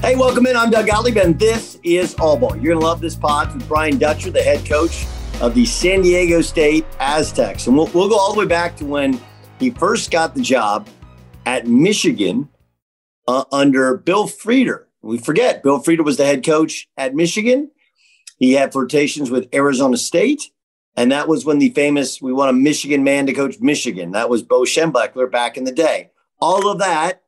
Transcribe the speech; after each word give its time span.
Hey, 0.00 0.16
welcome 0.16 0.46
in. 0.46 0.56
I'm 0.56 0.70
Doug 0.70 0.86
Gottlieb, 0.86 1.18
and 1.18 1.38
this 1.38 1.78
is 1.84 2.14
All 2.14 2.36
Ball. 2.36 2.56
You're 2.56 2.72
going 2.72 2.80
to 2.80 2.86
love 2.86 3.00
this 3.00 3.14
pod 3.14 3.54
with 3.54 3.68
Brian 3.68 3.98
Dutcher, 3.98 4.30
the 4.30 4.42
head 4.42 4.66
coach 4.66 5.06
of 5.40 5.54
the 5.54 5.66
San 5.66 6.02
Diego 6.02 6.40
State 6.40 6.84
Aztecs. 6.98 7.66
And 7.66 7.76
we'll, 7.76 7.86
we'll 7.88 8.08
go 8.08 8.18
all 8.18 8.32
the 8.32 8.40
way 8.40 8.46
back 8.46 8.76
to 8.76 8.84
when 8.84 9.20
he 9.58 9.70
first 9.70 10.10
got 10.10 10.34
the 10.34 10.40
job 10.40 10.88
at 11.46 11.66
Michigan 11.66 12.48
uh, 13.28 13.44
under 13.52 13.98
Bill 13.98 14.26
Frieder. 14.26 14.86
We 15.02 15.18
forget 15.18 15.62
Bill 15.62 15.82
Frieder 15.82 16.04
was 16.04 16.16
the 16.16 16.26
head 16.26 16.44
coach 16.44 16.88
at 16.96 17.14
Michigan. 17.14 17.70
He 18.38 18.52
had 18.52 18.72
flirtations 18.72 19.30
with 19.30 19.48
Arizona 19.54 19.96
State. 19.96 20.50
And 20.96 21.12
that 21.12 21.28
was 21.28 21.44
when 21.44 21.58
the 21.58 21.70
famous, 21.70 22.20
we 22.20 22.32
want 22.32 22.50
a 22.50 22.54
Michigan 22.54 23.04
man 23.04 23.26
to 23.26 23.32
coach 23.32 23.60
Michigan. 23.60 24.12
That 24.12 24.28
was 24.28 24.42
Bo 24.42 24.62
Schembechler 24.62 25.30
back 25.30 25.56
in 25.56 25.64
the 25.64 25.72
day. 25.72 26.10
All 26.40 26.68
of 26.68 26.78
that 26.78 27.22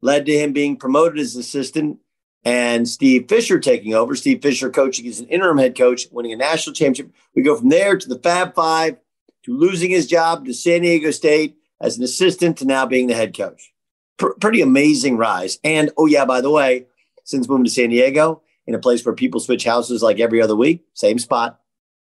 led 0.00 0.26
to 0.26 0.38
him 0.38 0.52
being 0.52 0.76
promoted 0.76 1.18
as 1.18 1.36
assistant 1.36 1.98
and 2.44 2.88
Steve 2.88 3.28
Fisher 3.28 3.58
taking 3.58 3.94
over. 3.94 4.14
Steve 4.14 4.40
Fisher 4.40 4.70
coaching 4.70 5.06
as 5.06 5.20
an 5.20 5.26
interim 5.26 5.58
head 5.58 5.76
coach, 5.76 6.06
winning 6.10 6.32
a 6.32 6.36
national 6.36 6.74
championship. 6.74 7.12
We 7.34 7.42
go 7.42 7.56
from 7.56 7.68
there 7.68 7.96
to 7.96 8.08
the 8.08 8.18
Fab 8.18 8.54
Five, 8.54 8.96
to 9.44 9.56
losing 9.56 9.90
his 9.90 10.06
job 10.06 10.44
to 10.44 10.54
San 10.54 10.82
Diego 10.82 11.10
State 11.10 11.56
as 11.80 11.98
an 11.98 12.04
assistant, 12.04 12.58
to 12.58 12.64
now 12.64 12.86
being 12.86 13.06
the 13.06 13.14
head 13.14 13.36
coach. 13.36 13.72
Pr- 14.16 14.38
pretty 14.40 14.60
amazing 14.60 15.16
rise. 15.16 15.58
And 15.64 15.90
oh, 15.96 16.06
yeah, 16.06 16.24
by 16.24 16.40
the 16.40 16.50
way, 16.50 16.86
since 17.28 17.46
moving 17.46 17.64
to 17.64 17.70
San 17.70 17.90
Diego 17.90 18.40
in 18.66 18.74
a 18.74 18.78
place 18.78 19.04
where 19.04 19.14
people 19.14 19.38
switch 19.38 19.64
houses 19.64 20.02
like 20.02 20.18
every 20.18 20.40
other 20.40 20.56
week, 20.56 20.84
same 20.94 21.18
spot, 21.18 21.60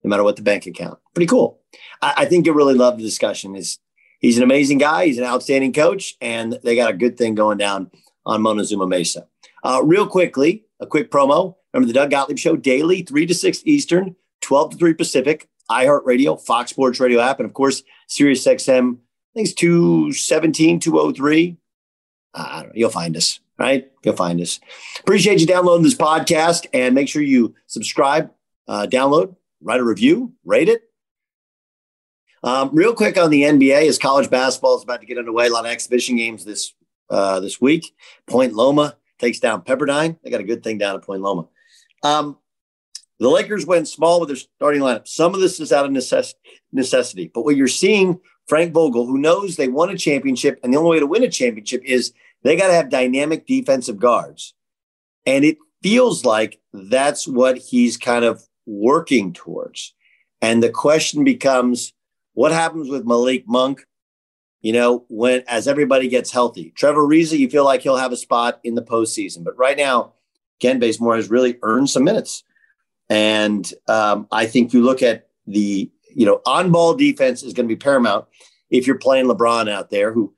no 0.04 0.10
matter 0.10 0.24
what 0.24 0.36
the 0.36 0.44
bank 0.44 0.68
account. 0.68 1.00
Pretty 1.16 1.26
cool. 1.26 1.60
I, 2.04 2.14
I 2.18 2.26
think 2.26 2.46
you'll 2.46 2.56
really 2.56 2.76
love 2.76 2.98
the 2.98 3.04
discussion. 3.04 3.56
Is 3.56 3.80
he's 4.20 4.38
an 4.38 4.44
amazing 4.44 4.78
guy, 4.78 5.08
he's 5.08 5.18
an 5.18 5.24
outstanding 5.24 5.74
coach, 5.74 6.16
and 6.22 6.60
they 6.64 6.76
got 6.76 6.92
a 6.92 6.98
good 6.98 7.18
thing 7.18 7.34
going 7.34 7.58
down 7.58 7.90
on 8.28 8.44
Montezuma 8.44 8.86
Mesa. 8.86 9.28
Uh, 9.64 9.82
real 9.84 10.06
quickly, 10.06 10.66
a 10.80 10.86
quick 10.86 11.10
promo. 11.10 11.56
Remember 11.74 11.88
the 11.88 11.98
Doug 11.98 12.12
Gottlieb 12.12 12.38
Show 12.38 12.56
daily, 12.56 13.02
3 13.02 13.26
to 13.26 13.34
6 13.34 13.62
Eastern, 13.66 14.16
12 14.42 14.72
to 14.72 14.78
3 14.78 14.94
Pacific, 14.94 15.50
iHeartRadio, 15.72 16.40
Fox 16.40 16.70
Sports 16.70 17.00
Radio 17.00 17.20
app, 17.20 17.40
and 17.40 17.48
of 17.48 17.56
course, 17.56 17.82
SiriusXM. 18.10 18.94
I 18.94 19.34
think 19.34 19.48
it's 19.48 19.54
217, 19.54 20.80
203. 20.80 21.58
Uh, 22.36 22.48
I 22.48 22.60
don't 22.62 22.68
know. 22.68 22.74
You'll 22.76 22.90
find 22.92 23.18
us 23.18 23.40
right? 23.58 23.92
You'll 24.04 24.16
find 24.16 24.40
us. 24.42 24.60
Appreciate 25.00 25.40
you 25.40 25.48
downloading 25.48 25.84
this 25.84 25.96
podcast 25.96 26.68
and 26.74 26.96
make 26.96 27.10
sure 27.10 27.22
you 27.22 27.56
subscribe, 27.68 28.32
uh, 28.68 28.88
download, 28.90 29.36
write 29.62 29.80
a 29.80 29.84
review, 29.84 30.34
rate 30.46 30.70
it. 30.70 30.84
Um, 32.44 32.70
real 32.74 32.94
quick 32.94 33.18
on 33.18 33.30
the 33.30 33.44
NBA, 33.44 33.88
as 33.88 33.98
college 33.98 34.30
basketball 34.30 34.78
is 34.78 34.84
about 34.84 35.02
to 35.02 35.08
get 35.08 35.18
underway, 35.18 35.48
a 35.48 35.50
lot 35.50 35.66
of 35.66 35.72
exhibition 35.72 36.16
games 36.16 36.46
this 36.46 36.74
uh, 37.10 37.40
this 37.40 37.60
week. 37.60 37.96
Point 38.28 38.54
Loma 38.54 38.98
takes 39.18 39.40
down 39.40 39.62
Pepperdine. 39.62 40.18
They 40.24 40.30
got 40.30 40.42
a 40.42 40.46
good 40.46 40.64
thing 40.64 40.78
down 40.78 40.96
at 40.96 41.02
Point 41.02 41.22
Loma. 41.22 41.48
Um, 42.04 42.38
the 43.20 43.30
Lakers 43.30 43.66
went 43.66 43.88
small 43.88 44.20
with 44.20 44.30
their 44.30 44.36
starting 44.36 44.82
lineup. 44.82 45.08
Some 45.08 45.34
of 45.34 45.42
this 45.42 45.60
is 45.60 45.72
out 45.72 45.86
of 45.86 45.92
necess- 45.92 46.36
necessity, 46.72 47.32
but 47.34 47.44
what 47.44 47.56
you're 47.56 47.68
seeing, 47.68 48.20
Frank 48.48 48.74
Vogel, 48.74 49.08
who 49.08 49.18
knows 49.18 49.56
they 49.56 49.68
won 49.68 49.90
a 49.90 49.98
championship, 49.98 50.60
and 50.64 50.72
the 50.72 50.78
only 50.78 50.92
way 50.92 51.00
to 51.00 51.08
win 51.08 51.24
a 51.24 51.30
championship 51.30 51.82
is 51.84 52.14
they 52.48 52.56
got 52.56 52.68
to 52.68 52.74
have 52.74 52.90
dynamic 52.90 53.46
defensive 53.46 54.00
guards. 54.00 54.54
And 55.26 55.44
it 55.44 55.58
feels 55.84 56.24
like 56.24 56.60
that's 56.74 57.28
what 57.28 57.58
he's 57.58 57.98
kind 57.98 58.24
of 58.24 58.42
working 58.66 59.34
towards. 59.34 59.94
And 60.42 60.64
the 60.64 60.70
question 60.70 61.24
becomes 61.24 61.94
what 62.34 62.52
happens 62.52 62.90
with 62.90 63.06
Malik 63.06 63.44
Monk? 63.48 63.86
You 64.62 64.74
know, 64.74 65.06
when 65.10 65.44
as 65.48 65.68
everybody 65.68 66.08
gets 66.08 66.32
healthy, 66.32 66.72
Trevor 66.76 67.08
Ariza, 67.08 67.38
you 67.38 67.50
feel 67.50 67.66
like 67.66 67.82
he'll 67.82 67.98
have 67.98 68.12
a 68.12 68.18
spot 68.18 68.60
in 68.64 68.76
the 68.76 68.82
postseason. 68.82 69.44
But 69.44 69.58
right 69.58 69.78
now, 69.78 70.14
Kent 70.60 70.80
Bazemore 70.80 71.16
has 71.16 71.30
really 71.30 71.58
earned 71.64 71.90
some 71.90 72.04
minutes. 72.04 72.44
And 73.10 73.72
um, 73.88 74.28
I 74.32 74.46
think 74.46 74.74
you 74.74 74.84
look 74.84 75.04
at 75.04 75.28
the, 75.46 75.90
you 76.16 76.26
know, 76.26 76.42
on 76.46 76.72
ball 76.72 76.94
defense 76.96 77.44
is 77.44 77.54
going 77.54 77.68
to 77.68 77.74
be 77.74 77.80
paramount 77.80 78.26
if 78.70 78.88
you're 78.88 78.98
playing 78.98 79.28
LeBron 79.28 79.70
out 79.70 79.90
there, 79.90 80.12
who 80.12 80.34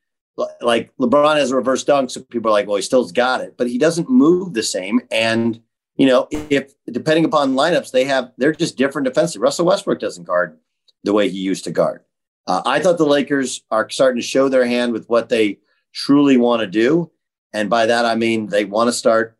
like 0.62 0.96
LeBron 0.98 1.38
has 1.38 1.52
a 1.52 1.56
reverse 1.56 1.84
dunk, 1.84 2.10
so 2.10 2.22
people 2.22 2.50
are 2.50 2.54
like, 2.54 2.68
well, 2.68 2.76
he 2.76 2.82
still's 2.82 3.12
got 3.12 3.42
it, 3.42 3.56
but 3.58 3.68
he 3.68 3.78
doesn't 3.78 4.10
move 4.10 4.54
the 4.54 4.64
same. 4.64 5.02
And 5.12 5.62
you 5.96 6.06
know, 6.06 6.28
if 6.32 6.74
depending 6.90 7.26
upon 7.26 7.56
lineups, 7.56 7.92
they 7.92 8.06
have 8.06 8.32
they're 8.38 8.54
just 8.54 8.78
different 8.78 9.06
defensively. 9.06 9.44
Russell 9.44 9.66
Westbrook 9.66 10.00
doesn't 10.00 10.24
guard 10.24 10.58
the 11.04 11.14
way 11.14 11.30
he 11.30 11.40
used 11.40 11.66
to 11.66 11.72
guard. 11.72 12.02
Uh, 12.48 12.62
I 12.66 12.80
thought 12.80 12.98
the 12.98 13.06
Lakers 13.06 13.64
are 13.70 13.90
starting 13.90 14.22
to 14.22 14.28
show 14.28 14.50
their 14.50 14.66
hand 14.66 14.94
with 14.94 15.08
what 15.10 15.30
they 15.30 15.60
truly 15.94 16.38
want 16.38 16.62
to 16.62 16.68
do, 16.68 17.12
and 17.54 17.70
by 17.70 17.86
that 17.86 18.06
I 18.06 18.16
mean 18.16 18.48
they 18.48 18.66
want 18.66 18.88
to 18.88 18.94
start 18.94 19.38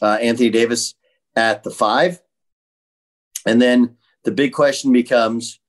uh, 0.00 0.18
Anthony 0.20 0.50
Davis 0.50 0.94
at 1.36 1.62
the 1.62 1.70
five, 1.70 2.20
and 3.46 3.62
then 3.62 3.96
the 4.24 4.32
big 4.32 4.52
question 4.52 4.92
becomes, 4.92 5.60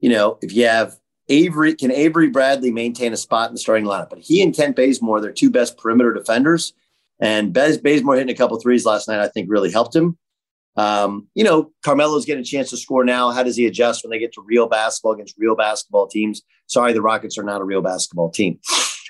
you 0.00 0.10
know, 0.10 0.38
if 0.42 0.52
you 0.54 0.66
have 0.66 0.96
Avery 1.28 1.74
can 1.74 1.90
Avery 1.90 2.28
Bradley 2.28 2.70
maintain 2.70 3.12
a 3.12 3.16
spot 3.16 3.48
in 3.48 3.54
the 3.54 3.60
starting 3.60 3.86
lineup? 3.86 4.10
But 4.10 4.20
he 4.20 4.42
and 4.42 4.54
Kent 4.54 4.76
Bazemore, 4.76 5.20
their 5.20 5.32
two 5.32 5.50
best 5.50 5.78
perimeter 5.78 6.12
defenders. 6.12 6.72
And 7.20 7.52
Bez 7.52 7.78
Bazemore 7.78 8.16
hitting 8.16 8.34
a 8.34 8.36
couple 8.36 8.58
threes 8.58 8.84
last 8.84 9.06
night, 9.08 9.20
I 9.20 9.28
think 9.28 9.48
really 9.48 9.70
helped 9.70 9.94
him. 9.94 10.18
Um, 10.76 11.28
you 11.34 11.44
know, 11.44 11.70
Carmelo's 11.84 12.24
getting 12.24 12.42
a 12.42 12.44
chance 12.44 12.70
to 12.70 12.76
score 12.76 13.04
now. 13.04 13.30
How 13.30 13.42
does 13.42 13.56
he 13.56 13.66
adjust 13.66 14.02
when 14.02 14.10
they 14.10 14.18
get 14.18 14.32
to 14.34 14.42
real 14.42 14.66
basketball 14.66 15.12
against 15.12 15.36
real 15.38 15.54
basketball 15.54 16.08
teams? 16.08 16.42
Sorry, 16.66 16.92
the 16.92 17.02
Rockets 17.02 17.38
are 17.38 17.44
not 17.44 17.60
a 17.60 17.64
real 17.64 17.82
basketball 17.82 18.30
team. 18.30 18.58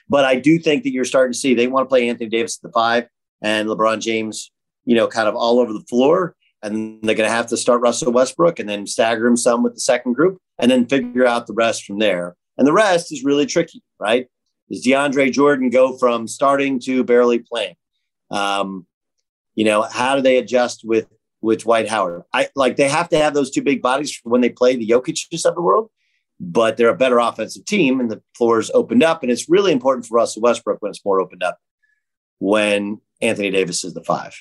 But 0.08 0.24
I 0.24 0.36
do 0.36 0.58
think 0.58 0.82
that 0.82 0.92
you're 0.92 1.04
starting 1.04 1.32
to 1.32 1.38
see 1.38 1.54
they 1.54 1.68
want 1.68 1.84
to 1.84 1.88
play 1.88 2.08
Anthony 2.08 2.28
Davis 2.28 2.58
at 2.58 2.68
the 2.68 2.72
five 2.72 3.06
and 3.40 3.68
LeBron 3.68 4.00
James, 4.00 4.50
you 4.84 4.96
know, 4.96 5.06
kind 5.06 5.28
of 5.28 5.36
all 5.36 5.60
over 5.60 5.72
the 5.72 5.84
floor. 5.88 6.34
And 6.62 7.02
they're 7.02 7.16
going 7.16 7.28
to 7.28 7.34
have 7.34 7.48
to 7.48 7.56
start 7.56 7.80
Russell 7.80 8.12
Westbrook 8.12 8.60
and 8.60 8.68
then 8.68 8.86
stagger 8.86 9.26
him 9.26 9.36
some 9.36 9.62
with 9.62 9.74
the 9.74 9.80
second 9.80 10.12
group 10.12 10.38
and 10.58 10.70
then 10.70 10.86
figure 10.86 11.26
out 11.26 11.46
the 11.46 11.54
rest 11.54 11.84
from 11.84 11.98
there. 11.98 12.36
And 12.56 12.66
the 12.66 12.72
rest 12.72 13.12
is 13.12 13.24
really 13.24 13.46
tricky, 13.46 13.82
right? 13.98 14.28
Does 14.70 14.84
DeAndre 14.84 15.32
Jordan 15.32 15.70
go 15.70 15.98
from 15.98 16.28
starting 16.28 16.78
to 16.80 17.02
barely 17.04 17.40
playing? 17.40 17.74
Um, 18.30 18.86
you 19.54 19.64
know, 19.64 19.82
how 19.82 20.16
do 20.16 20.22
they 20.22 20.38
adjust 20.38 20.82
with 20.84 21.06
with 21.40 21.62
Dwight 21.62 21.88
Howard? 21.88 22.22
I 22.32 22.48
like 22.54 22.76
they 22.76 22.88
have 22.88 23.08
to 23.10 23.18
have 23.18 23.34
those 23.34 23.50
two 23.50 23.62
big 23.62 23.82
bodies 23.82 24.18
when 24.22 24.40
they 24.40 24.48
play 24.48 24.76
the 24.76 24.86
Jokic's 24.86 25.44
of 25.44 25.54
the 25.54 25.60
world, 25.60 25.90
but 26.40 26.76
they're 26.76 26.88
a 26.88 26.96
better 26.96 27.18
offensive 27.18 27.64
team 27.64 28.00
and 28.00 28.10
the 28.10 28.22
floor 28.36 28.60
is 28.60 28.70
opened 28.72 29.02
up. 29.02 29.22
And 29.22 29.30
it's 29.30 29.48
really 29.48 29.72
important 29.72 30.06
for 30.06 30.16
Russell 30.16 30.42
Westbrook 30.42 30.80
when 30.80 30.90
it's 30.90 31.04
more 31.04 31.20
opened 31.20 31.42
up 31.42 31.58
when 32.38 33.00
Anthony 33.20 33.50
Davis 33.50 33.84
is 33.84 33.94
the 33.94 34.02
five. 34.02 34.36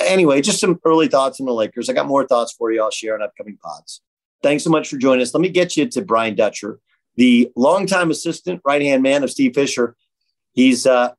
Anyway, 0.00 0.40
just 0.40 0.60
some 0.60 0.80
early 0.84 1.08
thoughts 1.08 1.40
on 1.40 1.46
the 1.46 1.52
Lakers. 1.52 1.88
I 1.88 1.92
got 1.92 2.06
more 2.06 2.26
thoughts 2.26 2.52
for 2.52 2.72
you. 2.72 2.82
I'll 2.82 2.90
share 2.90 3.14
on 3.14 3.22
upcoming 3.22 3.58
pods. 3.62 4.00
Thanks 4.42 4.64
so 4.64 4.70
much 4.70 4.88
for 4.88 4.96
joining 4.96 5.22
us. 5.22 5.34
Let 5.34 5.40
me 5.40 5.50
get 5.50 5.76
you 5.76 5.86
to 5.86 6.02
Brian 6.02 6.34
Dutcher, 6.34 6.80
the 7.16 7.50
longtime 7.56 8.10
assistant 8.10 8.60
right 8.64 8.82
hand 8.82 9.02
man 9.02 9.22
of 9.22 9.30
Steve 9.30 9.54
Fisher. 9.54 9.94
He's 10.52 10.86
uh, 10.86 11.12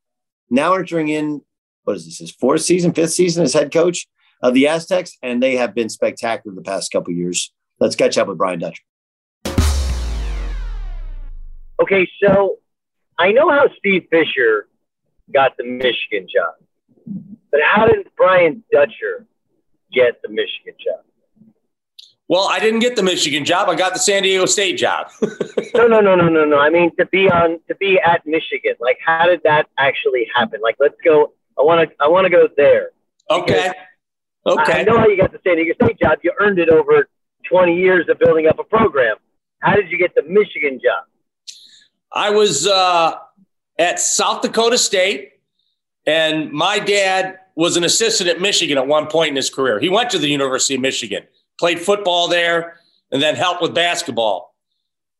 now 0.50 0.74
entering 0.74 1.08
in, 1.08 1.42
what 1.84 1.96
is 1.96 2.04
this, 2.04 2.18
his 2.18 2.32
fourth 2.32 2.62
season, 2.62 2.92
fifth 2.92 3.12
season 3.12 3.44
as 3.44 3.52
head 3.52 3.72
coach 3.72 4.06
of 4.42 4.54
the 4.54 4.66
Aztecs, 4.68 5.16
and 5.22 5.42
they 5.42 5.56
have 5.56 5.74
been 5.74 5.88
spectacular 5.88 6.54
the 6.54 6.62
past 6.62 6.92
couple 6.92 7.12
years. 7.14 7.52
Let's 7.80 7.96
catch 7.96 8.18
up 8.18 8.28
with 8.28 8.38
Brian 8.38 8.58
Dutcher. 8.58 8.82
Okay, 11.80 12.08
so 12.22 12.58
I 13.18 13.32
know 13.32 13.50
how 13.50 13.68
Steve 13.78 14.06
Fisher 14.10 14.68
got 15.32 15.56
the 15.56 15.64
Michigan 15.64 16.26
job, 16.32 16.54
but 17.06 17.60
how 17.64 17.86
did 17.86 18.06
Brian 18.16 18.64
Dutcher 18.72 19.26
get 19.92 20.20
the 20.22 20.28
Michigan 20.28 20.74
job? 20.78 21.04
Well, 22.26 22.48
I 22.48 22.58
didn't 22.58 22.80
get 22.80 22.96
the 22.96 23.02
Michigan 23.02 23.44
job. 23.44 23.68
I 23.68 23.74
got 23.74 23.92
the 23.92 23.98
San 23.98 24.22
Diego 24.22 24.46
State 24.46 24.78
job. 24.78 25.08
no, 25.74 25.86
no, 25.86 26.00
no, 26.00 26.14
no, 26.14 26.28
no, 26.28 26.44
no. 26.44 26.58
I 26.58 26.70
mean 26.70 26.90
to 26.96 27.04
be 27.06 27.30
on 27.30 27.60
to 27.68 27.74
be 27.74 28.00
at 28.00 28.26
Michigan. 28.26 28.74
Like, 28.80 28.98
how 29.04 29.26
did 29.26 29.42
that 29.44 29.66
actually 29.78 30.26
happen? 30.34 30.60
Like, 30.62 30.76
let's 30.80 30.96
go. 31.04 31.32
I 31.58 31.62
want 31.62 31.88
to. 31.88 31.96
I 32.00 32.08
want 32.08 32.24
to 32.24 32.30
go 32.30 32.48
there. 32.56 32.90
Okay. 33.30 33.72
Okay. 34.46 34.80
I 34.80 34.82
know 34.84 34.98
how 34.98 35.06
you 35.06 35.16
got 35.16 35.32
the 35.32 35.40
San 35.46 35.56
Diego 35.56 35.74
State 35.82 35.98
job. 35.98 36.18
You 36.22 36.32
earned 36.40 36.58
it 36.58 36.68
over 36.68 37.08
20 37.48 37.76
years 37.76 38.08
of 38.08 38.18
building 38.18 38.46
up 38.46 38.58
a 38.58 38.64
program. 38.64 39.16
How 39.60 39.74
did 39.74 39.90
you 39.90 39.98
get 39.98 40.14
the 40.14 40.22
Michigan 40.22 40.80
job? 40.82 41.04
I 42.12 42.30
was 42.30 42.66
uh, 42.66 43.16
at 43.78 44.00
South 44.00 44.42
Dakota 44.42 44.78
State, 44.78 45.32
and 46.06 46.52
my 46.52 46.78
dad 46.78 47.38
was 47.54 47.76
an 47.76 47.84
assistant 47.84 48.28
at 48.28 48.40
Michigan 48.40 48.78
at 48.78 48.86
one 48.86 49.06
point 49.06 49.30
in 49.30 49.36
his 49.36 49.48
career. 49.48 49.78
He 49.78 49.88
went 49.88 50.10
to 50.10 50.18
the 50.18 50.28
University 50.28 50.74
of 50.74 50.80
Michigan 50.80 51.24
played 51.58 51.80
football 51.80 52.28
there, 52.28 52.78
and 53.10 53.22
then 53.22 53.36
helped 53.36 53.62
with 53.62 53.74
basketball. 53.74 54.54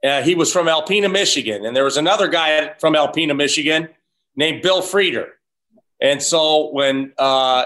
Uh, 0.02 0.22
he 0.22 0.34
was 0.34 0.52
from 0.52 0.66
Alpena, 0.66 1.10
Michigan, 1.10 1.64
and 1.64 1.74
there 1.74 1.84
was 1.84 1.96
another 1.96 2.28
guy 2.28 2.74
from 2.78 2.94
Alpena, 2.94 3.36
Michigan, 3.36 3.88
named 4.36 4.62
Bill 4.62 4.82
Frieder. 4.82 5.28
And 6.00 6.22
so 6.22 6.70
when 6.72 7.12
uh, 7.18 7.64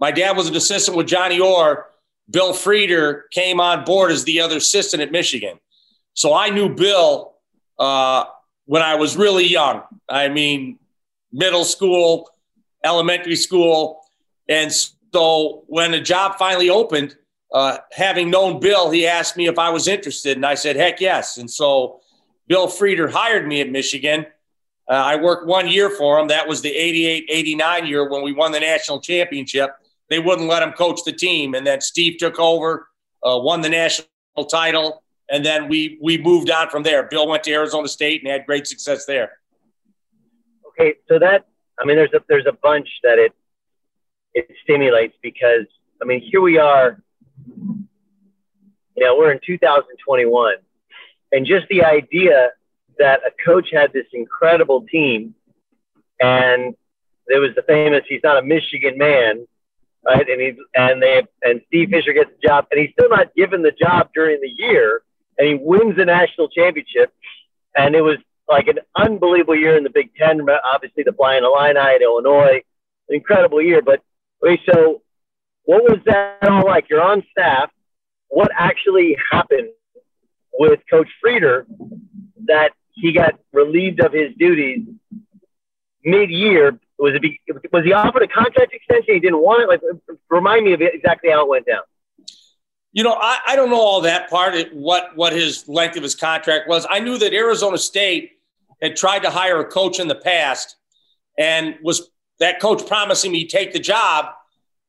my 0.00 0.10
dad 0.10 0.36
was 0.36 0.48
an 0.48 0.56
assistant 0.56 0.96
with 0.96 1.06
Johnny 1.06 1.40
Orr, 1.40 1.86
Bill 2.30 2.52
Frieder 2.52 3.22
came 3.30 3.60
on 3.60 3.84
board 3.84 4.10
as 4.10 4.24
the 4.24 4.40
other 4.40 4.56
assistant 4.58 5.02
at 5.02 5.12
Michigan. 5.12 5.58
So 6.12 6.34
I 6.34 6.50
knew 6.50 6.74
Bill 6.74 7.34
uh, 7.78 8.24
when 8.66 8.82
I 8.82 8.96
was 8.96 9.16
really 9.16 9.46
young. 9.46 9.82
I 10.08 10.28
mean, 10.28 10.78
middle 11.32 11.64
school, 11.64 12.28
elementary 12.84 13.36
school. 13.36 14.00
And 14.48 14.72
so 14.72 15.64
when 15.66 15.92
the 15.92 16.00
job 16.00 16.36
finally 16.38 16.70
opened, 16.70 17.16
uh, 17.52 17.78
having 17.92 18.30
known 18.30 18.60
Bill, 18.60 18.90
he 18.90 19.06
asked 19.06 19.36
me 19.36 19.46
if 19.46 19.58
I 19.58 19.70
was 19.70 19.88
interested, 19.88 20.36
and 20.36 20.44
I 20.44 20.54
said, 20.54 20.76
heck 20.76 21.00
yes. 21.00 21.38
And 21.38 21.50
so 21.50 22.00
Bill 22.46 22.66
Frieder 22.66 23.10
hired 23.10 23.46
me 23.46 23.60
at 23.60 23.70
Michigan. 23.70 24.26
Uh, 24.88 24.94
I 24.94 25.16
worked 25.16 25.46
one 25.46 25.68
year 25.68 25.90
for 25.90 26.18
him. 26.18 26.28
That 26.28 26.48
was 26.48 26.62
the 26.62 26.70
88 26.70 27.26
89 27.28 27.86
year 27.86 28.08
when 28.08 28.22
we 28.22 28.32
won 28.32 28.52
the 28.52 28.60
national 28.60 29.00
championship. 29.00 29.70
They 30.08 30.18
wouldn't 30.18 30.48
let 30.48 30.62
him 30.62 30.72
coach 30.72 31.00
the 31.04 31.12
team. 31.12 31.54
And 31.54 31.66
then 31.66 31.80
Steve 31.80 32.18
took 32.18 32.38
over, 32.38 32.88
uh, 33.22 33.38
won 33.38 33.60
the 33.60 33.68
national 33.68 34.08
title, 34.48 35.02
and 35.30 35.44
then 35.44 35.68
we, 35.68 35.98
we 36.00 36.16
moved 36.16 36.50
on 36.50 36.70
from 36.70 36.82
there. 36.82 37.02
Bill 37.02 37.28
went 37.28 37.44
to 37.44 37.52
Arizona 37.52 37.88
State 37.88 38.22
and 38.22 38.30
had 38.30 38.46
great 38.46 38.66
success 38.66 39.04
there. 39.04 39.32
Okay, 40.68 40.94
so 41.08 41.18
that, 41.18 41.47
I 41.80 41.84
mean, 41.84 41.96
there's 41.96 42.12
a, 42.12 42.20
there's 42.28 42.46
a 42.46 42.52
bunch 42.52 42.88
that 43.02 43.18
it, 43.18 43.32
it 44.34 44.48
stimulates 44.62 45.14
because, 45.22 45.66
I 46.02 46.04
mean, 46.04 46.20
here 46.20 46.40
we 46.40 46.58
are 46.58 47.02
you 48.98 49.04
know, 49.04 49.16
we're 49.16 49.30
in 49.30 49.38
2021. 49.46 50.56
And 51.30 51.46
just 51.46 51.68
the 51.68 51.84
idea 51.84 52.50
that 52.98 53.20
a 53.24 53.30
coach 53.44 53.68
had 53.72 53.92
this 53.92 54.06
incredible 54.12 54.84
team 54.90 55.34
and 56.20 56.74
there 57.28 57.40
was 57.40 57.50
the 57.54 57.62
famous, 57.62 58.02
he's 58.08 58.22
not 58.24 58.38
a 58.38 58.42
Michigan 58.42 58.98
man, 58.98 59.46
right? 60.04 60.28
And 60.28 60.40
he, 60.40 60.54
and 60.74 61.00
they, 61.00 61.22
and 61.42 61.60
Steve 61.68 61.90
Fisher 61.90 62.12
gets 62.12 62.30
the 62.30 62.48
job 62.48 62.66
and 62.72 62.80
he's 62.80 62.90
still 62.90 63.08
not 63.08 63.32
given 63.36 63.62
the 63.62 63.70
job 63.70 64.08
during 64.14 64.40
the 64.40 64.48
year 64.48 65.02
and 65.38 65.46
he 65.46 65.54
wins 65.54 65.96
the 65.96 66.04
national 66.04 66.48
championship. 66.48 67.12
And 67.76 67.94
it 67.94 68.02
was 68.02 68.16
like 68.48 68.66
an 68.68 68.78
unbelievable 68.96 69.56
year 69.56 69.76
in 69.76 69.84
the 69.84 69.90
Big 69.90 70.14
Ten. 70.14 70.40
Obviously, 70.72 71.02
the 71.02 71.12
Flying 71.12 71.44
Illini 71.44 71.78
at 71.78 72.02
Illinois, 72.02 72.62
an 73.08 73.14
incredible 73.14 73.60
year. 73.60 73.82
But 73.82 74.02
okay, 74.44 74.60
so 74.72 75.02
what 75.64 75.82
was 75.82 75.98
that 76.06 76.38
all 76.42 76.64
like? 76.64 76.88
You're 76.88 77.02
on 77.02 77.22
staff. 77.30 77.70
What 78.28 78.50
actually 78.54 79.16
happened 79.30 79.68
with 80.58 80.80
Coach 80.90 81.08
Frieder 81.24 81.64
that 82.46 82.72
he 82.94 83.12
got 83.12 83.38
relieved 83.52 84.00
of 84.00 84.12
his 84.12 84.34
duties 84.38 84.86
mid-year? 86.04 86.78
Was 86.98 87.14
it 87.14 87.22
was 87.72 87.84
he 87.84 87.92
offered 87.92 88.22
a 88.22 88.28
contract 88.28 88.72
extension? 88.72 89.14
He 89.14 89.20
didn't 89.20 89.40
want 89.40 89.62
it. 89.62 89.68
Like, 89.68 89.80
remind 90.30 90.64
me 90.64 90.72
of 90.72 90.80
exactly 90.80 91.30
how 91.30 91.42
it 91.42 91.48
went 91.48 91.66
down. 91.66 91.82
You 92.92 93.04
know, 93.04 93.12
I, 93.12 93.38
I 93.46 93.56
don't 93.56 93.70
know 93.70 93.80
all 93.80 94.00
that 94.00 94.28
part. 94.30 94.56
What 94.72 95.14
what 95.14 95.32
his 95.32 95.68
length 95.68 95.96
of 95.96 96.02
his 96.02 96.14
contract 96.14 96.68
was. 96.68 96.86
I 96.90 97.00
knew 97.00 97.18
that 97.18 97.32
Arizona 97.32 97.78
State 97.78 98.37
had 98.80 98.96
tried 98.96 99.20
to 99.20 99.30
hire 99.30 99.60
a 99.60 99.64
coach 99.64 100.00
in 100.00 100.08
the 100.08 100.14
past, 100.14 100.76
and 101.38 101.76
was 101.82 102.10
that 102.40 102.60
coach 102.60 102.86
promising 102.86 103.32
me 103.32 103.46
take 103.46 103.72
the 103.72 103.80
job 103.80 104.26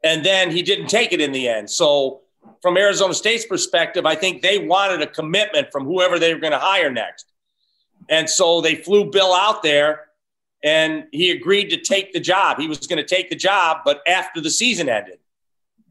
and 0.03 0.25
then 0.25 0.51
he 0.51 0.61
didn't 0.61 0.87
take 0.87 1.11
it 1.11 1.21
in 1.21 1.31
the 1.31 1.47
end. 1.47 1.69
So, 1.69 2.21
from 2.61 2.77
Arizona 2.77 3.13
State's 3.13 3.45
perspective, 3.45 4.05
I 4.05 4.15
think 4.15 4.41
they 4.41 4.59
wanted 4.59 5.01
a 5.01 5.07
commitment 5.07 5.71
from 5.71 5.85
whoever 5.85 6.19
they 6.19 6.33
were 6.33 6.39
going 6.39 6.53
to 6.53 6.59
hire 6.59 6.91
next. 6.91 7.25
And 8.09 8.29
so 8.29 8.59
they 8.59 8.75
flew 8.75 9.09
Bill 9.11 9.33
out 9.33 9.61
there 9.61 10.07
and 10.63 11.05
he 11.11 11.31
agreed 11.31 11.69
to 11.69 11.77
take 11.77 12.11
the 12.11 12.19
job. 12.19 12.57
He 12.57 12.67
was 12.67 12.87
going 12.87 12.97
to 12.97 13.05
take 13.05 13.29
the 13.29 13.35
job, 13.35 13.79
but 13.85 14.01
after 14.07 14.41
the 14.41 14.49
season 14.49 14.89
ended. 14.89 15.19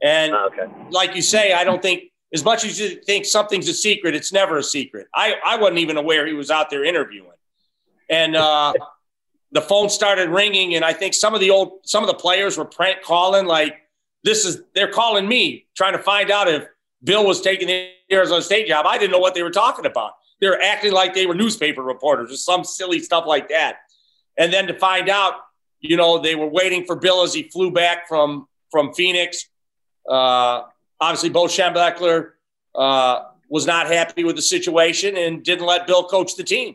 And 0.03 0.35
ah, 0.35 0.47
okay. 0.47 0.73
like 0.91 1.15
you 1.15 1.23
say, 1.23 1.53
I 1.53 1.65
don't 1.65 1.81
think, 1.81 2.05
as 2.35 2.45
much 2.45 2.65
as 2.65 2.79
you 2.79 2.97
think 3.03 3.25
something's 3.25 3.69
a 3.69 3.75
secret, 3.75 4.15
it's 4.15 4.33
never 4.33 4.59
a 4.59 4.63
secret. 4.63 5.07
I, 5.15 5.37
I 5.45 5.57
wasn't 5.57 5.79
even 5.79 5.97
aware 5.97 6.27
he 6.27 6.35
was 6.35 6.51
out 6.51 6.71
there 6.71 6.85
interviewing. 6.85 7.31
And 8.09 8.37
uh, 8.37 8.73
the 9.53 9.61
phone 9.61 9.89
started 9.91 10.31
ringing, 10.31 10.75
and 10.75 10.85
I 10.85 10.93
think 10.93 11.15
some 11.15 11.35
of 11.35 11.41
the 11.41 11.51
old, 11.51 11.81
some 11.85 12.03
of 12.03 12.09
the 12.09 12.15
players 12.15 12.57
were 12.57 12.65
prank 12.65 13.03
calling, 13.03 13.47
like, 13.47 13.77
this 14.25 14.45
is 14.45 14.63
they're 14.75 14.91
calling 14.91 15.29
me 15.29 15.67
trying 15.77 15.93
to 15.93 16.03
find 16.03 16.31
out 16.31 16.49
if 16.49 16.67
Bill 17.03 17.25
was 17.25 17.41
taking 17.41 17.69
the 17.69 17.91
Arizona 18.11 18.43
State 18.43 18.67
job. 18.67 18.85
I 18.87 18.99
didn't 18.99 19.13
know 19.13 19.19
what 19.19 19.35
they 19.35 19.43
were 19.43 19.51
talking 19.51 19.87
about. 19.87 20.13
They 20.41 20.49
were 20.49 20.61
acting 20.61 20.93
like 20.93 21.15
they 21.15 21.27
were 21.27 21.35
newspaper 21.35 21.83
reporters 21.83 22.33
or 22.33 22.37
some 22.37 22.65
silly 22.65 23.01
stuff 23.01 23.25
like 23.27 23.49
that. 23.49 23.77
And 24.37 24.53
then 24.53 24.67
to 24.67 24.79
find 24.79 25.09
out, 25.09 25.35
you 25.81 25.97
know, 25.97 26.19
they 26.19 26.35
were 26.35 26.49
waiting 26.49 26.85
for 26.85 26.97
Bill 26.97 27.23
as 27.23 27.33
he 27.33 27.45
flew 27.45 27.71
back 27.71 28.09
from 28.09 28.49
from 28.71 28.93
Phoenix. 28.93 29.49
Uh, 30.09 30.63
obviously, 31.01 31.31
Bo 31.31 31.45
Schembechler 31.45 32.33
uh, 32.75 33.23
was 33.49 33.67
not 33.67 33.87
happy 33.87 34.25
with 34.25 34.37
the 34.37 34.43
situation 34.43 35.17
and 35.17 35.45
didn't 35.45 35.67
let 35.67 35.87
Bill 35.87 36.05
coach 36.05 36.37
the 36.37 36.45
team. 36.45 36.75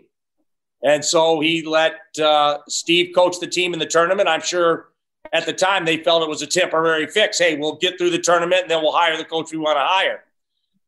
And 0.83 1.03
so 1.03 1.39
he 1.39 1.65
let 1.65 1.95
uh, 2.21 2.57
Steve 2.67 3.13
coach 3.15 3.39
the 3.39 3.47
team 3.47 3.73
in 3.73 3.79
the 3.79 3.85
tournament. 3.85 4.27
I'm 4.27 4.41
sure 4.41 4.89
at 5.31 5.45
the 5.45 5.53
time 5.53 5.85
they 5.85 5.97
felt 5.97 6.23
it 6.23 6.29
was 6.29 6.41
a 6.41 6.47
temporary 6.47 7.07
fix. 7.07 7.39
Hey, 7.39 7.55
we'll 7.55 7.77
get 7.77 7.97
through 7.97 8.09
the 8.09 8.19
tournament 8.19 8.63
and 8.63 8.71
then 8.71 8.81
we'll 8.81 8.91
hire 8.91 9.15
the 9.17 9.23
coach 9.23 9.51
we 9.51 9.57
want 9.57 9.77
to 9.77 9.85
hire. 9.85 10.23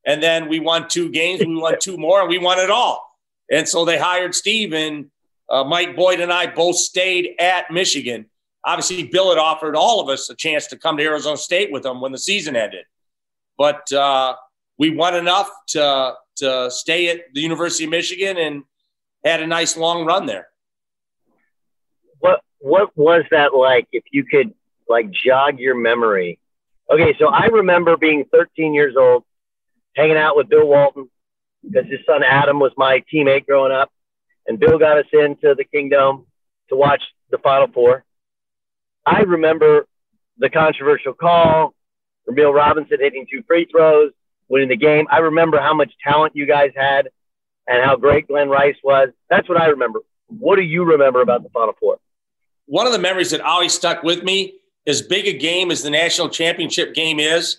And 0.06 0.22
then 0.22 0.50
we 0.50 0.60
won 0.60 0.88
two 0.88 1.10
games, 1.10 1.40
we 1.40 1.56
won 1.56 1.76
two 1.80 1.98
more, 1.98 2.20
and 2.20 2.30
we 2.30 2.38
won 2.38 2.60
it 2.60 2.70
all. 2.70 3.18
And 3.50 3.68
so 3.68 3.86
they 3.86 3.98
hired 3.98 4.36
Steve, 4.36 4.74
and 4.74 5.10
uh, 5.50 5.64
Mike 5.64 5.96
Boyd 5.96 6.20
and 6.20 6.32
I 6.32 6.48
both 6.48 6.76
stayed 6.76 7.36
at 7.40 7.72
Michigan. 7.72 8.26
Obviously, 8.66 9.04
Bill 9.04 9.30
had 9.30 9.40
offered 9.40 9.76
all 9.76 10.00
of 10.00 10.10
us 10.10 10.30
a 10.30 10.36
chance 10.36 10.68
to 10.68 10.78
come 10.78 10.98
to 10.98 11.04
Arizona 11.04 11.38
State 11.38 11.72
with 11.72 11.86
him 11.86 12.02
when 12.02 12.12
the 12.12 12.18
season 12.18 12.56
ended. 12.56 12.86
but 13.58 13.92
uh, 13.94 14.36
we 14.78 14.90
won 14.90 15.16
enough 15.16 15.50
to 15.68 16.14
to 16.38 16.70
stay 16.70 17.10
at 17.10 17.34
the 17.34 17.42
University 17.42 17.86
of 17.86 17.90
Michigan 17.92 18.38
and 18.38 18.64
had 19.30 19.42
a 19.42 19.48
nice 19.48 19.76
long 19.76 20.06
run 20.06 20.26
there. 20.26 20.48
What 22.20 22.42
what 22.60 22.96
was 22.96 23.24
that 23.32 23.54
like? 23.54 23.88
If 23.92 24.04
you 24.12 24.24
could 24.24 24.54
like 24.88 25.12
jog 25.12 25.60
your 25.60 25.76
memory. 25.76 26.40
Okay, 26.92 27.16
so 27.18 27.28
I 27.28 27.48
remember 27.48 27.98
being 27.98 28.26
13 28.32 28.74
years 28.74 28.96
old, 28.96 29.24
hanging 29.96 30.18
out 30.18 30.38
with 30.38 30.50
Bill 30.50 30.68
Walton 30.68 31.10
because 31.64 31.90
his 31.90 32.00
son 32.06 32.22
Adam 32.24 32.60
was 32.60 32.72
my 32.78 33.04
teammate 33.12 33.48
growing 33.48 33.72
up, 33.72 33.92
and 34.46 34.60
Bill 34.60 34.78
got 34.78 35.00
us 35.00 35.06
into 35.12 35.56
the 35.56 35.66
Kingdome 35.74 36.26
to 36.70 36.76
watch 36.76 37.02
the 37.32 37.40
Final 37.40 37.68
Four. 37.74 38.06
I 39.06 39.22
remember 39.22 39.88
the 40.38 40.50
controversial 40.50 41.14
call, 41.14 41.74
Bill 42.34 42.54
Robinson 42.54 42.98
hitting 43.00 43.26
two 43.32 43.44
free 43.48 43.66
throws, 43.66 44.12
winning 44.48 44.70
the 44.70 44.78
game. 44.78 45.08
I 45.10 45.20
remember 45.20 45.60
how 45.60 45.74
much 45.74 45.92
talent 46.04 46.36
you 46.36 46.46
guys 46.46 46.72
had 46.76 47.10
and 47.68 47.84
how 47.84 47.96
great 47.96 48.28
Glen 48.28 48.50
Rice 48.50 48.78
was. 48.84 49.10
That's 49.30 49.48
what 49.50 49.60
I 49.60 49.68
remember. 49.68 50.00
What 50.28 50.56
do 50.56 50.64
you 50.64 50.84
remember 50.84 51.22
about 51.22 51.44
the 51.44 51.50
Final 51.50 51.74
Four? 51.80 51.98
One 52.66 52.88
of 52.88 52.94
the 52.94 53.00
memories 53.00 53.32
that 53.32 53.42
always 53.42 53.74
stuck 53.74 54.04
with 54.04 54.24
me, 54.24 54.56
as 54.88 55.02
big 55.02 55.28
a 55.28 55.34
game 55.34 55.72
as 55.72 55.84
the 55.84 55.90
national 55.90 56.30
championship 56.30 56.94
game 56.94 57.20
is, 57.20 57.58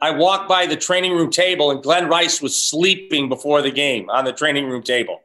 I 0.00 0.12
walked 0.12 0.48
by 0.48 0.66
the 0.66 0.76
training 0.76 1.12
room 1.12 1.30
table 1.30 1.70
and 1.70 1.82
Glen 1.82 2.08
Rice 2.08 2.40
was 2.40 2.60
sleeping 2.60 3.28
before 3.28 3.62
the 3.62 3.70
game 3.70 4.08
on 4.10 4.24
the 4.24 4.32
training 4.32 4.68
room 4.68 4.82
table. 4.82 5.20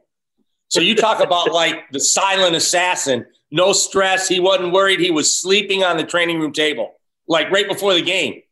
So 0.68 0.80
you 0.80 0.96
talk 0.96 1.22
about 1.22 1.52
like 1.52 1.90
the 1.90 2.00
silent 2.00 2.56
assassin, 2.56 3.26
no 3.50 3.72
stress. 3.72 4.26
He 4.26 4.40
wasn't 4.40 4.72
worried. 4.72 5.00
He 5.00 5.12
was 5.12 5.40
sleeping 5.40 5.84
on 5.84 5.96
the 5.96 6.04
training 6.04 6.40
room 6.40 6.52
table, 6.52 6.94
like 7.28 7.50
right 7.50 7.68
before 7.68 7.94
the 7.94 8.02
game. 8.02 8.42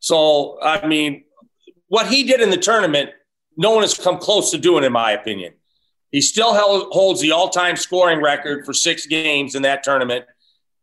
So, 0.00 0.60
I 0.60 0.86
mean, 0.86 1.24
what 1.88 2.06
he 2.06 2.24
did 2.24 2.40
in 2.40 2.50
the 2.50 2.56
tournament, 2.56 3.10
no 3.58 3.72
one 3.72 3.82
has 3.82 3.92
come 3.92 4.18
close 4.18 4.52
to 4.52 4.58
doing, 4.58 4.84
in 4.84 4.92
my 4.92 5.10
opinion. 5.10 5.52
He 6.12 6.22
still 6.22 6.54
held, 6.54 6.90
holds 6.92 7.20
the 7.20 7.32
all 7.32 7.50
time 7.50 7.76
scoring 7.76 8.22
record 8.22 8.64
for 8.64 8.72
six 8.72 9.04
games 9.04 9.54
in 9.54 9.62
that 9.62 9.82
tournament, 9.82 10.24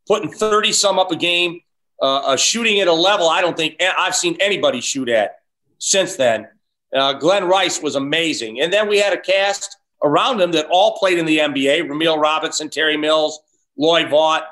putting 0.07 0.29
30 0.29 0.71
some 0.73 0.99
up 0.99 1.09
a 1.09 1.15
game, 1.15 1.61
uh, 2.01 2.17
uh, 2.17 2.37
shooting 2.37 2.81
at 2.81 2.87
a 2.87 2.93
level 2.93 3.27
I 3.27 3.41
don't 3.41 3.57
think 3.57 3.81
I've 3.81 4.15
seen 4.15 4.37
anybody 4.39 4.81
shoot 4.81 5.09
at 5.09 5.39
since 5.79 6.17
then. 6.17 6.49
Uh, 6.93 7.13
Glen 7.13 7.45
Rice 7.45 7.81
was 7.81 7.95
amazing. 7.95 8.61
And 8.61 8.71
then 8.71 8.87
we 8.87 8.99
had 8.99 9.13
a 9.13 9.19
cast 9.19 9.77
around 10.03 10.39
him 10.39 10.51
that 10.51 10.67
all 10.69 10.97
played 10.97 11.17
in 11.17 11.25
the 11.25 11.39
NBA 11.39 11.89
Rumeal 11.89 12.21
Robinson, 12.21 12.69
Terry 12.69 12.97
Mills, 12.97 13.39
Loy 13.77 14.03
Vaught. 14.03 14.43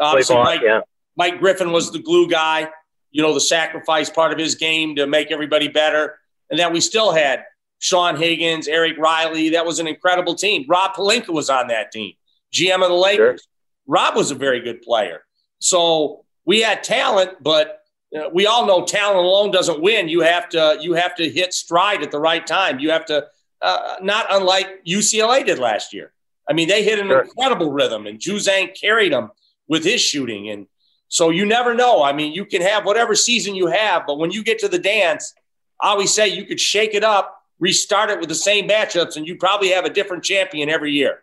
Obviously, 0.00 0.36
Vaught, 0.36 0.44
Mike, 0.44 0.60
yeah. 0.64 0.80
Mike 1.16 1.40
Griffin 1.40 1.72
was 1.72 1.90
the 1.90 1.98
glue 1.98 2.28
guy, 2.28 2.68
you 3.10 3.22
know, 3.22 3.34
the 3.34 3.40
sacrifice 3.40 4.08
part 4.08 4.32
of 4.32 4.38
his 4.38 4.54
game 4.54 4.96
to 4.96 5.06
make 5.06 5.30
everybody 5.30 5.68
better. 5.68 6.18
And 6.48 6.58
then 6.58 6.72
we 6.72 6.80
still 6.80 7.12
had 7.12 7.44
Sean 7.82 8.14
Higgins, 8.14 8.68
Eric 8.68 8.96
Riley. 8.96 9.48
That 9.48 9.66
was 9.66 9.80
an 9.80 9.88
incredible 9.88 10.36
team. 10.36 10.64
Rob 10.68 10.94
Pelinka 10.94 11.30
was 11.30 11.50
on 11.50 11.66
that 11.66 11.90
team, 11.90 12.12
GM 12.52 12.80
of 12.80 12.88
the 12.88 12.94
Lakers. 12.94 13.40
Sure. 13.40 13.48
Rob 13.88 14.14
was 14.14 14.30
a 14.30 14.36
very 14.36 14.60
good 14.60 14.82
player. 14.82 15.24
So 15.58 16.24
we 16.44 16.60
had 16.60 16.84
talent, 16.84 17.42
but 17.42 17.82
uh, 18.16 18.30
we 18.32 18.46
all 18.46 18.66
know 18.66 18.84
talent 18.84 19.18
alone 19.18 19.50
doesn't 19.50 19.82
win. 19.82 20.08
You 20.08 20.20
have 20.20 20.48
to 20.50 20.78
you 20.80 20.92
have 20.92 21.16
to 21.16 21.28
hit 21.28 21.52
stride 21.52 22.04
at 22.04 22.12
the 22.12 22.20
right 22.20 22.46
time. 22.46 22.78
You 22.78 22.92
have 22.92 23.04
to 23.06 23.26
uh, 23.60 23.96
not 24.00 24.26
unlike 24.30 24.84
UCLA 24.86 25.44
did 25.44 25.58
last 25.58 25.92
year. 25.92 26.12
I 26.48 26.52
mean, 26.52 26.68
they 26.68 26.84
hit 26.84 27.00
an 27.00 27.08
sure. 27.08 27.22
incredible 27.22 27.72
rhythm, 27.72 28.06
and 28.06 28.20
Juzang 28.20 28.80
carried 28.80 29.12
them 29.12 29.32
with 29.66 29.84
his 29.84 30.00
shooting. 30.00 30.50
And 30.50 30.68
so 31.08 31.30
you 31.30 31.44
never 31.44 31.74
know. 31.74 32.04
I 32.04 32.12
mean, 32.12 32.32
you 32.32 32.44
can 32.44 32.62
have 32.62 32.86
whatever 32.86 33.16
season 33.16 33.56
you 33.56 33.66
have, 33.66 34.06
but 34.06 34.18
when 34.18 34.30
you 34.30 34.44
get 34.44 34.60
to 34.60 34.68
the 34.68 34.78
dance, 34.78 35.34
I 35.80 35.88
always 35.88 36.14
say 36.14 36.28
you 36.28 36.44
could 36.44 36.60
shake 36.60 36.94
it 36.94 37.02
up, 37.02 37.41
restart 37.62 38.10
it 38.10 38.18
with 38.18 38.28
the 38.28 38.34
same 38.34 38.68
matchups, 38.68 39.16
and 39.16 39.24
you 39.24 39.36
probably 39.36 39.68
have 39.68 39.84
a 39.84 39.90
different 39.90 40.24
champion 40.24 40.68
every 40.68 40.92
year. 40.92 41.22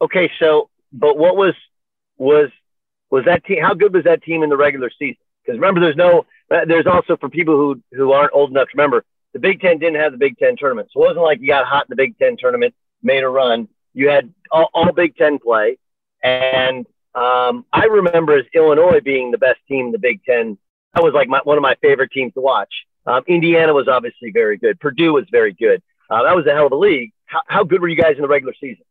Okay, 0.00 0.30
so 0.38 0.70
but 0.92 1.18
what 1.18 1.36
was 1.36 1.54
was 2.16 2.48
was 3.10 3.26
that 3.26 3.44
team? 3.44 3.62
How 3.62 3.74
good 3.74 3.92
was 3.92 4.04
that 4.04 4.22
team 4.22 4.42
in 4.42 4.48
the 4.48 4.56
regular 4.56 4.90
season? 4.98 5.18
Because 5.44 5.58
remember, 5.58 5.80
there's 5.80 5.96
no. 5.96 6.24
There's 6.48 6.86
also 6.86 7.18
for 7.18 7.28
people 7.28 7.54
who 7.54 7.82
who 7.92 8.12
aren't 8.12 8.32
old 8.32 8.50
enough 8.50 8.68
to 8.68 8.76
remember, 8.76 9.04
the 9.34 9.38
Big 9.38 9.60
Ten 9.60 9.78
didn't 9.78 10.00
have 10.00 10.12
the 10.12 10.18
Big 10.18 10.38
Ten 10.38 10.56
tournament, 10.56 10.88
so 10.90 11.02
it 11.02 11.08
wasn't 11.08 11.24
like 11.24 11.40
you 11.40 11.48
got 11.48 11.66
hot 11.66 11.84
in 11.84 11.90
the 11.90 11.96
Big 11.96 12.18
Ten 12.18 12.36
tournament, 12.38 12.74
made 13.02 13.22
a 13.22 13.28
run. 13.28 13.68
You 13.92 14.08
had 14.08 14.32
all, 14.50 14.70
all 14.72 14.90
Big 14.92 15.16
Ten 15.16 15.38
play, 15.38 15.76
and 16.22 16.86
um, 17.14 17.66
I 17.72 17.84
remember 17.84 18.38
as 18.38 18.46
Illinois 18.54 19.00
being 19.04 19.32
the 19.32 19.38
best 19.38 19.60
team 19.68 19.86
in 19.86 19.92
the 19.92 19.98
Big 19.98 20.24
Ten. 20.24 20.56
That 20.94 21.04
was 21.04 21.12
like 21.12 21.28
my, 21.28 21.40
one 21.44 21.58
of 21.58 21.62
my 21.62 21.74
favorite 21.82 22.10
teams 22.10 22.32
to 22.34 22.40
watch. 22.40 22.72
Um, 23.06 23.22
Indiana 23.26 23.72
was 23.72 23.88
obviously 23.88 24.30
very 24.30 24.56
good. 24.56 24.80
Purdue 24.80 25.12
was 25.12 25.26
very 25.30 25.52
good. 25.52 25.82
Uh, 26.10 26.22
that 26.24 26.36
was 26.36 26.46
a 26.46 26.52
hell 26.52 26.66
of 26.66 26.72
a 26.72 26.76
league. 26.76 27.12
How, 27.26 27.40
how 27.46 27.64
good 27.64 27.80
were 27.80 27.88
you 27.88 27.96
guys 27.96 28.16
in 28.16 28.22
the 28.22 28.28
regular 28.28 28.54
season? 28.60 28.84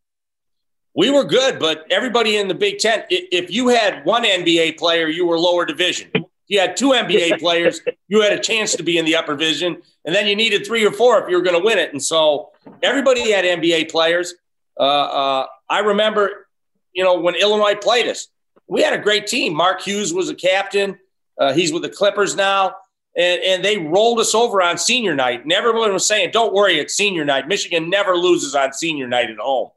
We 0.94 1.10
were 1.10 1.24
good, 1.24 1.58
but 1.58 1.84
everybody 1.90 2.38
in 2.38 2.48
the 2.48 2.54
Big 2.54 2.78
Ten, 2.78 3.04
if 3.10 3.50
you 3.50 3.68
had 3.68 4.06
one 4.06 4.24
NBA 4.24 4.78
player, 4.78 5.08
you 5.08 5.26
were 5.26 5.38
lower 5.38 5.66
division. 5.66 6.10
If 6.14 6.24
you 6.48 6.58
had 6.58 6.76
two 6.76 6.90
NBA 6.90 7.38
players, 7.38 7.82
you 8.08 8.22
had 8.22 8.32
a 8.32 8.40
chance 8.40 8.74
to 8.76 8.82
be 8.82 8.96
in 8.96 9.04
the 9.04 9.16
upper 9.16 9.36
division. 9.36 9.82
And 10.06 10.14
then 10.14 10.26
you 10.26 10.34
needed 10.34 10.66
three 10.66 10.86
or 10.86 10.92
four 10.92 11.22
if 11.22 11.28
you 11.28 11.36
were 11.36 11.42
going 11.42 11.58
to 11.58 11.64
win 11.64 11.78
it. 11.78 11.92
And 11.92 12.02
so 12.02 12.50
everybody 12.82 13.30
had 13.30 13.44
NBA 13.44 13.90
players. 13.90 14.34
Uh, 14.78 14.82
uh, 14.82 15.46
I 15.68 15.80
remember, 15.80 16.46
you 16.94 17.04
know, 17.04 17.20
when 17.20 17.34
Illinois 17.34 17.74
played 17.74 18.06
us, 18.06 18.28
we 18.66 18.82
had 18.82 18.94
a 18.94 18.98
great 18.98 19.26
team. 19.26 19.54
Mark 19.54 19.82
Hughes 19.82 20.14
was 20.14 20.30
a 20.30 20.34
captain. 20.34 20.98
Uh, 21.38 21.52
he's 21.52 21.72
with 21.74 21.82
the 21.82 21.90
Clippers 21.90 22.34
now. 22.34 22.74
And, 23.16 23.42
and 23.42 23.64
they 23.64 23.78
rolled 23.78 24.20
us 24.20 24.34
over 24.34 24.60
on 24.60 24.76
senior 24.76 25.14
night. 25.14 25.42
And 25.42 25.52
everyone 25.52 25.92
was 25.92 26.06
saying, 26.06 26.30
don't 26.32 26.52
worry, 26.52 26.78
it's 26.78 26.94
senior 26.94 27.24
night. 27.24 27.48
Michigan 27.48 27.88
never 27.88 28.16
loses 28.16 28.54
on 28.54 28.72
senior 28.72 29.08
night 29.08 29.30
at 29.30 29.38
home. 29.38 29.70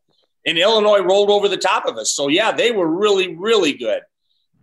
And 0.45 0.57
Illinois 0.57 0.99
rolled 0.99 1.29
over 1.29 1.47
the 1.47 1.57
top 1.57 1.85
of 1.85 1.97
us. 1.97 2.11
So, 2.11 2.27
yeah, 2.27 2.51
they 2.51 2.71
were 2.71 2.87
really, 2.87 3.35
really 3.35 3.73
good. 3.73 4.01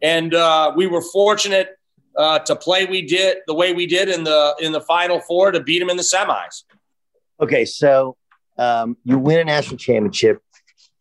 And 0.02 0.34
uh, 0.34 0.72
we 0.76 0.86
were 0.86 1.00
fortunate 1.00 1.76
uh, 2.16 2.38
to 2.40 2.56
play 2.56 2.86
we 2.86 3.02
did 3.02 3.38
the 3.46 3.54
way 3.54 3.72
we 3.72 3.86
did 3.86 4.08
in 4.08 4.24
the 4.24 4.54
in 4.60 4.72
the 4.72 4.80
final 4.80 5.20
four 5.20 5.50
to 5.50 5.60
beat 5.60 5.78
them 5.78 5.90
in 5.90 5.96
the 5.96 6.02
semis. 6.02 6.64
Okay, 7.40 7.64
so 7.64 8.16
um, 8.58 8.96
you 9.04 9.18
win 9.18 9.40
a 9.40 9.44
national 9.44 9.76
championship, 9.76 10.42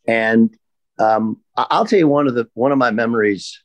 and 0.08 0.56
um, 1.00 1.42
I'll 1.56 1.86
tell 1.86 2.00
you 2.00 2.08
one 2.08 2.28
of 2.28 2.36
the 2.36 2.48
one 2.54 2.72
of 2.72 2.78
my 2.78 2.92
memories, 2.92 3.62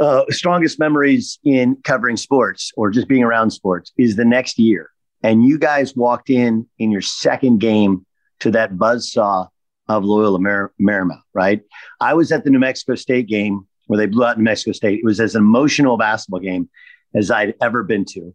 uh, 0.00 0.24
strongest 0.30 0.78
memories 0.78 1.38
in 1.44 1.76
covering 1.84 2.16
sports 2.16 2.72
or 2.76 2.90
just 2.90 3.08
being 3.08 3.22
around 3.22 3.50
sports 3.50 3.92
is 3.96 4.16
the 4.16 4.24
next 4.24 4.58
year, 4.58 4.90
and 5.22 5.44
you 5.44 5.58
guys 5.58 5.94
walked 5.94 6.30
in 6.30 6.66
in 6.78 6.90
your 6.90 7.00
second 7.00 7.58
game 7.58 8.04
to 8.40 8.50
that 8.50 8.76
buzz 8.76 9.12
saw 9.12 9.46
of 9.88 10.04
Loyola 10.04 10.40
Mar- 10.40 10.72
Marymount, 10.80 11.22
right? 11.32 11.62
I 12.00 12.14
was 12.14 12.32
at 12.32 12.44
the 12.44 12.50
New 12.50 12.58
Mexico 12.58 12.94
State 12.94 13.26
game 13.26 13.66
where 13.86 13.98
they 13.98 14.06
blew 14.06 14.24
out 14.24 14.38
New 14.38 14.44
Mexico 14.44 14.72
State. 14.72 15.00
It 15.00 15.04
was 15.04 15.20
as 15.20 15.34
emotional 15.34 15.96
basketball 15.96 16.40
game 16.40 16.68
as 17.14 17.30
I'd 17.30 17.54
ever 17.60 17.82
been 17.82 18.04
to. 18.06 18.20
It 18.20 18.34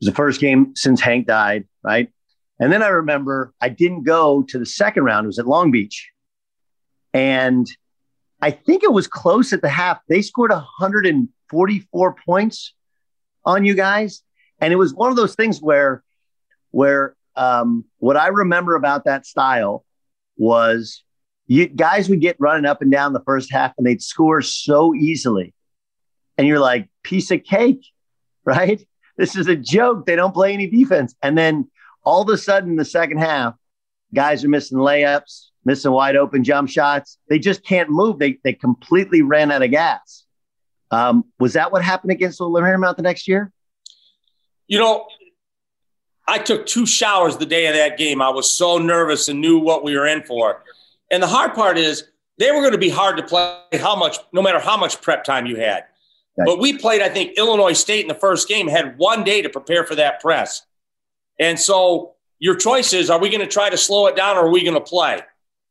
was 0.00 0.08
the 0.08 0.14
first 0.14 0.40
game 0.40 0.74
since 0.74 1.00
Hank 1.00 1.26
died, 1.26 1.66
right? 1.82 2.08
And 2.60 2.72
then 2.72 2.82
I 2.82 2.88
remember 2.88 3.52
I 3.60 3.68
didn't 3.68 4.02
go 4.02 4.42
to 4.48 4.58
the 4.58 4.66
second 4.66 5.04
round. 5.04 5.24
It 5.24 5.28
was 5.28 5.38
at 5.38 5.46
Long 5.46 5.70
Beach. 5.70 6.10
And 7.14 7.66
I 8.40 8.50
think 8.50 8.84
it 8.84 8.92
was 8.92 9.06
close 9.06 9.52
at 9.52 9.62
the 9.62 9.68
half. 9.68 9.98
They 10.08 10.22
scored 10.22 10.50
144 10.50 12.16
points 12.24 12.74
on 13.44 13.64
you 13.64 13.74
guys. 13.74 14.22
And 14.60 14.72
it 14.72 14.76
was 14.76 14.94
one 14.94 15.10
of 15.10 15.16
those 15.16 15.34
things 15.34 15.60
where, 15.60 16.02
where 16.70 17.16
um, 17.36 17.84
what 17.98 18.16
I 18.16 18.28
remember 18.28 18.74
about 18.74 19.04
that 19.04 19.26
style 19.26 19.84
was 20.36 21.02
you 21.46 21.66
guys 21.66 22.08
would 22.08 22.20
get 22.20 22.36
running 22.38 22.66
up 22.66 22.82
and 22.82 22.92
down 22.92 23.12
the 23.12 23.22
first 23.24 23.50
half 23.50 23.72
and 23.78 23.86
they'd 23.86 24.02
score 24.02 24.42
so 24.42 24.94
easily. 24.94 25.54
And 26.36 26.46
you're 26.46 26.60
like, 26.60 26.88
piece 27.02 27.30
of 27.30 27.42
cake, 27.42 27.86
right? 28.44 28.86
This 29.16 29.34
is 29.34 29.48
a 29.48 29.56
joke. 29.56 30.06
They 30.06 30.14
don't 30.14 30.34
play 30.34 30.52
any 30.52 30.68
defense. 30.68 31.14
And 31.22 31.36
then 31.36 31.68
all 32.04 32.22
of 32.22 32.28
a 32.28 32.38
sudden, 32.38 32.76
the 32.76 32.84
second 32.84 33.18
half, 33.18 33.54
guys 34.14 34.44
are 34.44 34.48
missing 34.48 34.78
layups, 34.78 35.47
missing 35.64 35.92
wide 35.92 36.16
open 36.16 36.44
jump 36.44 36.68
shots. 36.68 37.18
They 37.28 37.38
just 37.38 37.64
can't 37.64 37.90
move. 37.90 38.18
They, 38.18 38.38
they 38.44 38.52
completely 38.52 39.22
ran 39.22 39.50
out 39.50 39.62
of 39.62 39.70
gas. 39.70 40.24
Um, 40.90 41.24
was 41.38 41.52
that 41.52 41.72
what 41.72 41.84
happened 41.84 42.12
against 42.12 42.38
the 42.38 42.44
Marymount 42.44 42.96
the 42.96 43.02
next 43.02 43.28
year? 43.28 43.52
You 44.66 44.78
know, 44.78 45.06
I 46.26 46.38
took 46.38 46.66
two 46.66 46.86
showers 46.86 47.36
the 47.36 47.46
day 47.46 47.66
of 47.66 47.74
that 47.74 47.98
game. 47.98 48.20
I 48.20 48.28
was 48.28 48.52
so 48.52 48.78
nervous 48.78 49.28
and 49.28 49.40
knew 49.40 49.58
what 49.58 49.82
we 49.82 49.96
were 49.96 50.06
in 50.06 50.22
for. 50.22 50.62
And 51.10 51.22
the 51.22 51.26
hard 51.26 51.54
part 51.54 51.78
is 51.78 52.04
they 52.38 52.50
were 52.50 52.60
going 52.60 52.72
to 52.72 52.78
be 52.78 52.90
hard 52.90 53.16
to 53.16 53.22
play 53.22 53.58
how 53.74 53.96
much, 53.96 54.18
no 54.32 54.42
matter 54.42 54.60
how 54.60 54.76
much 54.76 55.00
prep 55.00 55.24
time 55.24 55.46
you 55.46 55.56
had. 55.56 55.84
Right. 56.36 56.46
But 56.46 56.58
we 56.60 56.78
played, 56.78 57.02
I 57.02 57.08
think, 57.08 57.36
Illinois 57.38 57.72
State 57.72 58.02
in 58.02 58.08
the 58.08 58.14
first 58.14 58.46
game, 58.46 58.68
had 58.68 58.96
one 58.98 59.24
day 59.24 59.42
to 59.42 59.48
prepare 59.48 59.84
for 59.84 59.94
that 59.96 60.20
press. 60.20 60.64
And 61.40 61.58
so 61.58 62.14
your 62.38 62.56
choice 62.56 62.92
is 62.92 63.10
are 63.10 63.18
we 63.18 63.28
going 63.28 63.40
to 63.40 63.46
try 63.46 63.70
to 63.70 63.76
slow 63.76 64.06
it 64.06 64.16
down 64.16 64.36
or 64.36 64.46
are 64.46 64.50
we 64.50 64.62
going 64.62 64.74
to 64.74 64.80
play? 64.80 65.20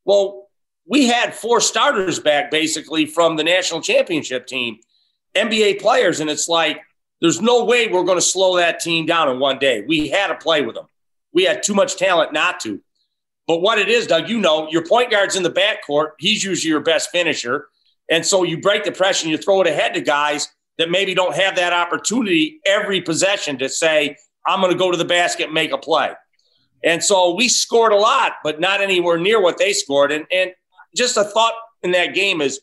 Well, 0.07 0.47
we 0.87 1.07
had 1.07 1.35
four 1.35 1.59
starters 1.59 2.17
back 2.17 2.49
basically 2.49 3.05
from 3.05 3.35
the 3.35 3.43
national 3.43 3.81
championship 3.81 4.47
team, 4.47 4.79
NBA 5.35 5.81
players. 5.81 6.21
And 6.21 6.29
it's 6.29 6.47
like, 6.47 6.81
There's 7.21 7.41
no 7.41 7.65
way 7.65 7.87
we're 7.87 8.05
going 8.05 8.17
to 8.17 8.21
slow 8.21 8.55
that 8.57 8.79
team 8.79 9.05
down 9.05 9.29
in 9.29 9.37
one 9.37 9.59
day. 9.59 9.83
We 9.85 10.07
had 10.07 10.27
to 10.27 10.35
play 10.35 10.61
with 10.61 10.75
them. 10.75 10.85
We 11.33 11.43
had 11.43 11.61
too 11.61 11.73
much 11.73 11.97
talent 11.97 12.31
not 12.31 12.61
to. 12.61 12.81
But 13.47 13.61
what 13.61 13.79
it 13.79 13.89
is, 13.89 14.07
Doug, 14.07 14.29
you 14.29 14.39
know, 14.39 14.69
your 14.69 14.85
point 14.85 15.11
guard's 15.11 15.35
in 15.35 15.43
the 15.43 15.51
backcourt. 15.51 16.11
He's 16.19 16.43
usually 16.43 16.69
your 16.69 16.79
best 16.79 17.11
finisher. 17.11 17.67
And 18.09 18.25
so 18.25 18.43
you 18.43 18.61
break 18.61 18.85
the 18.85 18.91
pressure 18.91 19.25
and 19.25 19.31
you 19.31 19.37
throw 19.37 19.61
it 19.61 19.67
ahead 19.67 19.93
to 19.95 20.01
guys 20.01 20.47
that 20.77 20.89
maybe 20.89 21.13
don't 21.13 21.35
have 21.35 21.55
that 21.57 21.73
opportunity 21.73 22.61
every 22.65 23.01
possession 23.01 23.57
to 23.57 23.67
say, 23.67 24.15
I'm 24.45 24.61
going 24.61 24.71
to 24.71 24.77
go 24.77 24.91
to 24.91 24.97
the 24.97 25.05
basket 25.05 25.45
and 25.45 25.53
make 25.53 25.71
a 25.71 25.77
play. 25.77 26.13
And 26.84 27.03
so 27.03 27.36
we 27.36 27.50
scored 27.50 27.91
a 27.91 27.98
lot, 27.98 28.34
but 28.43 28.60
not 28.60 28.81
anywhere 28.81 29.17
near 29.17 29.41
what 29.41 29.57
they 29.57 29.74
scored. 29.74 30.12
And, 30.12 30.25
and 30.31 30.51
just 30.96 31.17
a 31.17 31.24
thought 31.24 31.53
in 31.84 31.91
that 31.91 32.13
game 32.13 32.41
is 32.41 32.62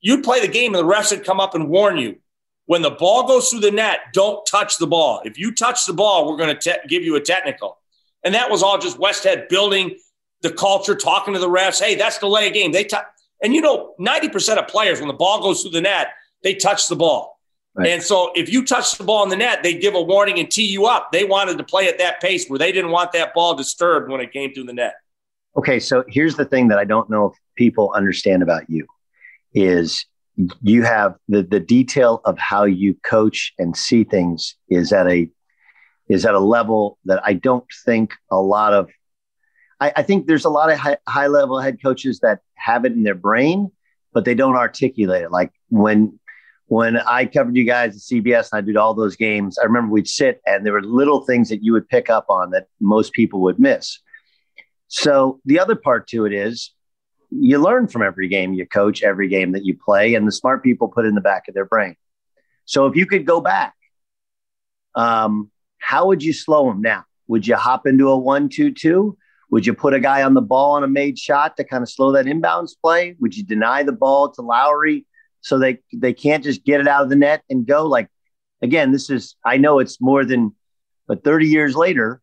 you'd 0.00 0.24
play 0.24 0.40
the 0.40 0.52
game 0.52 0.74
and 0.74 0.86
the 0.86 0.92
refs 0.92 1.10
would 1.10 1.24
come 1.24 1.40
up 1.40 1.54
and 1.54 1.68
warn 1.68 1.96
you 1.96 2.16
when 2.66 2.82
the 2.82 2.90
ball 2.90 3.26
goes 3.26 3.48
through 3.48 3.60
the 3.60 3.70
net, 3.70 4.00
don't 4.12 4.46
touch 4.46 4.78
the 4.78 4.86
ball. 4.86 5.20
If 5.24 5.38
you 5.38 5.52
touch 5.52 5.84
the 5.86 5.92
ball, 5.92 6.28
we're 6.28 6.36
going 6.36 6.56
to 6.56 6.60
te- 6.72 6.88
give 6.88 7.02
you 7.02 7.16
a 7.16 7.20
technical. 7.20 7.78
And 8.24 8.34
that 8.34 8.50
was 8.50 8.62
all 8.62 8.78
just 8.78 8.98
Westhead 8.98 9.48
building 9.48 9.98
the 10.42 10.52
culture, 10.52 10.94
talking 10.94 11.34
to 11.34 11.40
the 11.40 11.48
refs. 11.48 11.82
Hey, 11.82 11.96
that's 11.96 12.18
the 12.18 12.28
lay 12.28 12.50
game. 12.50 12.72
They 12.72 12.84
t- 12.84 12.96
and 13.42 13.52
you 13.52 13.60
know, 13.60 13.94
90% 13.98 14.56
of 14.56 14.68
players, 14.68 15.00
when 15.00 15.08
the 15.08 15.14
ball 15.14 15.42
goes 15.42 15.62
through 15.62 15.72
the 15.72 15.80
net, 15.80 16.08
they 16.42 16.54
touch 16.54 16.88
the 16.88 16.96
ball. 16.96 17.31
Right. 17.74 17.88
And 17.88 18.02
so 18.02 18.32
if 18.34 18.52
you 18.52 18.64
touch 18.64 18.98
the 18.98 19.04
ball 19.04 19.22
in 19.22 19.30
the 19.30 19.36
net, 19.36 19.62
they 19.62 19.74
give 19.74 19.94
a 19.94 20.02
warning 20.02 20.38
and 20.38 20.50
tee 20.50 20.66
you 20.66 20.86
up. 20.86 21.10
They 21.10 21.24
wanted 21.24 21.56
to 21.58 21.64
play 21.64 21.88
at 21.88 21.98
that 21.98 22.20
pace 22.20 22.46
where 22.48 22.58
they 22.58 22.70
didn't 22.70 22.90
want 22.90 23.12
that 23.12 23.32
ball 23.32 23.54
disturbed 23.54 24.10
when 24.10 24.20
it 24.20 24.32
came 24.32 24.52
through 24.52 24.64
the 24.64 24.74
net. 24.74 24.94
Okay, 25.56 25.80
so 25.80 26.04
here's 26.08 26.36
the 26.36 26.44
thing 26.44 26.68
that 26.68 26.78
I 26.78 26.84
don't 26.84 27.08
know 27.08 27.26
if 27.26 27.38
people 27.56 27.92
understand 27.94 28.42
about 28.42 28.68
you 28.68 28.86
is 29.54 30.04
you 30.62 30.82
have 30.82 31.14
the 31.28 31.42
the 31.42 31.60
detail 31.60 32.22
of 32.24 32.38
how 32.38 32.64
you 32.64 32.94
coach 33.02 33.52
and 33.58 33.76
see 33.76 34.04
things 34.04 34.54
is 34.68 34.92
at 34.92 35.06
a 35.06 35.28
is 36.08 36.24
at 36.24 36.34
a 36.34 36.38
level 36.38 36.98
that 37.04 37.20
I 37.24 37.34
don't 37.34 37.64
think 37.84 38.14
a 38.30 38.36
lot 38.36 38.72
of 38.72 38.90
I, 39.80 39.92
I 39.96 40.02
think 40.02 40.26
there's 40.26 40.44
a 40.44 40.50
lot 40.50 40.70
of 40.70 40.78
high, 40.78 40.96
high 41.08 41.26
level 41.26 41.60
head 41.60 41.82
coaches 41.82 42.20
that 42.20 42.40
have 42.54 42.84
it 42.84 42.92
in 42.92 43.02
their 43.02 43.14
brain, 43.14 43.70
but 44.12 44.24
they 44.24 44.34
don't 44.34 44.56
articulate 44.56 45.24
it. 45.24 45.30
Like 45.30 45.52
when 45.68 46.18
when 46.72 46.96
I 46.96 47.26
covered 47.26 47.54
you 47.54 47.64
guys 47.64 47.94
at 47.94 48.00
CBS 48.00 48.48
and 48.50 48.58
I 48.58 48.60
did 48.62 48.78
all 48.78 48.94
those 48.94 49.14
games, 49.14 49.58
I 49.58 49.64
remember 49.64 49.92
we'd 49.92 50.08
sit 50.08 50.40
and 50.46 50.64
there 50.64 50.72
were 50.72 50.82
little 50.82 51.20
things 51.20 51.50
that 51.50 51.62
you 51.62 51.74
would 51.74 51.86
pick 51.86 52.08
up 52.08 52.24
on 52.30 52.52
that 52.52 52.68
most 52.80 53.12
people 53.12 53.42
would 53.42 53.60
miss. 53.60 53.98
So 54.88 55.38
the 55.44 55.60
other 55.60 55.76
part 55.76 56.06
to 56.08 56.24
it 56.24 56.32
is 56.32 56.72
you 57.28 57.58
learn 57.58 57.88
from 57.88 58.00
every 58.00 58.26
game 58.26 58.54
you 58.54 58.66
coach, 58.66 59.02
every 59.02 59.28
game 59.28 59.52
that 59.52 59.66
you 59.66 59.76
play, 59.76 60.14
and 60.14 60.26
the 60.26 60.32
smart 60.32 60.62
people 60.62 60.88
put 60.88 61.04
in 61.04 61.14
the 61.14 61.20
back 61.20 61.46
of 61.46 61.52
their 61.52 61.66
brain. 61.66 61.94
So 62.64 62.86
if 62.86 62.96
you 62.96 63.04
could 63.04 63.26
go 63.26 63.42
back, 63.42 63.74
um, 64.94 65.50
how 65.76 66.06
would 66.06 66.22
you 66.22 66.32
slow 66.32 66.70
them 66.70 66.80
now? 66.80 67.04
Would 67.26 67.46
you 67.46 67.56
hop 67.56 67.86
into 67.86 68.08
a 68.08 68.16
one-two-two? 68.16 69.18
Would 69.50 69.66
you 69.66 69.74
put 69.74 69.92
a 69.92 70.00
guy 70.00 70.22
on 70.22 70.32
the 70.32 70.40
ball 70.40 70.76
on 70.76 70.84
a 70.84 70.88
made 70.88 71.18
shot 71.18 71.58
to 71.58 71.64
kind 71.64 71.82
of 71.82 71.90
slow 71.90 72.12
that 72.12 72.24
inbounds 72.24 72.70
play? 72.82 73.14
Would 73.20 73.36
you 73.36 73.44
deny 73.44 73.82
the 73.82 73.92
ball 73.92 74.30
to 74.30 74.40
Lowery 74.40 75.04
so 75.42 75.58
they 75.58 75.80
they 75.92 76.14
can't 76.14 76.42
just 76.42 76.64
get 76.64 76.80
it 76.80 76.88
out 76.88 77.02
of 77.02 77.10
the 77.10 77.16
net 77.16 77.42
and 77.50 77.66
go? 77.66 77.86
Like 77.86 78.08
again, 78.62 78.92
this 78.92 79.10
is 79.10 79.36
I 79.44 79.58
know 79.58 79.78
it's 79.78 80.00
more 80.00 80.24
than 80.24 80.54
but 81.06 81.24
30 81.24 81.46
years 81.46 81.76
later, 81.76 82.22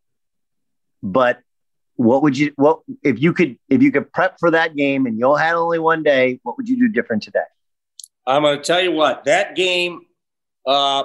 but 1.04 1.40
what 1.96 2.24
would 2.24 2.38
you 2.38 2.52
what 2.56 2.80
if 3.04 3.22
you 3.22 3.34
could 3.34 3.58
if 3.70 3.84
you 3.84 3.92
could 3.92 4.12
prep 4.12 4.40
for 4.40 4.50
that 4.52 4.76
game 4.76 5.06
and 5.06 5.20
you 5.20 5.26
all 5.26 5.36
had 5.36 5.54
only 5.56 5.80
one 5.80 6.02
day 6.02 6.40
what 6.44 6.58
would 6.58 6.68
you 6.68 6.78
do 6.78 6.88
different 6.88 7.22
today? 7.22 7.44
I'm 8.26 8.44
going 8.44 8.58
to 8.58 8.64
tell 8.64 8.82
you 8.82 8.92
what 8.92 9.26
that 9.26 9.56
game 9.56 10.02
uh, 10.66 11.04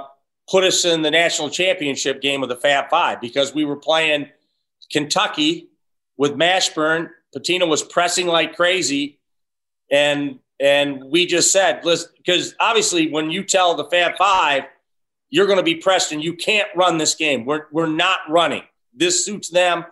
put 0.49 0.63
us 0.63 0.85
in 0.85 1.03
the 1.03 1.11
national 1.11 1.51
championship 1.51 2.21
game 2.21 2.43
of 2.43 2.49
the 2.49 2.57
fab 2.57 2.91
five 2.91 3.21
because 3.21 3.55
we 3.55 3.65
were 3.65 3.77
playing 3.77 4.29
kentucky 4.93 5.69
with 6.17 6.33
mashburn. 6.33 7.09
Pitino 7.35 7.69
was 7.69 7.83
pressing 7.83 8.27
like 8.27 8.55
crazy. 8.55 9.19
And 9.91 10.39
and 10.61 11.03
we 11.11 11.27
just 11.27 11.51
said 11.51 11.85
listen 11.85 12.11
because 12.17 12.55
obviously 12.61 13.11
when 13.11 13.31
you 13.31 13.43
tell 13.43 13.75
the 13.75 13.85
fab 13.87 14.17
five 14.17 14.65
you're 15.31 15.47
going 15.47 15.59
to 15.59 15.65
be 15.65 15.75
pressed 15.75 16.13
and 16.13 16.23
you 16.23 16.35
can't 16.35 16.69
run 16.77 16.99
this 16.99 17.15
game 17.15 17.45
we're, 17.45 17.67
we're 17.73 17.87
not 17.87 18.19
running 18.29 18.63
this 18.95 19.25
suits 19.25 19.51
them 19.51 19.85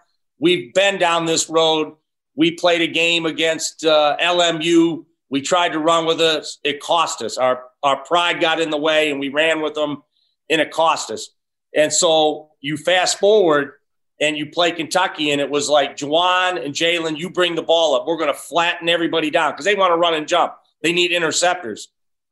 We've 0.43 0.75
been 0.75 0.99
down 0.99 1.25
this 1.25 1.49
road. 1.49 1.95
We 2.35 2.51
played 2.51 2.81
a 2.81 2.89
game 2.89 3.27
against 3.27 3.85
uh, 3.85 4.17
LMU. 4.21 5.05
We 5.31 5.41
tried 5.41 5.69
to 5.75 5.79
run 5.79 6.05
with 6.05 6.21
us. 6.21 6.59
It 6.65 6.81
cost 6.81 7.23
us. 7.23 7.39
Our 7.39 7.63
our 7.85 8.03
pride 8.05 8.41
got 8.41 8.61
in 8.61 8.71
the 8.71 8.77
way, 8.77 9.13
and 9.13 9.21
we 9.21 9.29
ran 9.29 9.63
with 9.63 9.75
them, 9.75 10.03
and 10.51 10.61
it 10.61 10.73
cost 10.73 11.13
us. 11.13 11.29
And 11.77 11.93
so 11.93 12.51
you 12.61 12.77
fast 12.77 13.21
forward 13.21 13.75
and 14.23 14.39
you 14.39 14.47
play 14.47 14.71
Kentucky, 14.71 15.33
and 15.33 15.41
it 15.41 15.51
was 15.51 15.69
like 15.69 15.97
Juwan 15.97 16.65
and 16.65 16.73
Jalen, 16.73 17.19
you 17.19 17.29
bring 17.29 17.57
the 17.57 17.63
ball 17.63 17.97
up. 17.97 18.07
We're 18.07 18.17
going 18.17 18.33
to 18.33 18.39
flatten 18.39 18.89
everybody 18.89 19.31
down 19.31 19.53
because 19.53 19.65
they 19.65 19.75
want 19.75 19.91
to 19.91 19.97
run 19.97 20.15
and 20.15 20.29
jump. 20.29 20.55
They 20.81 20.93
need 20.93 21.11
interceptors. 21.11 21.89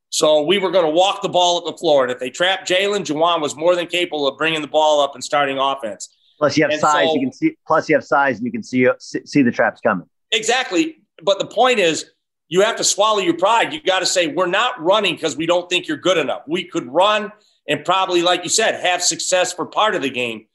So 0.08 0.42
we 0.42 0.58
were 0.58 0.70
going 0.70 0.84
to 0.84 0.90
walk 0.90 1.20
the 1.20 1.28
ball 1.28 1.58
up 1.58 1.64
the 1.64 1.76
floor. 1.76 2.04
And 2.04 2.12
if 2.12 2.20
they 2.20 2.30
trapped 2.30 2.68
Jalen, 2.68 3.04
Juwan 3.04 3.40
was 3.40 3.56
more 3.56 3.74
than 3.74 3.88
capable 3.88 4.28
of 4.28 4.38
bringing 4.38 4.62
the 4.62 4.68
ball 4.68 5.00
up 5.00 5.14
and 5.14 5.22
starting 5.22 5.58
offense. 5.58 6.08
Plus, 6.38 6.56
you 6.56 6.62
have 6.62 6.70
and 6.70 6.80
size. 6.80 7.08
So, 7.08 7.14
you 7.14 7.20
can 7.22 7.32
see. 7.32 7.56
Plus, 7.66 7.88
you 7.88 7.96
have 7.96 8.04
size, 8.04 8.38
and 8.38 8.46
you 8.46 8.52
can 8.52 8.62
see 8.62 8.88
see 9.00 9.42
the 9.42 9.50
traps 9.50 9.80
coming. 9.80 10.08
Exactly. 10.30 11.02
But 11.22 11.40
the 11.40 11.46
point 11.46 11.80
is, 11.80 12.06
you 12.48 12.62
have 12.62 12.76
to 12.76 12.84
swallow 12.84 13.18
your 13.18 13.36
pride. 13.36 13.72
You 13.72 13.82
got 13.82 13.98
to 13.98 14.06
say, 14.06 14.28
we're 14.28 14.46
not 14.46 14.80
running 14.80 15.16
because 15.16 15.36
we 15.36 15.46
don't 15.46 15.68
think 15.68 15.88
you're 15.88 15.96
good 15.96 16.18
enough. 16.18 16.42
We 16.46 16.64
could 16.64 16.86
run 16.86 17.32
and 17.68 17.84
probably, 17.84 18.22
like 18.22 18.42
you 18.44 18.48
said, 18.48 18.80
have 18.80 19.02
success 19.02 19.52
for 19.52 19.66
part 19.66 19.94
of 19.94 20.02
the 20.02 20.10
game. 20.10 20.46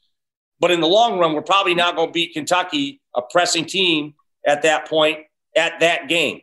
But 0.58 0.70
in 0.70 0.80
the 0.80 0.86
long 0.86 1.18
run, 1.18 1.34
we're 1.34 1.42
probably 1.42 1.74
not 1.74 1.96
going 1.96 2.08
to 2.08 2.12
beat 2.12 2.32
Kentucky, 2.32 3.00
a 3.14 3.22
pressing 3.22 3.66
team 3.66 4.14
at 4.46 4.62
that 4.62 4.88
point, 4.88 5.18
at 5.56 5.80
that 5.80 6.08
game. 6.08 6.40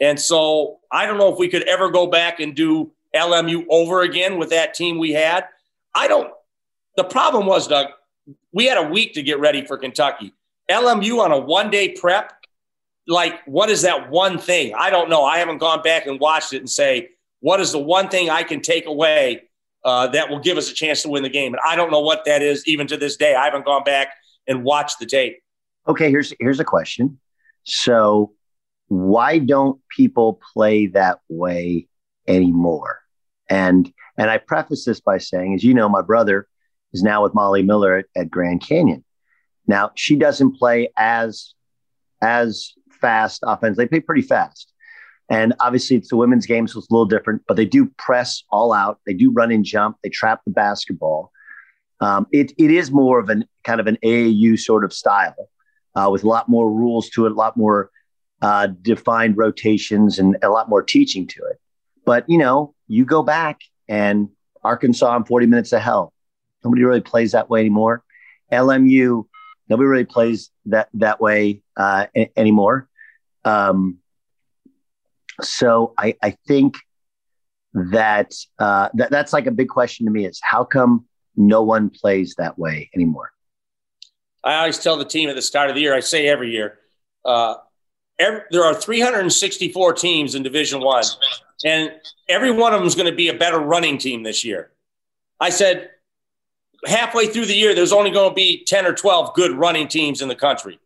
And 0.00 0.18
so 0.20 0.78
I 0.90 1.06
don't 1.06 1.18
know 1.18 1.32
if 1.32 1.38
we 1.38 1.48
could 1.48 1.62
ever 1.68 1.90
go 1.90 2.06
back 2.06 2.40
and 2.40 2.54
do 2.54 2.92
LMU 3.14 3.64
over 3.70 4.02
again 4.02 4.38
with 4.38 4.50
that 4.50 4.74
team 4.74 4.98
we 4.98 5.12
had. 5.12 5.46
I 5.94 6.08
don't. 6.08 6.32
The 6.96 7.04
problem 7.04 7.46
was, 7.46 7.66
Doug, 7.68 7.88
we 8.52 8.66
had 8.66 8.78
a 8.78 8.88
week 8.88 9.14
to 9.14 9.22
get 9.22 9.38
ready 9.40 9.64
for 9.64 9.76
Kentucky. 9.76 10.32
LMU 10.70 11.20
on 11.20 11.32
a 11.32 11.38
one 11.38 11.70
day 11.70 11.90
prep, 11.90 12.32
like, 13.06 13.44
what 13.46 13.70
is 13.70 13.82
that 13.82 14.10
one 14.10 14.38
thing? 14.38 14.74
I 14.74 14.90
don't 14.90 15.08
know. 15.08 15.24
I 15.24 15.38
haven't 15.38 15.58
gone 15.58 15.82
back 15.82 16.06
and 16.06 16.18
watched 16.18 16.52
it 16.52 16.58
and 16.58 16.68
say, 16.68 17.10
what 17.40 17.60
is 17.60 17.72
the 17.72 17.78
one 17.78 18.08
thing 18.08 18.30
I 18.30 18.42
can 18.42 18.60
take 18.60 18.86
away 18.86 19.44
uh, 19.86 20.08
that 20.08 20.28
will 20.28 20.40
give 20.40 20.58
us 20.58 20.70
a 20.70 20.74
chance 20.74 21.02
to 21.02 21.08
win 21.08 21.22
the 21.22 21.30
game? 21.30 21.54
And 21.54 21.60
I 21.66 21.76
don't 21.76 21.90
know 21.90 22.00
what 22.00 22.24
that 22.26 22.42
is 22.42 22.66
even 22.66 22.86
to 22.88 22.96
this 22.96 23.16
day. 23.16 23.34
I 23.34 23.44
haven't 23.44 23.64
gone 23.64 23.84
back 23.84 24.08
and 24.46 24.64
watched 24.64 24.98
the 24.98 25.06
tape. 25.06 25.38
Okay, 25.88 26.10
here's 26.10 26.34
here's 26.40 26.60
a 26.60 26.64
question. 26.64 27.20
So, 27.62 28.32
why 28.88 29.38
don't 29.38 29.80
people 29.88 30.40
play 30.52 30.88
that 30.88 31.20
way 31.28 31.86
anymore? 32.26 33.00
And 33.48 33.90
and 34.18 34.28
I 34.28 34.38
preface 34.38 34.84
this 34.84 35.00
by 35.00 35.18
saying, 35.18 35.54
as 35.54 35.62
you 35.62 35.72
know, 35.72 35.88
my 35.88 36.02
brother 36.02 36.48
is 36.92 37.02
now 37.02 37.22
with 37.22 37.34
Molly 37.34 37.62
Miller 37.62 37.98
at, 37.98 38.06
at 38.16 38.30
Grand 38.30 38.60
Canyon. 38.66 39.04
Now 39.68 39.92
she 39.94 40.16
doesn't 40.16 40.58
play 40.58 40.90
as 40.96 41.54
as 42.20 42.72
fast 42.90 43.44
offense. 43.46 43.76
They 43.76 43.86
play 43.86 44.00
pretty 44.00 44.22
fast. 44.22 44.72
And 45.28 45.54
obviously, 45.60 45.96
it's 45.96 46.08
the 46.08 46.16
women's 46.16 46.46
game, 46.46 46.68
so 46.68 46.78
it's 46.78 46.88
a 46.88 46.92
little 46.92 47.06
different, 47.06 47.42
but 47.48 47.56
they 47.56 47.64
do 47.64 47.86
press 47.98 48.44
all 48.50 48.72
out. 48.72 49.00
They 49.06 49.14
do 49.14 49.32
run 49.32 49.50
and 49.50 49.64
jump. 49.64 49.96
They 50.02 50.08
trap 50.08 50.42
the 50.44 50.52
basketball. 50.52 51.32
Um, 52.00 52.26
it, 52.30 52.52
it 52.58 52.70
is 52.70 52.92
more 52.92 53.18
of 53.18 53.28
an 53.28 53.46
kind 53.64 53.80
of 53.80 53.86
an 53.86 53.98
AAU 54.04 54.58
sort 54.58 54.84
of 54.84 54.92
style 54.92 55.48
uh, 55.96 56.08
with 56.12 56.22
a 56.22 56.28
lot 56.28 56.48
more 56.48 56.70
rules 56.70 57.08
to 57.10 57.26
it, 57.26 57.32
a 57.32 57.34
lot 57.34 57.56
more 57.56 57.90
uh, 58.42 58.68
defined 58.82 59.36
rotations, 59.36 60.18
and 60.18 60.36
a 60.42 60.48
lot 60.48 60.68
more 60.68 60.82
teaching 60.82 61.26
to 61.26 61.42
it. 61.50 61.58
But, 62.04 62.28
you 62.28 62.38
know, 62.38 62.74
you 62.86 63.04
go 63.04 63.22
back 63.22 63.60
and 63.88 64.28
Arkansas 64.62 65.16
in 65.16 65.24
40 65.24 65.46
minutes 65.46 65.72
of 65.72 65.80
hell, 65.80 66.12
Nobody 66.66 66.82
really 66.82 67.00
plays 67.00 67.30
that 67.30 67.48
way 67.48 67.60
anymore. 67.60 68.02
LMU, 68.52 69.24
nobody 69.68 69.86
really 69.86 70.04
plays 70.04 70.50
that 70.64 70.88
that 70.94 71.20
way 71.20 71.62
uh, 71.76 72.06
a- 72.16 72.32
anymore. 72.36 72.88
Um, 73.44 73.98
so 75.42 75.94
I, 75.98 76.14
I 76.22 76.36
think 76.46 76.76
that, 77.74 78.32
uh, 78.58 78.88
that 78.94 79.10
that's 79.10 79.32
like 79.32 79.46
a 79.46 79.50
big 79.50 79.68
question 79.68 80.06
to 80.06 80.12
me 80.12 80.26
is 80.26 80.40
how 80.42 80.64
come 80.64 81.06
no 81.36 81.62
one 81.62 81.90
plays 81.90 82.34
that 82.38 82.58
way 82.58 82.90
anymore? 82.94 83.32
I 84.42 84.56
always 84.56 84.78
tell 84.78 84.96
the 84.96 85.04
team 85.04 85.28
at 85.28 85.34
the 85.34 85.42
start 85.42 85.68
of 85.68 85.74
the 85.74 85.82
year, 85.82 85.94
I 85.94 86.00
say 86.00 86.28
every 86.28 86.52
year, 86.52 86.78
uh, 87.24 87.56
every, 88.18 88.42
there 88.50 88.64
are 88.64 88.74
364 88.74 89.92
teams 89.94 90.34
in 90.34 90.42
Division 90.42 90.80
One, 90.80 91.04
and 91.64 91.92
every 92.28 92.52
one 92.52 92.72
of 92.72 92.80
them 92.80 92.86
is 92.86 92.94
going 92.94 93.10
to 93.10 93.16
be 93.16 93.28
a 93.28 93.34
better 93.34 93.58
running 93.58 93.98
team 93.98 94.22
this 94.22 94.44
year. 94.44 94.70
I 95.40 95.50
said, 95.50 95.90
halfway 96.86 97.26
through 97.26 97.46
the 97.46 97.54
year, 97.54 97.74
there's 97.74 97.92
only 97.92 98.10
going 98.10 98.30
to 98.30 98.34
be 98.34 98.64
10 98.64 98.86
or 98.86 98.92
12 98.92 99.34
good 99.34 99.52
running 99.52 99.88
teams 99.88 100.22
in 100.22 100.28
the 100.28 100.34
country. 100.34 100.78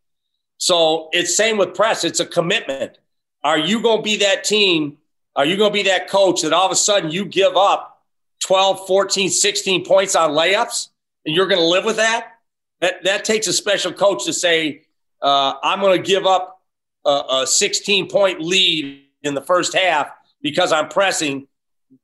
So 0.59 1.09
it's 1.13 1.37
same 1.37 1.59
with 1.59 1.75
press. 1.75 2.05
It's 2.05 2.21
a 2.21 2.27
commitment. 2.27 2.99
Are 3.43 3.59
you 3.59 3.83
going 3.83 3.99
to 3.99 4.03
be 4.03 4.17
that 4.19 4.45
team? 4.45 4.99
Are 5.37 5.45
you 5.45 5.57
going 5.57 5.71
to 5.71 5.75
be 5.75 5.85
that 5.85 6.09
coach 6.09 6.43
that 6.43 6.53
all 6.53 6.67
of 6.67 6.73
a 6.73 6.77
sudden 6.77 7.11
you 7.11 7.25
give 7.25 7.57
up 7.57 8.03
12, 8.41 8.87
14, 8.87 9.31
16 9.31 9.85
points 9.85 10.15
on 10.15 10.31
layups, 10.31 10.89
and 11.25 11.35
you're 11.35 11.47
going 11.47 11.61
to 11.61 11.67
live 11.67 11.85
with 11.85 11.97
that? 11.97 12.33
That, 12.81 13.05
that 13.05 13.25
takes 13.25 13.47
a 13.47 13.53
special 13.53 13.93
coach 13.93 14.25
to 14.25 14.33
say, 14.33 14.83
uh, 15.23 15.55
I'm 15.63 15.81
going 15.81 15.97
to 15.97 16.07
give 16.07 16.27
up 16.27 16.63
a, 17.05 17.23
a 17.43 17.47
16 17.47 18.09
point 18.09 18.41
lead 18.41 19.05
in 19.23 19.35
the 19.35 19.43
first 19.43 19.75
half 19.75 20.11
because 20.43 20.73
I'm 20.73 20.89
pressing, 20.89 21.47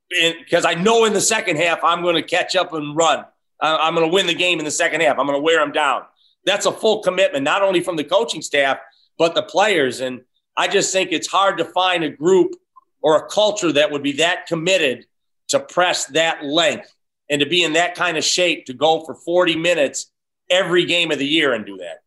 because 0.09 0.65
I 0.65 0.75
know 0.75 1.05
in 1.05 1.13
the 1.13 1.21
second 1.21 1.57
half 1.57 1.83
I'm 1.83 2.01
going 2.01 2.15
to 2.15 2.21
catch 2.21 2.55
up 2.55 2.73
and 2.73 2.95
run. 2.95 3.25
I'm 3.59 3.95
going 3.95 4.07
to 4.07 4.13
win 4.13 4.27
the 4.27 4.35
game 4.35 4.59
in 4.59 4.65
the 4.65 4.71
second 4.71 5.01
half. 5.01 5.17
I'm 5.17 5.25
going 5.25 5.37
to 5.37 5.43
wear 5.43 5.59
them 5.59 5.71
down. 5.71 6.03
That's 6.45 6.67
a 6.67 6.71
full 6.71 7.01
commitment, 7.01 7.43
not 7.43 7.63
only 7.63 7.81
from 7.81 7.95
the 7.95 8.03
coaching 8.03 8.43
staff, 8.43 8.77
but 9.17 9.33
the 9.33 9.41
players. 9.41 9.99
And 9.99 10.21
I 10.57 10.67
just 10.67 10.91
think 10.91 11.11
it's 11.11 11.27
hard 11.27 11.59
to 11.59 11.65
find 11.65 12.03
a 12.03 12.09
group 12.09 12.55
or 13.01 13.17
a 13.17 13.29
culture 13.29 13.71
that 13.71 13.91
would 13.91 14.03
be 14.03 14.13
that 14.13 14.47
committed 14.47 15.05
to 15.49 15.59
press 15.59 16.05
that 16.07 16.43
length 16.43 16.93
and 17.29 17.41
to 17.41 17.47
be 17.47 17.63
in 17.63 17.73
that 17.73 17.95
kind 17.95 18.17
of 18.17 18.23
shape 18.23 18.65
to 18.65 18.73
go 18.73 19.05
for 19.05 19.13
40 19.13 19.55
minutes 19.55 20.11
every 20.49 20.85
game 20.85 21.11
of 21.11 21.19
the 21.19 21.27
year 21.27 21.53
and 21.53 21.65
do 21.65 21.77
that. 21.77 22.01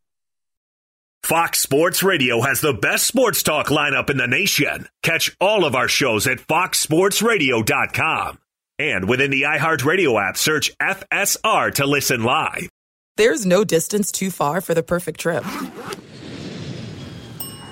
Fox 1.22 1.60
Sports 1.60 2.02
Radio 2.02 2.40
has 2.40 2.60
the 2.60 2.72
best 2.72 3.06
sports 3.06 3.42
talk 3.42 3.68
lineup 3.68 4.10
in 4.10 4.16
the 4.16 4.26
nation. 4.26 4.88
Catch 5.02 5.36
all 5.40 5.64
of 5.64 5.74
our 5.74 5.86
shows 5.86 6.26
at 6.26 6.38
foxsportsradio.com. 6.38 8.38
And 8.78 9.08
within 9.08 9.30
the 9.30 9.42
iHeartRadio 9.42 10.28
app, 10.28 10.38
search 10.38 10.76
FSR 10.78 11.74
to 11.74 11.86
listen 11.86 12.24
live. 12.24 12.70
There's 13.16 13.44
no 13.44 13.64
distance 13.64 14.10
too 14.10 14.30
far 14.30 14.62
for 14.62 14.72
the 14.72 14.82
perfect 14.82 15.20
trip. 15.20 15.44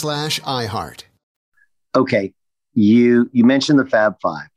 slash 0.00 0.40
iHeart. 0.40 1.04
Okay. 1.94 2.32
You, 2.74 3.28
you 3.32 3.44
mentioned 3.44 3.78
the 3.78 3.86
Fab 3.86 4.14
Five 4.20 4.48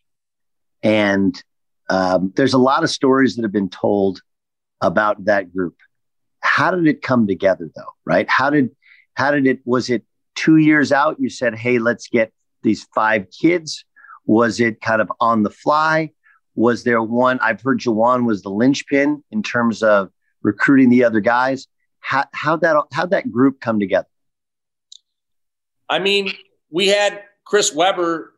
and 0.82 1.42
um, 1.90 2.34
there's 2.36 2.54
a 2.54 2.60
lot 2.60 2.84
of 2.84 2.90
stories 2.90 3.36
that 3.36 3.44
have 3.44 3.52
been 3.52 3.70
told 3.70 4.22
about 4.82 5.26
that 5.26 5.54
group. 5.54 5.76
How 6.42 6.72
did 6.72 6.88
it 6.88 7.02
come 7.02 7.28
together 7.28 7.70
though? 7.76 7.94
Right. 8.06 8.30
How 8.30 8.50
did, 8.50 8.70
how 9.16 9.32
did 9.32 9.48
it, 9.48 9.60
was 9.66 9.90
it 9.90 10.04
two 10.36 10.58
years 10.58 10.92
out? 10.92 11.18
You 11.20 11.30
said, 11.30 11.56
Hey, 11.56 11.80
let's 11.80 12.08
get 12.08 12.32
these 12.64 12.86
five 12.94 13.28
kids 13.30 13.86
was 14.26 14.60
it 14.60 14.82
kind 14.82 15.02
of 15.02 15.12
on 15.20 15.44
the 15.44 15.50
fly? 15.50 16.12
Was 16.56 16.84
there 16.84 17.02
one? 17.02 17.40
I've 17.40 17.62
heard 17.62 17.80
Juwan 17.80 18.26
was 18.26 18.42
the 18.42 18.50
linchpin 18.50 19.24
in 19.32 19.44
terms 19.44 19.84
of 19.84 20.10
recruiting 20.42 20.90
the 20.90 21.04
other 21.04 21.20
guys. 21.20 21.68
How 22.00 22.26
how 22.34 22.58
that 22.58 22.84
how 22.92 23.06
that 23.08 23.32
group 23.32 23.60
come 23.60 23.80
together? 23.80 24.08
I 25.90 26.00
mean, 26.00 26.32
we 26.70 26.88
had 26.88 27.24
Chris 27.46 27.74
Webber 27.74 28.34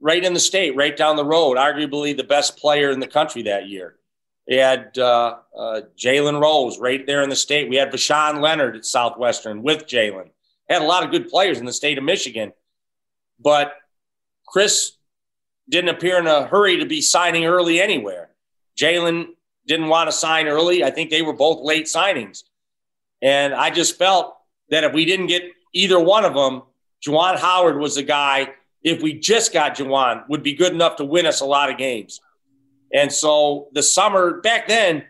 right 0.00 0.24
in 0.24 0.32
the 0.32 0.40
state, 0.40 0.76
right 0.76 0.96
down 0.96 1.16
the 1.16 1.24
road, 1.24 1.56
arguably 1.56 2.16
the 2.16 2.24
best 2.24 2.56
player 2.56 2.90
in 2.90 3.00
the 3.00 3.06
country 3.06 3.42
that 3.42 3.68
year. 3.68 3.96
We 4.48 4.56
had 4.56 4.98
uh, 4.98 5.36
uh, 5.56 5.80
Jalen 5.96 6.40
Rose 6.40 6.78
right 6.78 7.06
there 7.06 7.22
in 7.22 7.30
the 7.30 7.36
state. 7.36 7.68
We 7.68 7.76
had 7.76 7.92
Voshon 7.92 8.40
Lenard 8.40 8.76
at 8.76 8.84
Southwestern 8.84 9.62
with 9.62 9.86
Jalen. 9.86 10.30
Had 10.68 10.82
a 10.82 10.86
lot 10.86 11.04
of 11.04 11.10
good 11.10 11.28
players 11.28 11.58
in 11.58 11.66
the 11.66 11.72
state 11.72 11.98
of 11.98 12.04
Michigan, 12.04 12.52
but 13.38 13.74
Chris 14.46 14.92
didn't 15.68 15.90
appear 15.90 16.18
in 16.18 16.26
a 16.26 16.46
hurry 16.46 16.78
to 16.78 16.86
be 16.86 17.00
signing 17.00 17.44
early 17.44 17.80
anywhere. 17.80 18.30
Jalen 18.76 19.28
didn't 19.66 19.88
want 19.88 20.08
to 20.08 20.12
sign 20.12 20.48
early. 20.48 20.82
I 20.82 20.90
think 20.90 21.10
they 21.10 21.22
were 21.22 21.32
both 21.32 21.60
late 21.62 21.86
signings. 21.86 22.42
And 23.22 23.54
I 23.54 23.70
just 23.70 23.98
felt 23.98 24.36
that 24.70 24.84
if 24.84 24.92
we 24.92 25.04
didn't 25.04 25.26
get 25.26 25.42
either 25.72 26.00
one 26.00 26.24
of 26.24 26.34
them, 26.34 26.62
Juwan 27.04 27.38
Howard 27.38 27.78
was 27.78 27.94
the 27.94 28.02
guy, 28.02 28.50
if 28.82 29.02
we 29.02 29.14
just 29.14 29.52
got 29.52 29.76
Juwan, 29.76 30.28
would 30.28 30.42
be 30.42 30.54
good 30.54 30.72
enough 30.72 30.96
to 30.96 31.04
win 31.04 31.26
us 31.26 31.40
a 31.40 31.46
lot 31.46 31.70
of 31.70 31.78
games. 31.78 32.20
And 32.92 33.12
so 33.12 33.68
the 33.72 33.82
summer, 33.82 34.40
back 34.40 34.68
then, 34.68 35.04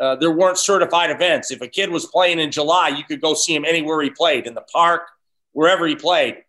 uh, 0.00 0.16
there 0.16 0.30
weren't 0.30 0.58
certified 0.58 1.10
events. 1.10 1.50
If 1.50 1.60
a 1.60 1.68
kid 1.68 1.90
was 1.90 2.06
playing 2.06 2.40
in 2.40 2.50
July, 2.50 2.88
you 2.88 3.04
could 3.04 3.20
go 3.20 3.34
see 3.34 3.54
him 3.54 3.64
anywhere 3.64 4.00
he 4.02 4.10
played, 4.10 4.46
in 4.46 4.54
the 4.54 4.62
park, 4.62 5.02
wherever 5.52 5.86
he 5.86 5.94
played. 5.94 6.44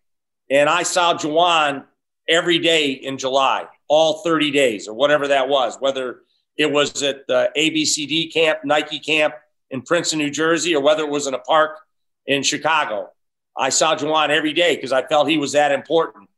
And 0.50 0.68
I 0.68 0.82
saw 0.82 1.14
Juwan 1.14 1.84
every 2.28 2.58
day 2.58 2.92
in 2.92 3.18
July, 3.18 3.66
all 3.88 4.22
30 4.22 4.50
days 4.50 4.88
or 4.88 4.94
whatever 4.94 5.28
that 5.28 5.48
was, 5.48 5.76
whether 5.78 6.20
it 6.56 6.70
was 6.70 7.02
at 7.02 7.26
the 7.26 7.50
ABCD 7.56 8.32
camp, 8.32 8.60
Nike 8.64 8.98
camp 8.98 9.34
in 9.70 9.82
Princeton, 9.82 10.18
New 10.18 10.30
Jersey, 10.30 10.74
or 10.74 10.82
whether 10.82 11.02
it 11.02 11.10
was 11.10 11.26
in 11.26 11.34
a 11.34 11.38
park 11.38 11.78
in 12.26 12.42
Chicago. 12.42 13.10
I 13.58 13.70
saw 13.70 13.96
Juwan 13.96 14.28
every 14.28 14.52
day 14.52 14.76
because 14.76 14.92
I 14.92 15.06
felt 15.06 15.28
he 15.28 15.38
was 15.38 15.52
that 15.52 15.72
important. 15.72 16.28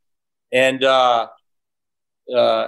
And 0.51 0.83
uh, 0.83 1.27
uh, 2.33 2.67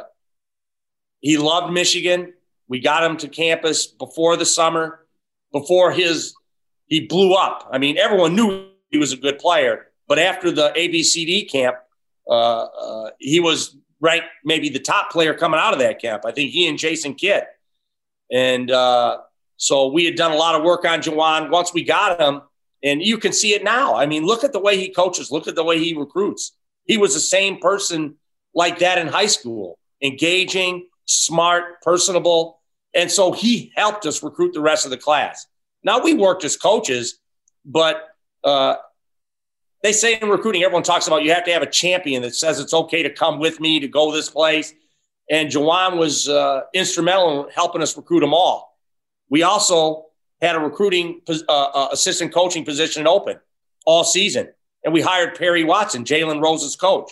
he 1.20 1.38
loved 1.38 1.72
Michigan. 1.72 2.34
We 2.68 2.80
got 2.80 3.04
him 3.04 3.18
to 3.18 3.28
campus 3.28 3.88
before 3.88 4.38
the 4.38 4.46
summer, 4.46 5.06
before 5.52 5.92
his 5.92 6.34
he 6.88 7.08
blew 7.08 7.34
up. 7.34 7.70
I 7.72 7.78
mean, 7.78 7.98
everyone 7.98 8.36
knew 8.36 8.68
he 8.90 8.98
was 8.98 9.14
a 9.14 9.18
good 9.18 9.40
player, 9.40 9.88
but 10.08 10.20
after 10.20 10.52
the 10.52 10.72
ABCD 10.76 11.50
camp, 11.50 11.78
uh, 12.30 12.64
uh, 12.64 13.10
he 13.18 13.40
was 13.40 13.78
ranked 14.02 14.28
maybe 14.44 14.68
the 14.68 14.80
top 14.80 15.12
player 15.12 15.34
coming 15.34 15.60
out 15.60 15.74
of 15.74 15.80
that 15.80 16.02
camp. 16.02 16.24
I 16.26 16.32
think 16.32 16.52
he 16.52 16.68
and 16.68 16.78
Jason 16.78 17.14
Kidd, 17.14 17.44
and 18.32 18.70
uh, 18.70 19.20
so 19.58 19.88
we 19.88 20.06
had 20.06 20.16
done 20.16 20.32
a 20.32 20.36
lot 20.36 20.56
of 20.56 20.64
work 20.64 20.86
on 20.86 21.00
Juwan. 21.00 21.50
Once 21.50 21.74
we 21.74 21.84
got 21.84 22.20
him, 22.20 22.42
and 22.84 23.02
you 23.02 23.18
can 23.18 23.34
see 23.34 23.54
it 23.54 23.64
now. 23.64 23.96
I 23.96 24.06
mean, 24.06 24.26
look 24.26 24.44
at 24.44 24.54
the 24.54 24.60
way 24.60 24.78
he 24.78 24.90
coaches. 24.90 25.32
Look 25.32 25.48
at 25.48 25.56
the 25.56 25.64
way 25.64 25.80
he 25.80 25.96
recruits. 25.96 26.54
He 26.86 26.98
was 26.98 27.14
the 27.14 27.20
same 27.20 27.60
person 27.60 28.16
like 28.54 28.80
that 28.80 28.98
in 28.98 29.08
high 29.08 29.28
school, 29.28 29.78
engaging, 30.02 30.88
smart, 31.06 31.82
personable. 31.82 32.60
And 32.94 33.10
so 33.10 33.32
he 33.32 33.72
helped 33.76 34.06
us 34.06 34.24
recruit 34.24 34.54
the 34.54 34.62
rest 34.62 34.86
of 34.86 34.92
the 34.92 34.98
class. 34.98 35.48
Now 35.84 36.00
we 36.00 36.14
worked 36.14 36.44
as 36.44 36.58
coaches, 36.58 37.20
but 37.66 38.10
uh, 38.44 38.76
they 39.84 39.94
say 39.94 40.20
in 40.20 40.30
recruiting, 40.30 40.64
everyone 40.64 40.84
talks 40.84 41.08
about 41.08 41.24
you 41.24 41.34
have 41.34 41.46
to 41.46 41.54
have 41.54 41.62
a 41.62 41.70
champion 41.70 42.22
that 42.24 42.36
says 42.36 42.60
it's 42.60 42.74
okay 42.74 43.04
to 43.04 43.10
come 43.10 43.40
with 43.40 43.60
me 43.60 43.80
to 43.80 43.88
go 43.88 44.12
this 44.12 44.30
place. 44.30 44.74
And 45.30 45.50
Juwan 45.50 45.98
was 45.98 46.28
uh, 46.28 46.62
instrumental 46.74 47.46
in 47.46 47.52
helping 47.52 47.82
us 47.82 47.96
recruit 47.96 48.20
them 48.20 48.34
all. 48.34 48.78
We 49.30 49.44
also 49.44 50.08
had 50.42 50.56
a 50.56 50.60
recruiting 50.60 51.22
uh, 51.30 51.34
uh, 51.50 51.90
assistant 51.92 52.34
coaching 52.34 52.66
position 52.66 53.08
open 53.08 53.40
all 53.86 54.04
season. 54.04 54.50
And 54.84 54.94
we 54.94 55.02
hired 55.02 55.38
Perry 55.38 55.64
Watson, 55.64 56.04
Jalen 56.04 56.42
Rose's 56.42 56.76
coach. 56.76 57.12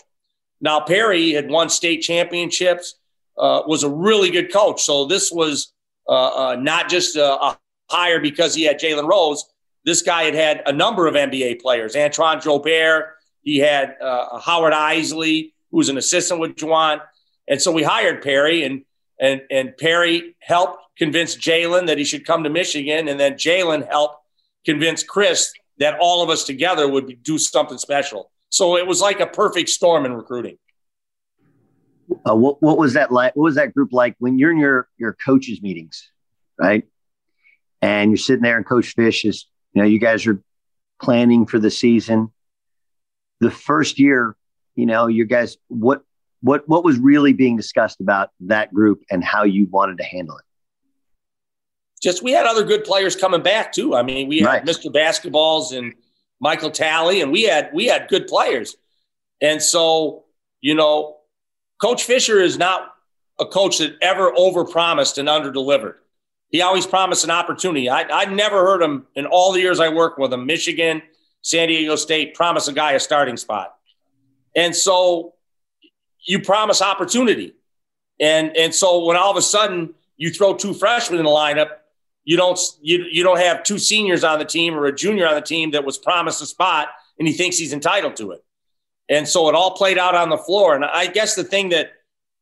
Now, 0.61 0.81
Perry 0.81 1.31
had 1.31 1.49
won 1.49 1.69
state 1.69 2.01
championships, 2.01 2.95
uh, 3.37 3.61
was 3.65 3.83
a 3.83 3.89
really 3.89 4.31
good 4.31 4.51
coach. 4.51 4.81
So 4.81 5.05
this 5.05 5.31
was 5.31 5.71
uh, 6.07 6.11
uh, 6.51 6.55
not 6.55 6.89
just 6.89 7.15
a, 7.15 7.41
a, 7.41 7.59
hire 7.89 8.19
because 8.19 8.53
he 8.53 8.63
had 8.63 8.79
Jalen 8.79 9.07
Rose. 9.07 9.45
This 9.83 10.03
guy 10.03 10.23
had 10.23 10.35
had 10.35 10.61
a 10.67 10.71
number 10.71 11.07
of 11.07 11.15
NBA 11.15 11.59
players, 11.59 11.95
Antoine 11.95 12.39
Joubert. 12.39 13.15
He 13.41 13.57
had 13.57 13.95
uh, 13.99 14.37
Howard 14.39 14.73
Eisley, 14.73 15.53
who 15.71 15.77
was 15.77 15.89
an 15.89 15.97
assistant 15.97 16.39
with 16.39 16.55
Juwan. 16.55 17.01
And 17.47 17.59
so 17.59 17.71
we 17.71 17.81
hired 17.81 18.21
Perry, 18.21 18.63
and, 18.63 18.83
and, 19.19 19.41
and 19.51 19.75
Perry 19.77 20.35
helped 20.39 20.77
convince 20.97 21.35
Jalen 21.35 21.87
that 21.87 21.97
he 21.97 22.03
should 22.03 22.25
come 22.25 22.43
to 22.43 22.49
Michigan. 22.49 23.07
And 23.07 23.19
then 23.19 23.33
Jalen 23.33 23.87
helped 23.87 24.17
convince 24.65 25.03
Chris 25.03 25.51
that 25.77 25.97
all 25.99 26.23
of 26.23 26.29
us 26.29 26.43
together 26.43 26.87
would 26.87 27.23
do 27.23 27.37
something 27.37 27.77
special. 27.77 28.31
So 28.49 28.77
it 28.77 28.85
was 28.85 29.01
like 29.01 29.19
a 29.19 29.27
perfect 29.27 29.69
storm 29.69 30.05
in 30.05 30.13
recruiting. 30.13 30.57
Uh, 32.27 32.35
what, 32.35 32.61
what 32.61 32.77
was 32.77 32.93
that 32.93 33.11
like? 33.11 33.35
What 33.35 33.43
was 33.43 33.55
that 33.55 33.73
group 33.73 33.93
like 33.93 34.15
when 34.19 34.39
you're 34.39 34.51
in 34.51 34.57
your, 34.57 34.87
your 34.97 35.13
coaches 35.13 35.61
meetings, 35.61 36.09
right? 36.57 36.85
And 37.81 38.11
you're 38.11 38.17
sitting 38.17 38.41
there 38.41 38.57
and 38.57 38.65
coach 38.65 38.93
Fish 38.93 39.23
is, 39.25 39.47
you 39.73 39.81
know, 39.81 39.87
you 39.87 39.99
guys 39.99 40.25
are 40.27 40.41
planning 41.01 41.45
for 41.45 41.59
the 41.59 41.71
season. 41.71 42.31
The 43.39 43.51
first 43.51 43.99
year, 43.99 44.35
you 44.75 44.85
know, 44.85 45.07
you 45.07 45.25
guys, 45.25 45.57
what, 45.67 46.03
what, 46.41 46.67
what 46.67 46.83
was 46.83 46.97
really 46.97 47.33
being 47.33 47.57
discussed 47.57 47.99
about 47.99 48.29
that 48.41 48.73
group 48.73 49.03
and 49.11 49.23
how 49.23 49.43
you 49.43 49.67
wanted 49.67 49.97
to 49.97 50.03
handle 50.03 50.37
it? 50.37 50.45
just 52.01 52.23
we 52.23 52.31
had 52.31 52.45
other 52.45 52.63
good 52.63 52.83
players 52.83 53.15
coming 53.15 53.41
back 53.41 53.71
too. 53.71 53.95
I 53.95 54.03
mean, 54.03 54.27
we 54.27 54.39
had 54.39 54.65
Mr. 54.65 54.91
Basketballs 54.93 55.77
and 55.77 55.93
Michael 56.39 56.71
Talley, 56.71 57.21
and 57.21 57.31
we 57.31 57.43
had 57.43 57.71
we 57.73 57.85
had 57.85 58.07
good 58.07 58.27
players. 58.27 58.75
And 59.41 59.61
so, 59.61 60.25
you 60.61 60.75
know, 60.75 61.17
Coach 61.81 62.03
Fisher 62.03 62.39
is 62.39 62.57
not 62.57 62.93
a 63.39 63.45
coach 63.45 63.77
that 63.79 63.95
ever 64.01 64.31
overpromised 64.31 65.17
and 65.17 65.27
underdelivered. 65.27 65.95
He 66.49 66.61
always 66.61 66.85
promised 66.85 67.23
an 67.23 67.31
opportunity. 67.31 67.89
I, 67.89 68.01
I 68.01 68.25
never 68.25 68.65
heard 68.65 68.81
him 68.81 69.05
in 69.15 69.25
all 69.25 69.53
the 69.53 69.61
years 69.61 69.79
I 69.79 69.89
worked 69.89 70.19
with 70.19 70.33
him, 70.33 70.45
Michigan, 70.45 71.01
San 71.41 71.67
Diego 71.67 71.95
State, 71.95 72.33
promise 72.33 72.67
a 72.67 72.73
guy 72.73 72.93
a 72.93 72.99
starting 72.99 73.37
spot. 73.37 73.75
And 74.55 74.75
so 74.75 75.35
you 76.29 76.39
promise 76.39 76.79
opportunity. 76.79 77.55
And 78.19 78.55
and 78.55 78.73
so 78.73 79.03
when 79.03 79.17
all 79.17 79.31
of 79.31 79.37
a 79.37 79.41
sudden 79.41 79.95
you 80.15 80.29
throw 80.29 80.53
two 80.53 80.75
freshmen 80.75 81.17
in 81.17 81.25
the 81.25 81.31
lineup, 81.31 81.69
you 82.23 82.37
don't 82.37 82.59
you, 82.81 83.05
you 83.11 83.23
don't 83.23 83.39
have 83.39 83.63
two 83.63 83.79
seniors 83.79 84.23
on 84.23 84.37
the 84.37 84.45
team 84.45 84.75
or 84.75 84.85
a 84.85 84.95
junior 84.95 85.27
on 85.27 85.33
the 85.33 85.41
team 85.41 85.71
that 85.71 85.83
was 85.83 85.97
promised 85.97 86.39
a 86.43 86.45
spot 86.45 86.89
and 87.17 87.27
he 87.27 87.33
thinks 87.33 87.57
he's 87.57 87.73
entitled 87.73 88.15
to 88.17 88.31
it. 88.31 88.45
And 89.09 89.27
so 89.27 89.49
it 89.49 89.55
all 89.55 89.71
played 89.71 89.97
out 89.97 90.13
on 90.13 90.29
the 90.29 90.37
floor. 90.37 90.75
And 90.75 90.85
I 90.85 91.07
guess 91.07 91.33
the 91.33 91.43
thing 91.43 91.69
that 91.69 91.93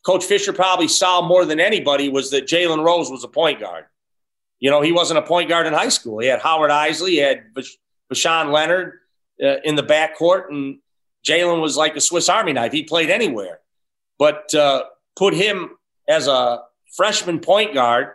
Coach 0.06 0.26
Fisher 0.26 0.52
probably 0.52 0.90
saw 0.90 1.26
more 1.26 1.46
than 1.46 1.62
anybody 1.62 2.10
was 2.10 2.32
that 2.32 2.46
Jalen 2.46 2.84
Rose 2.84 3.10
was 3.10 3.24
a 3.24 3.30
point 3.30 3.62
guard. 3.62 3.86
You 4.60 4.70
know, 4.70 4.82
he 4.82 4.92
wasn't 4.92 5.20
a 5.20 5.22
point 5.22 5.48
guard 5.48 5.66
in 5.66 5.72
high 5.72 5.90
school. 5.90 6.20
He 6.20 6.28
had 6.28 6.42
Howard 6.42 6.72
Eisley, 6.72 7.12
he 7.12 7.18
had 7.18 7.46
Voshon 8.12 8.52
Lenard 8.52 9.00
uh, 9.42 9.62
in 9.64 9.76
the 9.76 9.84
backcourt, 9.84 10.50
and 10.50 10.80
Jalen 11.26 11.62
was 11.62 11.78
like 11.78 11.96
a 11.96 12.02
Swiss 12.02 12.28
Army 12.28 12.52
knife. 12.52 12.74
He 12.74 12.84
played 12.84 13.10
anywhere. 13.10 13.60
But 14.20 14.54
uh, 14.56 14.84
put 15.16 15.34
him 15.34 15.78
as 16.08 16.28
a 16.28 16.62
freshman 16.96 17.40
point 17.40 17.74
guard 17.74 18.10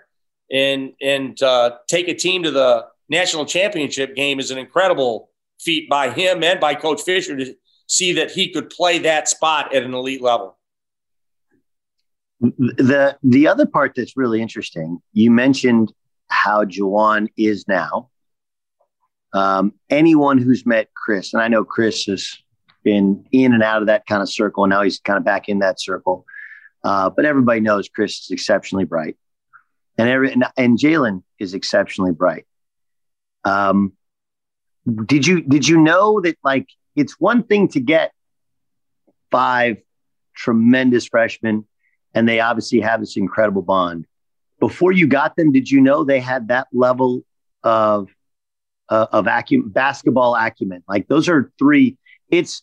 and 0.51 0.93
and 1.01 1.41
uh, 1.43 1.79
take 1.89 2.09
a 2.09 2.15
team 2.15 2.43
to 2.43 2.51
the 2.51 2.87
national 3.09 3.47
championship 3.47 4.15
game 4.15 4.41
is 4.41 4.51
an 4.51 4.59
incredible 4.59 5.31
feat 5.61 5.89
by 5.89 6.11
him 6.11 6.43
and 6.43 6.61
by 6.61 6.75
Coach 6.75 7.03
Fisher 7.03 7.37
to 7.37 7.55
see 7.87 8.13
that 8.15 8.31
he 8.31 8.51
could 8.51 8.71
play 8.71 8.99
that 9.01 9.29
spot 9.29 9.75
at 9.75 9.83
an 9.83 9.95
elite 9.95 10.23
level. 10.23 10.59
The 12.41 13.17
the 13.23 13.47
other 13.47 13.67
part 13.67 13.93
that's 13.95 14.17
really 14.17 14.43
interesting, 14.43 15.01
you 15.13 15.31
mentioned 15.31 15.93
how 16.29 16.65
Juwan 16.65 17.29
is 17.37 17.67
now. 17.69 18.09
Um, 19.35 19.75
anyone 19.89 20.39
who's 20.39 20.67
met 20.67 20.93
Chris, 20.95 21.33
and 21.33 21.43
I 21.43 21.49
know 21.49 21.65
Chris 21.65 22.05
has 22.07 22.42
been 22.83 23.25
in 23.33 23.53
and 23.53 23.63
out 23.63 23.83
of 23.83 23.87
that 23.87 24.07
kind 24.07 24.23
of 24.23 24.31
circle, 24.31 24.65
and 24.65 24.71
now 24.71 24.83
he's 24.83 25.01
kind 25.01 25.17
of 25.17 25.25
back 25.25 25.49
in 25.49 25.61
that 25.61 25.81
circle. 25.81 26.25
Uh, 26.85 27.11
but 27.11 27.25
everybody 27.25 27.61
knows 27.61 27.89
Chris 27.89 28.21
is 28.21 28.31
exceptionally 28.31 28.85
bright 28.85 29.17
and 29.99 30.09
every, 30.09 30.33
and, 30.33 30.45
and 30.57 30.79
Jalen 30.79 31.23
is 31.39 31.55
exceptionally 31.55 32.13
bright. 32.13 32.47
Um, 33.45 33.93
did 35.07 35.27
you 35.27 35.43
did 35.43 35.69
you 35.69 35.79
know 35.79 36.21
that 36.21 36.37
like 36.43 36.69
it's 36.97 37.21
one 37.21 37.45
thing 37.45 37.69
to 37.69 37.81
get 37.81 38.13
five 39.31 39.79
tremendous 40.35 41.07
freshmen, 41.07 41.67
and 42.15 42.29
they 42.29 42.41
obviously 42.41 42.81
have 42.81 43.01
this 43.01 43.17
incredible 43.17 43.63
bond. 43.63 44.07
Before 44.59 44.93
you 44.93 45.07
got 45.07 45.37
them, 45.37 45.53
did 45.53 45.71
you 45.71 45.81
know 45.81 46.05
they 46.05 46.21
had 46.21 46.49
that 46.49 46.69
level 46.73 47.23
of 47.63 48.09
uh, 48.89 49.07
of 49.13 49.27
acumen, 49.27 49.69
basketball 49.69 50.35
acumen? 50.35 50.83
Like 50.89 51.09
those 51.09 51.29
are 51.29 51.53
three. 51.59 51.97
It's 52.29 52.63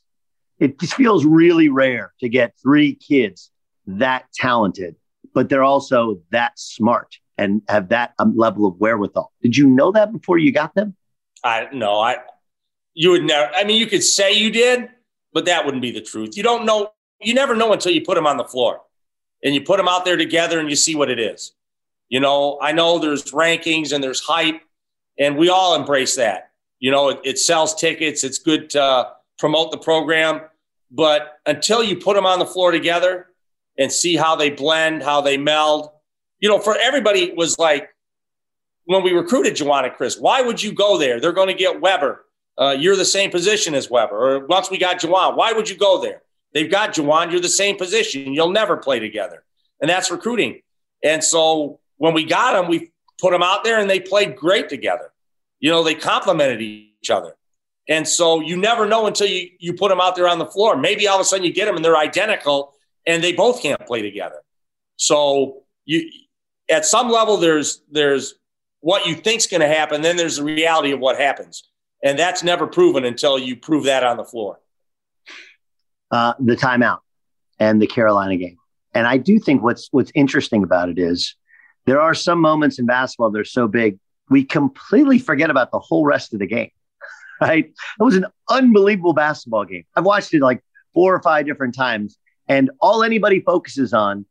it 0.59 0.79
just 0.79 0.93
feels 0.95 1.25
really 1.25 1.69
rare 1.69 2.13
to 2.19 2.29
get 2.29 2.53
three 2.61 2.93
kids 2.95 3.51
that 3.87 4.25
talented 4.33 4.95
but 5.33 5.49
they're 5.49 5.63
also 5.63 6.19
that 6.31 6.57
smart 6.57 7.17
and 7.37 7.61
have 7.69 7.89
that 7.89 8.13
um, 8.19 8.35
level 8.35 8.65
of 8.65 8.75
wherewithal. 8.79 9.31
Did 9.41 9.55
you 9.55 9.67
know 9.67 9.91
that 9.91 10.11
before 10.11 10.37
you 10.37 10.51
got 10.51 10.75
them? 10.75 10.95
I 11.43 11.67
no, 11.71 11.99
I 11.99 12.17
you 12.93 13.11
would 13.11 13.23
never. 13.23 13.51
I 13.53 13.63
mean, 13.63 13.79
you 13.79 13.87
could 13.87 14.03
say 14.03 14.33
you 14.33 14.51
did, 14.51 14.89
but 15.31 15.45
that 15.45 15.65
wouldn't 15.65 15.81
be 15.81 15.91
the 15.91 16.01
truth. 16.01 16.35
You 16.35 16.43
don't 16.43 16.65
know. 16.65 16.91
You 17.21 17.33
never 17.33 17.55
know 17.55 17.71
until 17.73 17.91
you 17.91 18.01
put 18.01 18.15
them 18.15 18.27
on 18.27 18.37
the 18.37 18.43
floor, 18.43 18.81
and 19.43 19.55
you 19.55 19.61
put 19.61 19.77
them 19.77 19.87
out 19.87 20.05
there 20.05 20.17
together, 20.17 20.59
and 20.59 20.69
you 20.69 20.75
see 20.75 20.95
what 20.95 21.09
it 21.09 21.19
is. 21.19 21.53
You 22.09 22.19
know, 22.19 22.57
I 22.61 22.71
know 22.71 22.99
there's 22.99 23.23
rankings 23.31 23.93
and 23.93 24.03
there's 24.03 24.19
hype, 24.19 24.61
and 25.17 25.37
we 25.37 25.49
all 25.49 25.75
embrace 25.75 26.15
that. 26.15 26.51
You 26.79 26.91
know, 26.91 27.09
it, 27.09 27.19
it 27.23 27.39
sells 27.39 27.75
tickets. 27.75 28.23
It's 28.23 28.39
good 28.39 28.69
to 28.71 28.81
uh, 28.81 29.09
promote 29.39 29.71
the 29.71 29.77
program, 29.77 30.41
but 30.91 31.39
until 31.45 31.81
you 31.81 31.95
put 31.95 32.15
them 32.15 32.25
on 32.25 32.37
the 32.37 32.45
floor 32.45 32.71
together, 32.71 33.29
and 33.79 33.91
see 33.91 34.15
how 34.15 34.35
they 34.35 34.51
blend, 34.51 35.01
how 35.01 35.21
they 35.21 35.37
meld. 35.37 35.89
You 36.39 36.49
know, 36.49 36.59
for 36.59 36.77
everybody 36.77 37.33
was 37.33 37.57
like, 37.57 37.89
when 38.85 39.03
we 39.03 39.11
recruited 39.11 39.55
Juwan 39.55 39.85
and 39.85 39.93
Chris, 39.93 40.17
why 40.17 40.41
would 40.41 40.61
you 40.61 40.73
go 40.73 40.97
there? 40.97 41.19
They're 41.19 41.31
going 41.31 41.47
to 41.47 41.53
get 41.53 41.79
Webber. 41.79 42.25
Uh, 42.57 42.75
you're 42.77 42.97
the 42.97 43.05
same 43.05 43.31
position 43.31 43.73
as 43.73 43.89
Webber. 43.89 44.17
Or 44.17 44.45
once 44.47 44.69
we 44.69 44.77
got 44.77 44.99
Juwan, 44.99 45.37
why 45.37 45.53
would 45.53 45.69
you 45.69 45.77
go 45.77 46.01
there? 46.01 46.21
They've 46.53 46.69
got 46.69 46.93
Juwan. 46.93 47.31
You're 47.31 47.39
the 47.39 47.47
same 47.47 47.77
position. 47.77 48.33
You'll 48.33 48.51
never 48.51 48.75
play 48.75 48.99
together. 48.99 49.43
And 49.81 49.89
that's 49.89 50.11
recruiting. 50.11 50.61
And 51.03 51.23
so 51.23 51.79
when 51.97 52.13
we 52.13 52.25
got 52.25 52.53
them, 52.53 52.69
we 52.69 52.91
put 53.21 53.31
them 53.31 53.43
out 53.43 53.63
there 53.63 53.79
and 53.79 53.89
they 53.89 53.99
played 53.99 54.35
great 54.35 54.67
together. 54.67 55.13
You 55.59 55.69
know, 55.69 55.83
they 55.83 55.95
complemented 55.95 56.61
each 56.61 57.09
other. 57.09 57.35
And 57.89 58.07
so 58.07 58.39
you 58.39 58.55
never 58.55 58.85
know 58.85 59.07
until 59.07 59.27
you, 59.27 59.49
you 59.59 59.73
put 59.73 59.89
them 59.89 59.99
out 59.99 60.15
there 60.15 60.29
on 60.29 60.37
the 60.37 60.45
floor. 60.45 60.77
Maybe 60.77 61.07
all 61.07 61.15
of 61.15 61.21
a 61.21 61.25
sudden 61.25 61.43
you 61.43 61.51
get 61.51 61.65
them 61.65 61.75
and 61.75 61.83
they're 61.83 61.97
identical 61.97 62.75
and 63.05 63.23
they 63.23 63.33
both 63.33 63.61
can't 63.61 63.83
play 63.85 64.03
together. 64.03 64.37
So 64.95 65.63
you 65.85 66.09
at 66.69 66.85
some 66.85 67.09
level 67.09 67.37
there's 67.37 67.81
there's 67.91 68.35
what 68.81 69.07
you 69.07 69.15
think's 69.15 69.47
going 69.47 69.61
to 69.61 69.67
happen, 69.67 70.01
then 70.01 70.15
there's 70.15 70.37
the 70.37 70.43
reality 70.43 70.91
of 70.91 70.99
what 70.99 71.17
happens. 71.17 71.63
And 72.03 72.17
that's 72.17 72.43
never 72.43 72.65
proven 72.67 73.03
until 73.03 73.37
you 73.37 73.57
prove 73.57 73.85
that 73.85 74.03
on 74.03 74.15
the 74.15 74.23
floor. 74.23 74.59
Uh, 76.11 76.33
the 76.39 76.55
timeout 76.55 76.99
and 77.59 77.81
the 77.81 77.87
Carolina 77.87 78.37
game. 78.37 78.57
And 78.93 79.05
I 79.05 79.17
do 79.17 79.39
think 79.39 79.63
what's 79.63 79.89
what's 79.91 80.11
interesting 80.13 80.63
about 80.63 80.89
it 80.89 80.99
is 80.99 81.35
there 81.85 81.99
are 81.99 82.13
some 82.13 82.39
moments 82.39 82.77
in 82.77 82.85
basketball 82.85 83.31
that 83.31 83.39
are 83.39 83.45
so 83.45 83.67
big 83.67 83.97
we 84.29 84.45
completely 84.45 85.17
forget 85.17 85.49
about 85.49 85.71
the 85.71 85.79
whole 85.79 86.05
rest 86.05 86.33
of 86.33 86.39
the 86.39 86.45
game. 86.45 86.69
Right? 87.47 87.65
It 87.67 88.03
was 88.03 88.15
an 88.15 88.25
unbelievable 88.49 89.13
basketball 89.13 89.63
game. 89.63 89.85
I've 89.95 90.03
watched 90.03 90.33
it 90.33 90.41
like 90.41 90.61
four 90.93 91.15
or 91.15 91.21
five 91.21 91.45
different 91.45 91.73
times, 91.73 92.17
and 92.49 92.69
all 92.81 93.01
anybody 93.01 93.39
focuses 93.39 93.93
on 93.93 94.25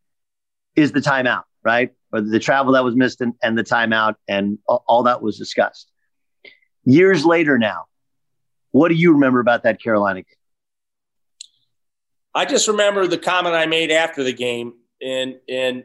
is 0.77 0.93
the 0.93 1.01
timeout, 1.01 1.45
right? 1.65 1.93
Or 2.13 2.21
the 2.21 2.39
travel 2.39 2.75
that 2.75 2.85
was 2.85 2.95
missed 2.95 3.21
and, 3.23 3.33
and 3.43 3.57
the 3.57 3.65
timeout, 3.65 4.17
and 4.29 4.59
all, 4.67 5.05
that 5.05 5.23
was 5.23 5.39
discussed. 5.39 5.91
Years 6.85 7.25
later 7.25 7.59
now, 7.59 7.87
what 8.73 8.89
do 8.89 8.95
you 8.95 9.13
remember 9.13 9.41
about 9.41 9.63
that 9.63 9.83
Carolina 9.83 10.21
game? 10.21 10.35
I 12.35 12.45
just 12.45 12.69
remember 12.69 13.07
the 13.07 13.19
comment 13.19 13.55
I 13.55 13.67
made 13.67 13.91
after 13.91 14.23
the 14.23 14.33
game, 14.33 14.75
and 15.03 15.37
and 15.49 15.85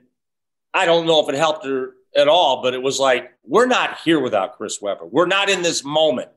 I 0.74 0.86
don't 0.86 1.08
know 1.08 1.22
if 1.22 1.30
it 1.30 1.36
helped 1.36 1.66
her 1.66 1.94
at 2.16 2.28
all, 2.28 2.62
but 2.62 2.74
it 2.74 2.82
was 2.82 3.00
like 3.00 3.32
we're 3.44 3.66
not 3.66 4.00
here 4.00 4.20
without 4.20 4.58
Chris 4.58 4.82
Webber. 4.82 5.06
We're 5.06 5.26
not 5.26 5.50
in 5.50 5.62
this 5.62 5.84
moment, 5.84 6.30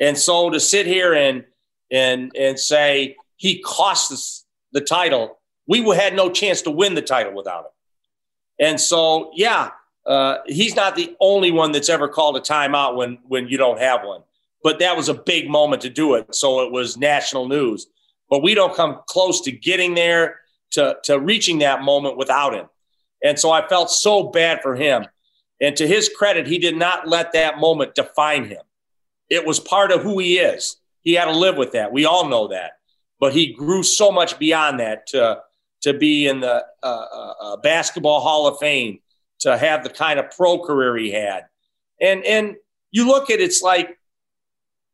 and 0.00 0.16
so 0.16 0.50
to 0.50 0.60
sit 0.60 0.86
here 0.86 1.14
and 1.14 1.44
and 1.90 2.32
and 2.36 2.58
say 2.58 3.16
he 3.36 3.60
cost 3.60 4.12
us 4.12 4.44
the 4.72 4.80
title, 4.80 5.38
we 5.66 5.80
had 5.94 6.14
no 6.14 6.30
chance 6.30 6.62
to 6.62 6.70
win 6.70 6.94
the 6.94 7.02
title 7.02 7.34
without 7.34 7.64
him. 7.64 7.70
And 8.66 8.80
so, 8.80 9.32
yeah, 9.34 9.70
uh, 10.06 10.38
he's 10.46 10.76
not 10.76 10.94
the 10.96 11.16
only 11.20 11.50
one 11.50 11.72
that's 11.72 11.88
ever 11.88 12.08
called 12.08 12.36
a 12.36 12.40
timeout 12.40 12.96
when 12.96 13.18
when 13.24 13.48
you 13.48 13.58
don't 13.58 13.78
have 13.78 14.04
one. 14.04 14.22
But 14.62 14.78
that 14.78 14.96
was 14.96 15.08
a 15.08 15.14
big 15.14 15.50
moment 15.50 15.82
to 15.82 15.90
do 15.90 16.14
it, 16.14 16.34
so 16.34 16.64
it 16.64 16.70
was 16.70 16.96
national 16.96 17.48
news 17.48 17.88
but 18.32 18.42
we 18.42 18.54
don't 18.54 18.74
come 18.74 18.98
close 19.08 19.42
to 19.42 19.52
getting 19.52 19.92
there 19.94 20.40
to, 20.70 20.96
to 21.04 21.20
reaching 21.20 21.58
that 21.58 21.82
moment 21.82 22.16
without 22.16 22.54
him. 22.54 22.64
And 23.22 23.38
so 23.38 23.50
I 23.50 23.68
felt 23.68 23.90
so 23.90 24.22
bad 24.22 24.62
for 24.62 24.74
him. 24.74 25.04
And 25.60 25.76
to 25.76 25.86
his 25.86 26.08
credit, 26.08 26.46
he 26.46 26.56
did 26.56 26.74
not 26.74 27.06
let 27.06 27.34
that 27.34 27.58
moment 27.58 27.94
define 27.94 28.46
him. 28.46 28.62
It 29.32 29.46
was 29.46 29.58
part 29.58 29.90
of 29.92 30.02
who 30.02 30.18
he 30.18 30.38
is. 30.38 30.76
He 31.00 31.14
had 31.14 31.24
to 31.24 31.32
live 31.32 31.56
with 31.56 31.72
that. 31.72 31.90
We 31.90 32.04
all 32.04 32.28
know 32.28 32.48
that. 32.48 32.72
But 33.18 33.32
he 33.32 33.54
grew 33.54 33.82
so 33.82 34.12
much 34.12 34.38
beyond 34.38 34.80
that 34.80 35.06
to, 35.08 35.40
to 35.82 35.94
be 35.94 36.26
in 36.26 36.40
the 36.40 36.64
uh, 36.82 36.86
uh, 36.86 37.34
uh 37.40 37.56
Basketball 37.56 38.20
Hall 38.20 38.46
of 38.46 38.58
Fame, 38.58 38.98
to 39.40 39.56
have 39.56 39.84
the 39.84 39.90
kind 39.90 40.20
of 40.20 40.30
pro 40.36 40.58
career 40.58 40.96
he 40.96 41.10
had. 41.10 41.46
And, 42.00 42.24
and 42.24 42.56
you 42.90 43.08
look 43.08 43.30
at 43.30 43.40
it, 43.40 43.44
it's 43.44 43.62
like 43.62 43.98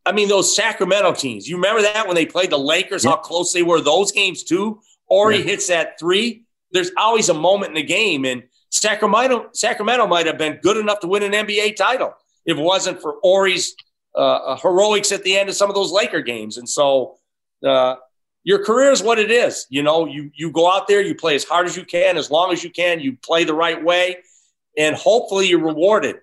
I 0.06 0.12
mean, 0.12 0.28
those 0.28 0.56
Sacramento 0.56 1.12
teams. 1.12 1.46
You 1.46 1.56
remember 1.56 1.82
that 1.82 2.06
when 2.06 2.14
they 2.14 2.24
played 2.24 2.48
the 2.48 2.58
Lakers, 2.58 3.04
how 3.04 3.16
close 3.16 3.52
they 3.52 3.62
were 3.62 3.82
those 3.82 4.10
games 4.10 4.42
too? 4.42 4.80
Or 5.06 5.30
he 5.30 5.42
hits 5.42 5.66
that 5.66 5.98
three. 5.98 6.44
There's 6.72 6.90
always 6.96 7.28
a 7.28 7.34
moment 7.34 7.70
in 7.70 7.74
the 7.74 7.82
game, 7.82 8.24
and 8.24 8.44
Sacramento 8.70 9.50
Sacramento 9.52 10.06
might 10.06 10.24
have 10.24 10.38
been 10.38 10.60
good 10.62 10.78
enough 10.78 11.00
to 11.00 11.08
win 11.08 11.22
an 11.24 11.32
NBA 11.32 11.76
title 11.76 12.14
if 12.46 12.56
it 12.56 12.62
wasn't 12.62 13.02
for 13.02 13.16
Horry's 13.22 13.74
uh, 14.14 14.18
uh, 14.18 14.56
heroics 14.56 15.12
at 15.12 15.22
the 15.22 15.36
end 15.36 15.48
of 15.48 15.54
some 15.54 15.68
of 15.68 15.74
those 15.74 15.92
Laker 15.92 16.20
games. 16.20 16.58
And 16.58 16.68
so, 16.68 17.18
uh, 17.66 17.96
your 18.44 18.64
career 18.64 18.90
is 18.90 19.02
what 19.02 19.18
it 19.18 19.30
is. 19.30 19.66
You 19.68 19.82
know, 19.82 20.06
you 20.06 20.30
you 20.34 20.50
go 20.50 20.70
out 20.70 20.88
there, 20.88 21.02
you 21.02 21.14
play 21.14 21.34
as 21.34 21.44
hard 21.44 21.66
as 21.66 21.76
you 21.76 21.84
can, 21.84 22.16
as 22.16 22.30
long 22.30 22.52
as 22.52 22.64
you 22.64 22.70
can, 22.70 23.00
you 23.00 23.16
play 23.16 23.44
the 23.44 23.54
right 23.54 23.82
way, 23.82 24.18
and 24.76 24.96
hopefully 24.96 25.48
you're 25.48 25.62
rewarded. 25.62 26.16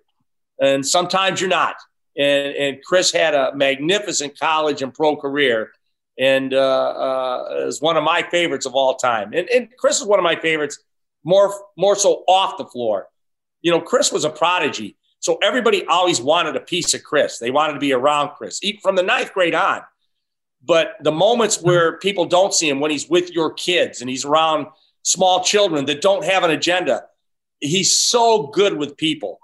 And 0.59 0.85
sometimes 0.85 1.41
you're 1.41 1.49
not 1.49 1.75
and, 2.17 2.55
and 2.55 2.83
Chris 2.83 3.11
had 3.11 3.33
a 3.33 3.55
magnificent 3.55 4.39
college 4.39 4.81
and 4.81 4.93
pro 4.93 5.15
career 5.15 5.71
and 6.17 6.53
uh, 6.53 6.57
uh, 6.59 7.65
is 7.67 7.81
one 7.81 7.97
of 7.97 8.03
my 8.03 8.23
favorites 8.23 8.65
of 8.65 8.73
all 8.73 8.95
time. 8.95 9.33
And, 9.33 9.49
and 9.49 9.69
Chris 9.77 9.99
is 9.99 10.07
one 10.07 10.19
of 10.19 10.23
my 10.23 10.37
favorites 10.37 10.79
more, 11.23 11.53
more 11.77 11.95
so 11.95 12.23
off 12.27 12.57
the 12.57 12.65
floor. 12.65 13.07
You 13.61 13.71
know, 13.71 13.81
Chris 13.81 14.11
was 14.11 14.23
a 14.23 14.29
prodigy. 14.29 14.95
So 15.25 15.39
everybody 15.41 15.83
always 15.87 16.21
wanted 16.21 16.55
a 16.55 16.59
piece 16.59 16.93
of 16.93 17.03
Chris. 17.03 17.39
They 17.39 17.49
wanted 17.49 17.73
to 17.73 17.79
be 17.79 17.93
around 17.93 18.35
Chris, 18.35 18.61
from 18.83 18.95
the 18.95 19.01
ninth 19.01 19.33
grade 19.33 19.55
on. 19.55 19.81
But 20.63 20.97
the 21.01 21.11
moments 21.11 21.59
where 21.63 21.97
people 21.97 22.25
don't 22.25 22.53
see 22.53 22.69
him, 22.69 22.79
when 22.79 22.91
he's 22.91 23.09
with 23.09 23.31
your 23.31 23.51
kids 23.51 24.01
and 24.01 24.09
he's 24.09 24.23
around 24.23 24.67
small 25.01 25.43
children 25.43 25.87
that 25.87 26.01
don't 26.01 26.23
have 26.23 26.43
an 26.43 26.51
agenda, 26.51 27.05
he's 27.59 27.97
so 27.97 28.51
good 28.53 28.77
with 28.77 28.97
people. 28.97 29.39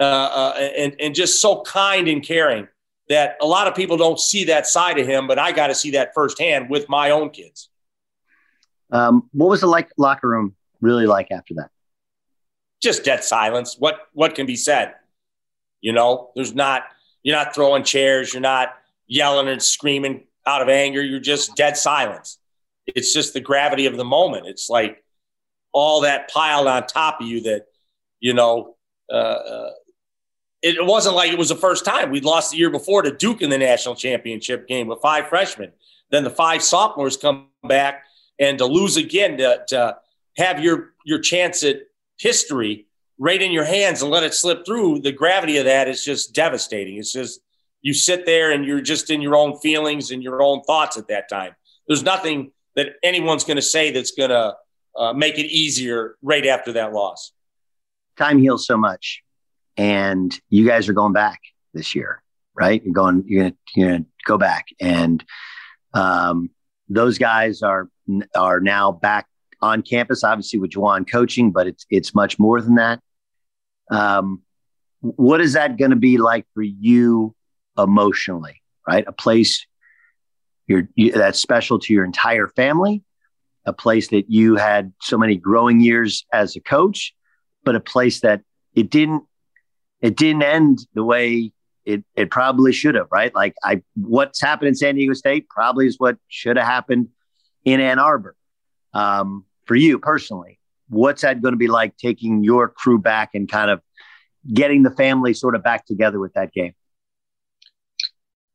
Uh, 0.00 0.04
uh, 0.04 0.54
and, 0.56 0.94
and 1.00 1.16
just 1.16 1.42
so 1.42 1.62
kind 1.62 2.06
and 2.06 2.22
caring 2.22 2.68
that 3.08 3.38
a 3.42 3.46
lot 3.46 3.66
of 3.66 3.74
people 3.74 3.96
don't 3.96 4.20
see 4.20 4.44
that 4.44 4.68
side 4.68 5.00
of 5.00 5.06
him, 5.08 5.26
but 5.26 5.36
I 5.36 5.50
got 5.50 5.66
to 5.66 5.74
see 5.74 5.90
that 5.92 6.14
firsthand 6.14 6.70
with 6.70 6.88
my 6.88 7.10
own 7.10 7.30
kids. 7.30 7.70
Um, 8.92 9.28
what 9.32 9.48
was 9.48 9.62
the 9.62 9.66
like 9.66 9.90
locker 9.96 10.28
room 10.28 10.54
really 10.80 11.06
like 11.06 11.32
after 11.32 11.54
that? 11.54 11.70
Just 12.80 13.02
dead 13.02 13.24
silence. 13.24 13.74
What 13.76 13.98
what 14.12 14.36
can 14.36 14.46
be 14.46 14.54
said? 14.54 14.94
You 15.80 15.92
know, 15.92 16.30
there's 16.34 16.54
not 16.54 16.84
you're 17.22 17.36
not 17.36 17.54
throwing 17.54 17.84
chairs, 17.84 18.32
you're 18.32 18.40
not 18.40 18.70
yelling 19.06 19.48
and 19.48 19.62
screaming 19.62 20.24
out 20.46 20.62
of 20.62 20.68
anger. 20.68 21.02
You're 21.02 21.20
just 21.20 21.56
dead 21.56 21.76
silence. 21.76 22.38
It's 22.86 23.12
just 23.12 23.34
the 23.34 23.40
gravity 23.40 23.86
of 23.86 23.96
the 23.96 24.04
moment. 24.04 24.46
It's 24.46 24.70
like 24.70 25.04
all 25.72 26.02
that 26.02 26.30
piled 26.30 26.66
on 26.66 26.86
top 26.86 27.20
of 27.20 27.26
you 27.26 27.42
that 27.42 27.66
you 28.20 28.34
know 28.34 28.76
uh, 29.12 29.16
uh 29.16 29.70
it 30.60 30.84
wasn't 30.84 31.14
like 31.14 31.30
it 31.30 31.38
was 31.38 31.50
the 31.50 31.54
first 31.56 31.84
time. 31.84 32.10
We'd 32.10 32.24
lost 32.24 32.50
the 32.50 32.56
year 32.56 32.70
before 32.70 33.02
to 33.02 33.12
Duke 33.12 33.42
in 33.42 33.50
the 33.50 33.58
national 33.58 33.94
championship 33.94 34.66
game 34.66 34.88
with 34.88 35.00
five 35.00 35.28
freshmen. 35.28 35.72
Then 36.10 36.24
the 36.24 36.30
five 36.30 36.62
sophomores 36.62 37.16
come 37.16 37.48
back 37.62 38.04
and 38.40 38.58
to 38.58 38.66
lose 38.66 38.96
again 38.96 39.38
to, 39.38 39.62
to 39.68 39.98
have 40.36 40.62
your 40.62 40.94
your 41.04 41.20
chance 41.20 41.62
at 41.62 41.82
history 42.18 42.87
right 43.18 43.40
in 43.40 43.52
your 43.52 43.64
hands 43.64 44.02
and 44.02 44.10
let 44.10 44.22
it 44.22 44.34
slip 44.34 44.64
through. 44.64 45.00
The 45.00 45.12
gravity 45.12 45.58
of 45.58 45.64
that 45.64 45.88
is 45.88 46.04
just 46.04 46.34
devastating. 46.34 46.98
It's 46.98 47.12
just 47.12 47.40
you 47.82 47.92
sit 47.94 48.26
there 48.26 48.52
and 48.52 48.64
you're 48.64 48.80
just 48.80 49.10
in 49.10 49.20
your 49.20 49.36
own 49.36 49.58
feelings 49.58 50.10
and 50.10 50.22
your 50.22 50.42
own 50.42 50.62
thoughts 50.62 50.96
at 50.96 51.08
that 51.08 51.28
time. 51.28 51.54
There's 51.86 52.02
nothing 52.02 52.52
that 52.76 52.94
anyone's 53.02 53.44
going 53.44 53.56
to 53.56 53.62
say 53.62 53.90
that's 53.90 54.12
going 54.12 54.30
to 54.30 54.54
uh, 54.96 55.12
make 55.12 55.38
it 55.38 55.46
easier 55.46 56.16
right 56.22 56.46
after 56.46 56.72
that 56.74 56.92
loss. 56.92 57.32
Time 58.16 58.38
heals 58.38 58.66
so 58.66 58.76
much 58.76 59.22
and 59.78 60.38
you 60.50 60.66
guys 60.66 60.88
are 60.88 60.92
going 60.92 61.12
back 61.14 61.40
this 61.72 61.94
year, 61.94 62.20
right? 62.54 62.82
You're 62.84 62.92
going, 62.92 63.24
you're 63.26 63.44
gonna, 63.44 63.56
you're 63.74 63.90
gonna 63.90 64.04
go 64.26 64.36
back, 64.36 64.66
and 64.80 65.24
um, 65.94 66.50
those 66.88 67.16
guys 67.16 67.62
are 67.62 67.88
are 68.34 68.60
now 68.60 68.92
back 68.92 69.26
on 69.62 69.82
campus, 69.82 70.24
obviously 70.24 70.58
with 70.58 70.72
Juwan 70.72 71.10
coaching, 71.10 71.52
but 71.52 71.68
it's 71.68 71.86
it's 71.88 72.14
much 72.14 72.38
more 72.38 72.60
than 72.60 72.74
that. 72.74 73.00
Um, 73.90 74.42
what 75.00 75.40
is 75.40 75.52
that 75.54 75.78
going 75.78 75.90
to 75.90 75.96
be 75.96 76.18
like 76.18 76.46
for 76.54 76.62
you 76.62 77.34
emotionally? 77.76 78.62
Right, 78.86 79.04
a 79.06 79.12
place 79.12 79.66
you're, 80.66 80.88
you, 80.94 81.12
that's 81.12 81.40
special 81.40 81.78
to 81.78 81.92
your 81.92 82.04
entire 82.04 82.48
family, 82.48 83.02
a 83.64 83.72
place 83.72 84.08
that 84.08 84.30
you 84.30 84.56
had 84.56 84.92
so 85.00 85.18
many 85.18 85.36
growing 85.36 85.80
years 85.80 86.26
as 86.32 86.56
a 86.56 86.60
coach, 86.60 87.14
but 87.64 87.74
a 87.74 87.80
place 87.80 88.20
that 88.20 88.42
it 88.74 88.90
didn't 88.90 89.24
it 90.00 90.16
didn't 90.16 90.42
end 90.42 90.78
the 90.94 91.02
way 91.02 91.52
it, 91.84 92.04
it 92.14 92.30
probably 92.30 92.72
should 92.72 92.94
have, 92.94 93.08
right? 93.10 93.34
Like 93.34 93.54
I 93.64 93.82
what's 93.94 94.40
happened 94.40 94.68
in 94.68 94.74
San 94.74 94.94
Diego 94.94 95.14
State 95.14 95.48
probably 95.48 95.86
is 95.86 95.96
what 95.98 96.16
should 96.28 96.56
have 96.56 96.66
happened 96.66 97.08
in 97.64 97.80
Ann 97.80 97.98
Arbor. 97.98 98.36
Um, 98.92 99.44
for 99.64 99.74
you 99.74 99.98
personally, 99.98 100.57
what's 100.88 101.22
that 101.22 101.42
going 101.42 101.52
to 101.52 101.58
be 101.58 101.68
like 101.68 101.96
taking 101.96 102.42
your 102.44 102.68
crew 102.68 102.98
back 102.98 103.30
and 103.34 103.48
kind 103.48 103.70
of 103.70 103.80
getting 104.52 104.82
the 104.82 104.90
family 104.90 105.34
sort 105.34 105.54
of 105.54 105.62
back 105.62 105.86
together 105.86 106.18
with 106.18 106.32
that 106.34 106.52
game? 106.52 106.74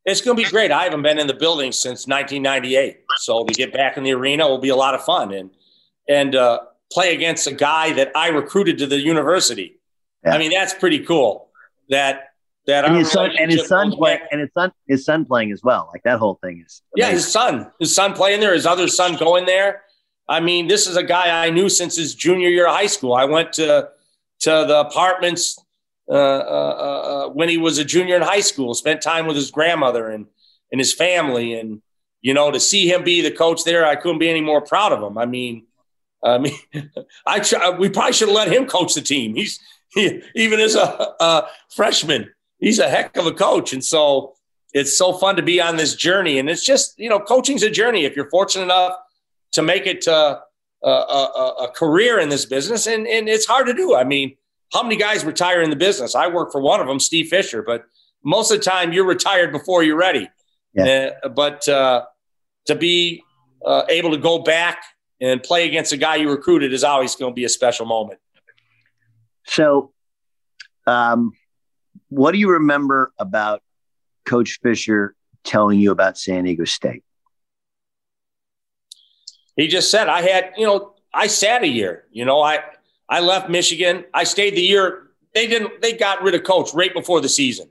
It's 0.05 0.21
going 0.21 0.35
to 0.35 0.43
be 0.43 0.49
great. 0.49 0.71
I 0.71 0.83
haven't 0.83 1.01
been 1.01 1.17
in 1.17 1.27
the 1.27 1.33
building 1.33 1.71
since 1.71 2.07
1998, 2.07 2.97
so 3.17 3.45
to 3.45 3.53
get 3.53 3.71
back 3.71 3.95
in 3.95 4.03
the 4.03 4.11
arena 4.11 4.47
will 4.47 4.57
be 4.57 4.69
a 4.69 4.75
lot 4.75 4.95
of 4.95 5.03
fun 5.03 5.33
and 5.33 5.49
and 6.09 6.35
uh, 6.35 6.59
play 6.91 7.15
against 7.15 7.47
a 7.47 7.53
guy 7.53 7.93
that 7.93 8.11
I 8.15 8.27
recruited 8.27 8.77
to 8.79 8.87
the 8.87 8.99
university. 8.99 9.79
Yeah. 10.25 10.35
I 10.35 10.37
mean, 10.37 10.51
that's 10.51 10.73
pretty 10.73 10.99
cool. 10.99 11.49
That 11.89 12.33
that 12.67 12.85
and 12.85 12.97
his 12.97 13.11
son 13.11 13.31
and 13.37 13.49
his 13.51 13.67
son 13.67 13.91
play, 13.91 14.19
and 14.31 14.41
his 14.41 14.49
son 14.53 14.71
his 14.87 15.05
son 15.05 15.25
playing 15.25 15.51
as 15.51 15.61
well. 15.63 15.89
Like 15.93 16.03
that 16.03 16.19
whole 16.19 16.37
thing 16.43 16.63
is 16.65 16.81
amazing. 16.95 17.09
yeah. 17.09 17.13
His 17.13 17.31
son, 17.31 17.71
his 17.79 17.95
son 17.95 18.13
playing 18.13 18.41
there. 18.41 18.53
His 18.53 18.65
other 18.65 18.89
son 18.89 19.15
going 19.15 19.45
there. 19.45 19.83
I 20.27 20.39
mean, 20.39 20.67
this 20.67 20.87
is 20.87 20.95
a 20.95 21.03
guy 21.03 21.45
I 21.45 21.49
knew 21.49 21.69
since 21.69 21.95
his 21.95 22.15
junior 22.15 22.49
year 22.49 22.67
of 22.67 22.73
high 22.73 22.87
school. 22.87 23.13
I 23.13 23.25
went 23.25 23.53
to 23.53 23.89
to 24.41 24.49
the 24.67 24.79
apartments 24.79 25.59
uh, 26.09 26.13
uh, 26.13 26.15
uh, 26.15 27.29
when 27.29 27.49
he 27.49 27.57
was 27.57 27.77
a 27.77 27.85
junior 27.85 28.15
in 28.15 28.21
high 28.21 28.41
school. 28.41 28.73
Spent 28.73 29.01
time 29.01 29.25
with 29.27 29.35
his 29.35 29.51
grandmother 29.51 30.09
and 30.09 30.27
and 30.71 30.79
his 30.79 30.93
family, 30.93 31.53
and 31.53 31.81
you 32.21 32.33
know, 32.33 32.51
to 32.51 32.59
see 32.59 32.91
him 32.91 33.03
be 33.03 33.21
the 33.21 33.31
coach 33.31 33.63
there, 33.63 33.85
I 33.85 33.95
couldn't 33.95 34.19
be 34.19 34.29
any 34.29 34.41
more 34.41 34.61
proud 34.61 34.91
of 34.93 35.03
him. 35.03 35.17
I 35.17 35.25
mean, 35.25 35.65
I 36.23 36.37
mean, 36.37 36.57
I 37.27 37.75
we 37.77 37.89
probably 37.89 38.13
should 38.13 38.29
have 38.29 38.35
let 38.35 38.51
him 38.51 38.65
coach 38.65 38.95
the 38.95 39.01
team. 39.01 39.35
He's 39.35 39.59
he, 39.93 40.21
even 40.35 40.59
as 40.59 40.75
a, 40.75 41.13
a, 41.19 41.47
freshman, 41.75 42.31
he's 42.57 42.79
a 42.79 42.89
heck 42.89 43.15
of 43.17 43.27
a 43.27 43.31
coach. 43.31 43.73
And 43.73 43.83
so 43.83 44.33
it's 44.73 44.97
so 44.97 45.13
fun 45.13 45.35
to 45.35 45.43
be 45.43 45.61
on 45.61 45.77
this 45.77 45.95
journey. 45.95 46.39
And 46.39 46.49
it's 46.49 46.65
just, 46.65 46.97
you 46.97 47.09
know, 47.09 47.19
coaching's 47.19 47.61
a 47.61 47.69
journey. 47.69 48.05
If 48.05 48.15
you're 48.15 48.29
fortunate 48.29 48.63
enough 48.63 48.95
to 49.53 49.61
make 49.61 49.85
it 49.85 50.01
to 50.01 50.39
a, 50.83 50.87
a, 50.87 51.55
a 51.63 51.71
career 51.71 52.19
in 52.19 52.29
this 52.29 52.45
business, 52.45 52.87
and, 52.87 53.07
and 53.07 53.29
it's 53.29 53.45
hard 53.45 53.67
to 53.67 53.73
do. 53.73 53.95
I 53.95 54.03
mean, 54.03 54.35
how 54.73 54.83
many 54.83 54.95
guys 54.95 55.23
retire 55.23 55.61
in 55.61 55.69
the 55.69 55.75
business? 55.75 56.15
I 56.15 56.27
work 56.27 56.51
for 56.51 56.59
one 56.59 56.79
of 56.79 56.87
them, 56.87 56.99
Steve 56.99 57.29
Fisher, 57.29 57.61
but 57.61 57.85
most 58.23 58.51
of 58.51 58.57
the 58.57 58.63
time 58.63 58.91
you're 58.91 59.05
retired 59.05 59.51
before 59.51 59.83
you're 59.83 59.97
ready. 59.97 60.29
Yeah. 60.73 61.11
Uh, 61.23 61.29
but 61.29 61.67
uh, 61.67 62.05
to 62.65 62.75
be 62.75 63.23
uh, 63.65 63.83
able 63.89 64.11
to 64.11 64.17
go 64.17 64.39
back 64.39 64.83
and 65.21 65.41
play 65.41 65.67
against 65.67 65.93
a 65.93 65.97
guy 65.97 66.15
you 66.15 66.29
recruited 66.29 66.73
is 66.73 66.83
always 66.83 67.15
going 67.15 67.31
to 67.31 67.35
be 67.35 67.45
a 67.45 67.49
special 67.49 67.85
moment. 67.85 68.19
So, 69.45 69.93
um, 70.87 71.33
what 72.09 72.31
do 72.31 72.39
you 72.39 72.51
remember 72.51 73.13
about 73.19 73.61
Coach 74.25 74.59
Fisher 74.63 75.15
telling 75.43 75.79
you 75.79 75.91
about 75.91 76.17
San 76.17 76.45
Diego 76.45 76.65
State? 76.65 77.03
He 79.55 79.67
just 79.67 79.91
said, 79.91 80.07
I 80.07 80.21
had, 80.21 80.53
you 80.57 80.65
know, 80.65 80.93
I 81.13 81.27
sat 81.27 81.63
a 81.63 81.67
year. 81.67 82.05
You 82.11 82.25
know, 82.25 82.41
I 82.41 82.59
I 83.07 83.19
left 83.19 83.49
Michigan. 83.49 84.05
I 84.13 84.23
stayed 84.23 84.55
the 84.55 84.61
year. 84.61 85.09
They 85.33 85.47
didn't. 85.47 85.81
They 85.81 85.93
got 85.93 86.23
rid 86.23 86.35
of 86.35 86.43
coach 86.43 86.73
right 86.73 86.93
before 86.93 87.21
the 87.21 87.29
season, 87.29 87.69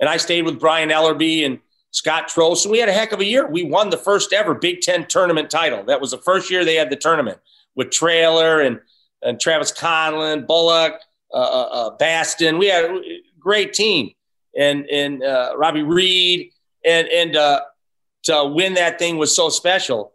and 0.00 0.08
I 0.08 0.16
stayed 0.16 0.44
with 0.44 0.58
Brian 0.58 0.88
Ellerbe 0.90 1.44
and 1.44 1.60
Scott 1.92 2.28
Trost. 2.28 2.58
So 2.58 2.70
we 2.70 2.78
had 2.78 2.88
a 2.88 2.92
heck 2.92 3.12
of 3.12 3.20
a 3.20 3.24
year. 3.24 3.46
We 3.46 3.64
won 3.64 3.90
the 3.90 3.96
first 3.96 4.32
ever 4.32 4.54
Big 4.54 4.80
Ten 4.80 5.06
tournament 5.06 5.50
title. 5.50 5.84
That 5.84 6.00
was 6.00 6.10
the 6.10 6.18
first 6.18 6.50
year 6.50 6.64
they 6.64 6.74
had 6.74 6.90
the 6.90 6.96
tournament 6.96 7.38
with 7.74 7.90
Traylor 7.90 8.60
and 8.60 8.80
and 9.22 9.40
Travis 9.40 9.70
Conlan, 9.70 10.46
Bullock, 10.46 11.00
uh, 11.32 11.36
uh, 11.36 11.68
uh, 11.70 11.90
Baston. 11.96 12.58
We 12.58 12.66
had 12.66 12.84
a 12.86 13.00
great 13.38 13.72
team, 13.72 14.12
and 14.56 14.86
and 14.86 15.22
uh, 15.22 15.54
Robbie 15.56 15.82
Reid, 15.82 16.50
and 16.84 17.08
and 17.08 17.36
uh, 17.36 17.60
to 18.24 18.50
win 18.52 18.74
that 18.74 18.98
thing 18.98 19.18
was 19.18 19.34
so 19.34 19.48
special. 19.48 20.11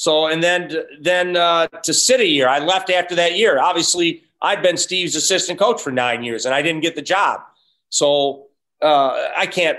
So 0.00 0.28
and 0.28 0.42
then 0.42 0.72
then 0.98 1.36
uh, 1.36 1.66
to 1.66 1.92
sit 1.92 2.20
a 2.20 2.26
year, 2.26 2.48
I 2.48 2.58
left 2.58 2.88
after 2.88 3.14
that 3.16 3.36
year. 3.36 3.58
Obviously, 3.58 4.22
I'd 4.40 4.62
been 4.62 4.78
Steve's 4.78 5.14
assistant 5.14 5.58
coach 5.58 5.78
for 5.82 5.90
nine 5.90 6.24
years, 6.24 6.46
and 6.46 6.54
I 6.54 6.62
didn't 6.62 6.80
get 6.80 6.94
the 6.94 7.02
job. 7.02 7.42
So 7.90 8.46
I 8.80 9.46
can't 9.52 9.78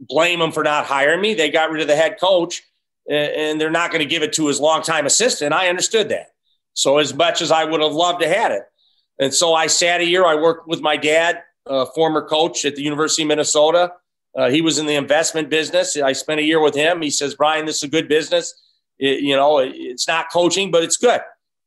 blame 0.00 0.40
them 0.40 0.50
for 0.50 0.64
not 0.64 0.86
hiring 0.86 1.20
me. 1.20 1.34
They 1.34 1.50
got 1.50 1.70
rid 1.70 1.82
of 1.82 1.86
the 1.86 1.94
head 1.94 2.18
coach, 2.18 2.64
and 3.08 3.60
they're 3.60 3.70
not 3.70 3.92
going 3.92 4.00
to 4.00 4.08
give 4.08 4.24
it 4.24 4.32
to 4.32 4.48
his 4.48 4.58
longtime 4.58 5.06
assistant. 5.06 5.54
I 5.54 5.68
understood 5.68 6.08
that. 6.08 6.32
So 6.72 6.98
as 6.98 7.14
much 7.14 7.40
as 7.40 7.52
I 7.52 7.64
would 7.64 7.80
have 7.80 7.92
loved 7.92 8.22
to 8.22 8.28
had 8.28 8.50
it, 8.50 8.62
and 9.20 9.32
so 9.32 9.54
I 9.54 9.68
sat 9.68 10.00
a 10.00 10.04
year. 10.04 10.26
I 10.26 10.34
worked 10.34 10.66
with 10.66 10.80
my 10.80 10.96
dad, 10.96 11.44
uh, 11.64 11.84
former 11.94 12.26
coach 12.26 12.64
at 12.64 12.74
the 12.74 12.82
University 12.82 13.22
of 13.22 13.28
Minnesota. 13.28 13.92
Uh, 14.36 14.50
he 14.50 14.62
was 14.62 14.80
in 14.80 14.86
the 14.86 14.96
investment 14.96 15.48
business. 15.48 15.96
I 15.96 16.12
spent 16.12 16.40
a 16.40 16.42
year 16.42 16.60
with 16.60 16.74
him. 16.74 17.02
He 17.02 17.10
says, 17.10 17.36
"Brian, 17.36 17.66
this 17.66 17.76
is 17.76 17.84
a 17.84 17.88
good 17.88 18.08
business. 18.08 18.52
It, 18.98 19.20
you 19.20 19.36
know, 19.36 19.58
it's 19.58 20.06
not 20.06 20.32
coaching, 20.32 20.70
but 20.70 20.82
it's 20.82 20.96
good. 20.96 21.20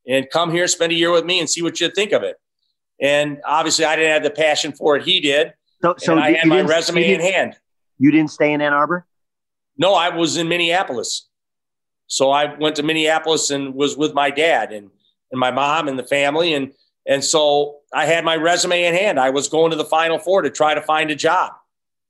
And 0.08 0.30
come 0.30 0.52
here, 0.52 0.68
spend 0.68 0.92
a 0.92 0.96
year 0.96 1.12
with 1.12 1.26
me, 1.26 1.40
and 1.40 1.50
see 1.50 1.62
what 1.62 1.80
you 1.80 1.90
think 1.90 2.12
of 2.12 2.24
it." 2.24 2.38
And 3.00 3.40
obviously, 3.46 3.86
I 3.86 3.96
didn't 3.96 4.12
have 4.12 4.24
the 4.24 4.32
passion 4.32 4.72
for 4.72 4.96
it. 4.96 5.04
He 5.04 5.20
did. 5.20 5.54
So, 5.82 5.96
so 5.98 6.18
I 6.18 6.34
had 6.34 6.48
my 6.48 6.62
resume 6.62 7.14
in 7.14 7.20
hand. 7.20 7.56
You 8.00 8.12
didn't 8.12 8.32
stay 8.32 8.54
in 8.54 8.62
Ann 8.62 8.74
Arbor? 8.74 9.06
No, 9.78 9.94
I 9.94 10.10
was 10.10 10.38
in 10.38 10.48
Minneapolis. 10.48 11.28
So 12.08 12.32
I 12.32 12.56
went 12.56 12.76
to 12.78 12.84
Minneapolis 12.84 13.52
and 13.52 13.76
was 13.76 13.98
with 13.98 14.14
my 14.14 14.32
dad 14.32 14.72
and, 14.72 14.90
and 15.32 15.40
my 15.40 15.52
mom 15.52 15.88
and 15.88 16.00
the 16.00 16.04
family. 16.04 16.54
And, 16.54 16.72
and 17.06 17.24
so 17.24 17.80
I 17.94 18.06
had 18.06 18.24
my 18.24 18.36
resume 18.36 18.86
in 18.86 18.96
hand. 18.96 19.20
I 19.20 19.30
was 19.30 19.50
going 19.50 19.72
to 19.72 19.78
the 19.78 19.86
final 19.86 20.18
four 20.18 20.42
to 20.42 20.50
try 20.50 20.74
to 20.74 20.82
find 20.82 21.12
a 21.12 21.16
job, 21.16 21.52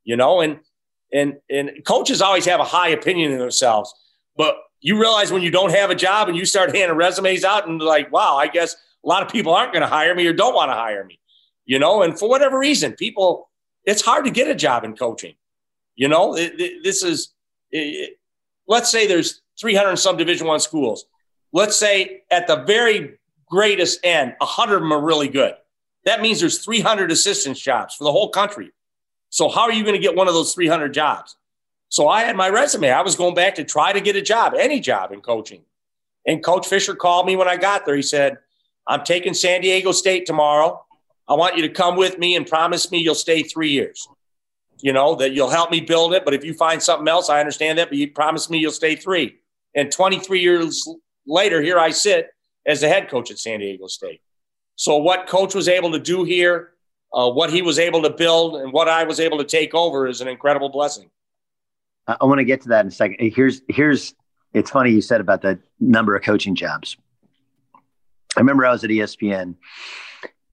you 0.03 0.15
know, 0.15 0.39
and, 0.41 0.59
and, 1.11 1.37
and 1.49 1.71
coaches 1.85 2.21
always 2.21 2.45
have 2.45 2.59
a 2.59 2.65
high 2.65 2.89
opinion 2.89 3.33
of 3.33 3.39
themselves, 3.39 3.93
but 4.35 4.55
you 4.79 4.99
realize 4.99 5.31
when 5.31 5.41
you 5.41 5.51
don't 5.51 5.71
have 5.71 5.89
a 5.89 5.95
job 5.95 6.27
and 6.27 6.37
you 6.37 6.45
start 6.45 6.75
handing 6.75 6.97
resumes 6.97 7.43
out 7.43 7.67
and 7.67 7.81
like, 7.81 8.11
wow, 8.11 8.37
I 8.37 8.47
guess 8.47 8.75
a 9.03 9.07
lot 9.07 9.23
of 9.23 9.29
people 9.29 9.53
aren't 9.53 9.73
going 9.73 9.81
to 9.81 9.87
hire 9.87 10.13
me 10.13 10.25
or 10.27 10.33
don't 10.33 10.53
want 10.53 10.69
to 10.69 10.75
hire 10.75 11.03
me, 11.03 11.19
you 11.65 11.79
know, 11.79 12.01
and 12.03 12.17
for 12.17 12.29
whatever 12.29 12.57
reason, 12.59 12.93
people, 12.93 13.49
it's 13.85 14.01
hard 14.01 14.25
to 14.25 14.31
get 14.31 14.47
a 14.47 14.55
job 14.55 14.83
in 14.83 14.95
coaching. 14.95 15.35
You 15.95 16.07
know, 16.09 16.35
it, 16.35 16.59
it, 16.59 16.83
this 16.83 17.03
is, 17.03 17.33
it, 17.71 18.17
let's 18.67 18.91
say 18.91 19.07
there's 19.07 19.41
300 19.59 19.89
and 19.89 19.99
some 19.99 20.17
Division 20.17 20.45
One 20.45 20.59
schools. 20.59 21.05
Let's 21.53 21.77
say 21.77 22.23
at 22.29 22.47
the 22.47 22.57
very 22.57 23.17
greatest 23.47 23.99
end, 24.03 24.35
100 24.39 24.75
of 24.75 24.81
them 24.81 24.91
are 24.91 25.01
really 25.01 25.29
good. 25.29 25.53
That 26.05 26.21
means 26.21 26.39
there's 26.39 26.63
300 26.63 27.11
assistance 27.11 27.59
jobs 27.59 27.95
for 27.95 28.03
the 28.03 28.11
whole 28.11 28.29
country. 28.29 28.71
So 29.29 29.49
how 29.49 29.61
are 29.61 29.71
you 29.71 29.83
going 29.83 29.95
to 29.95 30.01
get 30.01 30.15
one 30.15 30.27
of 30.27 30.33
those 30.33 30.53
300 30.53 30.93
jobs? 30.93 31.36
So 31.89 32.07
I 32.07 32.23
had 32.23 32.35
my 32.35 32.49
resume. 32.49 32.91
I 32.91 33.01
was 33.01 33.15
going 33.15 33.35
back 33.35 33.55
to 33.55 33.63
try 33.63 33.93
to 33.93 34.01
get 34.01 34.15
a 34.15 34.21
job, 34.21 34.53
any 34.57 34.79
job 34.79 35.11
in 35.11 35.21
coaching. 35.21 35.61
And 36.25 36.43
Coach 36.43 36.67
Fisher 36.67 36.95
called 36.95 37.25
me 37.25 37.35
when 37.35 37.47
I 37.47 37.55
got 37.55 37.85
there. 37.85 37.95
He 37.95 38.01
said, 38.01 38.37
I'm 38.87 39.03
taking 39.03 39.33
San 39.33 39.61
Diego 39.61 39.91
State 39.91 40.25
tomorrow. 40.25 40.83
I 41.27 41.35
want 41.35 41.55
you 41.55 41.61
to 41.63 41.69
come 41.69 41.95
with 41.95 42.17
me 42.17 42.35
and 42.35 42.45
promise 42.45 42.91
me 42.91 42.99
you'll 42.99 43.15
stay 43.15 43.43
three 43.43 43.71
years 43.71 44.07
you 44.81 44.93
know, 44.93 45.15
that 45.15 45.33
you'll 45.33 45.49
help 45.49 45.71
me 45.71 45.81
build 45.81 46.13
it. 46.13 46.25
But 46.25 46.33
if 46.33 46.43
you 46.43 46.53
find 46.53 46.81
something 46.81 47.07
else, 47.07 47.29
I 47.29 47.39
understand 47.39 47.79
that. 47.79 47.89
But 47.89 47.97
you 47.97 48.11
promised 48.11 48.49
me 48.49 48.59
you'll 48.59 48.71
stay 48.71 48.95
three. 48.95 49.37
And 49.75 49.91
23 49.91 50.39
years 50.39 50.87
later, 51.25 51.61
here 51.61 51.79
I 51.79 51.91
sit 51.91 52.29
as 52.65 52.81
the 52.81 52.87
head 52.87 53.09
coach 53.09 53.31
at 53.31 53.39
San 53.39 53.59
Diego 53.59 53.87
State. 53.87 54.21
So, 54.75 54.97
what 54.97 55.27
coach 55.27 55.55
was 55.55 55.67
able 55.67 55.91
to 55.91 55.99
do 55.99 56.23
here, 56.23 56.71
uh, 57.13 57.29
what 57.29 57.51
he 57.51 57.61
was 57.61 57.79
able 57.79 58.03
to 58.03 58.09
build, 58.11 58.57
and 58.57 58.71
what 58.71 58.87
I 58.87 59.03
was 59.05 59.19
able 59.19 59.39
to 59.39 59.43
take 59.43 59.73
over 59.73 60.07
is 60.07 60.21
an 60.21 60.27
incredible 60.27 60.69
blessing. 60.69 61.09
I 62.07 62.25
want 62.25 62.39
to 62.39 62.45
get 62.45 62.61
to 62.61 62.69
that 62.69 62.81
in 62.81 62.87
a 62.87 62.91
second. 62.91 63.17
Here's 63.33 63.61
here's 63.67 64.13
it's 64.53 64.71
funny 64.71 64.91
you 64.91 65.01
said 65.01 65.21
about 65.21 65.41
the 65.41 65.59
number 65.79 66.15
of 66.15 66.23
coaching 66.23 66.55
jobs. 66.55 66.97
I 68.35 68.39
remember 68.39 68.65
I 68.65 68.71
was 68.71 68.83
at 68.83 68.89
ESPN 68.89 69.55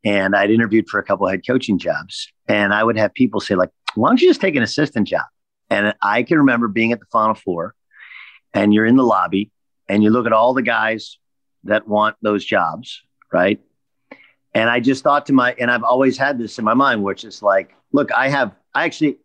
and 0.05 0.35
I'd 0.35 0.51
interviewed 0.51 0.89
for 0.89 0.99
a 0.99 1.05
couple 1.05 1.29
head 1.29 1.47
coaching 1.47 1.79
jobs, 1.79 2.29
and 2.49 2.75
I 2.75 2.83
would 2.83 2.97
have 2.97 3.15
people 3.15 3.41
say 3.41 3.55
like, 3.55 3.71
why 3.95 4.09
don't 4.09 4.21
you 4.21 4.29
just 4.29 4.41
take 4.41 4.57
an 4.57 4.63
assistant 4.63 5.09
job? 5.09 5.25
And 5.71 5.95
I 6.03 6.23
can 6.25 6.39
remember 6.39 6.69
being 6.69 6.93
at 6.93 7.01
the 7.01 7.07
Final 7.11 7.35
Four 7.35 7.75
and 8.53 8.73
you're 8.75 8.87
in 8.87 8.97
the 8.97 9.05
lobby 9.05 9.51
and 9.89 10.03
you 10.03 10.11
look 10.11 10.27
at 10.27 10.33
all 10.33 10.55
the 10.55 10.63
guys 10.63 11.19
that 11.65 11.89
want 11.89 12.17
those 12.23 12.45
jobs, 12.45 13.03
right? 13.33 13.61
And 14.55 14.71
I 14.71 14.81
just 14.81 15.03
thought 15.03 15.27
to 15.27 15.33
my, 15.33 15.55
and 15.59 15.71
I've 15.71 15.83
always 15.83 16.17
had 16.17 16.39
this 16.39 16.59
in 16.59 16.65
my 16.65 16.75
mind, 16.75 17.03
which 17.03 17.25
is 17.25 17.43
like, 17.43 17.75
look, 17.93 18.13
I 18.13 18.29
have, 18.29 18.55
I 18.75 18.85
actually, 18.85 19.19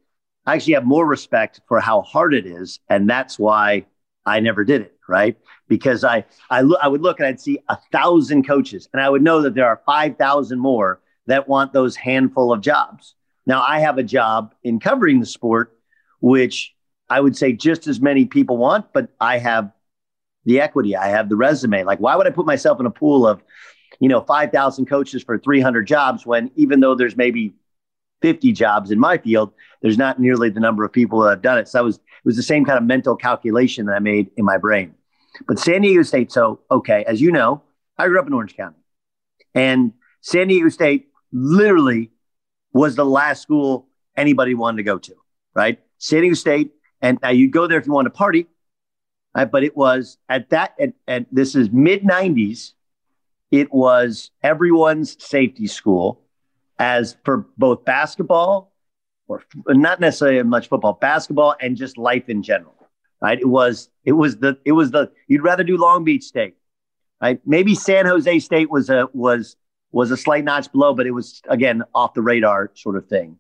I 0.50 0.56
actually 0.56 0.74
have 0.74 0.86
more 0.86 1.06
respect 1.06 1.62
for 1.68 1.80
how 1.80 2.02
hard 2.02 2.34
it 2.34 2.47
is. 2.47 2.80
And 2.89 3.08
that's 3.08 3.38
why 3.38 3.86
I 4.26 4.39
never 4.39 4.64
did 4.64 4.82
it, 4.82 4.97
right? 5.08 5.38
Because 5.68 6.04
I, 6.04 6.26
I, 6.50 6.62
lo- 6.62 6.80
I 6.82 6.88
would 6.88 7.04
look 7.04 7.20
and 7.20 7.28
I'd 7.28 7.39
see 7.39 7.60
a 7.70 7.78
thousand 7.91 8.47
coaches 8.47 8.89
and 8.91 9.00
I 9.00 9.10
would 9.10 9.22
know 9.22 9.43
that 9.43 9.54
there 9.54 9.68
are 9.68 9.80
5,000 9.86 10.58
more 10.58 11.02
that 11.28 11.47
want 11.47 11.72
those 11.72 11.95
handful 11.95 12.52
of 12.52 12.62
jobs. 12.62 13.14
Now, 13.45 13.62
I 13.62 13.80
have 13.82 14.00
a 14.00 14.04
job 14.04 14.56
in 14.64 14.80
covering 14.80 15.20
the 15.20 15.28
sport, 15.28 15.78
which 16.20 16.74
I 17.12 17.22
would 17.22 17.38
say 17.38 17.54
just 17.54 17.86
as 17.86 18.02
many 18.02 18.26
people 18.26 18.58
want, 18.58 18.91
but 18.91 19.10
I 19.20 19.38
have 19.38 19.72
the 20.45 20.62
equity, 20.62 20.95
I 20.95 21.10
have 21.10 21.30
the 21.30 21.36
resume. 21.36 21.84
Like, 21.84 22.00
why 22.00 22.16
would 22.16 22.26
I 22.26 22.32
put 22.32 22.47
myself 22.47 22.80
in 22.80 22.88
a 22.88 22.91
pool 22.91 23.28
of, 23.28 23.43
you 24.00 24.10
know, 24.10 24.22
5,000 24.22 24.88
coaches 24.88 25.22
for 25.22 25.38
300 25.38 25.86
jobs 25.86 26.26
when 26.26 26.50
even 26.56 26.80
though 26.80 26.95
there's 26.95 27.16
maybe 27.16 27.54
50 28.22 28.51
jobs 28.51 28.91
in 28.91 28.99
my 28.99 29.17
field, 29.17 29.53
there's 29.82 29.97
not 29.97 30.20
nearly 30.20 30.49
the 30.49 30.59
number 30.59 30.84
of 30.84 30.91
people 30.91 31.22
that 31.22 31.30
have 31.30 31.41
done 31.41 31.57
it. 31.57 31.67
So 31.67 31.84
was, 31.84 31.95
it 31.95 32.26
was 32.26 32.36
the 32.36 32.43
same 32.43 32.65
kind 32.65 32.78
of 32.78 32.84
mental 32.84 33.15
calculation 33.15 33.86
that 33.86 33.93
I 33.93 33.99
made 33.99 34.30
in 34.38 34.45
my 34.45 34.57
brain. 34.57 34.93
But 35.47 35.59
San 35.59 35.82
Diego 35.82 36.03
State, 36.03 36.32
so 36.32 36.59
okay, 36.70 37.03
as 37.05 37.22
you 37.22 37.32
know, 37.32 37.61
I 37.97 38.07
grew 38.07 38.20
up 38.20 38.28
in 38.28 38.34
Orange 38.34 38.55
County. 38.55 38.78
And 39.55 39.93
San 40.22 40.47
Diego 40.47 40.70
State 40.70 41.07
literally 41.32 42.11
was 42.74 42.95
the 42.95 43.05
last 43.05 43.41
school 43.41 43.88
anybody 44.15 44.53
wanted 44.53 44.78
to 44.78 44.84
go 44.84 44.97
to, 44.97 45.15
right? 45.53 45.80
San 45.97 46.22
Diego 46.22 46.36
State. 46.36 46.72
And 47.01 47.17
now 47.22 47.30
you 47.30 47.49
go 47.49 47.67
there 47.67 47.80
if 47.80 47.86
you 47.86 47.93
want 47.93 48.07
to 48.07 48.11
party, 48.11 48.47
right? 49.36 49.49
but 49.49 49.63
it 49.63 49.76
was 49.76 50.17
at 50.28 50.49
that, 50.49 50.78
and 51.07 51.26
this 51.32 51.55
is 51.55 51.70
mid 51.72 52.03
90s, 52.03 52.74
it 53.51 53.74
was 53.74 54.32
everyone's 54.43 55.22
safety 55.24 55.67
school 55.67 56.22
as 56.80 57.17
for 57.23 57.45
both 57.57 57.86
basketball 57.86 58.73
or 59.27 59.43
not 59.67 59.99
necessarily 59.99 60.41
much 60.43 60.69
football, 60.69 60.93
basketball 60.93 61.55
and 61.61 61.77
just 61.77 61.97
life 61.97 62.30
in 62.30 62.41
general. 62.41 62.75
Right. 63.21 63.38
It 63.38 63.49
was, 63.49 63.89
it 64.05 64.13
was 64.13 64.38
the, 64.38 64.57
it 64.63 64.71
was 64.71 64.91
the, 64.91 65.11
you'd 65.27 65.43
rather 65.43 65.63
do 65.63 65.75
Long 65.75 66.05
Beach 66.05 66.23
State, 66.23 66.55
right? 67.21 67.41
Maybe 67.45 67.75
San 67.75 68.05
Jose 68.05 68.39
State 68.39 68.71
was 68.71 68.89
a, 68.89 69.09
was 69.13 69.57
was 69.91 70.11
a 70.11 70.17
slight 70.17 70.43
notch 70.43 70.71
below, 70.71 70.93
but 70.93 71.07
it 71.07 71.11
was 71.11 71.41
again 71.49 71.84
off 71.93 72.13
the 72.13 72.21
radar 72.21 72.71
sort 72.75 72.95
of 72.95 73.07
thing. 73.07 73.38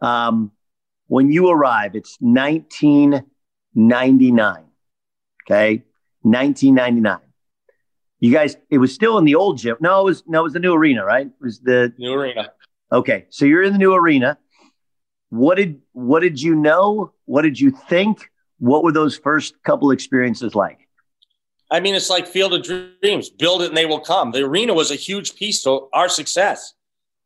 Um, 0.00 0.50
when 1.06 1.30
you 1.30 1.48
arrive, 1.48 1.94
it's 1.94 2.16
1999. 2.20 4.64
Okay, 5.46 5.84
1999. 6.22 7.18
You 8.20 8.32
guys, 8.32 8.56
it 8.70 8.78
was 8.78 8.94
still 8.94 9.18
in 9.18 9.24
the 9.24 9.34
old 9.34 9.58
gym. 9.58 9.76
No, 9.80 10.00
it 10.00 10.04
was 10.04 10.22
no, 10.26 10.40
it 10.40 10.44
was 10.44 10.52
the 10.52 10.60
new 10.60 10.74
arena, 10.74 11.04
right? 11.04 11.26
It 11.26 11.32
was 11.40 11.60
the 11.60 11.92
new 11.98 12.14
arena. 12.14 12.52
Okay, 12.92 13.26
so 13.28 13.44
you're 13.44 13.62
in 13.62 13.72
the 13.72 13.78
new 13.78 13.94
arena, 13.94 14.38
what 15.34 15.56
did 15.56 15.80
what 15.92 16.20
did 16.20 16.40
you 16.40 16.54
know? 16.54 17.12
What 17.24 17.42
did 17.42 17.58
you 17.58 17.72
think? 17.72 18.30
What 18.58 18.84
were 18.84 18.92
those 18.92 19.16
first 19.16 19.60
couple 19.64 19.90
experiences 19.90 20.54
like? 20.54 20.88
I 21.70 21.80
mean, 21.80 21.96
it's 21.96 22.08
like 22.08 22.28
Field 22.28 22.54
of 22.54 22.62
Dreams. 22.62 23.30
Build 23.30 23.62
it 23.62 23.68
and 23.68 23.76
they 23.76 23.86
will 23.86 23.98
come. 23.98 24.30
The 24.30 24.44
arena 24.44 24.74
was 24.74 24.92
a 24.92 24.96
huge 24.96 25.34
piece 25.34 25.62
to 25.64 25.88
our 25.92 26.08
success. 26.08 26.74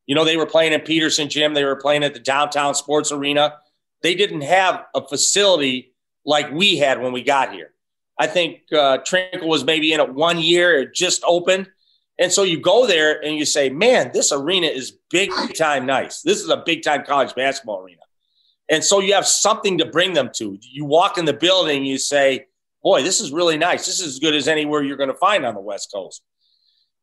You 0.06 0.14
know, 0.14 0.24
they 0.24 0.38
were 0.38 0.46
playing 0.46 0.72
at 0.72 0.86
Peterson 0.86 1.28
Gym. 1.28 1.52
They 1.52 1.64
were 1.64 1.76
playing 1.76 2.02
at 2.02 2.14
the 2.14 2.20
downtown 2.20 2.74
sports 2.74 3.12
arena. 3.12 3.56
They 4.02 4.14
didn't 4.14 4.40
have 4.40 4.84
a 4.94 5.06
facility 5.06 5.92
like 6.24 6.50
we 6.50 6.78
had 6.78 7.02
when 7.02 7.12
we 7.12 7.22
got 7.22 7.52
here. 7.52 7.72
I 8.18 8.26
think 8.26 8.62
uh, 8.72 8.98
Trinkle 8.98 9.46
was 9.46 9.64
maybe 9.64 9.92
in 9.92 10.00
it 10.00 10.12
one 10.12 10.38
year, 10.38 10.80
it 10.80 10.94
just 10.94 11.22
opened. 11.26 11.70
And 12.18 12.32
so 12.32 12.42
you 12.42 12.60
go 12.60 12.86
there 12.86 13.24
and 13.24 13.36
you 13.36 13.44
say, 13.44 13.70
man, 13.70 14.10
this 14.12 14.32
arena 14.32 14.66
is 14.66 14.98
big 15.10 15.30
time 15.56 15.86
nice. 15.86 16.22
This 16.22 16.40
is 16.40 16.48
a 16.48 16.62
big 16.66 16.82
time 16.82 17.04
college 17.04 17.34
basketball 17.34 17.80
arena. 17.80 18.00
And 18.68 18.84
so 18.84 19.00
you 19.00 19.14
have 19.14 19.26
something 19.26 19.78
to 19.78 19.86
bring 19.86 20.14
them 20.14 20.30
to. 20.34 20.58
You 20.60 20.84
walk 20.84 21.16
in 21.16 21.24
the 21.24 21.32
building, 21.32 21.84
you 21.84 21.96
say, 21.96 22.46
boy, 22.82 23.02
this 23.02 23.20
is 23.20 23.32
really 23.32 23.56
nice. 23.56 23.86
This 23.86 24.00
is 24.00 24.08
as 24.08 24.18
good 24.18 24.34
as 24.34 24.48
anywhere 24.48 24.82
you're 24.82 24.96
going 24.96 25.08
to 25.10 25.14
find 25.14 25.46
on 25.46 25.54
the 25.54 25.60
West 25.60 25.90
Coast. 25.94 26.22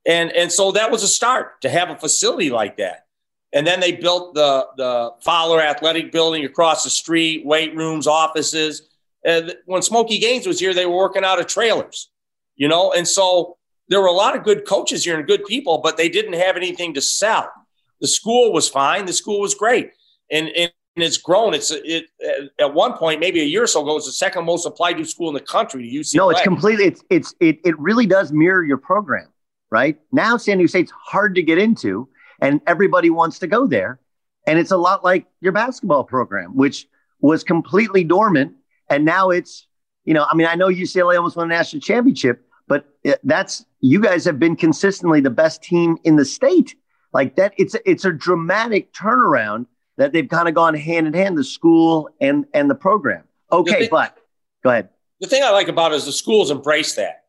And, 0.05 0.31
and 0.33 0.51
so 0.51 0.73
that 0.73 0.91
was 0.91 1.01
a 1.01 1.07
start 1.07 1.61
to 1.61 1.69
have 1.69 1.89
a 1.89 1.97
facility 1.97 2.51
like 2.51 2.77
that. 2.77 3.05
And 3.53 3.65
then 3.65 3.79
they 3.79 3.93
built 3.93 4.35
the, 4.35 4.67
the 4.77 5.11
Fowler 5.21 5.61
Athletic 5.61 6.11
Building 6.11 6.43
across 6.43 6.83
the 6.83 6.89
street, 6.89 7.45
weight 7.45 7.75
rooms, 7.75 8.05
offices. 8.05 8.89
And 9.25 9.55
when 9.65 9.81
Smokey 9.81 10.19
Gaines 10.19 10.45
was 10.45 10.59
here, 10.59 10.73
they 10.73 10.85
were 10.85 10.95
working 10.95 11.25
out 11.25 11.39
of 11.39 11.47
trailers, 11.47 12.11
you 12.55 12.67
know? 12.67 12.93
And 12.93 13.07
so 13.07 13.57
there 13.89 13.99
were 13.99 14.07
a 14.07 14.11
lot 14.11 14.35
of 14.35 14.43
good 14.43 14.65
coaches 14.65 15.03
here 15.03 15.17
and 15.17 15.27
good 15.27 15.43
people, 15.45 15.79
but 15.79 15.97
they 15.97 16.09
didn't 16.09 16.33
have 16.33 16.55
anything 16.55 16.93
to 16.93 17.01
sell. 17.01 17.51
The 18.01 18.07
school 18.07 18.53
was 18.53 18.69
fine. 18.69 19.05
The 19.05 19.13
school 19.13 19.41
was 19.41 19.55
great. 19.55 19.91
And, 20.31 20.49
and 20.49 20.71
it's 20.95 21.17
grown. 21.17 21.53
It's 21.53 21.71
it 21.71 22.05
at 22.59 22.73
one 22.73 22.93
point, 22.93 23.19
maybe 23.19 23.41
a 23.41 23.45
year 23.45 23.63
or 23.63 23.67
so 23.67 23.81
ago, 23.81 23.91
it 23.91 23.95
was 23.95 24.05
the 24.05 24.13
second 24.13 24.45
most 24.45 24.65
applied 24.65 24.93
to 24.93 25.05
school 25.05 25.27
in 25.27 25.33
the 25.33 25.41
country. 25.41 25.89
UCLA. 25.91 26.15
No, 26.15 26.29
it's 26.29 26.41
completely. 26.41 26.85
It's 26.85 27.03
it's 27.09 27.35
it 27.41 27.59
it 27.65 27.77
really 27.77 28.05
does 28.05 28.31
mirror 28.31 28.63
your 28.63 28.77
program, 28.77 29.27
right? 29.69 29.97
Now, 30.11 30.37
San 30.37 30.57
Diego 30.57 30.69
State's 30.69 30.91
hard 30.91 31.35
to 31.35 31.43
get 31.43 31.57
into, 31.57 32.07
and 32.39 32.61
everybody 32.65 33.09
wants 33.09 33.39
to 33.39 33.47
go 33.47 33.67
there, 33.67 33.99
and 34.47 34.57
it's 34.57 34.71
a 34.71 34.77
lot 34.77 35.03
like 35.03 35.25
your 35.41 35.51
basketball 35.51 36.05
program, 36.05 36.55
which 36.55 36.87
was 37.19 37.43
completely 37.43 38.05
dormant, 38.05 38.53
and 38.89 39.05
now 39.05 39.29
it's 39.29 39.67
you 40.05 40.13
know, 40.13 40.25
I 40.29 40.35
mean, 40.35 40.47
I 40.47 40.55
know 40.55 40.67
UCLA 40.67 41.17
almost 41.17 41.35
won 41.35 41.51
a 41.51 41.55
national 41.55 41.81
championship, 41.81 42.45
but 42.67 42.85
that's 43.23 43.65
you 43.81 43.99
guys 43.99 44.23
have 44.25 44.39
been 44.39 44.55
consistently 44.55 45.19
the 45.19 45.29
best 45.29 45.63
team 45.63 45.97
in 46.03 46.15
the 46.15 46.25
state. 46.25 46.75
Like 47.11 47.35
that, 47.35 47.53
it's 47.57 47.75
it's 47.85 48.05
a 48.05 48.11
dramatic 48.11 48.93
turnaround 48.93 49.65
that 49.97 50.13
they've 50.13 50.27
kind 50.27 50.47
of 50.47 50.53
gone 50.53 50.75
hand 50.75 51.07
in 51.07 51.13
hand, 51.13 51.37
the 51.37 51.43
school 51.43 52.09
and 52.21 52.45
and 52.53 52.69
the 52.69 52.75
program. 52.75 53.23
Okay, 53.51 53.71
the 53.71 53.77
thing, 53.79 53.87
but 53.91 54.17
go 54.63 54.69
ahead. 54.69 54.89
The 55.21 55.27
thing 55.27 55.43
I 55.43 55.49
like 55.51 55.69
about 55.69 55.91
it 55.91 55.95
is 55.95 56.05
the 56.05 56.11
schools 56.11 56.51
embrace 56.51 56.95
that. 56.95 57.23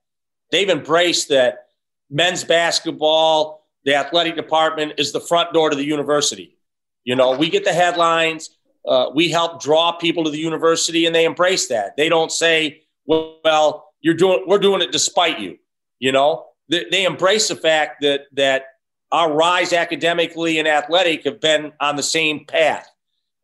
They've 0.51 0.69
embraced 0.69 1.29
that 1.29 1.69
men's 2.11 2.45
basketball, 2.45 3.67
the 3.85 3.95
athletic 3.95 4.37
department 4.37 4.95
is 4.99 5.13
the 5.13 5.21
front 5.21 5.53
door 5.53 5.71
to 5.71 5.77
the 5.77 5.85
university. 5.85 6.59
You 7.05 7.15
know, 7.15 7.37
we 7.37 7.49
get 7.49 7.65
the 7.65 7.73
headlines. 7.73 8.51
Uh, 8.87 9.11
we 9.15 9.31
help 9.31 9.61
draw 9.61 9.93
people 9.93 10.25
to 10.25 10.31
the 10.31 10.39
university, 10.39 11.07
and 11.07 11.15
they 11.15 11.25
embrace 11.25 11.69
that. 11.69 11.97
They 11.97 12.09
don't 12.09 12.31
say, 12.31 12.83
"Well, 13.07 13.93
you're 14.01 14.15
doing 14.15 14.45
we're 14.47 14.59
doing 14.59 14.83
it 14.83 14.93
despite 14.93 15.41
you 15.41 15.59
you 15.99 16.13
know? 16.13 16.47
They, 16.69 16.85
they 16.91 17.05
embrace 17.05 17.49
the 17.49 17.57
fact 17.57 18.03
that 18.03 18.23
that 18.33 18.65
our 19.13 19.33
rise 19.33 19.73
academically 19.73 20.59
and 20.59 20.67
athletic 20.67 21.25
have 21.25 21.41
been 21.41 21.73
on 21.81 21.97
the 21.97 22.03
same 22.03 22.45
path. 22.45 22.89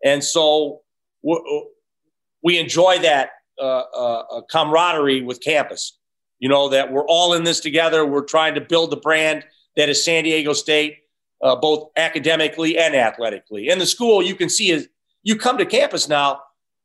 And 0.05 0.25
so 0.25 0.81
we 1.23 2.59
enjoy 2.59 2.99
that 2.99 3.31
uh, 3.61 3.65
uh, 3.65 4.41
camaraderie 4.51 5.23
with 5.23 5.41
campus 5.41 5.99
you 6.41 6.49
know 6.49 6.69
that 6.71 6.91
we're 6.91 7.07
all 7.07 7.35
in 7.35 7.45
this 7.45 7.61
together. 7.61 8.05
We're 8.05 8.25
trying 8.25 8.57
to 8.57 8.61
build 8.61 8.91
the 8.91 8.97
brand 8.97 9.45
that 9.77 9.89
is 9.89 10.05
san 10.05 10.25
diego 10.25 10.53
state 10.53 10.97
uh, 11.41 11.55
both 11.55 11.91
academically 11.97 12.77
and 12.77 12.97
athletically. 12.97 13.69
And 13.69 13.81
the 13.81 13.87
school 13.87 14.23
you 14.23 14.35
can 14.35 14.49
see 14.49 14.71
is 14.71 14.89
you 15.23 15.37
come 15.37 15.59
to 15.59 15.67
campus 15.67 16.09
now 16.09 16.41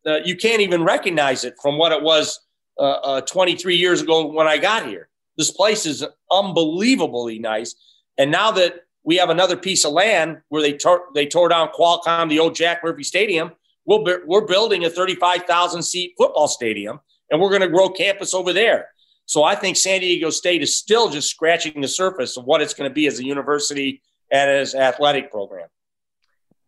uh, 0.07 0.19
you 0.23 0.35
can't 0.35 0.61
even 0.61 0.83
recognize 0.83 1.43
it 1.43 1.55
from 1.61 1.77
what 1.77 1.91
it 1.91 2.01
was 2.01 2.39
uh, 2.79 2.81
uh, 2.81 3.21
23 3.21 3.75
years 3.75 4.01
ago 4.01 4.27
when 4.27 4.47
I 4.47 4.57
got 4.57 4.85
here. 4.85 5.09
This 5.37 5.51
place 5.51 5.85
is 5.85 6.05
unbelievably 6.31 7.39
nice. 7.39 7.75
And 8.17 8.31
now 8.31 8.51
that 8.51 8.85
we 9.03 9.17
have 9.17 9.29
another 9.29 9.57
piece 9.57 9.85
of 9.85 9.91
land 9.91 10.41
where 10.49 10.61
they 10.61 10.73
tore, 10.73 11.03
they 11.13 11.25
tore 11.25 11.49
down 11.49 11.69
Qualcomm, 11.69 12.29
the 12.29 12.39
old 12.39 12.55
Jack 12.55 12.83
Murphy 12.83 13.03
Stadium, 13.03 13.51
we'll 13.85 14.03
be, 14.03 14.15
we're 14.25 14.45
building 14.45 14.85
a 14.85 14.89
35,000 14.89 15.83
seat 15.83 16.13
football 16.17 16.47
stadium 16.47 16.99
and 17.29 17.41
we're 17.41 17.49
going 17.49 17.61
to 17.61 17.67
grow 17.67 17.89
campus 17.89 18.33
over 18.33 18.53
there. 18.53 18.89
So 19.25 19.43
I 19.43 19.55
think 19.55 19.75
San 19.75 19.99
Diego 19.99 20.29
State 20.29 20.61
is 20.61 20.77
still 20.77 21.09
just 21.09 21.29
scratching 21.29 21.81
the 21.81 21.87
surface 21.87 22.37
of 22.37 22.45
what 22.45 22.61
it's 22.61 22.73
going 22.73 22.89
to 22.89 22.93
be 22.93 23.07
as 23.07 23.19
a 23.19 23.25
university 23.25 24.01
and 24.31 24.49
as 24.49 24.73
an 24.73 24.81
athletic 24.81 25.31
program. 25.31 25.67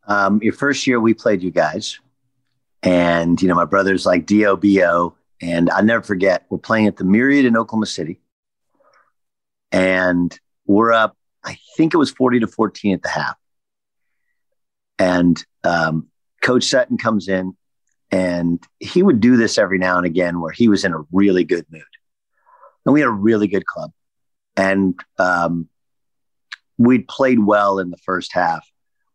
Um, 0.07 0.41
your 0.41 0.53
first 0.53 0.87
year, 0.87 0.99
we 0.99 1.13
played 1.13 1.43
you 1.43 1.51
guys, 1.51 1.99
and 2.81 3.41
you 3.41 3.47
know 3.47 3.55
my 3.55 3.65
brother's 3.65 4.05
like 4.05 4.25
DOBO, 4.25 5.13
and 5.41 5.69
I 5.69 5.81
never 5.81 6.03
forget, 6.03 6.45
we're 6.49 6.57
playing 6.57 6.87
at 6.87 6.97
the 6.97 7.05
Myriad 7.05 7.45
in 7.45 7.55
Oklahoma 7.55 7.85
City. 7.85 8.19
And 9.71 10.37
we're 10.65 10.91
up, 10.91 11.15
I 11.43 11.57
think 11.77 11.93
it 11.93 11.97
was 11.97 12.11
40 12.11 12.41
to 12.41 12.47
14 12.47 12.93
at 12.93 13.01
the 13.03 13.09
half. 13.09 13.37
And 14.97 15.41
um, 15.63 16.07
Coach 16.41 16.65
Sutton 16.65 16.97
comes 16.97 17.29
in, 17.29 17.55
and 18.11 18.61
he 18.79 19.01
would 19.01 19.21
do 19.21 19.37
this 19.37 19.57
every 19.57 19.77
now 19.77 19.97
and 19.97 20.05
again 20.05 20.41
where 20.41 20.51
he 20.51 20.67
was 20.67 20.83
in 20.83 20.93
a 20.93 21.01
really 21.11 21.43
good 21.43 21.65
mood. 21.71 21.83
And 22.85 22.93
we 22.93 22.99
had 22.99 23.07
a 23.07 23.11
really 23.11 23.47
good 23.47 23.65
club. 23.65 23.91
And 24.57 24.99
um, 25.17 25.69
we'd 26.77 27.07
played 27.07 27.39
well 27.39 27.79
in 27.79 27.91
the 27.91 27.97
first 27.97 28.33
half, 28.33 28.68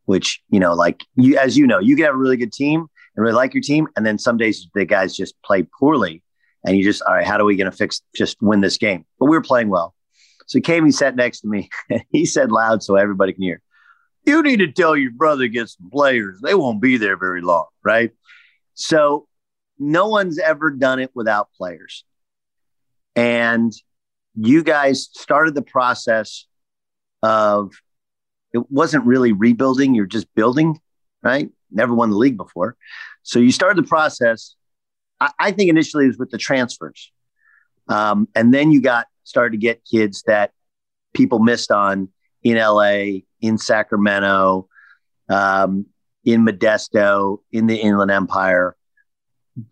which, 0.05 0.43
you 0.51 0.61
know, 0.61 0.75
like 0.75 1.05
you, 1.17 1.39
as 1.39 1.57
you 1.57 1.67
know, 1.67 1.79
you 1.79 1.97
can 1.97 2.05
have 2.05 2.15
a 2.15 2.19
really 2.19 2.37
good 2.37 2.53
team 2.53 2.81
and 2.81 3.23
really 3.23 3.35
like 3.35 3.55
your 3.55 3.63
team. 3.63 3.89
And 3.97 4.05
then 4.05 4.19
some 4.19 4.37
days 4.37 4.69
the 4.75 4.85
guys 4.85 5.17
just 5.17 5.35
play 5.43 5.67
poorly 5.79 6.23
and 6.65 6.77
you 6.77 6.85
just, 6.85 7.03
all 7.03 7.15
right, 7.15 7.27
how 7.27 7.39
are 7.39 7.45
we 7.45 7.57
going 7.57 7.71
to 7.71 7.77
fix, 7.77 8.03
just 8.15 8.37
win 8.41 8.61
this 8.61 8.77
game? 8.77 9.05
But 9.19 9.27
we 9.27 9.37
were 9.37 9.43
playing 9.43 9.69
well. 9.69 9.95
So 10.47 10.59
he 10.59 10.63
came, 10.63 10.85
he 10.85 10.93
sat 10.93 11.17
next 11.17 11.41
to 11.41 11.49
me 11.49 11.69
and 11.91 12.03
he 12.11 12.27
said 12.27 12.53
loud 12.53 12.83
so 12.83 12.97
everybody 12.97 13.33
can 13.33 13.43
hear, 13.43 13.61
you 14.25 14.43
need 14.43 14.59
to 14.59 14.73
tell 14.73 14.97
your 14.97 15.13
brother 15.13 15.47
get 15.49 15.69
some 15.69 15.91
players. 15.91 16.41
They 16.43 16.55
won't 16.55 16.81
be 16.81 16.97
there 16.97 17.17
very 17.17 17.43
long. 17.43 17.67
Right. 17.83 18.13
So 18.75 19.27
no 19.79 20.09
one's 20.09 20.39
ever 20.39 20.71
done 20.71 20.99
it 20.99 21.11
without 21.15 21.49
players. 21.57 22.05
And 23.17 23.73
you 24.35 24.63
guys 24.63 25.09
started 25.13 25.55
the 25.55 25.63
process 25.63 26.47
of 27.23 27.73
it 28.55 28.71
wasn't 28.71 29.05
really 29.05 29.33
rebuilding, 29.33 29.95
you're 29.95 30.07
just 30.07 30.33
building, 30.35 30.81
right? 31.23 31.51
never 31.75 31.95
won 31.95 32.11
the 32.11 32.17
league 32.17 32.37
before. 32.37 32.77
So 33.23 33.39
you 33.39 33.53
started 33.53 33.83
the 33.83 33.89
process. 33.89 34.55
I, 35.21 35.33
I 35.39 35.51
think 35.51 35.69
initially 35.69 36.05
it 36.05 36.09
was 36.09 36.19
with 36.19 36.31
the 36.31 36.39
transfers. 36.39 37.13
Um, 37.89 38.29
and 38.35 38.55
then 38.55 38.71
you 38.71 38.81
got 38.81 39.07
started 39.25 39.53
to 39.53 39.59
get 39.59 39.85
kids 39.85 40.23
that 40.27 40.53
people 41.13 41.39
missed 41.39 41.71
on 41.71 42.09
in 42.43 42.57
LA, 42.57 43.23
in 43.41 43.59
Sacramento, 43.59 44.69
um, 45.29 45.87
in 46.25 46.45
Modesto, 46.47 47.39
in 47.53 47.67
the 47.67 47.77
Inland 47.77 48.11
Empire. 48.11 48.77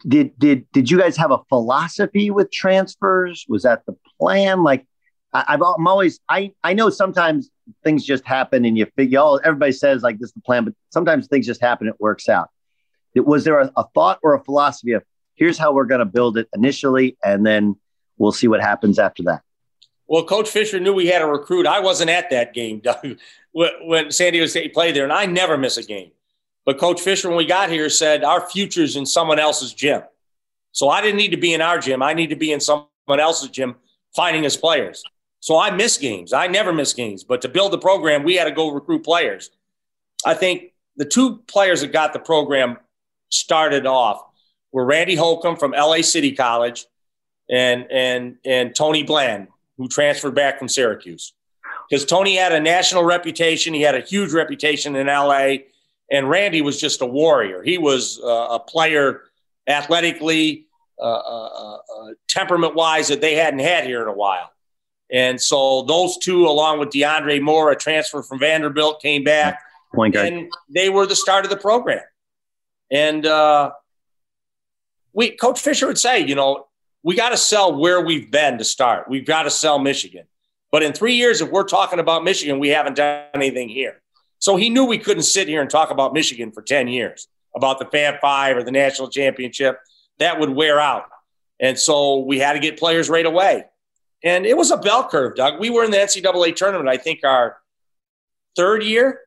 Did 0.06 0.38
did 0.38 0.70
did 0.72 0.90
you 0.90 0.98
guys 0.98 1.16
have 1.16 1.30
a 1.32 1.38
philosophy 1.48 2.30
with 2.30 2.52
transfers? 2.52 3.44
Was 3.48 3.62
that 3.64 3.84
the 3.86 3.96
plan? 4.20 4.62
Like 4.62 4.86
I, 5.32 5.44
I'm 5.48 5.86
always 5.86 6.20
I 6.28 6.52
I 6.62 6.74
know 6.74 6.90
sometimes 6.90 7.50
things 7.84 8.04
just 8.04 8.26
happen 8.26 8.64
and 8.64 8.76
you 8.76 8.86
figure 8.96 9.20
all 9.20 9.40
everybody 9.44 9.72
says 9.72 10.02
like 10.02 10.18
this 10.18 10.28
is 10.28 10.34
the 10.34 10.40
plan, 10.40 10.64
but 10.64 10.74
sometimes 10.90 11.26
things 11.26 11.46
just 11.46 11.60
happen. 11.60 11.88
It 11.88 12.00
works 12.00 12.28
out. 12.28 12.50
It, 13.14 13.26
was 13.26 13.44
there 13.44 13.60
a, 13.60 13.70
a 13.76 13.84
thought 13.94 14.18
or 14.22 14.34
a 14.34 14.42
philosophy 14.42 14.92
of 14.92 15.04
here's 15.34 15.58
how 15.58 15.72
we're 15.72 15.84
going 15.84 16.00
to 16.00 16.06
build 16.06 16.38
it 16.38 16.48
initially, 16.54 17.16
and 17.24 17.44
then 17.44 17.76
we'll 18.16 18.32
see 18.32 18.48
what 18.48 18.60
happens 18.60 18.98
after 18.98 19.22
that? 19.24 19.42
Well, 20.06 20.24
Coach 20.24 20.48
Fisher 20.48 20.80
knew 20.80 20.92
we 20.92 21.06
had 21.06 21.22
a 21.22 21.26
recruit. 21.26 21.66
I 21.66 21.80
wasn't 21.80 22.10
at 22.10 22.30
that 22.30 22.54
game, 22.54 22.78
Doug, 22.84 23.18
when 23.52 24.10
San 24.10 24.32
Diego 24.32 24.46
State 24.46 24.74
played 24.74 24.96
there, 24.96 25.04
and 25.04 25.12
I 25.12 25.26
never 25.26 25.56
miss 25.56 25.76
a 25.76 25.82
game. 25.82 26.12
But 26.64 26.78
Coach 26.78 27.00
Fisher, 27.00 27.28
when 27.28 27.36
we 27.36 27.46
got 27.46 27.70
here, 27.70 27.90
said 27.90 28.22
our 28.22 28.48
future's 28.48 28.96
in 28.96 29.04
someone 29.04 29.38
else's 29.38 29.74
gym. 29.74 30.02
So 30.70 30.88
I 30.88 31.02
didn't 31.02 31.16
need 31.16 31.32
to 31.32 31.36
be 31.36 31.52
in 31.52 31.60
our 31.60 31.78
gym. 31.78 32.02
I 32.02 32.14
need 32.14 32.28
to 32.28 32.36
be 32.36 32.52
in 32.52 32.60
someone 32.60 32.88
else's 33.08 33.50
gym 33.50 33.76
finding 34.14 34.42
his 34.42 34.56
players. 34.56 35.02
So 35.42 35.58
I 35.58 35.72
miss 35.72 35.98
games. 35.98 36.32
I 36.32 36.46
never 36.46 36.72
miss 36.72 36.92
games. 36.92 37.24
But 37.24 37.42
to 37.42 37.48
build 37.48 37.72
the 37.72 37.78
program, 37.78 38.22
we 38.22 38.36
had 38.36 38.44
to 38.44 38.52
go 38.52 38.70
recruit 38.70 39.02
players. 39.02 39.50
I 40.24 40.34
think 40.34 40.72
the 40.96 41.04
two 41.04 41.38
players 41.48 41.80
that 41.80 41.92
got 41.92 42.12
the 42.12 42.20
program 42.20 42.78
started 43.28 43.84
off 43.84 44.22
were 44.70 44.84
Randy 44.84 45.16
Holcomb 45.16 45.56
from 45.56 45.72
LA 45.72 46.02
City 46.02 46.30
College 46.30 46.86
and 47.50 47.90
and 47.90 48.36
and 48.44 48.72
Tony 48.72 49.02
Bland, 49.02 49.48
who 49.78 49.88
transferred 49.88 50.36
back 50.36 50.60
from 50.60 50.68
Syracuse. 50.68 51.32
Because 51.90 52.04
Tony 52.04 52.36
had 52.36 52.52
a 52.52 52.60
national 52.60 53.02
reputation, 53.02 53.74
he 53.74 53.82
had 53.82 53.96
a 53.96 54.00
huge 54.00 54.32
reputation 54.32 54.94
in 54.94 55.08
LA, 55.08 55.56
And 56.08 56.30
Randy 56.30 56.62
was 56.62 56.80
just 56.80 57.02
a 57.02 57.06
warrior. 57.06 57.64
He 57.64 57.78
was 57.78 58.20
uh, 58.22 58.46
a 58.50 58.60
player 58.60 59.22
athletically, 59.66 60.66
uh, 61.00 61.02
uh, 61.02 61.76
uh 61.78 62.08
temperament 62.28 62.76
wise 62.76 63.08
that 63.08 63.20
they 63.20 63.34
hadn't 63.34 63.58
had 63.58 63.86
here 63.86 64.02
in 64.02 64.08
a 64.08 64.12
while. 64.12 64.51
And 65.12 65.40
so 65.40 65.82
those 65.82 66.16
two, 66.16 66.46
along 66.46 66.78
with 66.78 66.88
DeAndre 66.88 67.40
Moore, 67.40 67.70
a 67.70 67.76
transfer 67.76 68.22
from 68.22 68.38
Vanderbilt, 68.38 69.02
came 69.02 69.22
back. 69.22 69.62
Point 69.94 70.14
guard. 70.14 70.32
And 70.32 70.52
they 70.70 70.88
were 70.88 71.06
the 71.06 71.14
start 71.14 71.44
of 71.44 71.50
the 71.50 71.56
program. 71.56 72.00
And 72.90 73.26
uh, 73.26 73.72
we, 75.12 75.32
Coach 75.32 75.60
Fisher 75.60 75.86
would 75.86 75.98
say, 75.98 76.20
you 76.20 76.34
know, 76.34 76.66
we 77.02 77.14
got 77.14 77.30
to 77.30 77.36
sell 77.36 77.76
where 77.76 78.00
we've 78.00 78.30
been 78.30 78.58
to 78.58 78.64
start. 78.64 79.08
We've 79.08 79.26
got 79.26 79.42
to 79.42 79.50
sell 79.50 79.78
Michigan. 79.78 80.24
But 80.70 80.82
in 80.82 80.94
three 80.94 81.14
years, 81.14 81.42
if 81.42 81.50
we're 81.50 81.64
talking 81.64 81.98
about 81.98 82.24
Michigan, 82.24 82.58
we 82.58 82.68
haven't 82.68 82.96
done 82.96 83.24
anything 83.34 83.68
here. 83.68 84.00
So 84.38 84.56
he 84.56 84.70
knew 84.70 84.86
we 84.86 84.98
couldn't 84.98 85.24
sit 85.24 85.46
here 85.46 85.60
and 85.60 85.68
talk 85.68 85.90
about 85.90 86.14
Michigan 86.14 86.52
for 86.52 86.62
10 86.62 86.88
years, 86.88 87.28
about 87.54 87.78
the 87.78 87.84
Fab 87.84 88.20
Five 88.20 88.56
or 88.56 88.62
the 88.62 88.70
national 88.70 89.10
championship. 89.10 89.78
That 90.18 90.40
would 90.40 90.50
wear 90.50 90.80
out. 90.80 91.04
And 91.60 91.78
so 91.78 92.20
we 92.20 92.38
had 92.38 92.54
to 92.54 92.58
get 92.58 92.78
players 92.78 93.10
right 93.10 93.26
away. 93.26 93.66
And 94.24 94.46
it 94.46 94.56
was 94.56 94.70
a 94.70 94.76
bell 94.76 95.08
curve, 95.08 95.36
Doug. 95.36 95.58
We 95.58 95.70
were 95.70 95.84
in 95.84 95.90
the 95.90 95.96
NCAA 95.96 96.54
tournament, 96.54 96.88
I 96.88 96.96
think 96.96 97.24
our 97.24 97.58
third 98.56 98.82
year. 98.84 99.20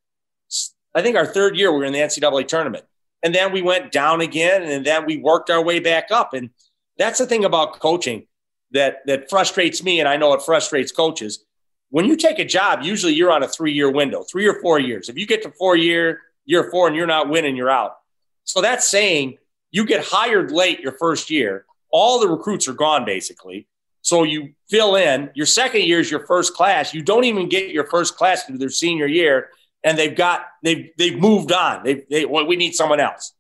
I 0.94 1.02
think 1.02 1.18
our 1.18 1.26
third 1.26 1.58
year 1.58 1.72
we 1.72 1.80
were 1.80 1.86
in 1.86 1.94
the 1.94 2.00
NCAA 2.00 2.48
tournament. 2.48 2.86
And 3.22 3.36
then 3.36 3.52
we 3.52 3.62
went 3.62 3.92
down 3.92 4.22
again, 4.22 4.64
and 4.64 4.86
then 4.86 5.06
we 5.06 5.18
worked 5.18 5.50
our 5.50 5.62
way 5.62 5.80
back 5.80 6.12
up. 6.12 6.34
And 6.34 6.52
that's 6.98 7.20
the 7.20 7.26
thing 7.26 7.44
about 7.44 7.80
coaching 7.80 8.28
that 8.72 9.06
that 9.06 9.30
frustrates 9.30 9.84
me, 9.84 10.00
and 10.00 10.08
I 10.08 10.18
know 10.18 10.34
it 10.34 10.42
frustrates 10.42 10.92
coaches. 10.92 11.44
When 11.90 12.06
you 12.06 12.16
take 12.16 12.40
a 12.40 12.46
job, 12.46 12.82
usually 12.84 13.14
you're 13.14 13.32
on 13.32 13.44
a 13.44 13.48
three-year 13.48 13.92
window, 13.92 14.24
three 14.24 14.48
or 14.48 14.62
four 14.62 14.80
years. 14.80 15.10
If 15.10 15.18
you 15.18 15.26
get 15.26 15.44
to 15.44 15.52
four 15.52 15.76
year, 15.76 16.22
year 16.46 16.70
four, 16.72 16.88
and 16.88 16.96
you're 16.96 17.08
not 17.08 17.30
winning, 17.30 17.56
you're 17.56 17.70
out. 17.70 17.98
So 18.44 18.62
that's 18.62 18.88
saying 18.88 19.38
you 19.72 19.86
get 19.86 20.06
hired 20.06 20.52
late 20.52 20.80
your 20.80 20.94
first 20.94 21.30
year. 21.30 21.66
All 21.92 22.20
the 22.20 22.28
recruits 22.28 22.68
are 22.68 22.74
gone 22.74 23.06
basically. 23.06 23.68
So 24.06 24.22
you 24.22 24.54
fill 24.70 24.96
in. 24.98 25.32
Your 25.34 25.48
second 25.48 25.82
year 25.82 26.00
is 26.00 26.12
your 26.12 26.28
first 26.28 26.54
class. 26.54 26.94
You 26.94 27.02
don't 27.02 27.24
even 27.24 27.50
get 27.50 27.72
your 27.72 27.88
first 27.88 28.16
class 28.16 28.48
into 28.48 28.60
their 28.60 28.70
senior 28.70 29.08
year, 29.08 29.50
and 29.84 29.98
they've 29.98 30.16
got 30.16 30.46
they've 30.64 30.92
they've 30.96 31.20
moved 31.20 31.52
on. 31.52 31.84
They 31.84 32.04
they 32.08 32.24
well, 32.24 32.46
we 32.46 32.56
need 32.56 32.76
someone 32.76 33.00
else. 33.00 33.34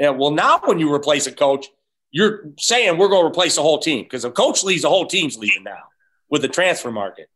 And 0.00 0.18
well, 0.18 0.32
now 0.32 0.58
when 0.64 0.80
you 0.80 0.92
replace 0.92 1.28
a 1.28 1.32
coach, 1.32 1.68
you're 2.10 2.50
saying 2.58 2.98
we're 2.98 3.08
going 3.08 3.22
to 3.22 3.28
replace 3.28 3.54
the 3.54 3.62
whole 3.62 3.78
team 3.78 4.02
because 4.02 4.24
if 4.24 4.34
coach 4.34 4.64
leaves, 4.64 4.82
the 4.82 4.88
whole 4.88 5.06
team's 5.06 5.38
leaving 5.38 5.62
now 5.62 5.84
with 6.28 6.42
the 6.42 6.48
transfer 6.48 6.90
market. 6.90 7.28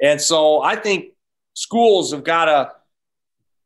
And 0.00 0.20
so 0.20 0.62
I 0.62 0.76
think 0.76 1.06
schools 1.54 2.12
have 2.12 2.22
got 2.22 2.44
to 2.44 2.72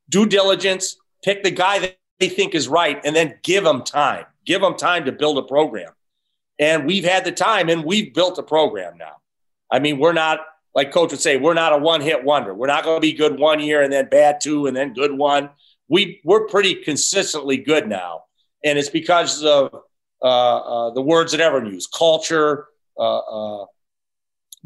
due 0.08 0.24
diligence, 0.24 0.96
pick 1.22 1.42
the 1.42 1.50
guy 1.50 1.80
that 1.80 1.98
they 2.18 2.30
think 2.30 2.54
is 2.54 2.66
right, 2.66 2.98
and 3.04 3.14
then 3.14 3.34
give 3.42 3.62
them 3.62 3.82
time. 3.82 4.24
Give 4.46 4.62
them 4.62 4.76
time 4.76 5.04
to 5.04 5.12
build 5.12 5.36
a 5.36 5.42
program. 5.42 5.92
And 6.58 6.86
we've 6.86 7.04
had 7.04 7.24
the 7.24 7.32
time 7.32 7.68
and 7.68 7.84
we've 7.84 8.14
built 8.14 8.38
a 8.38 8.42
program 8.42 8.96
now. 8.98 9.16
I 9.70 9.78
mean, 9.78 9.98
we're 9.98 10.12
not, 10.12 10.40
like 10.74 10.92
coach 10.92 11.10
would 11.10 11.20
say, 11.20 11.36
we're 11.36 11.54
not 11.54 11.72
a 11.72 11.78
one 11.78 12.00
hit 12.00 12.24
wonder. 12.24 12.54
We're 12.54 12.66
not 12.66 12.84
going 12.84 12.96
to 12.96 13.00
be 13.00 13.12
good 13.12 13.38
one 13.38 13.60
year 13.60 13.82
and 13.82 13.92
then 13.92 14.08
bad 14.08 14.40
two 14.40 14.66
and 14.66 14.76
then 14.76 14.92
good 14.92 15.12
one. 15.12 15.50
We, 15.88 16.20
we're 16.24 16.46
pretty 16.46 16.76
consistently 16.76 17.56
good 17.56 17.88
now. 17.88 18.24
And 18.64 18.78
it's 18.78 18.90
because 18.90 19.42
of 19.42 19.74
uh, 20.22 20.26
uh, 20.26 20.90
the 20.90 21.02
words 21.02 21.32
that 21.32 21.40
everyone 21.40 21.72
uses 21.72 21.88
culture, 21.88 22.66
uh, 22.98 23.64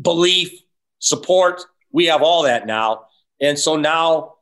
belief, 0.01 0.53
support. 0.99 1.63
We 1.93 2.07
have 2.07 2.23
all 2.23 2.43
that 2.43 2.67
now. 2.67 3.07
And 3.41 3.59
so 3.59 3.77
now 3.77 4.35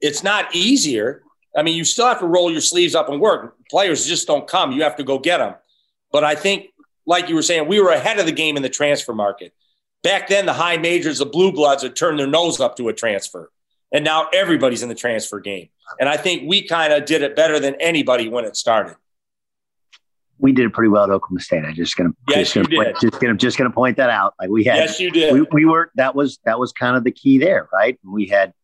it's 0.00 0.22
not 0.22 0.54
easier. 0.54 1.22
I 1.56 1.62
mean, 1.62 1.76
you 1.76 1.84
still 1.84 2.06
have 2.06 2.20
to 2.20 2.26
roll 2.26 2.50
your 2.50 2.60
sleeves 2.60 2.94
up 2.94 3.08
and 3.08 3.20
work. 3.20 3.56
Players 3.70 4.06
just 4.06 4.26
don't 4.26 4.46
come. 4.46 4.72
You 4.72 4.82
have 4.82 4.96
to 4.96 5.04
go 5.04 5.18
get 5.18 5.38
them. 5.38 5.54
But 6.16 6.24
I 6.24 6.34
think, 6.34 6.68
like 7.04 7.28
you 7.28 7.34
were 7.34 7.42
saying, 7.42 7.68
we 7.68 7.78
were 7.78 7.90
ahead 7.90 8.18
of 8.18 8.24
the 8.24 8.32
game 8.32 8.56
in 8.56 8.62
the 8.62 8.70
transfer 8.70 9.12
market. 9.12 9.52
Back 10.02 10.28
then, 10.28 10.46
the 10.46 10.54
high 10.54 10.78
majors, 10.78 11.18
the 11.18 11.26
blue 11.26 11.52
bloods, 11.52 11.82
had 11.82 11.94
turned 11.94 12.18
their 12.18 12.26
nose 12.26 12.58
up 12.58 12.78
to 12.78 12.88
a 12.88 12.94
transfer. 12.94 13.50
And 13.92 14.02
now 14.02 14.30
everybody's 14.32 14.82
in 14.82 14.88
the 14.88 14.94
transfer 14.94 15.40
game. 15.40 15.68
And 16.00 16.08
I 16.08 16.16
think 16.16 16.48
we 16.48 16.66
kind 16.66 16.94
of 16.94 17.04
did 17.04 17.20
it 17.20 17.36
better 17.36 17.60
than 17.60 17.74
anybody 17.74 18.30
when 18.30 18.46
it 18.46 18.56
started 18.56 18.96
we 20.38 20.52
did 20.52 20.64
it 20.64 20.72
pretty 20.72 20.88
well 20.88 21.04
at 21.04 21.10
Oklahoma 21.10 21.40
State. 21.40 21.66
I 21.66 21.72
just 21.72 21.96
gonna 21.96 22.14
yes, 22.28 22.52
just 22.52 22.54
gonna 22.54 22.68
point, 22.68 22.96
just 23.00 23.20
gonna 23.20 23.34
just 23.34 23.58
gonna 23.58 23.70
point 23.70 23.98
that 23.98 24.08
out. 24.08 24.32
Like 24.38 24.48
we 24.48 24.64
had 24.64 24.76
yes, 24.76 24.98
you 25.00 25.10
did. 25.10 25.34
We, 25.34 25.46
we 25.52 25.64
were 25.66 25.90
that 25.96 26.14
was 26.14 26.38
that 26.46 26.58
was 26.58 26.72
kind 26.72 26.96
of 26.96 27.04
the 27.04 27.10
key 27.10 27.38
there, 27.38 27.68
right? 27.72 27.98
We 28.02 28.26
had, 28.26 28.54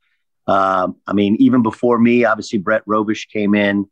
um, 0.46 0.96
I 1.07 1.12
mean, 1.12 1.36
even 1.38 1.62
before 1.62 1.98
me, 1.98 2.24
obviously 2.24 2.59
Brett 2.59 2.84
Robisch 2.86 3.28
came 3.28 3.55
in, 3.55 3.88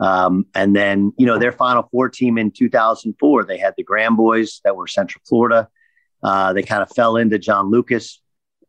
um, 0.00 0.46
and 0.54 0.74
then 0.74 1.12
you 1.18 1.26
know 1.26 1.38
their 1.38 1.52
Final 1.52 1.88
Four 1.90 2.08
team 2.08 2.38
in 2.38 2.50
2004, 2.50 3.44
they 3.44 3.58
had 3.58 3.74
the 3.76 3.82
Graham 3.82 4.16
boys 4.16 4.60
that 4.64 4.76
were 4.76 4.86
Central 4.86 5.22
Florida. 5.26 5.68
Uh, 6.22 6.52
they 6.52 6.62
kind 6.62 6.82
of 6.82 6.90
fell 6.90 7.16
into 7.16 7.38
John 7.38 7.70
Lucas, 7.70 8.20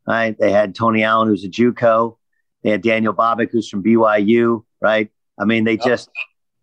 right? 0.07 0.35
They 0.39 0.51
had 0.51 0.75
Tony 0.75 1.03
Allen, 1.03 1.27
who's 1.27 1.43
a 1.43 1.49
JUCO. 1.49 2.17
They 2.63 2.69
had 2.71 2.81
Daniel 2.81 3.13
Bobik, 3.13 3.49
who's 3.51 3.69
from 3.69 3.83
BYU, 3.83 4.63
right? 4.81 5.09
I 5.39 5.45
mean, 5.45 5.63
they 5.63 5.77
just 5.77 6.09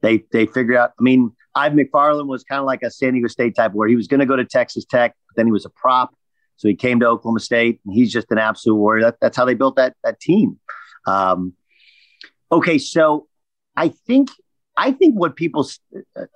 they 0.02 0.24
they 0.32 0.46
figured 0.46 0.76
out. 0.76 0.92
I 0.98 1.02
mean 1.02 1.32
Ivan 1.56 1.78
McFarlin 1.78 2.26
was 2.26 2.44
kind 2.44 2.60
of 2.60 2.66
like 2.66 2.82
a 2.82 2.90
San 2.90 3.14
Diego 3.14 3.28
State 3.28 3.56
type 3.56 3.72
where 3.72 3.88
he 3.88 3.96
was 3.96 4.06
going 4.06 4.20
to 4.20 4.26
go 4.26 4.36
to 4.36 4.44
Texas 4.44 4.84
Tech, 4.84 5.16
but 5.26 5.36
then 5.36 5.46
he 5.46 5.52
was 5.52 5.64
a 5.64 5.70
prop. 5.70 6.14
So 6.56 6.68
he 6.68 6.74
came 6.74 7.00
to 7.00 7.06
Oklahoma 7.06 7.40
State 7.40 7.80
and 7.84 7.94
he's 7.94 8.12
just 8.12 8.30
an 8.30 8.38
absolute 8.38 8.76
warrior. 8.76 9.04
That, 9.04 9.16
that's 9.20 9.36
how 9.36 9.46
they 9.46 9.54
built 9.54 9.76
that, 9.76 9.96
that 10.04 10.20
team. 10.20 10.60
Um, 11.06 11.54
okay. 12.52 12.78
So 12.78 13.26
I 13.74 13.88
think, 13.88 14.28
I 14.76 14.92
think 14.92 15.14
what 15.14 15.36
people, 15.36 15.68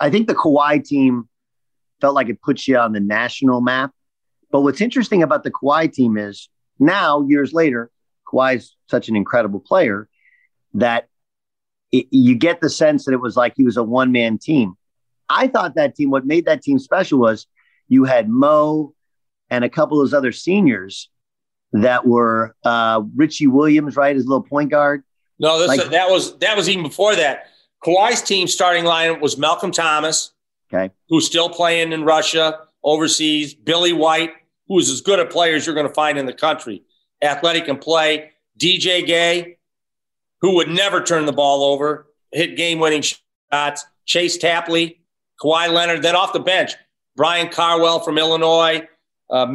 I 0.00 0.10
think 0.10 0.26
the 0.26 0.34
Kawhi 0.34 0.84
team 0.84 1.28
felt 2.00 2.14
like 2.14 2.28
it 2.28 2.40
puts 2.40 2.66
you 2.66 2.78
on 2.78 2.92
the 2.92 3.00
national 3.00 3.60
map. 3.60 3.92
But 4.50 4.62
what's 4.62 4.80
interesting 4.80 5.22
about 5.22 5.44
the 5.44 5.50
Kawhi 5.50 5.92
team 5.92 6.16
is 6.16 6.48
now, 6.78 7.22
years 7.22 7.52
later, 7.52 7.90
Kawhi's 8.26 8.74
such 8.88 9.08
an 9.08 9.16
incredible 9.16 9.60
player 9.60 10.08
that 10.74 11.08
it, 11.92 12.06
you 12.10 12.34
get 12.34 12.60
the 12.60 12.70
sense 12.70 13.04
that 13.04 13.12
it 13.12 13.20
was 13.20 13.36
like 13.36 13.54
he 13.56 13.64
was 13.64 13.76
a 13.76 13.82
one 13.82 14.12
man 14.12 14.38
team. 14.38 14.74
I 15.28 15.46
thought 15.46 15.74
that 15.74 15.94
team, 15.94 16.10
what 16.10 16.26
made 16.26 16.46
that 16.46 16.62
team 16.62 16.78
special 16.78 17.18
was 17.18 17.46
you 17.88 18.04
had 18.04 18.28
Mo 18.28 18.94
and 19.50 19.64
a 19.64 19.68
couple 19.68 20.00
of 20.00 20.06
those 20.06 20.14
other 20.14 20.32
seniors 20.32 21.08
that 21.72 22.06
were 22.06 22.56
uh, 22.64 23.02
Richie 23.14 23.46
Williams, 23.46 23.96
right, 23.96 24.16
as 24.16 24.24
a 24.24 24.28
little 24.28 24.42
point 24.42 24.70
guard. 24.70 25.04
No, 25.38 25.58
this, 25.58 25.68
like, 25.68 25.90
that 25.90 26.10
was 26.10 26.36
that 26.38 26.56
was 26.56 26.68
even 26.68 26.82
before 26.82 27.16
that. 27.16 27.46
Kawhi's 27.84 28.22
team 28.22 28.46
starting 28.46 28.84
line 28.84 29.20
was 29.20 29.38
Malcolm 29.38 29.72
Thomas, 29.72 30.32
okay, 30.72 30.92
who's 31.08 31.26
still 31.26 31.48
playing 31.48 31.92
in 31.92 32.04
Russia 32.04 32.60
overseas. 32.82 33.54
Billy 33.54 33.92
White, 33.92 34.32
who's 34.68 34.90
as 34.90 35.00
good 35.00 35.18
a 35.18 35.26
player 35.26 35.56
as 35.56 35.66
you're 35.66 35.74
going 35.74 35.88
to 35.88 35.94
find 35.94 36.18
in 36.18 36.26
the 36.26 36.32
country, 36.32 36.82
athletic 37.22 37.68
and 37.68 37.80
play. 37.80 38.32
DJ 38.58 39.06
Gay, 39.06 39.56
who 40.42 40.56
would 40.56 40.68
never 40.68 41.02
turn 41.02 41.24
the 41.24 41.32
ball 41.32 41.64
over, 41.64 42.06
hit 42.30 42.56
game-winning 42.56 43.02
shots. 43.02 43.86
Chase 44.04 44.36
Tapley, 44.36 45.00
Kawhi 45.40 45.72
Leonard. 45.72 46.02
Then 46.02 46.16
off 46.16 46.32
the 46.32 46.40
bench, 46.40 46.72
Brian 47.16 47.48
Carlwell 47.48 48.00
from 48.00 48.18
Illinois, 48.18 48.86
uh, 49.30 49.46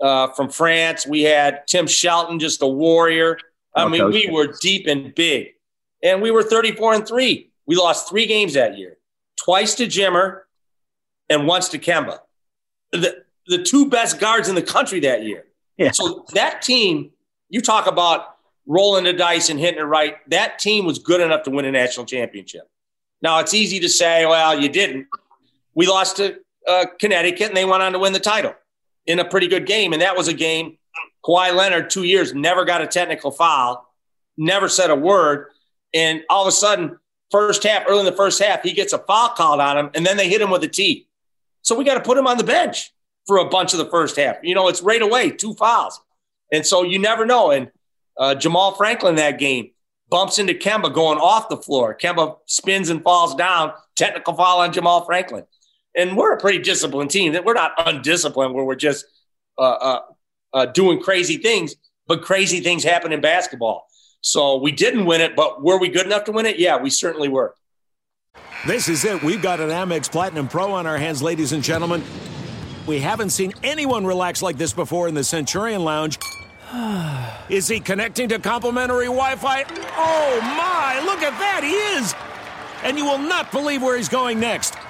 uh, 0.00 0.28
from 0.28 0.50
France. 0.50 1.06
We 1.06 1.22
had 1.22 1.66
Tim 1.66 1.86
Shelton, 1.86 2.38
just 2.38 2.62
a 2.62 2.66
warrior. 2.66 3.38
I 3.74 3.88
mean, 3.88 4.10
we 4.10 4.28
were 4.30 4.54
deep 4.60 4.86
and 4.86 5.14
big. 5.14 5.48
And 6.06 6.22
we 6.22 6.30
were 6.30 6.42
34 6.42 6.94
and 6.94 7.08
three. 7.08 7.50
We 7.66 7.74
lost 7.74 8.08
three 8.08 8.26
games 8.26 8.54
that 8.54 8.78
year 8.78 8.96
twice 9.36 9.74
to 9.74 9.86
Jimmer 9.86 10.42
and 11.28 11.46
once 11.46 11.68
to 11.70 11.78
Kemba. 11.78 12.20
The, 12.92 13.24
the 13.48 13.62
two 13.62 13.90
best 13.90 14.20
guards 14.20 14.48
in 14.48 14.54
the 14.54 14.62
country 14.62 15.00
that 15.00 15.24
year. 15.24 15.44
Yeah. 15.76 15.90
So 15.92 16.24
that 16.34 16.62
team, 16.62 17.10
you 17.48 17.60
talk 17.60 17.86
about 17.86 18.36
rolling 18.66 19.04
the 19.04 19.12
dice 19.12 19.50
and 19.50 19.58
hitting 19.58 19.80
it 19.80 19.84
right. 19.84 20.16
That 20.30 20.58
team 20.58 20.86
was 20.86 21.00
good 21.00 21.20
enough 21.20 21.42
to 21.44 21.50
win 21.50 21.64
a 21.64 21.72
national 21.72 22.06
championship. 22.06 22.68
Now, 23.20 23.40
it's 23.40 23.54
easy 23.54 23.80
to 23.80 23.88
say, 23.88 24.26
well, 24.26 24.58
you 24.58 24.68
didn't. 24.68 25.08
We 25.74 25.86
lost 25.86 26.18
to 26.18 26.38
uh, 26.68 26.86
Connecticut 27.00 27.48
and 27.48 27.56
they 27.56 27.64
went 27.64 27.82
on 27.82 27.92
to 27.92 27.98
win 27.98 28.12
the 28.12 28.20
title 28.20 28.54
in 29.06 29.18
a 29.18 29.24
pretty 29.24 29.48
good 29.48 29.66
game. 29.66 29.92
And 29.92 30.02
that 30.02 30.16
was 30.16 30.28
a 30.28 30.34
game 30.34 30.78
Kawhi 31.24 31.54
Leonard, 31.54 31.90
two 31.90 32.04
years, 32.04 32.34
never 32.34 32.64
got 32.64 32.82
a 32.82 32.86
technical 32.86 33.32
foul, 33.32 33.92
never 34.36 34.68
said 34.68 34.90
a 34.90 34.96
word. 34.96 35.48
And 35.94 36.22
all 36.28 36.42
of 36.42 36.48
a 36.48 36.52
sudden, 36.52 36.98
first 37.30 37.62
half, 37.62 37.84
early 37.88 38.00
in 38.00 38.06
the 38.06 38.12
first 38.12 38.42
half, 38.42 38.62
he 38.62 38.72
gets 38.72 38.92
a 38.92 38.98
foul 38.98 39.30
called 39.30 39.60
on 39.60 39.78
him, 39.78 39.90
and 39.94 40.04
then 40.04 40.16
they 40.16 40.28
hit 40.28 40.40
him 40.40 40.50
with 40.50 40.62
a 40.64 40.68
tee. 40.68 41.06
So 41.62 41.74
we 41.76 41.84
got 41.84 41.94
to 41.94 42.02
put 42.02 42.18
him 42.18 42.26
on 42.26 42.38
the 42.38 42.44
bench 42.44 42.92
for 43.26 43.38
a 43.38 43.48
bunch 43.48 43.72
of 43.72 43.78
the 43.78 43.90
first 43.90 44.16
half. 44.16 44.36
You 44.42 44.54
know, 44.54 44.68
it's 44.68 44.82
right 44.82 45.02
away, 45.02 45.30
two 45.30 45.54
fouls. 45.54 46.00
And 46.52 46.64
so 46.64 46.84
you 46.84 46.98
never 46.98 47.26
know. 47.26 47.50
And 47.50 47.70
uh, 48.18 48.36
Jamaal 48.38 48.76
Franklin 48.76 49.16
that 49.16 49.38
game, 49.38 49.70
bumps 50.08 50.38
into 50.38 50.54
Kemba 50.54 50.92
going 50.92 51.18
off 51.18 51.48
the 51.48 51.56
floor. 51.56 51.96
Kemba 51.96 52.36
spins 52.46 52.88
and 52.88 53.02
falls 53.02 53.34
down. 53.34 53.72
Technical 53.96 54.34
foul 54.34 54.60
on 54.60 54.72
Jamaal 54.72 55.04
Franklin. 55.04 55.44
And 55.96 56.16
we're 56.16 56.34
a 56.34 56.40
pretty 56.40 56.58
disciplined 56.58 57.10
team. 57.10 57.32
That 57.32 57.44
We're 57.44 57.54
not 57.54 57.72
undisciplined 57.78 58.54
where 58.54 58.64
we're 58.64 58.74
just 58.74 59.06
uh, 59.58 59.62
uh, 59.62 60.00
uh, 60.52 60.66
doing 60.66 61.00
crazy 61.00 61.38
things, 61.38 61.74
but 62.06 62.22
crazy 62.22 62.60
things 62.60 62.84
happen 62.84 63.12
in 63.12 63.20
basketball. 63.20 63.85
So 64.26 64.56
we 64.56 64.72
didn't 64.72 65.04
win 65.04 65.20
it, 65.20 65.36
but 65.36 65.62
were 65.62 65.78
we 65.78 65.86
good 65.86 66.04
enough 66.04 66.24
to 66.24 66.32
win 66.32 66.46
it? 66.46 66.58
Yeah, 66.58 66.78
we 66.78 66.90
certainly 66.90 67.28
were. 67.28 67.54
This 68.66 68.88
is 68.88 69.04
it. 69.04 69.22
We've 69.22 69.40
got 69.40 69.60
an 69.60 69.68
Amex 69.68 70.10
Platinum 70.10 70.48
Pro 70.48 70.72
on 70.72 70.84
our 70.84 70.98
hands, 70.98 71.22
ladies 71.22 71.52
and 71.52 71.62
gentlemen. 71.62 72.02
We 72.88 72.98
haven't 72.98 73.30
seen 73.30 73.52
anyone 73.62 74.04
relax 74.04 74.42
like 74.42 74.58
this 74.58 74.72
before 74.72 75.06
in 75.06 75.14
the 75.14 75.22
Centurion 75.22 75.84
Lounge. 75.84 76.18
Is 77.48 77.68
he 77.68 77.78
connecting 77.78 78.28
to 78.30 78.40
complimentary 78.40 79.04
Wi 79.06 79.36
Fi? 79.36 79.62
Oh 79.96 80.40
my, 80.40 81.00
look 81.04 81.22
at 81.22 81.38
that, 81.38 81.62
he 81.62 81.74
is! 81.96 82.12
And 82.82 82.98
you 82.98 83.04
will 83.04 83.18
not 83.18 83.52
believe 83.52 83.80
where 83.80 83.96
he's 83.96 84.08
going 84.08 84.40
next. 84.40 84.74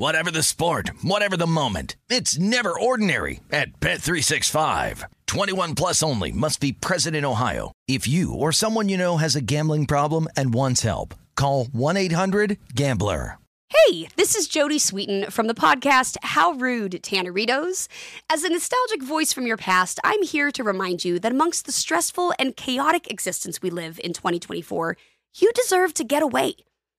Whatever 0.00 0.30
the 0.30 0.42
sport, 0.42 0.92
whatever 1.02 1.36
the 1.36 1.46
moment, 1.46 1.94
it's 2.08 2.38
never 2.38 2.72
ordinary 2.72 3.40
at 3.52 3.80
Bet365. 3.80 5.04
21 5.26 5.74
plus 5.74 6.02
only 6.02 6.32
must 6.32 6.58
be 6.58 6.72
present 6.72 7.14
in 7.14 7.22
Ohio. 7.22 7.70
If 7.86 8.08
you 8.08 8.32
or 8.32 8.50
someone 8.50 8.88
you 8.88 8.96
know 8.96 9.18
has 9.18 9.36
a 9.36 9.42
gambling 9.42 9.84
problem 9.84 10.26
and 10.38 10.54
wants 10.54 10.84
help, 10.84 11.14
call 11.36 11.66
1-800-GAMBLER. 11.66 13.36
Hey, 13.68 14.08
this 14.16 14.34
is 14.34 14.48
Jodie 14.48 14.80
Sweetin 14.80 15.30
from 15.30 15.48
the 15.48 15.54
podcast 15.54 16.16
How 16.22 16.52
Rude 16.52 17.02
Tanneritos. 17.02 17.86
As 18.32 18.42
a 18.42 18.48
nostalgic 18.48 19.02
voice 19.02 19.34
from 19.34 19.46
your 19.46 19.58
past, 19.58 20.00
I'm 20.02 20.22
here 20.22 20.50
to 20.50 20.64
remind 20.64 21.04
you 21.04 21.18
that 21.18 21.32
amongst 21.32 21.66
the 21.66 21.72
stressful 21.72 22.32
and 22.38 22.56
chaotic 22.56 23.10
existence 23.10 23.60
we 23.60 23.68
live 23.68 24.00
in 24.02 24.14
2024, 24.14 24.96
you 25.34 25.52
deserve 25.52 25.92
to 25.92 26.04
get 26.04 26.22
away. 26.22 26.54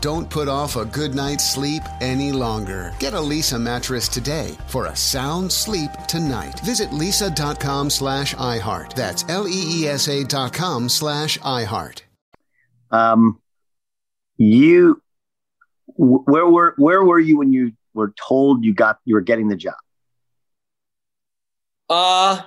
Don't 0.00 0.28
put 0.28 0.48
off 0.48 0.76
a 0.76 0.84
good 0.84 1.14
night's 1.14 1.48
sleep 1.48 1.82
any 2.00 2.32
longer. 2.32 2.92
Get 2.98 3.14
a 3.14 3.18
Leesa 3.18 3.60
mattress 3.60 4.08
today 4.08 4.56
for 4.68 4.86
a 4.86 4.96
sound 4.96 5.50
sleep 5.50 5.90
tonight. 6.08 6.60
Visit 6.60 6.90
leesa.com 6.90 7.90
slash 7.90 8.34
iHeart. 8.34 8.94
That's 8.94 9.24
L-E-E-S-A 9.28 10.24
dot 10.24 10.52
com 10.52 10.88
slash 10.88 11.38
iHeart. 11.38 12.02
Um, 12.90 13.40
you, 14.36 15.02
where 15.96 16.46
were 16.46 16.74
where 16.76 17.02
were 17.02 17.18
you 17.18 17.38
when 17.38 17.52
you 17.52 17.72
were 17.94 18.12
told 18.28 18.64
you 18.64 18.74
got 18.74 18.98
you 19.04 19.14
were 19.14 19.20
getting 19.22 19.48
the 19.48 19.56
job? 19.56 19.74
Uh, 21.88 22.42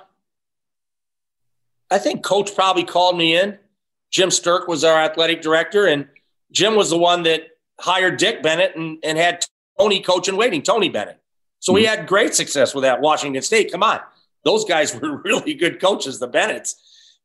I 1.90 1.98
think 1.98 2.22
coach 2.22 2.54
probably 2.54 2.84
called 2.84 3.16
me 3.16 3.36
in. 3.36 3.58
Jim 4.10 4.28
Sterk 4.28 4.68
was 4.68 4.84
our 4.84 4.98
athletic 5.00 5.42
director, 5.42 5.86
and 5.86 6.08
Jim 6.52 6.74
was 6.74 6.90
the 6.90 6.98
one 6.98 7.22
that 7.24 7.48
hired 7.78 8.18
Dick 8.18 8.42
Bennett 8.42 8.76
and, 8.76 8.98
and 9.02 9.16
had 9.16 9.44
Tony 9.78 10.00
coach 10.00 10.28
and 10.28 10.36
waiting, 10.36 10.62
Tony 10.62 10.88
Bennett. 10.88 11.20
So 11.60 11.72
mm-hmm. 11.72 11.76
we 11.76 11.84
had 11.84 12.06
great 12.06 12.34
success 12.34 12.74
with 12.74 12.82
that 12.82 13.00
Washington 13.00 13.42
State. 13.42 13.72
Come 13.72 13.82
on. 13.82 14.00
Those 14.44 14.64
guys 14.64 14.94
were 15.00 15.18
really 15.18 15.54
good 15.54 15.80
coaches, 15.80 16.18
the 16.18 16.26
Bennetts. 16.26 16.76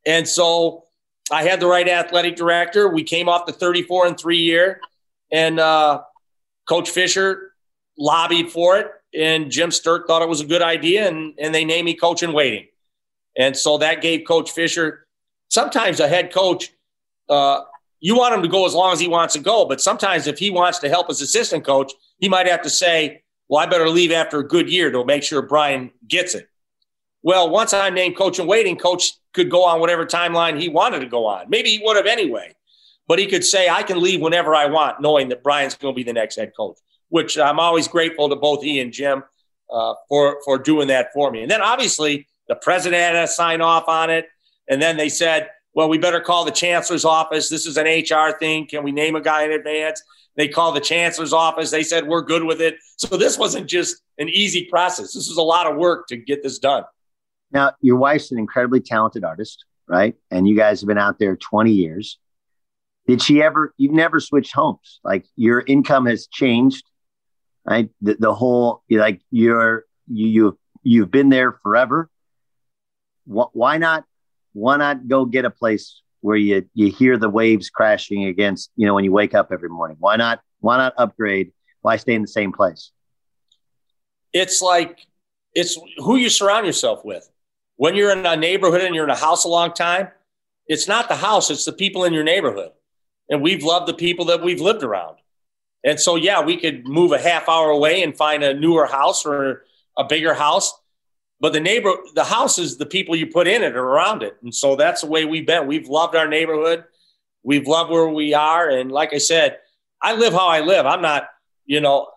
And 0.04 0.26
so 0.28 0.84
I 1.30 1.42
had 1.42 1.60
the 1.60 1.66
right 1.66 1.88
athletic 1.88 2.36
director. 2.36 2.88
We 2.88 3.02
came 3.02 3.28
off 3.28 3.46
the 3.46 3.52
34 3.52 4.06
and 4.06 4.18
three 4.18 4.38
year, 4.38 4.80
and 5.32 5.58
uh, 5.58 6.02
Coach 6.68 6.90
Fisher 6.90 7.52
lobbied 7.98 8.50
for 8.50 8.78
it, 8.78 8.90
and 9.12 9.50
Jim 9.50 9.70
Sterk 9.70 10.06
thought 10.06 10.22
it 10.22 10.28
was 10.28 10.40
a 10.40 10.46
good 10.46 10.62
idea, 10.62 11.08
and, 11.08 11.34
and 11.38 11.54
they 11.54 11.64
named 11.64 11.86
me 11.86 11.94
coach 11.94 12.22
in 12.22 12.32
waiting. 12.32 12.66
And 13.36 13.56
so 13.56 13.78
that 13.78 14.00
gave 14.00 14.24
Coach 14.26 14.52
Fisher 14.52 15.06
sometimes 15.48 15.98
a 16.00 16.08
head 16.08 16.32
coach. 16.32 16.72
Uh, 17.28 17.62
you 18.00 18.16
want 18.16 18.34
him 18.34 18.42
to 18.42 18.48
go 18.48 18.66
as 18.66 18.74
long 18.74 18.92
as 18.92 19.00
he 19.00 19.08
wants 19.08 19.34
to 19.34 19.40
go, 19.40 19.64
but 19.64 19.80
sometimes 19.80 20.26
if 20.26 20.38
he 20.38 20.50
wants 20.50 20.78
to 20.80 20.88
help 20.88 21.08
his 21.08 21.20
assistant 21.20 21.64
coach, 21.64 21.92
he 22.18 22.28
might 22.28 22.46
have 22.46 22.62
to 22.62 22.70
say, 22.70 23.22
"Well, 23.48 23.62
I 23.62 23.66
better 23.66 23.88
leave 23.88 24.12
after 24.12 24.38
a 24.38 24.46
good 24.46 24.70
year 24.70 24.90
to 24.90 25.04
make 25.04 25.22
sure 25.22 25.42
Brian 25.42 25.90
gets 26.06 26.34
it." 26.34 26.48
Well, 27.22 27.50
once 27.50 27.74
I'm 27.74 27.94
named 27.94 28.16
coach 28.16 28.38
in 28.38 28.46
waiting, 28.46 28.76
coach 28.76 29.12
could 29.32 29.50
go 29.50 29.64
on 29.64 29.80
whatever 29.80 30.06
timeline 30.06 30.60
he 30.60 30.68
wanted 30.68 31.00
to 31.00 31.06
go 31.06 31.26
on. 31.26 31.48
Maybe 31.48 31.70
he 31.70 31.82
would 31.84 31.96
have 31.96 32.06
anyway, 32.06 32.54
but 33.08 33.18
he 33.18 33.26
could 33.26 33.44
say, 33.44 33.68
I 33.68 33.82
can 33.82 34.00
leave 34.00 34.20
whenever 34.20 34.54
I 34.54 34.66
want, 34.66 35.00
knowing 35.00 35.28
that 35.30 35.42
Brian's 35.42 35.74
going 35.74 35.94
to 35.94 35.96
be 35.96 36.04
the 36.04 36.12
next 36.12 36.36
head 36.36 36.52
coach, 36.56 36.78
which 37.08 37.36
I'm 37.36 37.58
always 37.58 37.88
grateful 37.88 38.28
to 38.28 38.36
both 38.36 38.62
he 38.62 38.80
and 38.80 38.92
Jim 38.92 39.24
uh, 39.72 39.94
for, 40.08 40.38
for 40.44 40.58
doing 40.58 40.88
that 40.88 41.12
for 41.12 41.30
me. 41.30 41.42
And 41.42 41.50
then 41.50 41.62
obviously 41.62 42.28
the 42.48 42.54
president 42.54 43.02
had 43.02 43.20
to 43.20 43.26
sign 43.26 43.60
off 43.60 43.88
on 43.88 44.08
it. 44.08 44.26
And 44.68 44.80
then 44.80 44.96
they 44.96 45.08
said, 45.08 45.50
well, 45.76 45.90
we 45.90 45.98
better 45.98 46.20
call 46.20 46.46
the 46.46 46.50
chancellor's 46.50 47.04
office. 47.04 47.50
This 47.50 47.66
is 47.66 47.76
an 47.76 47.84
HR 47.84 48.36
thing. 48.38 48.66
Can 48.66 48.82
we 48.82 48.92
name 48.92 49.14
a 49.14 49.20
guy 49.20 49.44
in 49.44 49.52
advance? 49.52 50.02
They 50.34 50.48
called 50.48 50.74
the 50.74 50.80
chancellor's 50.80 51.34
office. 51.34 51.70
They 51.70 51.82
said, 51.82 52.08
we're 52.08 52.22
good 52.22 52.44
with 52.44 52.62
it. 52.62 52.76
So 52.96 53.18
this 53.18 53.36
wasn't 53.36 53.68
just 53.68 54.00
an 54.16 54.30
easy 54.30 54.64
process. 54.64 55.12
This 55.12 55.28
was 55.28 55.36
a 55.36 55.42
lot 55.42 55.70
of 55.70 55.76
work 55.76 56.08
to 56.08 56.16
get 56.16 56.42
this 56.42 56.58
done. 56.58 56.84
Now, 57.52 57.72
your 57.82 57.96
wife's 57.96 58.32
an 58.32 58.38
incredibly 58.38 58.80
talented 58.80 59.22
artist, 59.22 59.66
right? 59.86 60.14
And 60.30 60.48
you 60.48 60.56
guys 60.56 60.80
have 60.80 60.88
been 60.88 60.96
out 60.96 61.18
there 61.18 61.36
20 61.36 61.70
years. 61.70 62.18
Did 63.06 63.20
she 63.20 63.42
ever, 63.42 63.74
you've 63.76 63.92
never 63.92 64.18
switched 64.18 64.54
homes? 64.54 65.00
Like 65.04 65.26
your 65.36 65.60
income 65.60 66.06
has 66.06 66.26
changed, 66.26 66.84
right? 67.66 67.90
The, 68.00 68.16
the 68.18 68.34
whole, 68.34 68.82
like 68.88 69.20
you're, 69.30 69.84
you, 70.08 70.26
you, 70.26 70.58
you've 70.82 71.10
been 71.10 71.28
there 71.28 71.52
forever. 71.62 72.08
Why 73.26 73.76
not, 73.76 74.04
why 74.56 74.76
not 74.76 75.06
go 75.06 75.24
get 75.24 75.44
a 75.44 75.50
place 75.50 76.02
where 76.20 76.36
you, 76.36 76.68
you 76.74 76.90
hear 76.90 77.16
the 77.16 77.28
waves 77.28 77.70
crashing 77.70 78.24
against, 78.24 78.70
you 78.76 78.86
know, 78.86 78.94
when 78.94 79.04
you 79.04 79.12
wake 79.12 79.34
up 79.34 79.48
every 79.52 79.68
morning? 79.68 79.96
Why 80.00 80.16
not, 80.16 80.40
why 80.60 80.78
not 80.78 80.94
upgrade? 80.96 81.52
Why 81.82 81.96
stay 81.96 82.14
in 82.14 82.22
the 82.22 82.28
same 82.28 82.52
place? 82.52 82.90
It's 84.32 84.60
like, 84.60 85.06
it's 85.54 85.78
who 85.98 86.16
you 86.16 86.28
surround 86.28 86.66
yourself 86.66 87.04
with 87.04 87.28
when 87.76 87.94
you're 87.94 88.10
in 88.10 88.24
a 88.24 88.36
neighborhood 88.36 88.82
and 88.82 88.94
you're 88.94 89.04
in 89.04 89.10
a 89.10 89.16
house 89.16 89.44
a 89.44 89.48
long 89.48 89.72
time, 89.72 90.08
it's 90.66 90.88
not 90.88 91.08
the 91.08 91.16
house, 91.16 91.50
it's 91.50 91.64
the 91.64 91.72
people 91.72 92.04
in 92.04 92.12
your 92.12 92.24
neighborhood. 92.24 92.72
And 93.28 93.42
we've 93.42 93.62
loved 93.62 93.86
the 93.86 93.94
people 93.94 94.24
that 94.26 94.42
we've 94.42 94.60
lived 94.60 94.82
around. 94.82 95.16
And 95.84 96.00
so, 96.00 96.16
yeah, 96.16 96.42
we 96.42 96.56
could 96.56 96.86
move 96.86 97.12
a 97.12 97.18
half 97.18 97.48
hour 97.48 97.70
away 97.70 98.02
and 98.02 98.16
find 98.16 98.42
a 98.42 98.54
newer 98.54 98.86
house 98.86 99.24
or 99.24 99.64
a 99.96 100.04
bigger 100.04 100.34
house. 100.34 100.72
But 101.40 101.52
the 101.52 101.60
neighbor, 101.60 101.92
the 102.14 102.24
house 102.24 102.58
is 102.58 102.78
the 102.78 102.86
people 102.86 103.14
you 103.14 103.26
put 103.26 103.46
in 103.46 103.62
it 103.62 103.76
or 103.76 103.84
around 103.84 104.22
it. 104.22 104.36
And 104.42 104.54
so 104.54 104.74
that's 104.76 105.02
the 105.02 105.06
way 105.06 105.24
we've 105.24 105.46
been. 105.46 105.66
We've 105.66 105.88
loved 105.88 106.16
our 106.16 106.26
neighborhood. 106.26 106.84
We've 107.42 107.66
loved 107.66 107.90
where 107.90 108.08
we 108.08 108.34
are. 108.34 108.68
And 108.70 108.90
like 108.90 109.12
I 109.12 109.18
said, 109.18 109.58
I 110.00 110.14
live 110.14 110.32
how 110.32 110.48
I 110.48 110.60
live. 110.60 110.86
I'm 110.86 111.02
not, 111.02 111.28
you 111.66 111.80
know, 111.80 112.08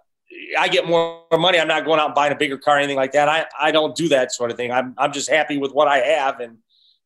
I 0.57 0.69
get 0.69 0.87
more 0.87 1.23
money. 1.33 1.59
I'm 1.59 1.67
not 1.67 1.85
going 1.85 1.99
out 1.99 2.07
and 2.07 2.15
buying 2.15 2.31
a 2.31 2.35
bigger 2.35 2.57
car 2.57 2.75
or 2.75 2.77
anything 2.79 2.95
like 2.95 3.11
that. 3.11 3.27
I, 3.27 3.45
I 3.59 3.71
don't 3.71 3.95
do 3.95 4.09
that 4.09 4.31
sort 4.31 4.51
of 4.51 4.57
thing. 4.57 4.71
I'm, 4.71 4.93
I'm 4.97 5.11
just 5.11 5.29
happy 5.29 5.57
with 5.57 5.71
what 5.73 5.87
I 5.87 5.97
have 5.97 6.39
and, 6.39 6.57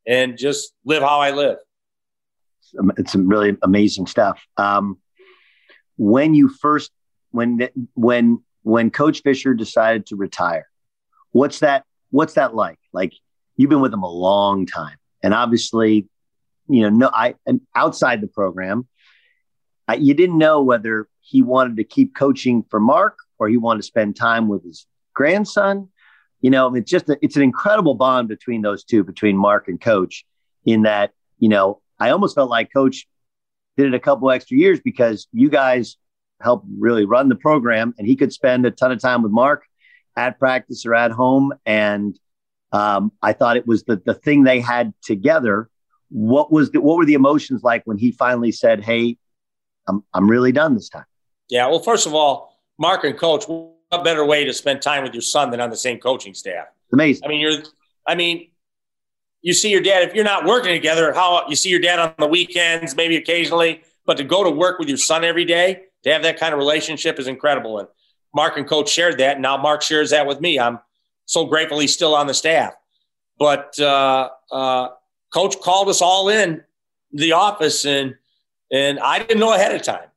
and 0.06 0.38
just 0.38 0.74
live 0.86 1.02
how 1.02 1.20
I 1.20 1.32
live. 1.32 1.58
It's 2.98 3.12
some 3.12 3.28
really 3.28 3.58
amazing 3.62 4.08
stuff. 4.08 4.46
Um, 4.58 5.00
when 5.98 6.34
you 6.34 6.50
first, 6.50 6.92
when, 7.32 7.70
when, 7.94 8.44
when 8.64 8.92
coach 8.92 9.22
Fisher 9.22 9.54
decided 9.54 10.08
to 10.08 10.16
retire, 10.16 10.68
what's 11.32 11.60
that, 11.60 11.86
what's 12.14 12.34
that 12.34 12.54
like? 12.54 12.78
Like 12.94 13.14
you've 13.58 13.72
been 13.72 13.82
with 13.82 13.94
him 13.94 14.04
a 14.04 14.12
long 14.12 14.66
time 14.68 14.98
and 15.24 15.34
obviously, 15.34 16.08
you 16.70 16.82
know, 16.82 16.90
no, 16.90 17.10
I, 17.12 17.36
and 17.48 17.62
outside 17.76 18.22
the 18.22 18.28
program, 18.28 18.88
I, 19.88 19.96
you 19.96 20.14
didn't 20.14 20.38
know 20.38 20.62
whether 20.62 21.08
he 21.22 21.42
wanted 21.42 21.78
to 21.78 21.84
keep 21.84 22.16
coaching 22.16 22.64
for 22.70 22.80
Mark 22.80 23.18
or 23.40 23.50
he 23.50 23.58
wanted 23.58 23.80
to 23.80 23.88
spend 23.88 24.16
time 24.16 24.48
with 24.48 24.64
his 24.64 24.86
grandson. 25.16 25.90
You 26.40 26.52
know, 26.52 26.76
it's 26.76 26.90
just 26.90 27.10
a, 27.10 27.18
it's 27.22 27.36
an 27.36 27.42
incredible 27.42 27.96
bond 27.96 28.28
between 28.28 28.62
those 28.62 28.84
two, 28.84 29.04
between 29.04 29.36
Mark 29.36 29.68
and 29.68 29.82
Coach. 29.82 30.24
In 30.66 30.84
that, 30.84 31.12
you 31.40 31.50
know, 31.50 31.82
I 32.00 32.12
almost 32.12 32.36
felt 32.36 32.50
like 32.50 32.72
Coach 32.72 33.08
did 33.76 33.88
it 33.88 33.94
a 33.94 34.00
couple 34.00 34.30
extra 34.30 34.56
years 34.56 34.80
because 34.80 35.28
you 35.34 35.50
guys 35.50 35.98
helped 36.42 36.68
really 36.78 37.06
run 37.06 37.28
the 37.28 37.36
program, 37.36 37.94
and 37.98 38.08
he 38.08 38.16
could 38.16 38.32
spend 38.32 38.66
a 38.66 38.72
ton 38.72 38.92
of 38.92 39.02
time 39.02 39.24
with 39.24 39.32
Mark 39.32 39.66
at 40.16 40.40
practice 40.40 40.86
or 40.86 40.96
at 40.96 41.12
home. 41.12 41.54
And 41.66 42.18
um, 42.72 43.12
I 43.22 43.34
thought 43.34 43.58
it 43.58 43.68
was 43.68 43.84
the 43.84 43.98
the 43.98 44.14
thing 44.14 44.44
they 44.44 44.60
had 44.60 44.94
together. 45.02 45.70
What 46.10 46.52
was 46.52 46.72
the, 46.72 46.82
what 46.82 46.98
were 46.98 47.06
the 47.06 47.14
emotions 47.14 47.64
like 47.64 47.84
when 47.86 47.98
he 47.98 48.12
finally 48.12 48.52
said, 48.52 48.84
"Hey, 48.84 49.18
I'm 49.88 50.04
I'm 50.14 50.30
really 50.30 50.52
done 50.52 50.76
this 50.76 50.90
time"? 50.90 51.06
Yeah. 51.50 51.68
Well, 51.68 51.80
first 51.80 52.08
of 52.08 52.14
all, 52.14 52.58
Mark 52.80 53.04
and 53.04 53.18
Coach, 53.18 53.46
what 53.48 54.04
better 54.04 54.26
way 54.26 54.44
to 54.46 54.54
spend 54.54 54.82
time 54.82 55.04
with 55.04 55.14
your 55.14 55.22
son 55.22 55.52
than 55.52 55.60
on 55.60 55.70
the 55.70 55.78
same 55.78 56.00
coaching 56.00 56.34
staff? 56.34 56.68
Amazing. 56.92 57.26
I 57.26 57.28
mean, 57.28 57.40
you're. 57.40 57.64
I 58.08 58.16
mean, 58.16 58.50
you 59.42 59.54
see 59.54 59.70
your 59.70 59.82
dad 59.82 60.04
if 60.04 60.16
you're 60.16 60.24
not 60.24 60.46
working 60.46 60.72
together. 60.72 61.14
How 61.14 61.48
you 61.48 61.56
see 61.56 61.70
your 61.70 61.80
dad 61.80 62.00
on 62.00 62.14
the 62.18 62.28
weekends, 62.28 62.96
maybe 62.96 63.18
occasionally, 63.18 63.84
but 64.06 64.18
to 64.18 64.24
go 64.24 64.44
to 64.44 64.50
work 64.50 64.80
with 64.80 64.88
your 64.88 64.98
son 64.98 65.24
every 65.24 65.46
day, 65.46 65.84
to 66.04 66.12
have 66.12 66.24
that 66.24 66.40
kind 66.40 66.54
of 66.54 66.58
relationship 66.60 67.20
is 67.20 67.28
incredible. 67.28 67.80
And 67.80 67.88
Mark 68.34 68.58
and 68.58 68.68
Coach 68.68 68.90
shared 68.90 69.18
that, 69.20 69.34
and 69.34 69.42
now 69.42 69.58
Mark 69.58 69.82
shares 69.82 70.10
that 70.10 70.26
with 70.26 70.42
me. 70.42 70.60
I'm 70.60 70.80
so 71.26 71.46
grateful 71.46 71.80
he's 71.80 71.94
still 71.94 72.16
on 72.16 72.28
the 72.28 72.34
staff. 72.34 72.74
But 73.38 73.80
uh, 73.80 74.30
uh, 74.52 74.90
Coach 75.34 75.60
called 75.62 75.90
us 75.90 76.02
all 76.02 76.30
in 76.30 76.64
the 77.12 77.34
office, 77.34 77.86
and 77.86 78.16
and 78.72 79.00
I 79.00 79.20
didn't 79.20 79.40
know 79.40 79.54
ahead 79.54 79.76
of 79.76 79.82
time. 79.82 80.08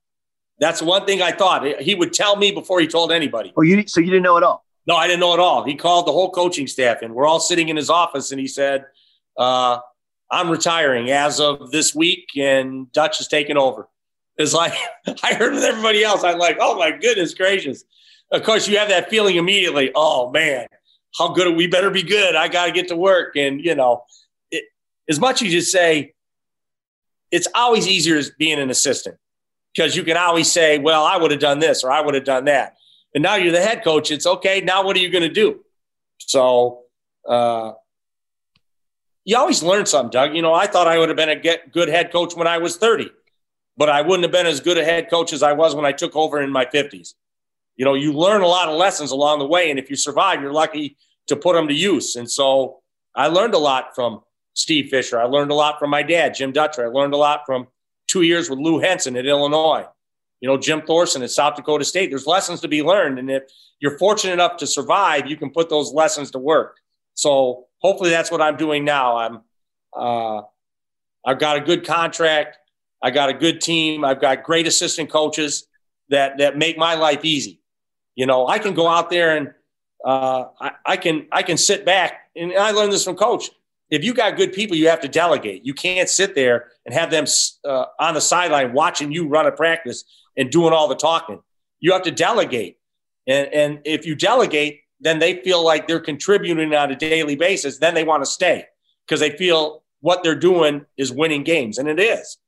That's 0.59 0.81
one 0.81 1.05
thing 1.05 1.21
I 1.21 1.33
thought 1.33 1.83
he 1.83 1.95
would 1.95 2.13
tell 2.13 2.37
me 2.37 2.51
before 2.51 2.81
he 2.81 2.87
told 2.87 3.13
anybody. 3.13 3.53
Oh, 3.57 3.63
you 3.63 3.87
so 3.87 4.01
you 4.01 4.07
didn't 4.07 4.23
know 4.23 4.37
at 4.37 4.43
all? 4.43 4.65
No, 4.87 4.97
I 4.97 5.07
didn't 5.07 5.21
know 5.21 5.35
at 5.35 5.41
all. 5.41 5.65
He 5.65 5.75
called 5.75 6.07
the 6.07 6.13
whole 6.13 6.31
coaching 6.31 6.67
staff, 6.67 7.03
and 7.03 7.15
we're 7.15 7.27
all 7.27 7.41
sitting 7.41 7.69
in 7.69 7.77
his 7.77 7.91
office, 7.91 8.31
and 8.31 8.41
he 8.41 8.47
said, 8.47 8.85
uh, 9.37 9.79
"I'm 10.31 10.49
retiring 10.49 11.11
as 11.11 11.41
of 11.41 11.71
this 11.71 11.95
week, 11.95 12.29
and 12.37 12.91
Dutch 12.93 13.21
is 13.21 13.29
taking 13.29 13.57
over." 13.57 13.89
It's 14.39 14.55
like 14.55 14.75
I 15.23 15.35
heard 15.35 15.55
with 15.55 15.65
everybody 15.65 16.05
else. 16.05 16.25
I'm 16.25 16.39
like, 16.39 16.59
"Oh 16.61 16.79
my 16.79 16.93
goodness 16.93 17.35
gracious!" 17.35 17.85
Of 18.33 18.43
course, 18.43 18.67
you 18.69 18.79
have 18.79 18.89
that 18.89 19.09
feeling 19.09 19.37
immediately. 19.37 19.93
Oh 19.95 20.31
man, 20.31 20.67
how 21.19 21.29
good? 21.29 21.55
We 21.57 21.67
better 21.67 21.91
be 21.91 22.03
good. 22.03 22.35
I 22.35 22.49
got 22.49 22.67
to 22.67 22.73
get 22.73 22.89
to 22.89 22.97
work, 22.97 23.37
and 23.37 23.65
you 23.65 23.75
know, 23.75 24.05
it, 24.51 24.65
as 25.09 25.21
much 25.21 25.43
as 25.43 25.53
you 25.53 25.61
say, 25.61 26.15
it's 27.31 27.49
always 27.55 27.87
easier 27.87 28.17
as 28.17 28.31
being 28.31 28.59
an 28.59 28.71
assistant 28.71 29.17
because 29.75 29.95
you 29.95 30.03
can 30.05 30.17
always 30.17 30.51
say, 30.51 30.79
well, 30.79 31.05
I 31.05 31.17
would 31.17 31.31
have 31.31 31.41
done 31.41 31.59
this 31.59 31.85
or 31.85 31.91
I 31.91 32.01
would 32.01 32.15
have 32.15 32.25
done 32.25 32.47
that. 32.47 32.77
And 33.15 33.23
now 33.23 33.35
you're 33.35 33.53
the 33.53 33.61
head 33.61 33.85
coach. 33.85 34.11
It's 34.11 34.27
okay. 34.27 34.61
Now 34.61 34.85
what 34.85 34.97
are 34.97 35.01
you 35.01 35.11
going 35.11 35.23
to 35.23 35.29
do? 35.29 35.65
So 36.19 36.85
uh, 37.29 37.73
you 39.25 39.37
always 39.37 39.63
learn 39.63 39.87
something, 39.87 40.11
Doug. 40.11 40.35
You 40.35 40.43
know, 40.43 40.55
I 40.55 40.67
thought 40.67 40.87
I 40.87 40.99
would 40.99 41.09
have 41.09 41.17
been 41.17 41.29
a 41.29 41.59
good 41.71 41.89
head 41.89 42.13
coach 42.13 42.35
when 42.35 42.47
I 42.47 42.59
was 42.59 42.77
30, 42.77 43.11
but 43.77 43.89
I 43.89 44.03
wouldn't 44.03 44.23
have 44.23 44.33
been 44.33 44.47
as 44.47 44.61
good 44.61 44.79
a 44.79 44.85
head 44.85 45.11
coach 45.11 45.33
as 45.33 45.43
I 45.43 45.53
was 45.53 45.75
when 45.75 45.85
I 45.85 45.93
took 45.93 46.17
over 46.17 46.41
in 46.41 46.51
my 46.51 46.65
50s. 46.65 47.15
You 47.77 47.85
know, 47.85 47.95
you 47.95 48.13
learn 48.13 48.43
a 48.43 48.47
lot 48.47 48.69
of 48.69 48.77
lessons 48.77 49.11
along 49.11 49.39
the 49.39 49.47
way. 49.47 49.71
And 49.71 49.79
if 49.79 49.91
you 49.91 49.97
survive, 49.97 50.41
you're 50.41 50.53
lucky 50.53 50.97
to 51.27 51.37
put 51.37 51.55
them 51.55 51.69
to 51.69 51.75
use. 51.75 52.17
And 52.17 52.31
so 52.31 52.81
I 53.15 53.29
learned 53.29 53.55
a 53.55 53.59
lot 53.59 53.95
from 53.95 54.23
Steve 54.55 54.89
Fisher. 54.89 55.21
I 55.21 55.25
learned 55.25 55.51
a 55.51 55.55
lot 55.55 55.79
from 55.79 55.91
my 55.91 56.03
dad, 56.03 56.35
Jim 56.35 56.53
Dutcher. 56.53 56.87
I 56.87 56.89
learned 56.89 57.15
a 57.15 57.19
lot 57.19 57.43
from 57.45 57.67
two 58.07 58.23
years 58.23 58.49
with 58.49 58.59
Lou 58.59 58.79
Henson 58.79 59.17
at 59.17 59.27
Illinois. 59.27 59.85
You 60.41 60.49
know, 60.49 60.57
Jim 60.57 60.83
Thorson 60.83 61.23
at 61.23 61.31
South 61.31 61.57
Dakota 61.57 61.85
State. 61.85 62.11
There's 62.11 62.27
lessons 62.27 62.61
to 62.61 62.69
be 62.69 62.83
learned. 62.83 63.19
And 63.19 63.31
if 63.31 63.45
you're 63.81 63.99
fortunate 63.99 64.35
enough 64.35 64.57
to 64.59 64.67
survive, 64.67 65.27
you 65.27 65.37
can 65.37 65.51
put 65.51 65.69
those 65.69 65.93
lessons 65.93 66.31
to 66.33 66.39
work. 66.39 66.79
So 67.15 67.67
hopefully 67.79 68.11
that's 68.11 68.31
what 68.31 68.43
I'm 68.43 68.57
doing 68.57 68.85
now. 68.85 69.17
I'm, 69.17 69.41
uh, 69.95 70.43
I've 71.25 71.39
got 71.39 71.57
a 71.57 71.61
good 71.61 71.85
contract. 71.85 72.59
I 73.03 73.11
got 73.11 73.29
a 73.29 73.35
good 73.35 73.61
team. 73.61 74.05
I've 74.05 74.21
got 74.21 74.43
great 74.43 74.67
assistant 74.67 75.11
coaches 75.11 75.67
that, 76.09 76.39
that 76.39 76.57
make 76.57 76.79
my 76.79 76.95
life 76.95 77.25
easy. 77.25 77.61
You 78.17 78.27
know, 78.27 78.49
I 78.49 78.59
can 78.59 78.75
go 78.75 78.89
out 78.89 79.11
there 79.11 79.37
and 79.37 79.55
uh, 80.05 80.47
I, 80.61 80.73
I 80.85 80.97
can, 80.97 81.29
I 81.31 81.43
can 81.43 81.57
sit 81.57 81.85
back 81.87 82.31
and 82.35 82.53
I 82.53 82.73
learned 82.73 82.93
this 82.93 83.05
from 83.05 83.17
coach 83.17 83.51
if 83.91 84.05
you 84.05 84.15
got 84.15 84.37
good 84.37 84.53
people, 84.53 84.77
you 84.77 84.89
have 84.89 85.01
to 85.01 85.09
delegate. 85.09 85.65
You 85.65 85.75
can't 85.75 86.09
sit 86.09 86.35
there 86.35 86.71
and 86.85 86.95
have 86.95 87.11
them 87.11 87.25
uh, 87.65 87.87
on 88.01 88.15
the 88.15 88.21
sideline 88.21 88.73
watching 88.73 89.13
you 89.13 89.29
run 89.29 89.47
a 89.47 89.53
practice 89.53 90.05
and 90.37 90.51
doing 90.51 90.73
all 90.73 90.89
the 90.89 90.97
talking. 90.97 91.41
You 91.79 91.93
have 91.93 92.03
to 92.03 92.11
delegate. 92.11 92.79
And, 93.27 93.53
and 93.53 93.81
if 93.85 94.07
you 94.07 94.15
delegate, 94.15 94.81
then 95.01 95.19
they 95.19 95.43
feel 95.43 95.65
like 95.65 95.87
they're 95.87 96.01
contributing 96.01 96.75
on 96.75 96.91
a 96.91 96.97
daily 96.97 97.37
basis. 97.37 97.79
Then 97.79 97.95
they 97.95 98.05
want 98.05 98.25
to 98.25 98.31
stay 98.31 98.65
because 99.07 99.21
they 99.21 99.31
feel 99.31 99.83
what 100.01 100.23
they're 100.23 100.35
doing 100.35 100.85
is 100.97 101.13
winning 101.13 101.45
games. 101.45 101.79
And 101.79 101.89
it 101.89 102.01
is. 102.01 102.39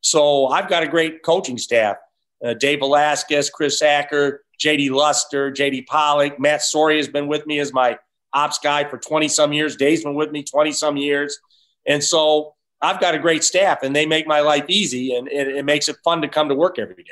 So 0.00 0.46
I've 0.46 0.68
got 0.68 0.82
a 0.82 0.88
great 0.88 1.22
coaching 1.22 1.58
staff 1.58 1.96
uh, 2.42 2.54
Dave 2.54 2.78
Velasquez, 2.78 3.50
Chris 3.50 3.82
Acker, 3.82 4.42
JD 4.60 4.90
Luster, 4.90 5.50
JD 5.50 5.86
Pollock, 5.86 6.38
Matt 6.38 6.62
Soria 6.62 6.98
has 6.98 7.08
been 7.08 7.28
with 7.28 7.46
me 7.46 7.58
as 7.60 7.72
my 7.72 7.98
ops 8.32 8.58
guy 8.58 8.84
for 8.84 8.98
20 8.98 9.28
some 9.28 9.52
years. 9.52 9.76
Dave's 9.76 10.04
been 10.04 10.14
with 10.14 10.30
me 10.30 10.42
20 10.42 10.72
some 10.72 10.96
years. 10.96 11.38
And 11.86 12.02
so 12.04 12.54
I've 12.80 13.00
got 13.00 13.14
a 13.14 13.18
great 13.18 13.42
staff 13.42 13.82
and 13.82 13.94
they 13.94 14.06
make 14.06 14.26
my 14.26 14.40
life 14.40 14.64
easy 14.68 15.14
and 15.16 15.28
it, 15.28 15.48
it 15.48 15.64
makes 15.64 15.88
it 15.88 15.96
fun 16.04 16.22
to 16.22 16.28
come 16.28 16.48
to 16.48 16.54
work 16.54 16.78
every 16.78 17.02
day. 17.02 17.10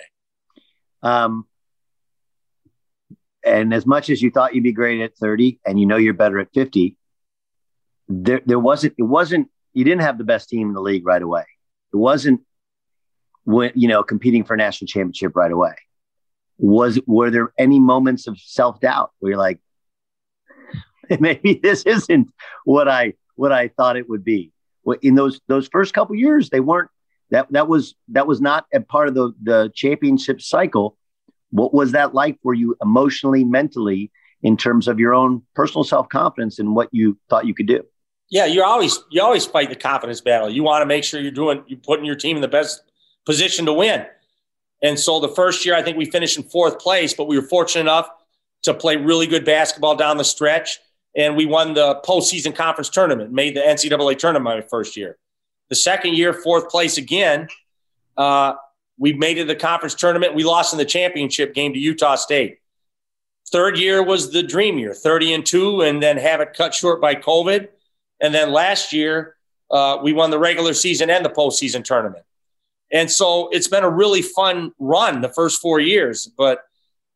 Um, 1.03 1.46
and 3.44 3.72
as 3.72 3.86
much 3.86 4.11
as 4.11 4.20
you 4.20 4.30
thought 4.30 4.55
you'd 4.55 4.64
be 4.64 4.72
great 4.72 5.01
at 5.01 5.16
30 5.16 5.61
and 5.64 5.80
you 5.80 5.86
know 5.86 5.96
you're 5.96 6.14
better 6.14 6.38
at 6.38 6.49
50, 6.53 6.96
there, 8.09 8.42
there 8.44 8.59
wasn't, 8.59 8.94
it 8.99 9.03
wasn't, 9.03 9.49
you 9.72 9.84
didn't 9.84 10.03
have 10.03 10.18
the 10.18 10.24
best 10.24 10.49
team 10.49 10.68
in 10.68 10.74
the 10.74 10.80
league 10.80 11.07
right 11.07 11.22
away. 11.22 11.44
It 11.92 11.96
wasn't 11.96 12.42
you 13.74 13.88
know, 13.88 14.03
competing 14.03 14.44
for 14.44 14.55
a 14.55 14.57
national 14.57 14.86
championship 14.86 15.34
right 15.34 15.51
away. 15.51 15.74
Was, 16.59 16.98
were 17.06 17.30
there 17.30 17.52
any 17.59 17.78
moments 17.78 18.26
of 18.26 18.38
self 18.38 18.80
doubt 18.80 19.12
where 19.18 19.30
you're 19.30 19.38
like, 19.38 19.61
maybe 21.20 21.61
this 21.62 21.84
isn't 21.84 22.28
what 22.64 22.88
I 22.88 23.14
what 23.36 23.52
I 23.52 23.68
thought 23.68 23.96
it 23.96 24.09
would 24.09 24.24
be. 24.24 24.52
In 25.02 25.14
those 25.14 25.40
those 25.48 25.68
first 25.68 25.94
couple 25.94 26.16
years, 26.16 26.50
they 26.50 26.61
weren't 26.61 26.90
that 27.30 27.46
that 27.52 27.68
was 27.68 27.94
that 28.09 28.26
was 28.26 28.40
not 28.40 28.66
a 28.72 28.80
part 28.80 29.09
of 29.09 29.14
the 29.14 29.32
the 29.42 29.72
championship 29.74 30.40
cycle. 30.40 30.96
What 31.50 31.72
was 31.72 31.92
that 31.92 32.14
like 32.14 32.38
for 32.42 32.52
you 32.54 32.76
emotionally, 32.82 33.44
mentally, 33.44 34.11
in 34.42 34.56
terms 34.56 34.88
of 34.88 34.98
your 34.98 35.14
own 35.14 35.42
personal 35.54 35.84
self 35.84 36.09
confidence 36.09 36.59
and 36.59 36.74
what 36.74 36.88
you 36.92 37.18
thought 37.28 37.46
you 37.46 37.54
could 37.54 37.66
do? 37.66 37.84
Yeah, 38.30 38.46
you're 38.46 38.64
always 38.64 38.98
you 39.11 39.22
always 39.22 39.46
fight 39.46 39.70
the 39.70 39.76
confidence 39.76 40.20
battle. 40.20 40.50
You 40.50 40.62
want 40.62 40.82
to 40.82 40.86
make 40.86 41.04
sure 41.04 41.20
you're 41.20 41.30
doing 41.30 41.62
you're 41.66 41.78
putting 41.78 42.04
your 42.04 42.16
team 42.16 42.36
in 42.36 42.42
the 42.42 42.48
best 42.48 42.82
position 43.24 43.66
to 43.66 43.72
win. 43.72 44.06
And 44.83 44.99
so 44.99 45.20
the 45.20 45.29
first 45.29 45.66
year, 45.66 45.74
I 45.74 45.83
think 45.83 45.97
we 45.97 46.05
finished 46.05 46.37
in 46.37 46.45
fourth 46.45 46.79
place, 46.79 47.14
but 47.14 47.26
we 47.26 47.39
were 47.39 47.47
fortunate 47.47 47.83
enough 47.83 48.09
to 48.62 48.74
play 48.74 48.97
really 48.97 49.26
good 49.26 49.45
basketball 49.45 49.97
down 49.97 50.16
the 50.16 50.24
stretch 50.24 50.79
and 51.16 51.37
we 51.37 51.47
won 51.47 51.74
the 51.74 52.01
postseason 52.05 52.55
conference 52.55 52.89
tournament, 52.89 53.33
made 53.33 53.57
the 53.57 53.61
NCAA 53.61 54.18
tournament 54.18 54.45
my 54.45 54.61
first 54.61 54.97
year. 54.97 55.18
The 55.68 55.74
second 55.74 56.14
year, 56.14 56.33
fourth 56.33 56.68
place 56.70 56.97
again. 56.97 57.49
Uh, 58.16 58.55
we 58.99 59.12
made 59.12 59.37
it 59.39 59.43
to 59.43 59.47
the 59.49 59.57
conference 59.57 59.95
tournament. 59.95 60.35
We 60.35 60.45
lost 60.45 60.72
in 60.72 60.79
the 60.79 60.85
championship 60.85 61.55
game 61.55 61.72
to 61.72 61.79
Utah 61.79 62.14
State. 62.14 62.59
Third 63.51 63.79
year 63.79 64.03
was 64.03 64.31
the 64.31 64.43
dream 64.43 64.79
year, 64.79 64.95
30 64.95 65.35
and 65.35 65.47
two, 65.47 65.81
and 65.83 66.03
then 66.03 66.18
have 66.18 66.41
it 66.41 66.55
cut 66.55 66.74
short 66.74 67.01
by 67.01 67.14
COVID. 67.14 67.68
And 68.20 68.35
then 68.35 68.53
last 68.53 68.93
year, 68.93 69.37
uh, 69.70 69.99
we 70.03 70.12
won 70.12 70.31
the 70.31 70.39
regular 70.39 70.74
season 70.74 71.11
and 71.11 71.24
the 71.24 71.31
postseason 71.31 71.85
tournament. 71.85 72.24
And 72.93 73.11
so 73.11 73.49
it's 73.51 73.68
been 73.68 73.84
a 73.84 73.91
really 73.91 74.22
fun 74.22 74.72
run 74.78 75.20
the 75.20 75.28
first 75.28 75.61
four 75.61 75.80
years. 75.80 76.26
But 76.26 76.62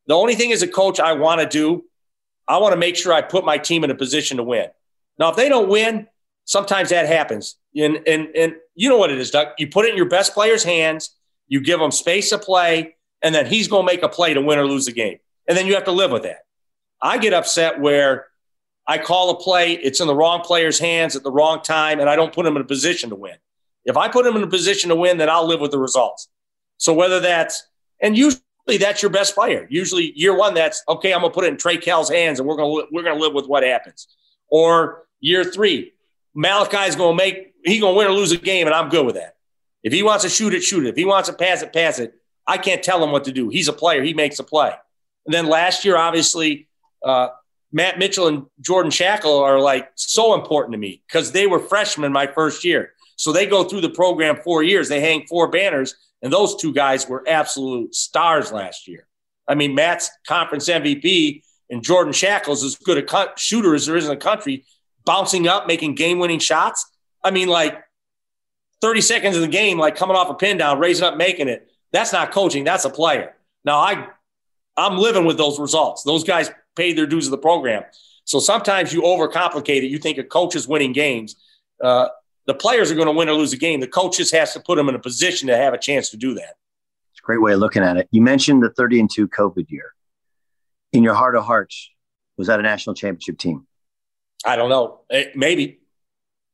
the 0.06 0.14
only 0.14 0.34
thing 0.34 0.52
as 0.52 0.62
a 0.62 0.68
coach 0.68 1.00
I 1.00 1.12
want 1.12 1.40
to 1.40 1.46
do 1.46 1.84
I 2.48 2.58
want 2.58 2.72
to 2.72 2.76
make 2.76 2.96
sure 2.96 3.12
I 3.12 3.22
put 3.22 3.44
my 3.44 3.58
team 3.58 3.84
in 3.84 3.90
a 3.90 3.94
position 3.94 4.36
to 4.36 4.42
win. 4.42 4.66
Now, 5.18 5.30
if 5.30 5.36
they 5.36 5.48
don't 5.48 5.68
win, 5.68 6.08
sometimes 6.44 6.90
that 6.90 7.06
happens. 7.06 7.56
And, 7.74 8.00
and, 8.06 8.28
and 8.36 8.56
you 8.74 8.88
know 8.88 8.98
what 8.98 9.10
it 9.10 9.18
is, 9.18 9.30
Doug. 9.30 9.48
You 9.58 9.68
put 9.68 9.86
it 9.86 9.90
in 9.90 9.96
your 9.96 10.08
best 10.08 10.34
player's 10.34 10.64
hands, 10.64 11.16
you 11.46 11.60
give 11.60 11.80
him 11.80 11.90
space 11.90 12.30
to 12.30 12.38
play, 12.38 12.96
and 13.22 13.34
then 13.34 13.46
he's 13.46 13.68
going 13.68 13.86
to 13.86 13.92
make 13.92 14.02
a 14.02 14.08
play 14.08 14.34
to 14.34 14.42
win 14.42 14.58
or 14.58 14.66
lose 14.66 14.86
the 14.86 14.92
game. 14.92 15.18
And 15.48 15.56
then 15.56 15.66
you 15.66 15.74
have 15.74 15.84
to 15.84 15.92
live 15.92 16.10
with 16.10 16.24
that. 16.24 16.44
I 17.00 17.18
get 17.18 17.32
upset 17.32 17.80
where 17.80 18.26
I 18.86 18.98
call 18.98 19.30
a 19.30 19.36
play, 19.40 19.72
it's 19.72 20.00
in 20.00 20.08
the 20.08 20.14
wrong 20.14 20.40
player's 20.40 20.78
hands 20.78 21.14
at 21.14 21.22
the 21.22 21.30
wrong 21.30 21.62
time, 21.62 22.00
and 22.00 22.10
I 22.10 22.16
don't 22.16 22.32
put 22.32 22.46
him 22.46 22.56
in 22.56 22.62
a 22.62 22.66
position 22.66 23.10
to 23.10 23.16
win. 23.16 23.36
If 23.84 23.96
I 23.96 24.08
put 24.08 24.26
him 24.26 24.36
in 24.36 24.42
a 24.42 24.48
position 24.48 24.90
to 24.90 24.96
win, 24.96 25.18
then 25.18 25.28
I'll 25.28 25.46
live 25.46 25.60
with 25.60 25.70
the 25.70 25.78
results. 25.78 26.28
So 26.76 26.92
whether 26.92 27.20
that's, 27.20 27.66
and 28.00 28.16
usually 28.16 28.42
that's 28.78 29.02
your 29.02 29.10
best 29.10 29.34
player. 29.34 29.66
Usually 29.70 30.12
year 30.16 30.36
one, 30.36 30.54
that's 30.54 30.82
okay. 30.88 31.12
I'm 31.12 31.20
gonna 31.20 31.32
put 31.32 31.44
it 31.44 31.48
in 31.48 31.56
Trey 31.56 31.76
Kell's 31.76 32.08
hands, 32.08 32.38
and 32.38 32.48
we're 32.48 32.56
gonna 32.56 32.86
we're 32.90 33.02
gonna 33.02 33.20
live 33.20 33.34
with 33.34 33.46
what 33.46 33.62
happens. 33.62 34.08
Or 34.48 35.04
year 35.20 35.44
three, 35.44 35.92
Malachi's 36.34 36.96
gonna 36.96 37.16
make 37.16 37.54
he 37.64 37.78
gonna 37.80 37.96
win 37.96 38.06
or 38.06 38.12
lose 38.12 38.32
a 38.32 38.36
game, 38.36 38.66
and 38.66 38.74
I'm 38.74 38.88
good 38.88 39.06
with 39.06 39.16
that. 39.16 39.36
If 39.82 39.92
he 39.92 40.02
wants 40.02 40.24
to 40.24 40.30
shoot 40.30 40.54
it, 40.54 40.62
shoot 40.62 40.84
it. 40.86 40.90
If 40.90 40.96
he 40.96 41.04
wants 41.04 41.28
to 41.28 41.34
pass 41.34 41.62
it, 41.62 41.72
pass 41.72 41.98
it. 41.98 42.14
I 42.46 42.58
can't 42.58 42.82
tell 42.82 43.02
him 43.02 43.10
what 43.10 43.24
to 43.24 43.32
do. 43.32 43.48
He's 43.48 43.68
a 43.68 43.72
player. 43.72 44.02
He 44.02 44.14
makes 44.14 44.38
a 44.38 44.44
play. 44.44 44.72
And 45.26 45.34
then 45.34 45.46
last 45.46 45.84
year, 45.84 45.96
obviously, 45.96 46.68
uh, 47.04 47.28
Matt 47.72 47.98
Mitchell 47.98 48.28
and 48.28 48.46
Jordan 48.60 48.90
Schakel 48.90 49.40
are 49.40 49.60
like 49.60 49.90
so 49.94 50.34
important 50.34 50.72
to 50.72 50.78
me 50.78 51.02
because 51.06 51.32
they 51.32 51.46
were 51.46 51.58
freshmen 51.58 52.12
my 52.12 52.26
first 52.26 52.64
year. 52.64 52.92
So 53.16 53.32
they 53.32 53.46
go 53.46 53.64
through 53.64 53.82
the 53.82 53.90
program 53.90 54.36
four 54.42 54.62
years. 54.62 54.88
They 54.88 55.00
hang 55.00 55.26
four 55.26 55.48
banners, 55.48 55.94
and 56.22 56.32
those 56.32 56.56
two 56.56 56.72
guys 56.72 57.08
were 57.08 57.24
absolute 57.28 57.94
stars 57.94 58.52
last 58.52 58.88
year. 58.88 59.06
I 59.48 59.54
mean, 59.54 59.74
Matt's 59.74 60.10
conference 60.26 60.68
MVP 60.68 61.42
and 61.70 61.82
Jordan 61.82 62.12
Schakel's 62.12 62.62
as 62.62 62.76
good 62.76 62.98
a 62.98 63.32
shooter 63.36 63.74
as 63.74 63.86
there 63.86 63.96
is 63.96 64.04
in 64.04 64.10
the 64.10 64.16
country, 64.16 64.64
bouncing 65.04 65.48
up, 65.48 65.66
making 65.66 65.94
game 65.94 66.18
winning 66.18 66.38
shots. 66.38 66.86
I 67.24 67.30
mean, 67.30 67.48
like 67.48 67.82
30 68.80 69.00
seconds 69.00 69.36
of 69.36 69.42
the 69.42 69.48
game, 69.48 69.78
like 69.78 69.96
coming 69.96 70.16
off 70.16 70.28
a 70.28 70.34
pin 70.34 70.58
down, 70.58 70.78
raising 70.78 71.04
up, 71.04 71.16
making 71.16 71.48
it. 71.48 71.68
That's 71.92 72.12
not 72.12 72.32
coaching. 72.32 72.64
That's 72.64 72.84
a 72.84 72.90
player. 72.90 73.34
Now 73.64 73.78
I, 73.78 74.08
I'm 74.76 74.98
living 74.98 75.24
with 75.24 75.36
those 75.36 75.58
results. 75.58 76.02
Those 76.02 76.24
guys 76.24 76.50
paid 76.74 76.96
their 76.96 77.06
dues 77.06 77.26
of 77.26 77.30
the 77.30 77.38
program. 77.38 77.84
So 78.24 78.38
sometimes 78.38 78.92
you 78.92 79.02
overcomplicate 79.02 79.82
it. 79.82 79.86
You 79.86 79.98
think 79.98 80.18
a 80.18 80.24
coach 80.24 80.56
is 80.56 80.66
winning 80.66 80.92
games. 80.92 81.36
Uh, 81.82 82.08
the 82.46 82.54
players 82.54 82.90
are 82.90 82.94
going 82.94 83.06
to 83.06 83.12
win 83.12 83.28
or 83.28 83.34
lose 83.34 83.52
a 83.52 83.56
game. 83.56 83.80
The 83.80 83.86
coaches 83.86 84.30
has 84.32 84.52
to 84.54 84.60
put 84.60 84.76
them 84.76 84.88
in 84.88 84.94
a 84.94 84.98
position 84.98 85.48
to 85.48 85.56
have 85.56 85.74
a 85.74 85.78
chance 85.78 86.10
to 86.10 86.16
do 86.16 86.34
that. 86.34 86.56
It's 87.12 87.20
a 87.20 87.22
great 87.22 87.40
way 87.40 87.52
of 87.52 87.60
looking 87.60 87.82
at 87.82 87.96
it. 87.96 88.08
You 88.10 88.22
mentioned 88.22 88.62
the 88.62 88.70
30 88.70 89.00
and 89.00 89.10
2 89.10 89.28
COVID 89.28 89.70
year. 89.70 89.92
In 90.92 91.02
your 91.02 91.14
heart 91.14 91.36
of 91.36 91.44
hearts, 91.44 91.90
was 92.36 92.48
that 92.48 92.60
a 92.60 92.62
national 92.62 92.94
championship 92.94 93.38
team? 93.38 93.66
I 94.44 94.56
don't 94.56 94.68
know. 94.68 95.00
It, 95.08 95.28
eh, 95.28 95.30
maybe 95.34 95.80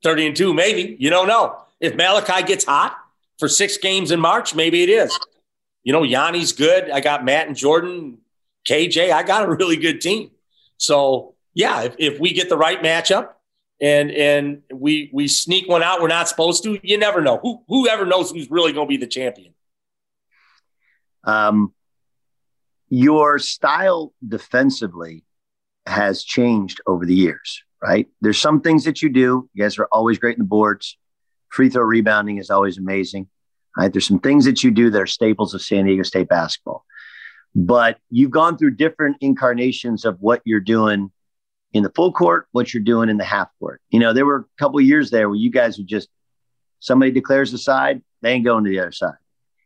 30 0.05 0.29
and 0.29 0.37
2, 0.37 0.55
maybe. 0.55 0.97
You 1.01 1.11
don't 1.11 1.27
know. 1.27 1.57
If 1.81 1.95
Malachi 1.97 2.45
gets 2.45 2.65
hot 2.65 2.97
for 3.39 3.49
six 3.49 3.79
games 3.79 4.11
in 4.11 4.21
March, 4.21 4.55
maybe 4.55 4.83
it 4.83 4.89
is. 4.89 5.17
You 5.83 5.93
know, 5.93 6.03
Yanni's 6.03 6.53
good. 6.53 6.91
I 6.91 7.01
got 7.01 7.25
Matt 7.25 7.49
and 7.49 7.57
Jordan, 7.57 8.19
KJ. 8.69 9.11
I 9.11 9.23
got 9.23 9.45
a 9.45 9.51
really 9.51 9.77
good 9.77 10.01
team. 10.01 10.31
So, 10.77 11.35
yeah, 11.55 11.83
if, 11.83 11.97
if 11.99 12.21
we 12.21 12.33
get 12.33 12.49
the 12.49 12.57
right 12.57 12.81
matchup, 12.81 13.31
and 13.81 14.11
and 14.11 14.63
we 14.73 15.11
we 15.13 15.29
sneak 15.29 15.69
one 15.69 15.83
out. 15.83 16.01
We're 16.01 16.09
not 16.09 16.29
supposed 16.29 16.65
to. 16.65 16.79
You 16.83 16.99
never 16.99 17.21
know. 17.21 17.39
Who 17.39 17.63
whoever 17.69 18.05
knows 18.05 18.31
who's 18.31 18.51
really 18.51 18.73
going 18.73 18.87
to 18.87 18.89
be 18.89 18.97
the 18.97 19.07
champion. 19.07 19.55
Um 21.25 21.75
your 22.91 23.39
style 23.39 24.15
defensively 24.27 25.25
has 25.87 26.25
changed 26.25 26.81
over 26.87 27.05
the 27.05 27.15
years 27.15 27.63
right? 27.81 28.09
There's 28.21 28.41
some 28.41 28.61
things 28.61 28.83
that 28.87 29.03
you 29.03 29.09
do. 29.09 29.49
You 29.55 29.63
guys 29.63 29.79
are 29.79 29.87
always 29.93 30.19
great 30.19 30.35
in 30.35 30.41
the 30.41 30.49
boards. 30.49 30.99
Free 31.49 31.69
throw 31.69 31.85
rebounding 31.85 32.39
is 32.39 32.51
always 32.51 32.77
amazing 32.77 33.29
right? 33.79 33.93
There's 33.93 34.07
some 34.07 34.19
things 34.19 34.45
that 34.45 34.65
you 34.65 34.71
do 34.71 34.91
that 34.91 35.01
are 35.01 35.07
staples 35.07 35.55
of 35.55 35.63
san 35.63 35.87
diego 35.87 36.03
state 36.03 36.29
basketball. 36.29 36.85
But 37.55 37.99
you've 38.11 38.31
gone 38.31 38.59
through 38.59 38.73
different 38.73 39.17
incarnations 39.21 40.05
of 40.05 40.21
what 40.21 40.43
you're 40.45 40.61
doing 40.61 41.11
in 41.73 41.83
the 41.83 41.91
full 41.91 42.13
court, 42.13 42.47
what 42.53 42.73
you're 42.73 42.83
doing 42.83 43.09
in 43.09 43.19
the 43.19 43.25
half 43.25 43.49
court. 43.59 43.81
You 43.91 44.01
know, 44.01 44.13
there 44.13 44.27
were 44.27 44.37
a 44.37 44.59
couple 44.59 44.81
years 44.81 45.11
there 45.11 45.29
where 45.29 45.39
you 45.39 45.51
guys 45.51 45.79
would 45.79 45.87
just 45.87 46.09
somebody 46.81 47.11
declares 47.11 47.53
the 47.53 47.59
side, 47.59 48.03
they 48.23 48.33
ain't 48.33 48.45
going 48.45 48.65
to 48.65 48.71
the 48.71 48.81
other 48.81 48.93
side, 48.93 49.19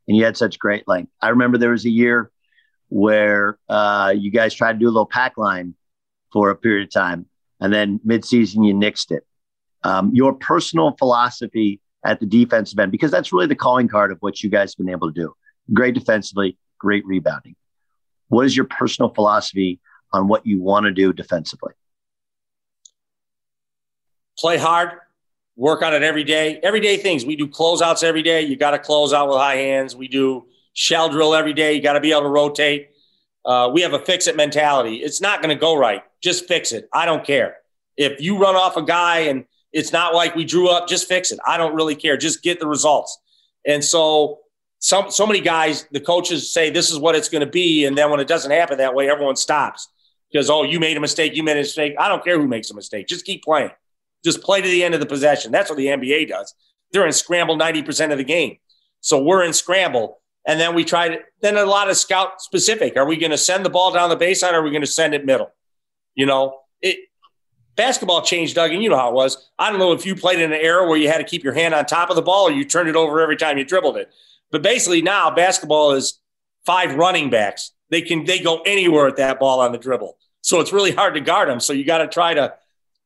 and 0.08 0.16
you 0.16 0.24
had 0.24 0.36
such 0.36 0.58
great 0.58 0.88
length. 0.88 1.12
I 1.20 1.30
remember 1.30 1.58
there 1.58 1.70
was 1.70 1.84
a 1.84 1.90
year 1.90 2.30
where 2.88 3.58
uh, 3.68 4.12
you 4.16 4.30
guys 4.30 4.54
tried 4.54 4.74
to 4.74 4.78
do 4.78 4.86
a 4.86 4.88
little 4.88 5.06
pack 5.06 5.38
line 5.38 5.74
for 6.32 6.50
a 6.50 6.56
period 6.56 6.88
of 6.88 6.92
time, 6.92 7.26
and 7.60 7.72
then 7.72 8.00
midseason 8.06 8.66
you 8.66 8.74
nixed 8.74 9.10
it. 9.10 9.24
Um, 9.84 10.10
your 10.14 10.32
personal 10.34 10.92
philosophy 10.98 11.80
at 12.04 12.20
the 12.20 12.26
defensive 12.26 12.78
end, 12.78 12.92
because 12.92 13.10
that's 13.10 13.32
really 13.32 13.46
the 13.46 13.54
calling 13.54 13.88
card 13.88 14.12
of 14.12 14.18
what 14.20 14.42
you 14.42 14.50
guys 14.50 14.72
have 14.72 14.84
been 14.84 14.92
able 14.92 15.12
to 15.12 15.20
do. 15.20 15.34
Great 15.72 15.94
defensively, 15.94 16.58
great 16.78 17.04
rebounding. 17.06 17.54
What 18.28 18.46
is 18.46 18.56
your 18.56 18.66
personal 18.66 19.10
philosophy 19.10 19.80
on 20.12 20.28
what 20.28 20.46
you 20.46 20.60
want 20.60 20.84
to 20.84 20.92
do 20.92 21.12
defensively? 21.12 21.72
Play 24.42 24.58
hard, 24.58 24.98
work 25.54 25.82
on 25.82 25.94
it 25.94 26.02
every 26.02 26.24
day. 26.24 26.58
Everyday 26.64 26.96
things. 26.96 27.24
We 27.24 27.36
do 27.36 27.46
closeouts 27.46 28.02
every 28.02 28.22
day. 28.22 28.42
You 28.42 28.56
got 28.56 28.72
to 28.72 28.78
close 28.78 29.12
out 29.12 29.28
with 29.28 29.38
high 29.38 29.54
hands. 29.54 29.94
We 29.94 30.08
do 30.08 30.46
shell 30.72 31.08
drill 31.08 31.32
every 31.32 31.52
day. 31.52 31.74
You 31.74 31.80
got 31.80 31.92
to 31.92 32.00
be 32.00 32.10
able 32.10 32.22
to 32.22 32.28
rotate. 32.28 32.90
Uh, 33.44 33.70
we 33.72 33.82
have 33.82 33.92
a 33.92 34.00
fix 34.00 34.26
it 34.26 34.36
mentality. 34.36 34.96
It's 34.96 35.20
not 35.20 35.40
going 35.42 35.54
to 35.54 35.60
go 35.60 35.76
right. 35.76 36.02
Just 36.20 36.48
fix 36.48 36.72
it. 36.72 36.88
I 36.92 37.06
don't 37.06 37.24
care. 37.24 37.56
If 37.96 38.20
you 38.20 38.36
run 38.36 38.56
off 38.56 38.76
a 38.76 38.82
guy 38.82 39.20
and 39.20 39.44
it's 39.72 39.92
not 39.92 40.12
like 40.12 40.34
we 40.34 40.44
drew 40.44 40.68
up, 40.68 40.88
just 40.88 41.06
fix 41.06 41.30
it. 41.30 41.38
I 41.46 41.56
don't 41.56 41.74
really 41.74 41.94
care. 41.94 42.16
Just 42.16 42.42
get 42.42 42.58
the 42.58 42.66
results. 42.66 43.18
And 43.64 43.84
so, 43.84 44.40
some 44.80 45.12
so 45.12 45.24
many 45.24 45.40
guys, 45.40 45.86
the 45.92 46.00
coaches 46.00 46.52
say 46.52 46.68
this 46.68 46.90
is 46.90 46.98
what 46.98 47.14
it's 47.14 47.28
going 47.28 47.44
to 47.44 47.50
be, 47.50 47.84
and 47.84 47.96
then 47.96 48.10
when 48.10 48.18
it 48.18 48.26
doesn't 48.26 48.50
happen 48.50 48.78
that 48.78 48.92
way, 48.96 49.08
everyone 49.08 49.36
stops 49.36 49.88
because 50.32 50.50
oh, 50.50 50.64
you 50.64 50.80
made 50.80 50.96
a 50.96 51.00
mistake. 51.00 51.36
You 51.36 51.44
made 51.44 51.56
a 51.56 51.60
mistake. 51.60 51.94
I 52.00 52.08
don't 52.08 52.24
care 52.24 52.36
who 52.40 52.48
makes 52.48 52.68
a 52.70 52.74
mistake. 52.74 53.06
Just 53.06 53.24
keep 53.24 53.44
playing. 53.44 53.70
Just 54.24 54.42
play 54.42 54.60
to 54.60 54.68
the 54.68 54.84
end 54.84 54.94
of 54.94 55.00
the 55.00 55.06
possession. 55.06 55.52
That's 55.52 55.70
what 55.70 55.76
the 55.76 55.86
NBA 55.86 56.28
does. 56.28 56.54
They're 56.92 57.06
in 57.06 57.12
scramble 57.12 57.56
90% 57.56 58.12
of 58.12 58.18
the 58.18 58.24
game. 58.24 58.58
So 59.00 59.22
we're 59.22 59.42
in 59.42 59.52
scramble. 59.52 60.20
And 60.46 60.58
then 60.58 60.74
we 60.74 60.84
try 60.84 61.08
to, 61.08 61.18
then 61.40 61.56
a 61.56 61.64
lot 61.64 61.88
of 61.88 61.96
scout 61.96 62.42
specific. 62.42 62.96
Are 62.96 63.06
we 63.06 63.16
going 63.16 63.30
to 63.30 63.38
send 63.38 63.64
the 63.64 63.70
ball 63.70 63.92
down 63.92 64.10
the 64.10 64.16
baseline 64.16 64.52
or 64.52 64.56
are 64.56 64.62
we 64.62 64.70
going 64.70 64.82
to 64.82 64.86
send 64.86 65.14
it 65.14 65.24
middle? 65.24 65.52
You 66.14 66.26
know, 66.26 66.60
it, 66.80 66.98
basketball 67.76 68.22
changed, 68.22 68.54
Doug, 68.54 68.72
and 68.72 68.82
you 68.82 68.88
know 68.88 68.96
how 68.96 69.08
it 69.08 69.14
was. 69.14 69.50
I 69.58 69.70
don't 69.70 69.78
know 69.78 69.92
if 69.92 70.04
you 70.04 70.14
played 70.14 70.40
in 70.40 70.52
an 70.52 70.60
era 70.60 70.86
where 70.86 70.98
you 70.98 71.08
had 71.08 71.18
to 71.18 71.24
keep 71.24 71.44
your 71.44 71.52
hand 71.52 71.74
on 71.74 71.86
top 71.86 72.10
of 72.10 72.16
the 72.16 72.22
ball 72.22 72.48
or 72.48 72.52
you 72.52 72.64
turned 72.64 72.88
it 72.88 72.96
over 72.96 73.20
every 73.20 73.36
time 73.36 73.56
you 73.56 73.64
dribbled 73.64 73.96
it. 73.96 74.12
But 74.50 74.62
basically 74.62 75.02
now 75.02 75.30
basketball 75.30 75.92
is 75.92 76.20
five 76.66 76.94
running 76.96 77.30
backs. 77.30 77.72
They 77.90 78.02
can 78.02 78.24
they 78.24 78.40
go 78.40 78.62
anywhere 78.62 79.06
with 79.06 79.16
that 79.16 79.38
ball 79.38 79.60
on 79.60 79.72
the 79.72 79.78
dribble. 79.78 80.16
So 80.42 80.60
it's 80.60 80.72
really 80.72 80.92
hard 80.92 81.14
to 81.14 81.20
guard 81.20 81.48
them. 81.48 81.60
So 81.60 81.72
you 81.72 81.84
got 81.84 81.98
to 81.98 82.08
try 82.08 82.34
to 82.34 82.54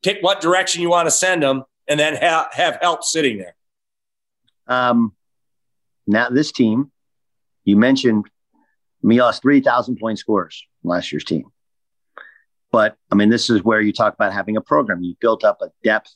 pick 0.02 0.18
what 0.20 0.40
direction 0.40 0.82
you 0.82 0.90
want 0.90 1.06
to 1.06 1.10
send 1.10 1.42
them, 1.42 1.64
and 1.88 1.98
then 1.98 2.16
ha- 2.16 2.48
have 2.52 2.78
help 2.80 3.02
sitting 3.04 3.38
there. 3.38 3.56
Um, 4.66 5.12
now 6.06 6.28
this 6.28 6.52
team, 6.52 6.90
you 7.64 7.76
mentioned 7.76 8.26
we 9.02 9.20
lost 9.20 9.42
three 9.42 9.60
thousand 9.60 9.98
point 9.98 10.18
scores 10.18 10.64
last 10.82 11.12
year's 11.12 11.24
team, 11.24 11.44
but 12.72 12.96
I 13.10 13.14
mean 13.14 13.30
this 13.30 13.50
is 13.50 13.62
where 13.62 13.80
you 13.80 13.92
talk 13.92 14.14
about 14.14 14.32
having 14.32 14.56
a 14.56 14.60
program. 14.60 15.02
You 15.02 15.14
built 15.20 15.44
up 15.44 15.58
a 15.62 15.70
depth 15.84 16.14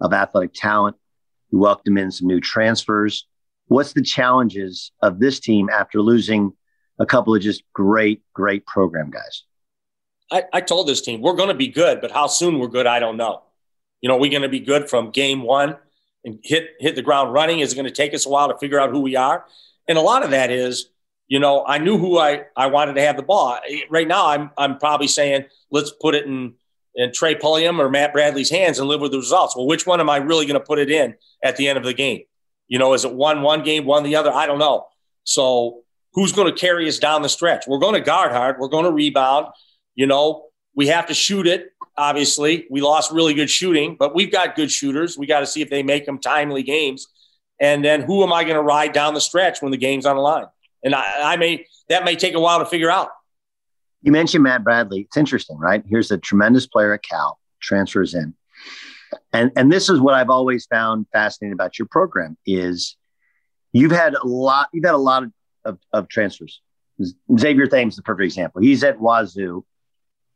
of 0.00 0.12
athletic 0.12 0.52
talent. 0.54 0.96
You 1.50 1.58
welcomed 1.58 1.98
in 1.98 2.10
some 2.10 2.26
new 2.26 2.40
transfers. 2.40 3.26
What's 3.68 3.92
the 3.94 4.02
challenges 4.02 4.92
of 5.02 5.18
this 5.18 5.40
team 5.40 5.68
after 5.70 6.00
losing 6.00 6.52
a 6.98 7.06
couple 7.06 7.34
of 7.34 7.42
just 7.42 7.62
great, 7.72 8.22
great 8.32 8.66
program 8.66 9.10
guys? 9.10 9.42
I, 10.30 10.44
I 10.52 10.60
told 10.60 10.88
this 10.88 11.00
team 11.00 11.20
we're 11.20 11.36
going 11.36 11.48
to 11.48 11.54
be 11.54 11.68
good, 11.68 12.00
but 12.00 12.10
how 12.10 12.26
soon 12.26 12.58
we're 12.58 12.68
good, 12.68 12.86
I 12.86 12.98
don't 12.98 13.16
know. 13.16 13.42
You 14.00 14.08
know, 14.08 14.16
we're 14.16 14.30
going 14.30 14.42
to 14.42 14.48
be 14.48 14.60
good 14.60 14.90
from 14.90 15.10
game 15.10 15.42
one 15.42 15.76
and 16.24 16.38
hit 16.42 16.70
hit 16.78 16.96
the 16.96 17.02
ground 17.02 17.32
running. 17.32 17.60
Is 17.60 17.72
it 17.72 17.76
going 17.76 17.86
to 17.86 17.92
take 17.92 18.14
us 18.14 18.26
a 18.26 18.28
while 18.28 18.48
to 18.48 18.58
figure 18.58 18.78
out 18.78 18.90
who 18.90 19.00
we 19.00 19.16
are? 19.16 19.44
And 19.88 19.96
a 19.96 20.00
lot 20.00 20.24
of 20.24 20.30
that 20.30 20.50
is, 20.50 20.90
you 21.28 21.38
know, 21.38 21.64
I 21.66 21.78
knew 21.78 21.98
who 21.98 22.18
I, 22.18 22.44
I 22.56 22.66
wanted 22.66 22.94
to 22.94 23.02
have 23.02 23.16
the 23.16 23.22
ball. 23.22 23.58
Right 23.88 24.06
now, 24.06 24.28
I'm 24.28 24.50
I'm 24.58 24.78
probably 24.78 25.08
saying 25.08 25.46
let's 25.70 25.90
put 25.90 26.14
it 26.14 26.26
in 26.26 26.54
in 26.94 27.12
Trey 27.12 27.34
Pulliam 27.34 27.80
or 27.80 27.88
Matt 27.88 28.12
Bradley's 28.12 28.50
hands 28.50 28.78
and 28.78 28.88
live 28.88 29.00
with 29.00 29.12
the 29.12 29.18
results. 29.18 29.54
Well, 29.54 29.66
which 29.66 29.86
one 29.86 30.00
am 30.00 30.10
I 30.10 30.16
really 30.16 30.46
going 30.46 30.58
to 30.58 30.64
put 30.64 30.78
it 30.78 30.90
in 30.90 31.14
at 31.42 31.56
the 31.56 31.68
end 31.68 31.78
of 31.78 31.84
the 31.84 31.94
game? 31.94 32.22
You 32.68 32.78
know, 32.78 32.94
is 32.94 33.04
it 33.04 33.12
one 33.12 33.42
one 33.42 33.62
game, 33.62 33.84
one 33.86 34.02
the 34.02 34.16
other? 34.16 34.32
I 34.32 34.46
don't 34.46 34.58
know. 34.58 34.86
So 35.24 35.82
who's 36.14 36.32
going 36.32 36.52
to 36.52 36.58
carry 36.58 36.88
us 36.88 36.98
down 36.98 37.22
the 37.22 37.28
stretch? 37.28 37.66
We're 37.66 37.78
going 37.78 37.94
to 37.94 38.00
guard 38.00 38.32
hard. 38.32 38.56
We're 38.58 38.68
going 38.68 38.84
to 38.84 38.92
rebound. 38.92 39.48
You 39.96 40.06
know, 40.06 40.44
we 40.76 40.86
have 40.88 41.06
to 41.06 41.14
shoot 41.14 41.48
it. 41.48 41.72
Obviously, 41.98 42.66
we 42.70 42.82
lost 42.82 43.10
really 43.10 43.34
good 43.34 43.50
shooting, 43.50 43.96
but 43.98 44.14
we've 44.14 44.30
got 44.30 44.54
good 44.54 44.70
shooters. 44.70 45.18
We 45.18 45.26
got 45.26 45.40
to 45.40 45.46
see 45.46 45.62
if 45.62 45.70
they 45.70 45.82
make 45.82 46.06
them 46.06 46.18
timely 46.18 46.62
games. 46.62 47.08
And 47.58 47.84
then 47.84 48.02
who 48.02 48.22
am 48.22 48.32
I 48.32 48.44
going 48.44 48.56
to 48.56 48.62
ride 48.62 48.92
down 48.92 49.14
the 49.14 49.20
stretch 49.20 49.62
when 49.62 49.72
the 49.72 49.78
game's 49.78 50.04
on 50.04 50.16
the 50.16 50.22
line? 50.22 50.44
And 50.84 50.94
I, 50.94 51.32
I 51.32 51.36
may 51.36 51.66
that 51.88 52.04
may 52.04 52.14
take 52.14 52.34
a 52.34 52.40
while 52.40 52.58
to 52.58 52.66
figure 52.66 52.90
out. 52.90 53.08
You 54.02 54.12
mentioned 54.12 54.44
Matt 54.44 54.62
Bradley. 54.62 55.00
It's 55.00 55.16
interesting, 55.16 55.58
right? 55.58 55.82
Here's 55.88 56.10
a 56.10 56.18
tremendous 56.18 56.66
player 56.66 56.92
at 56.92 57.02
Cal, 57.02 57.38
transfers 57.60 58.14
in. 58.14 58.34
And 59.32 59.50
and 59.56 59.72
this 59.72 59.88
is 59.88 60.00
what 60.00 60.14
I've 60.14 60.30
always 60.30 60.66
found 60.66 61.06
fascinating 61.12 61.54
about 61.54 61.78
your 61.78 61.86
program 61.86 62.36
is 62.44 62.96
you've 63.72 63.92
had 63.92 64.14
a 64.14 64.26
lot, 64.26 64.68
you've 64.72 64.84
had 64.84 64.94
a 64.94 64.98
lot 64.98 65.22
of, 65.22 65.32
of, 65.64 65.78
of 65.92 66.08
transfers. 66.08 66.60
Xavier 67.38 67.66
Thames 67.66 67.94
is 67.94 67.96
the 67.96 68.02
perfect 68.02 68.24
example. 68.24 68.60
He's 68.60 68.84
at 68.84 68.98
Wazoo 68.98 69.64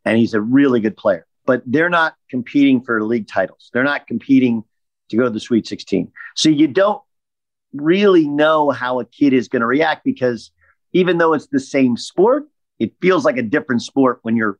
and 0.04 0.18
he's 0.18 0.34
a 0.34 0.40
really 0.40 0.80
good 0.80 0.96
player, 0.96 1.26
but 1.46 1.62
they're 1.66 1.90
not 1.90 2.14
competing 2.30 2.82
for 2.82 3.02
league 3.04 3.28
titles. 3.28 3.70
They're 3.72 3.84
not 3.84 4.06
competing 4.06 4.64
to 5.10 5.16
go 5.16 5.24
to 5.24 5.30
the 5.30 5.40
Sweet 5.40 5.66
16. 5.66 6.10
So 6.36 6.48
you 6.48 6.68
don't 6.68 7.02
really 7.72 8.28
know 8.28 8.70
how 8.70 9.00
a 9.00 9.04
kid 9.04 9.32
is 9.32 9.48
going 9.48 9.60
to 9.60 9.66
react 9.66 10.04
because 10.04 10.50
even 10.92 11.18
though 11.18 11.34
it's 11.34 11.46
the 11.46 11.60
same 11.60 11.96
sport, 11.96 12.48
it 12.78 12.92
feels 13.00 13.24
like 13.24 13.36
a 13.36 13.42
different 13.42 13.82
sport 13.82 14.20
when 14.22 14.36
you're 14.36 14.58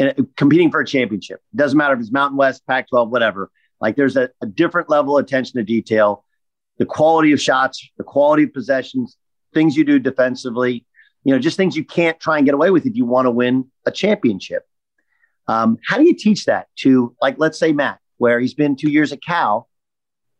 uh, 0.00 0.12
competing 0.36 0.70
for 0.70 0.80
a 0.80 0.86
championship. 0.86 1.40
It 1.52 1.56
doesn't 1.56 1.78
matter 1.78 1.94
if 1.94 2.00
it's 2.00 2.12
Mountain 2.12 2.36
West, 2.36 2.66
Pac 2.66 2.88
12, 2.88 3.10
whatever. 3.10 3.50
Like 3.80 3.96
there's 3.96 4.16
a, 4.16 4.30
a 4.40 4.46
different 4.46 4.90
level 4.90 5.18
of 5.18 5.24
attention 5.24 5.58
to 5.58 5.64
detail, 5.64 6.24
the 6.78 6.86
quality 6.86 7.32
of 7.32 7.40
shots, 7.40 7.88
the 7.96 8.04
quality 8.04 8.44
of 8.44 8.52
possessions, 8.52 9.16
things 9.54 9.76
you 9.76 9.84
do 9.84 9.98
defensively, 9.98 10.84
you 11.24 11.32
know, 11.32 11.38
just 11.38 11.56
things 11.56 11.76
you 11.76 11.84
can't 11.84 12.18
try 12.18 12.36
and 12.36 12.46
get 12.46 12.54
away 12.54 12.70
with 12.70 12.86
if 12.86 12.96
you 12.96 13.04
want 13.04 13.26
to 13.26 13.30
win 13.30 13.70
a 13.86 13.90
championship. 13.90 14.66
Um, 15.48 15.78
how 15.86 15.98
do 15.98 16.04
you 16.04 16.14
teach 16.14 16.44
that 16.46 16.68
to, 16.80 17.14
like, 17.20 17.36
let's 17.38 17.58
say 17.58 17.72
Matt, 17.72 17.98
where 18.18 18.38
he's 18.40 18.54
been 18.54 18.76
two 18.76 18.90
years 18.90 19.12
at 19.12 19.22
Cal, 19.22 19.68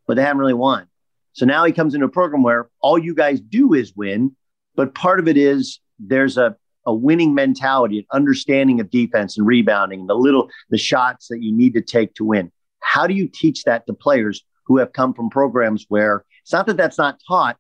but 0.07 0.15
they 0.15 0.23
haven't 0.23 0.39
really 0.39 0.55
won. 0.55 0.87
So 1.33 1.47
now 1.47 1.65
he 1.65 1.73
comes 1.73 1.95
into 1.95 2.07
a 2.07 2.11
program 2.11 2.43
where 2.43 2.69
all 2.81 2.99
you 2.99 3.15
guys 3.15 3.41
do 3.41 3.73
is 3.73 3.95
win, 3.97 4.37
but 4.75 4.95
part 4.95 5.19
of 5.19 5.29
it 5.29 5.37
is 5.37 5.81
there's 5.99 6.37
a, 6.37 6.57
a 6.87 6.95
winning 6.95 7.35
mentality, 7.35 7.99
an 7.99 8.07
understanding 8.13 8.81
of 8.81 8.91
defense 8.91 9.39
and 9.39 9.47
rebounding, 9.47 10.01
and 10.01 10.09
the 10.09 10.15
little 10.15 10.51
the 10.71 10.79
shots 10.79 11.29
that 11.29 11.43
you 11.43 11.53
need 11.57 11.75
to 11.75 11.81
take 11.81 12.15
to 12.15 12.25
win. 12.25 12.53
How 12.81 13.07
do 13.07 13.15
you 13.15 13.29
teach 13.29 13.65
that 13.65 13.87
to 13.87 13.95
players 13.95 14.45
who 14.67 14.79
have 14.79 14.93
come 14.93 15.15
from 15.15 15.31
programs 15.31 15.87
where 15.89 16.25
it's 16.43 16.53
not 16.53 16.67
that 16.67 16.77
that's 16.77 16.99
not 16.99 17.21
taught, 17.27 17.57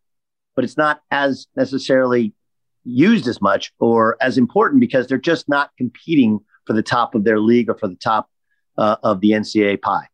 but 0.55 0.64
it's 0.64 0.76
not 0.76 1.01
as 1.11 1.47
necessarily 1.57 2.34
used 2.84 3.28
as 3.28 3.40
much 3.40 3.72
or 3.78 4.16
as 4.20 4.38
important 4.38 4.80
because 4.80 5.07
they're 5.07 5.18
just 5.18 5.49
not 5.49 5.70
competing 5.78 6.40
for 6.67 6.73
the 6.73 6.83
top 6.83 7.15
of 7.15 7.25
their 7.25 7.41
league 7.41 7.69
or 7.69 7.75
for 7.75 7.89
the 7.89 7.97
top 7.97 8.29
uh, 8.79 8.97
of 9.03 9.21
the 9.21 9.33
NCAA 9.33 9.81
pie. 9.81 10.09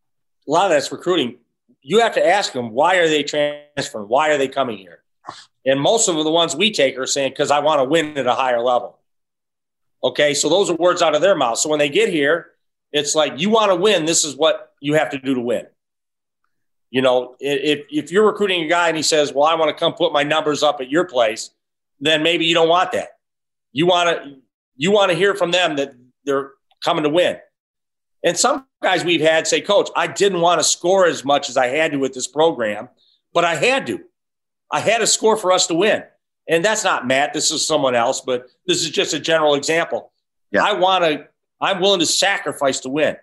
A 0.47 0.51
lot 0.51 0.67
of 0.67 0.71
that's 0.71 0.91
recruiting. 0.91 1.37
You 1.83 2.01
have 2.01 2.15
to 2.15 2.27
ask 2.27 2.53
them 2.53 2.71
why 2.71 2.97
are 2.97 3.09
they 3.09 3.23
transferring? 3.23 4.09
Why 4.09 4.31
are 4.31 4.39
they 4.39 4.49
coming 4.49 4.79
here? 4.79 5.03
And 5.67 5.81
most 5.81 6.09
of 6.09 6.17
the 6.17 6.31
ones 6.31 6.57
we 6.57 6.71
take 6.71 6.99
are 6.99 7.07
saying 7.07 7.33
because 7.33 7.51
I 7.51 7.61
want 7.61 7.81
to 7.81 7.85
win 7.85 8.17
at 8.17 8.27
a 8.27 8.35
higher 8.35 8.61
level. 8.61 8.99
Okay, 10.03 10.33
so 10.33 10.49
those 10.49 10.71
are 10.71 10.77
words 10.77 11.03
out 11.03 11.15
of 11.15 11.21
their 11.21 11.37
mouth. 11.37 11.59
So 11.59 11.69
when 11.69 11.79
they 11.79 11.89
get 11.89 12.09
here, 12.09 12.53
it's 12.93 13.15
like 13.15 13.39
you 13.39 13.51
want 13.51 13.71
to 13.71 13.77
win. 13.77 14.07
This 14.07 14.25
is 14.25 14.37
what 14.37 14.73
you 14.81 14.95
have 14.95 15.11
to 15.11 15.19
do 15.19 15.35
to 15.35 15.41
win. 15.41 15.67
You 16.91 17.03
know, 17.03 17.37
if 17.39 17.85
if 17.91 18.11
you're 18.11 18.27
recruiting 18.27 18.63
a 18.63 18.69
guy 18.69 18.89
and 18.89 18.97
he 18.97 19.03
says, 19.03 19.35
"Well, 19.35 19.45
I 19.45 19.55
want 19.57 19.69
to 19.69 19.79
come 19.79 19.93
put 19.93 20.13
my 20.13 20.23
numbers 20.23 20.63
up 20.63 20.81
at 20.81 20.89
your 20.89 21.05
place," 21.05 21.51
then 22.01 22.23
maybe 22.23 22.47
you 22.47 22.55
don't 22.55 22.69
want 22.69 22.93
that. 22.93 23.19
You 23.73 23.87
want 23.87 24.09
to 24.09 24.37
you 24.77 24.91
want 24.91 25.11
to 25.11 25.17
hear 25.17 25.35
from 25.35 25.51
them 25.51 25.77
that 25.77 25.95
they're 26.29 26.53
coming 26.85 27.05
to 27.05 27.11
win. 27.11 27.39
And 28.25 28.37
some 28.37 28.67
guys 28.83 29.05
we've 29.05 29.21
had 29.21 29.47
say, 29.47 29.61
Coach, 29.61 29.91
I 29.97 30.07
didn't 30.07 30.41
want 30.41 30.61
to 30.61 30.65
score 30.65 31.07
as 31.07 31.25
much 31.25 31.49
as 31.49 31.57
I 31.57 31.67
had 31.67 31.93
to 31.93 31.99
with 31.99 32.15
this 32.15 32.27
program, 32.27 32.89
but 33.33 33.45
I 33.45 33.55
had 33.55 33.87
to. 33.87 34.01
I 34.71 34.81
had 34.81 34.99
to 34.99 35.07
score 35.07 35.37
for 35.37 35.53
us 35.53 35.67
to 35.69 35.75
win. 35.75 36.03
And 36.49 36.65
that's 36.65 36.85
not 36.85 37.07
Matt. 37.07 37.33
This 37.33 37.51
is 37.51 37.67
someone 37.67 37.95
else, 37.95 38.21
but 38.21 38.49
this 38.67 38.83
is 38.83 38.91
just 38.91 39.15
a 39.15 39.21
general 39.21 39.55
example. 39.55 40.13
Yeah. 40.51 40.65
I 40.65 40.73
want 40.73 41.05
to, 41.05 41.29
I'm 41.61 41.81
willing 41.81 42.01
to 42.01 42.07
sacrifice 42.07 42.81
to 42.81 42.89
win. 42.89 43.17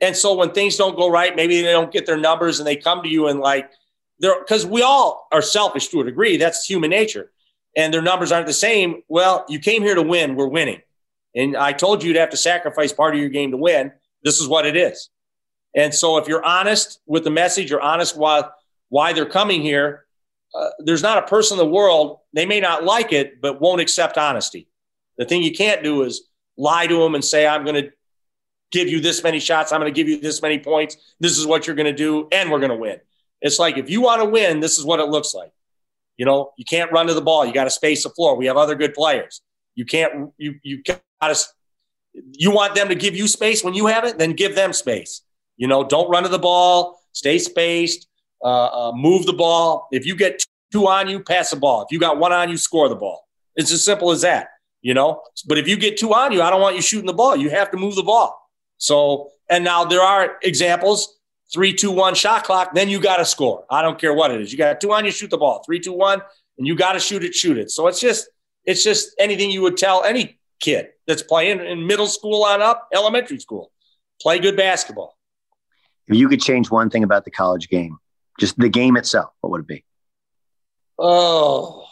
And 0.00 0.16
so 0.16 0.34
when 0.34 0.52
things 0.52 0.76
don't 0.76 0.96
go 0.96 1.10
right, 1.10 1.34
maybe 1.34 1.60
they 1.60 1.72
don't 1.72 1.92
get 1.92 2.06
their 2.06 2.16
numbers 2.16 2.60
and 2.60 2.66
they 2.66 2.76
come 2.76 3.02
to 3.02 3.08
you 3.08 3.28
and 3.28 3.40
like, 3.40 3.70
they're, 4.20 4.38
because 4.40 4.66
we 4.66 4.82
all 4.82 5.28
are 5.32 5.42
selfish 5.42 5.88
to 5.88 6.00
a 6.00 6.04
degree. 6.04 6.36
That's 6.36 6.64
human 6.64 6.90
nature 6.90 7.30
and 7.76 7.92
their 7.92 8.02
numbers 8.02 8.32
aren't 8.32 8.46
the 8.46 8.52
same. 8.52 9.02
Well, 9.08 9.44
you 9.48 9.58
came 9.58 9.82
here 9.82 9.94
to 9.94 10.02
win. 10.02 10.34
We're 10.34 10.48
winning. 10.48 10.82
And 11.34 11.56
I 11.56 11.72
told 11.72 12.02
you 12.02 12.08
you'd 12.08 12.16
have 12.16 12.30
to 12.30 12.36
sacrifice 12.36 12.92
part 12.92 13.14
of 13.14 13.20
your 13.20 13.28
game 13.28 13.50
to 13.50 13.56
win. 13.56 13.92
This 14.24 14.40
is 14.40 14.48
what 14.48 14.66
it 14.66 14.76
is. 14.76 15.10
And 15.74 15.94
so 15.94 16.16
if 16.18 16.26
you're 16.26 16.44
honest 16.44 17.00
with 17.06 17.24
the 17.24 17.30
message, 17.30 17.70
you're 17.70 17.80
honest 17.80 18.16
why, 18.16 18.44
why 18.88 19.12
they're 19.12 19.26
coming 19.26 19.62
here, 19.62 20.06
uh, 20.54 20.70
there's 20.80 21.02
not 21.02 21.18
a 21.18 21.26
person 21.26 21.58
in 21.58 21.64
the 21.64 21.70
world, 21.70 22.20
they 22.32 22.46
may 22.46 22.60
not 22.60 22.84
like 22.84 23.12
it, 23.12 23.40
but 23.40 23.60
won't 23.60 23.80
accept 23.80 24.16
honesty. 24.16 24.66
The 25.18 25.24
thing 25.24 25.42
you 25.42 25.52
can't 25.52 25.82
do 25.82 26.02
is 26.02 26.22
lie 26.56 26.86
to 26.86 26.98
them 26.98 27.14
and 27.14 27.24
say, 27.24 27.46
I'm 27.46 27.64
going 27.64 27.82
to 27.82 27.90
give 28.70 28.88
you 28.88 29.00
this 29.00 29.22
many 29.22 29.40
shots. 29.40 29.72
I'm 29.72 29.80
going 29.80 29.92
to 29.92 29.96
give 29.96 30.08
you 30.08 30.20
this 30.20 30.42
many 30.42 30.58
points. 30.58 30.96
This 31.20 31.38
is 31.38 31.46
what 31.46 31.66
you're 31.66 31.76
going 31.76 31.86
to 31.86 31.92
do, 31.92 32.28
and 32.32 32.50
we're 32.50 32.60
going 32.60 32.70
to 32.70 32.76
win. 32.76 32.98
It's 33.40 33.58
like 33.58 33.76
if 33.76 33.90
you 33.90 34.00
want 34.00 34.22
to 34.22 34.28
win, 34.28 34.60
this 34.60 34.78
is 34.78 34.84
what 34.84 35.00
it 35.00 35.08
looks 35.08 35.34
like. 35.34 35.52
You 36.16 36.26
know, 36.26 36.52
you 36.56 36.64
can't 36.64 36.90
run 36.90 37.06
to 37.06 37.14
the 37.14 37.20
ball. 37.20 37.46
You 37.46 37.52
got 37.52 37.64
to 37.64 37.70
space 37.70 38.02
the 38.02 38.10
floor. 38.10 38.36
We 38.36 38.46
have 38.46 38.56
other 38.56 38.74
good 38.74 38.94
players. 38.94 39.40
You 39.78 39.84
can't. 39.84 40.32
You 40.38 40.56
you 40.64 40.82
got 40.82 41.00
to. 41.22 41.36
You 42.32 42.50
want 42.50 42.74
them 42.74 42.88
to 42.88 42.96
give 42.96 43.14
you 43.14 43.28
space 43.28 43.62
when 43.62 43.74
you 43.74 43.86
have 43.86 44.04
it, 44.04 44.18
then 44.18 44.32
give 44.32 44.56
them 44.56 44.72
space. 44.72 45.22
You 45.56 45.68
know, 45.68 45.84
don't 45.84 46.10
run 46.10 46.24
to 46.24 46.28
the 46.28 46.40
ball. 46.40 46.98
Stay 47.12 47.38
spaced. 47.38 48.08
Uh, 48.42 48.88
uh, 48.88 48.92
move 48.92 49.24
the 49.24 49.32
ball. 49.32 49.86
If 49.92 50.04
you 50.04 50.16
get 50.16 50.44
two 50.72 50.88
on 50.88 51.08
you, 51.08 51.20
pass 51.20 51.50
the 51.50 51.56
ball. 51.56 51.82
If 51.82 51.92
you 51.92 52.00
got 52.00 52.18
one 52.18 52.32
on 52.32 52.50
you, 52.50 52.56
score 52.56 52.88
the 52.88 52.96
ball. 52.96 53.28
It's 53.54 53.70
as 53.70 53.84
simple 53.84 54.10
as 54.10 54.22
that. 54.22 54.48
You 54.82 54.94
know. 54.94 55.22
But 55.46 55.58
if 55.58 55.68
you 55.68 55.76
get 55.76 55.96
two 55.96 56.12
on 56.12 56.32
you, 56.32 56.42
I 56.42 56.50
don't 56.50 56.60
want 56.60 56.74
you 56.74 56.82
shooting 56.82 57.06
the 57.06 57.12
ball. 57.12 57.36
You 57.36 57.50
have 57.50 57.70
to 57.70 57.76
move 57.76 57.94
the 57.94 58.02
ball. 58.02 58.36
So, 58.78 59.30
and 59.48 59.62
now 59.62 59.84
there 59.84 60.02
are 60.02 60.38
examples 60.42 61.18
three, 61.52 61.72
two, 61.72 61.92
one 61.92 62.14
shot 62.16 62.44
clock, 62.44 62.74
then 62.74 62.88
you 62.88 63.00
got 63.00 63.18
to 63.18 63.24
score. 63.24 63.64
I 63.70 63.82
don't 63.82 63.98
care 63.98 64.12
what 64.12 64.30
it 64.30 64.40
is. 64.40 64.52
You 64.52 64.58
got 64.58 64.80
two 64.80 64.92
on, 64.92 65.04
you 65.04 65.10
shoot 65.10 65.30
the 65.30 65.38
ball. 65.38 65.62
Three, 65.64 65.80
two, 65.80 65.92
one, 65.92 66.20
and 66.58 66.66
you 66.66 66.74
got 66.76 66.92
to 66.92 67.00
shoot 67.00 67.24
it, 67.24 67.34
shoot 67.34 67.56
it. 67.56 67.70
So 67.70 67.86
it's 67.86 68.00
just, 68.00 68.28
it's 68.68 68.84
just 68.84 69.14
anything 69.18 69.50
you 69.50 69.62
would 69.62 69.76
tell 69.76 70.04
any 70.04 70.38
kid 70.60 70.90
that's 71.06 71.22
playing 71.22 71.60
in 71.64 71.86
middle 71.86 72.06
school 72.06 72.44
on 72.44 72.62
up, 72.62 72.88
elementary 72.92 73.40
school. 73.40 73.72
Play 74.20 74.38
good 74.38 74.56
basketball. 74.56 75.16
If 76.06 76.16
you 76.16 76.28
could 76.28 76.40
change 76.40 76.70
one 76.70 76.90
thing 76.90 77.02
about 77.02 77.24
the 77.24 77.30
college 77.30 77.68
game, 77.68 77.98
just 78.38 78.58
the 78.58 78.68
game 78.68 78.96
itself, 78.96 79.30
what 79.40 79.50
would 79.50 79.60
it 79.62 79.66
be? 79.66 79.84
Oh, 80.98 81.86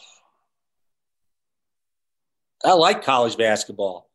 I 2.64 2.72
like 2.72 3.04
college 3.04 3.36
basketball. 3.36 4.08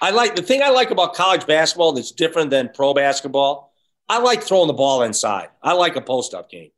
I 0.00 0.10
like 0.10 0.34
the 0.36 0.42
thing 0.42 0.62
I 0.62 0.70
like 0.70 0.90
about 0.90 1.14
college 1.14 1.46
basketball 1.46 1.92
that's 1.92 2.12
different 2.12 2.50
than 2.50 2.70
pro 2.74 2.94
basketball 2.94 3.70
I 4.10 4.18
like 4.18 4.42
throwing 4.42 4.66
the 4.66 4.72
ball 4.72 5.02
inside. 5.02 5.50
I 5.62 5.74
like 5.74 5.94
a 5.94 6.00
post 6.00 6.34
up 6.34 6.50
game. 6.50 6.72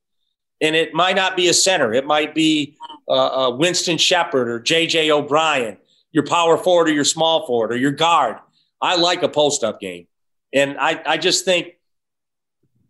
And 0.62 0.74
it 0.74 0.94
might 0.94 1.16
not 1.16 1.36
be 1.36 1.48
a 1.48 1.54
center, 1.54 1.92
it 1.92 2.06
might 2.06 2.34
be 2.34 2.76
uh, 3.08 3.48
uh, 3.48 3.50
Winston 3.50 3.98
Shepard 3.98 4.48
or 4.48 4.60
JJ 4.60 5.10
O'Brien, 5.10 5.76
your 6.12 6.24
power 6.24 6.56
forward 6.56 6.88
or 6.88 6.92
your 6.92 7.04
small 7.04 7.46
forward 7.46 7.72
or 7.72 7.76
your 7.76 7.90
guard. 7.90 8.36
I 8.80 8.96
like 8.96 9.22
a 9.22 9.28
post 9.28 9.64
up 9.64 9.80
game. 9.80 10.06
And 10.54 10.78
I, 10.78 11.02
I 11.04 11.16
just 11.18 11.44
think 11.44 11.78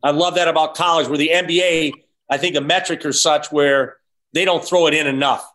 I 0.03 0.11
love 0.11 0.35
that 0.35 0.49
about 0.49 0.75
college 0.75 1.09
where 1.09 1.19
the 1.19 1.31
NBA, 1.33 1.93
I 2.31 2.39
think 2.39 2.55
the 2.55 2.61
metric 2.61 3.05
or 3.05 3.13
such 3.13 3.53
where 3.53 3.97
they 4.33 4.45
don't 4.45 4.65
throw 4.65 4.87
it 4.87 4.95
in 4.95 5.07
enough. 5.07 5.49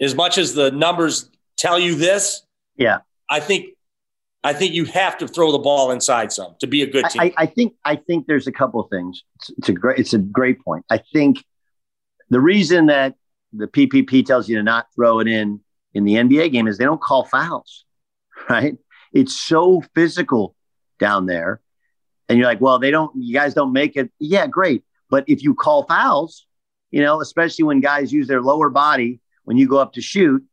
As 0.00 0.14
much 0.14 0.38
as 0.38 0.54
the 0.54 0.70
numbers 0.70 1.30
tell 1.56 1.78
you 1.78 1.94
this, 1.94 2.42
yeah, 2.76 2.98
I 3.30 3.40
think 3.40 3.73
I 4.44 4.52
think 4.52 4.74
you 4.74 4.84
have 4.84 5.16
to 5.18 5.26
throw 5.26 5.50
the 5.52 5.58
ball 5.58 5.90
inside 5.90 6.30
some 6.30 6.54
to 6.60 6.66
be 6.66 6.82
a 6.82 6.86
good 6.86 7.06
team. 7.06 7.22
I, 7.22 7.32
I 7.36 7.46
think 7.46 7.74
I 7.84 7.96
think 7.96 8.26
there's 8.26 8.46
a 8.46 8.52
couple 8.52 8.78
of 8.78 8.90
things. 8.90 9.24
It's, 9.36 9.50
it's, 9.58 9.68
a 9.70 9.72
great 9.72 9.98
it's 9.98 10.12
a 10.12 10.18
great 10.18 10.62
point. 10.62 10.84
I 10.90 10.98
think 10.98 11.42
the 12.28 12.40
reason 12.40 12.86
that 12.86 13.14
the 13.54 13.66
PPP 13.66 14.26
tells 14.26 14.48
you 14.48 14.56
to 14.56 14.62
not 14.62 14.86
throw 14.94 15.20
it 15.20 15.28
in 15.28 15.60
in 15.94 16.04
the 16.04 16.14
NBA 16.14 16.52
game 16.52 16.68
is 16.68 16.76
they 16.76 16.84
don't 16.84 17.00
call 17.00 17.24
fouls, 17.24 17.86
right? 18.50 18.76
It's 19.14 19.34
so 19.34 19.82
physical 19.94 20.54
down 20.98 21.24
there, 21.24 21.60
and 22.28 22.38
you're 22.38 22.46
like, 22.46 22.60
well, 22.60 22.78
they 22.78 22.90
don't. 22.90 23.12
You 23.16 23.32
guys 23.32 23.54
don't 23.54 23.72
make 23.72 23.96
it. 23.96 24.12
Yeah, 24.18 24.46
great. 24.46 24.84
But 25.08 25.24
if 25.26 25.42
you 25.42 25.54
call 25.54 25.84
fouls, 25.84 26.46
you 26.90 27.00
know, 27.00 27.22
especially 27.22 27.64
when 27.64 27.80
guys 27.80 28.12
use 28.12 28.28
their 28.28 28.42
lower 28.42 28.68
body 28.68 29.20
when 29.44 29.56
you 29.56 29.68
go 29.68 29.78
up 29.78 29.94
to 29.94 30.00
shoot, 30.00 30.44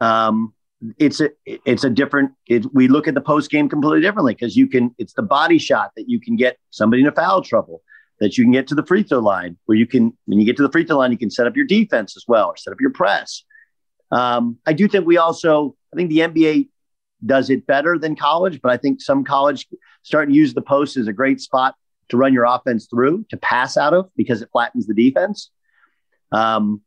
um, 0.00 0.54
it's 0.98 1.20
a 1.20 1.30
it's 1.44 1.84
a 1.84 1.90
different 1.90 2.32
it, 2.46 2.64
we 2.72 2.86
look 2.86 3.08
at 3.08 3.14
the 3.14 3.20
post 3.20 3.50
game 3.50 3.68
completely 3.68 4.00
differently 4.00 4.34
because 4.34 4.56
you 4.56 4.68
can 4.68 4.94
it's 4.98 5.12
the 5.14 5.22
body 5.22 5.58
shot 5.58 5.90
that 5.96 6.08
you 6.08 6.20
can 6.20 6.36
get 6.36 6.56
somebody 6.70 7.02
into 7.02 7.12
foul 7.12 7.42
trouble 7.42 7.82
that 8.20 8.38
you 8.38 8.44
can 8.44 8.52
get 8.52 8.68
to 8.68 8.74
the 8.74 8.86
free 8.86 9.02
throw 9.02 9.18
line 9.18 9.56
where 9.66 9.76
you 9.76 9.86
can 9.86 10.16
when 10.26 10.38
you 10.38 10.46
get 10.46 10.56
to 10.56 10.62
the 10.62 10.70
free 10.70 10.84
throw 10.84 10.98
line 10.98 11.10
you 11.10 11.18
can 11.18 11.30
set 11.30 11.46
up 11.46 11.56
your 11.56 11.66
defense 11.66 12.16
as 12.16 12.24
well 12.28 12.48
or 12.48 12.56
set 12.56 12.72
up 12.72 12.80
your 12.80 12.90
press. 12.90 13.44
Um, 14.10 14.58
i 14.66 14.72
do 14.72 14.88
think 14.88 15.04
we 15.04 15.18
also 15.18 15.76
i 15.92 15.96
think 15.96 16.10
the 16.10 16.18
nba 16.20 16.68
does 17.26 17.50
it 17.50 17.66
better 17.66 17.98
than 17.98 18.14
college 18.14 18.60
but 18.62 18.70
i 18.70 18.76
think 18.76 19.02
some 19.02 19.24
college 19.24 19.66
starting 20.02 20.32
to 20.32 20.38
use 20.38 20.54
the 20.54 20.62
post 20.62 20.96
as 20.96 21.08
a 21.08 21.12
great 21.12 21.40
spot 21.40 21.74
to 22.08 22.16
run 22.16 22.32
your 22.32 22.44
offense 22.44 22.86
through 22.86 23.26
to 23.30 23.36
pass 23.36 23.76
out 23.76 23.92
of 23.92 24.08
because 24.16 24.40
it 24.40 24.48
flattens 24.50 24.86
the 24.86 24.94
defense. 24.94 25.50
Um, 26.32 26.80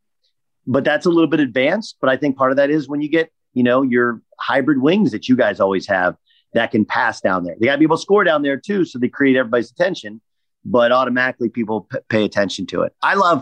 but 0.66 0.84
that's 0.84 1.06
a 1.06 1.10
little 1.10 1.28
bit 1.28 1.40
advanced 1.40 1.98
but 2.00 2.10
i 2.10 2.16
think 2.16 2.38
part 2.38 2.52
of 2.52 2.58
that 2.58 2.70
is 2.70 2.88
when 2.88 3.02
you 3.02 3.10
get 3.10 3.32
you 3.54 3.64
know, 3.64 3.82
your 3.82 4.22
hybrid 4.40 4.82
wings 4.82 5.12
that 5.12 5.28
you 5.30 5.36
guys 5.36 5.60
always 5.60 5.88
have 5.88 6.16
that 6.54 6.72
can 6.72 6.86
pass 6.86 7.22
down 7.22 7.44
there. 7.44 7.56
They 7.60 7.68
got 7.68 7.74
to 7.74 7.78
be 7.78 7.86
able 7.86 7.98
to 7.98 8.02
score 8.02 8.24
down 8.24 8.42
there 8.42 8.58
too, 8.58 8.86
so 8.86 9.00
they 9.00 9.08
create 9.08 9.36
everybody's 9.38 9.72
attention. 9.72 10.22
But 10.64 10.92
automatically, 10.92 11.50
people 11.50 11.88
p- 11.92 11.98
pay 12.08 12.24
attention 12.24 12.68
to 12.68 12.84
it. 12.84 12.94
I 13.02 13.16
love, 13.16 13.42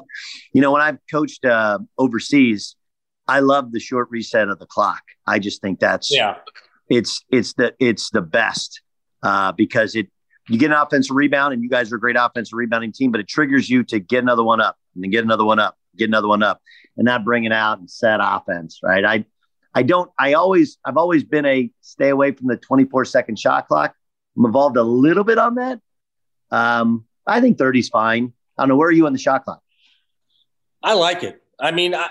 you 0.53 0.61
know, 0.61 0.71
when 0.71 0.81
I've 0.81 0.99
coached 1.11 1.43
uh, 1.43 1.79
overseas, 1.97 2.75
I 3.27 3.41
love 3.41 3.71
the 3.71 3.79
short 3.79 4.07
reset 4.09 4.47
of 4.47 4.57
the 4.57 4.65
clock. 4.65 5.01
I 5.27 5.39
just 5.39 5.61
think 5.61 5.79
that's 5.79 6.11
yeah, 6.11 6.35
it's 6.89 7.23
it's 7.29 7.53
the 7.53 7.73
it's 7.79 8.09
the 8.11 8.21
best 8.21 8.81
uh, 9.21 9.51
because 9.51 9.95
it 9.95 10.07
you 10.47 10.57
get 10.57 10.71
an 10.71 10.77
offensive 10.77 11.15
rebound 11.15 11.53
and 11.53 11.61
you 11.61 11.69
guys 11.69 11.91
are 11.91 11.97
a 11.97 11.99
great 11.99 12.15
offensive 12.17 12.57
rebounding 12.57 12.91
team, 12.91 13.11
but 13.11 13.19
it 13.19 13.27
triggers 13.27 13.69
you 13.69 13.83
to 13.83 13.99
get 13.99 14.23
another 14.23 14.43
one 14.43 14.61
up 14.61 14.77
and 14.95 15.03
then 15.03 15.11
get 15.11 15.23
another 15.23 15.45
one 15.45 15.59
up, 15.59 15.77
get 15.95 16.07
another 16.07 16.27
one 16.27 16.41
up, 16.41 16.61
and 16.97 17.05
not 17.05 17.23
bring 17.23 17.43
it 17.43 17.51
out 17.51 17.79
and 17.79 17.89
set 17.89 18.19
offense. 18.21 18.79
Right? 18.81 19.05
I 19.05 19.25
I 19.73 19.83
don't. 19.83 20.11
I 20.17 20.33
always. 20.33 20.77
I've 20.83 20.97
always 20.97 21.23
been 21.23 21.45
a 21.45 21.69
stay 21.81 22.09
away 22.09 22.31
from 22.31 22.47
the 22.47 22.57
24 22.57 23.05
second 23.05 23.39
shot 23.39 23.67
clock. 23.67 23.95
I'm 24.37 24.45
evolved 24.45 24.77
a 24.77 24.83
little 24.83 25.23
bit 25.23 25.37
on 25.37 25.55
that. 25.55 25.79
Um, 26.51 27.05
I 27.27 27.41
think 27.41 27.57
30 27.57 27.79
is 27.79 27.89
fine. 27.89 28.33
I 28.57 28.63
don't 28.63 28.69
know. 28.69 28.75
Where 28.77 28.89
are 28.89 28.93
you 28.93 29.05
on 29.05 29.13
the 29.13 29.19
shot 29.19 29.45
clock? 29.45 29.61
I 30.81 30.93
like 30.93 31.23
it. 31.23 31.41
I 31.59 31.71
mean, 31.71 31.93
I, 31.93 32.07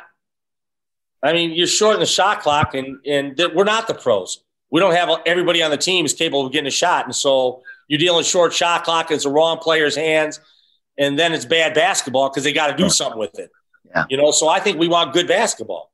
I 1.22 1.32
mean, 1.32 1.52
you're 1.52 1.66
shorting 1.66 2.00
the 2.00 2.06
shot 2.06 2.40
clock, 2.40 2.74
and 2.74 2.98
and 3.06 3.36
th- 3.36 3.52
we're 3.54 3.64
not 3.64 3.88
the 3.88 3.94
pros. 3.94 4.42
We 4.70 4.80
don't 4.80 4.94
have 4.94 5.10
everybody 5.26 5.62
on 5.62 5.70
the 5.70 5.78
team 5.78 6.04
is 6.04 6.12
capable 6.12 6.46
of 6.46 6.52
getting 6.52 6.68
a 6.68 6.70
shot, 6.70 7.06
and 7.06 7.14
so 7.14 7.62
you're 7.88 7.98
dealing 7.98 8.24
short 8.24 8.52
shot 8.52 8.84
clock. 8.84 9.10
It's 9.10 9.24
the 9.24 9.30
wrong 9.30 9.58
player's 9.58 9.96
hands, 9.96 10.40
and 10.98 11.18
then 11.18 11.32
it's 11.32 11.44
bad 11.44 11.74
basketball 11.74 12.28
because 12.28 12.44
they 12.44 12.52
got 12.52 12.68
to 12.68 12.76
do 12.76 12.90
something 12.90 13.18
with 13.18 13.38
it. 13.38 13.50
Yeah. 13.86 14.04
You 14.10 14.18
know, 14.18 14.30
so 14.30 14.48
I 14.48 14.60
think 14.60 14.78
we 14.78 14.88
want 14.88 15.14
good 15.14 15.26
basketball. 15.26 15.90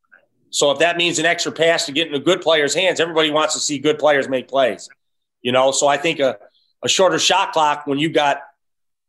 So 0.55 0.71
if 0.71 0.79
that 0.79 0.97
means 0.97 1.19
an 1.19 1.27
extra 1.27 1.51
pass 1.51 1.85
to 1.87 1.93
get 1.93 2.07
in 2.07 2.15
a 2.15 2.21
good 2.21 2.41
player's 2.41 2.75
hands, 2.75 3.01
everybody 3.01 3.29
wants 3.29 3.55
to 3.55 3.61
see 3.61 3.81
good 3.81 3.99
players 3.99 4.29
make 4.29 4.47
plays. 4.47 4.89
You 5.43 5.51
know, 5.51 5.73
so 5.73 5.89
I 5.89 5.97
think 5.97 6.21
a, 6.21 6.39
a 6.85 6.89
shorter 6.89 7.19
shot 7.19 7.53
clock 7.53 7.89
when 7.89 7.99
you've 7.99 8.13
got 8.13 8.39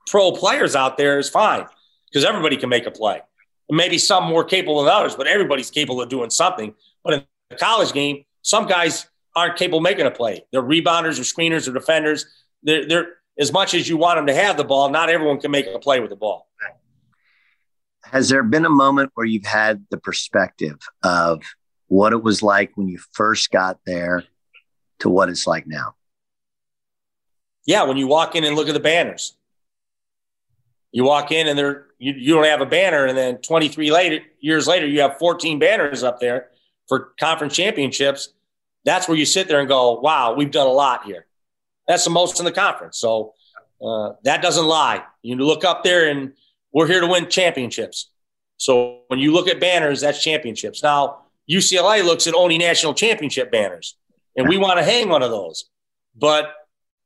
pro 0.07 0.31
players 0.31 0.75
out 0.75 0.97
there 0.97 1.19
is 1.19 1.29
fine 1.29 1.67
because 2.09 2.25
everybody 2.25 2.57
can 2.57 2.67
make 2.69 2.87
a 2.87 2.91
play. 2.91 3.21
Maybe 3.69 3.99
some 3.99 4.23
more 4.23 4.43
capable 4.43 4.83
than 4.83 4.91
others, 4.91 5.15
but 5.15 5.27
everybody's 5.27 5.69
capable 5.69 6.01
of 6.01 6.09
doing 6.09 6.31
something. 6.31 6.73
But 7.03 7.13
in 7.13 7.23
the 7.51 7.57
college 7.57 7.93
game, 7.93 8.25
some 8.41 8.65
guys 8.65 9.05
aren't 9.35 9.55
capable 9.55 9.77
of 9.77 9.83
making 9.83 10.07
a 10.07 10.11
play. 10.11 10.43
They're 10.51 10.63
rebounders 10.63 11.19
or 11.19 11.23
screeners 11.23 11.67
or 11.67 11.73
defenders. 11.73 12.25
They're, 12.63 12.87
they're 12.87 13.07
as 13.37 13.53
much 13.53 13.75
as 13.75 13.87
you 13.87 13.97
want 13.97 14.17
them 14.17 14.25
to 14.25 14.33
have 14.33 14.57
the 14.57 14.63
ball, 14.63 14.89
not 14.89 15.11
everyone 15.11 15.39
can 15.39 15.51
make 15.51 15.67
a 15.67 15.77
play 15.77 15.99
with 15.99 16.09
the 16.09 16.15
ball 16.15 16.47
has 18.11 18.29
there 18.29 18.43
been 18.43 18.65
a 18.65 18.69
moment 18.69 19.11
where 19.15 19.25
you've 19.25 19.45
had 19.45 19.85
the 19.89 19.97
perspective 19.97 20.79
of 21.03 21.43
what 21.87 22.13
it 22.13 22.23
was 22.23 22.41
like 22.41 22.71
when 22.75 22.87
you 22.87 22.99
first 23.13 23.51
got 23.51 23.79
there 23.85 24.23
to 24.99 25.09
what 25.09 25.29
it's 25.29 25.47
like 25.47 25.67
now? 25.67 25.95
Yeah, 27.65 27.83
when 27.83 27.97
you 27.97 28.07
walk 28.07 28.35
in 28.35 28.43
and 28.43 28.55
look 28.55 28.67
at 28.67 28.73
the 28.73 28.79
banners. 28.79 29.35
You 30.91 31.03
walk 31.03 31.31
in 31.31 31.47
and 31.47 31.57
there 31.57 31.87
you, 31.97 32.13
you 32.13 32.33
don't 32.33 32.45
have 32.45 32.61
a 32.61 32.65
banner, 32.65 33.05
and 33.05 33.17
then 33.17 33.37
23 33.37 33.91
later 33.91 34.19
years 34.39 34.67
later, 34.67 34.85
you 34.85 35.01
have 35.01 35.17
14 35.17 35.59
banners 35.59 36.03
up 36.03 36.19
there 36.19 36.49
for 36.87 37.13
conference 37.19 37.55
championships. 37.55 38.33
That's 38.83 39.07
where 39.07 39.17
you 39.17 39.25
sit 39.25 39.47
there 39.47 39.59
and 39.59 39.67
go, 39.67 39.99
wow, 39.99 40.33
we've 40.33 40.51
done 40.51 40.67
a 40.67 40.71
lot 40.71 41.05
here. 41.05 41.25
That's 41.87 42.03
the 42.03 42.11
most 42.11 42.39
in 42.39 42.45
the 42.45 42.51
conference. 42.51 42.97
So 42.97 43.33
uh, 43.83 44.13
that 44.23 44.41
doesn't 44.41 44.65
lie. 44.65 45.03
You 45.21 45.35
look 45.35 45.63
up 45.63 45.83
there 45.83 46.09
and 46.09 46.33
we're 46.75 46.87
here 46.87 46.99
to 46.99 47.07
win 47.07 47.29
championships. 47.29 48.11
So 48.57 48.99
when 49.07 49.17
you 49.17 49.31
look 49.31 49.47
at 49.47 49.61
banners, 49.61 50.01
that's 50.01 50.21
championships. 50.21 50.83
Now, 50.83 51.21
UCLA 51.49 52.03
looks 52.03 52.27
at 52.27 52.33
only 52.33 52.57
national 52.57 52.93
championship 52.93 53.49
banners, 53.49 53.97
and 54.35 54.49
we 54.49 54.57
want 54.57 54.77
to 54.77 54.83
hang 54.83 55.07
one 55.07 55.23
of 55.23 55.31
those. 55.31 55.69
But, 56.17 56.53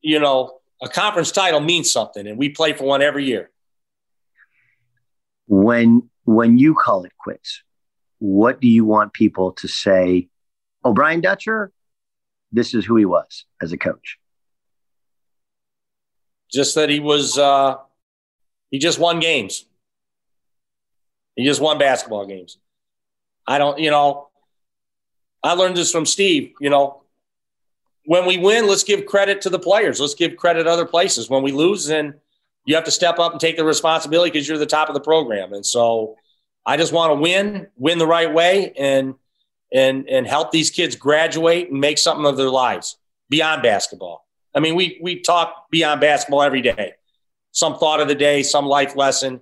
you 0.01 0.19
know, 0.19 0.59
a 0.81 0.89
conference 0.89 1.31
title 1.31 1.59
means 1.59 1.91
something, 1.91 2.25
and 2.25 2.35
we 2.35 2.49
play 2.49 2.73
for 2.73 2.85
one 2.85 3.03
every 3.03 3.25
year. 3.25 3.51
When 5.47 6.09
when 6.25 6.57
you 6.57 6.73
call 6.73 7.03
it 7.03 7.11
quits, 7.19 7.61
what 8.17 8.59
do 8.59 8.67
you 8.67 8.85
want 8.85 9.13
people 9.13 9.51
to 9.53 9.67
say? 9.67 10.29
Oh, 10.83 10.93
Brian 10.93 11.21
Dutcher, 11.21 11.71
this 12.51 12.73
is 12.73 12.85
who 12.85 12.95
he 12.95 13.05
was 13.05 13.45
as 13.61 13.71
a 13.71 13.77
coach. 13.77 14.17
Just 16.51 16.73
that 16.73 16.89
he 16.89 16.99
was 16.99 17.37
uh, 17.37 17.77
he 18.71 18.79
just 18.79 18.99
won 18.99 19.19
games. 19.19 19.65
He 21.35 21.45
just 21.45 21.61
won 21.61 21.77
basketball 21.77 22.25
games. 22.25 22.57
I 23.47 23.57
don't, 23.57 23.79
you 23.79 23.89
know, 23.89 24.27
I 25.43 25.53
learned 25.53 25.77
this 25.77 25.91
from 25.91 26.05
Steve. 26.05 26.53
You 26.59 26.69
know, 26.69 27.03
when 28.05 28.25
we 28.25 28.37
win, 28.37 28.67
let's 28.67 28.83
give 28.83 29.05
credit 29.05 29.41
to 29.41 29.49
the 29.49 29.59
players. 29.59 29.99
Let's 29.99 30.15
give 30.15 30.35
credit 30.35 30.67
other 30.67 30.85
places. 30.85 31.29
When 31.29 31.43
we 31.43 31.51
lose, 31.51 31.87
then 31.87 32.15
you 32.65 32.75
have 32.75 32.83
to 32.83 32.91
step 32.91 33.19
up 33.19 33.31
and 33.31 33.41
take 33.41 33.57
the 33.57 33.63
responsibility 33.63 34.31
because 34.31 34.47
you're 34.47 34.57
the 34.57 34.65
top 34.65 34.89
of 34.89 34.93
the 34.93 35.01
program. 35.01 35.53
And 35.53 35.65
so 35.65 36.17
I 36.65 36.77
just 36.77 36.93
want 36.93 37.11
to 37.11 37.15
win, 37.15 37.67
win 37.77 37.97
the 37.97 38.07
right 38.07 38.31
way, 38.31 38.73
and 38.77 39.15
and 39.71 40.09
and 40.09 40.27
help 40.27 40.51
these 40.51 40.71
kids 40.71 40.95
graduate 40.95 41.69
and 41.71 41.79
make 41.79 41.97
something 41.97 42.25
of 42.25 42.37
their 42.37 42.49
lives 42.49 42.97
beyond 43.29 43.63
basketball. 43.63 44.25
I 44.53 44.59
mean, 44.59 44.75
we 44.75 44.99
we 45.01 45.21
talk 45.21 45.69
beyond 45.71 46.01
basketball 46.01 46.43
every 46.43 46.61
day 46.61 46.95
some 47.51 47.77
thought 47.77 47.99
of 47.99 48.07
the 48.07 48.15
day, 48.15 48.43
some 48.43 48.65
life 48.65 48.95
lesson. 48.95 49.41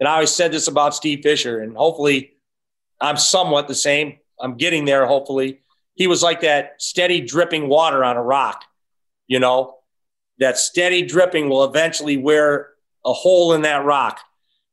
And 0.00 0.08
I 0.08 0.14
always 0.14 0.30
said 0.30 0.52
this 0.52 0.68
about 0.68 0.94
Steve 0.94 1.22
Fisher, 1.22 1.60
and 1.60 1.76
hopefully 1.76 2.32
I'm 3.00 3.16
somewhat 3.16 3.68
the 3.68 3.74
same. 3.74 4.18
I'm 4.40 4.56
getting 4.56 4.84
there, 4.84 5.06
hopefully. 5.06 5.60
He 5.94 6.06
was 6.06 6.22
like 6.22 6.40
that 6.40 6.82
steady 6.82 7.20
dripping 7.20 7.68
water 7.68 8.02
on 8.04 8.16
a 8.16 8.22
rock, 8.22 8.64
you 9.28 9.38
know, 9.38 9.76
that 10.38 10.58
steady 10.58 11.02
dripping 11.02 11.48
will 11.48 11.64
eventually 11.64 12.16
wear 12.16 12.70
a 13.04 13.12
hole 13.12 13.52
in 13.52 13.62
that 13.62 13.84
rock. 13.84 14.18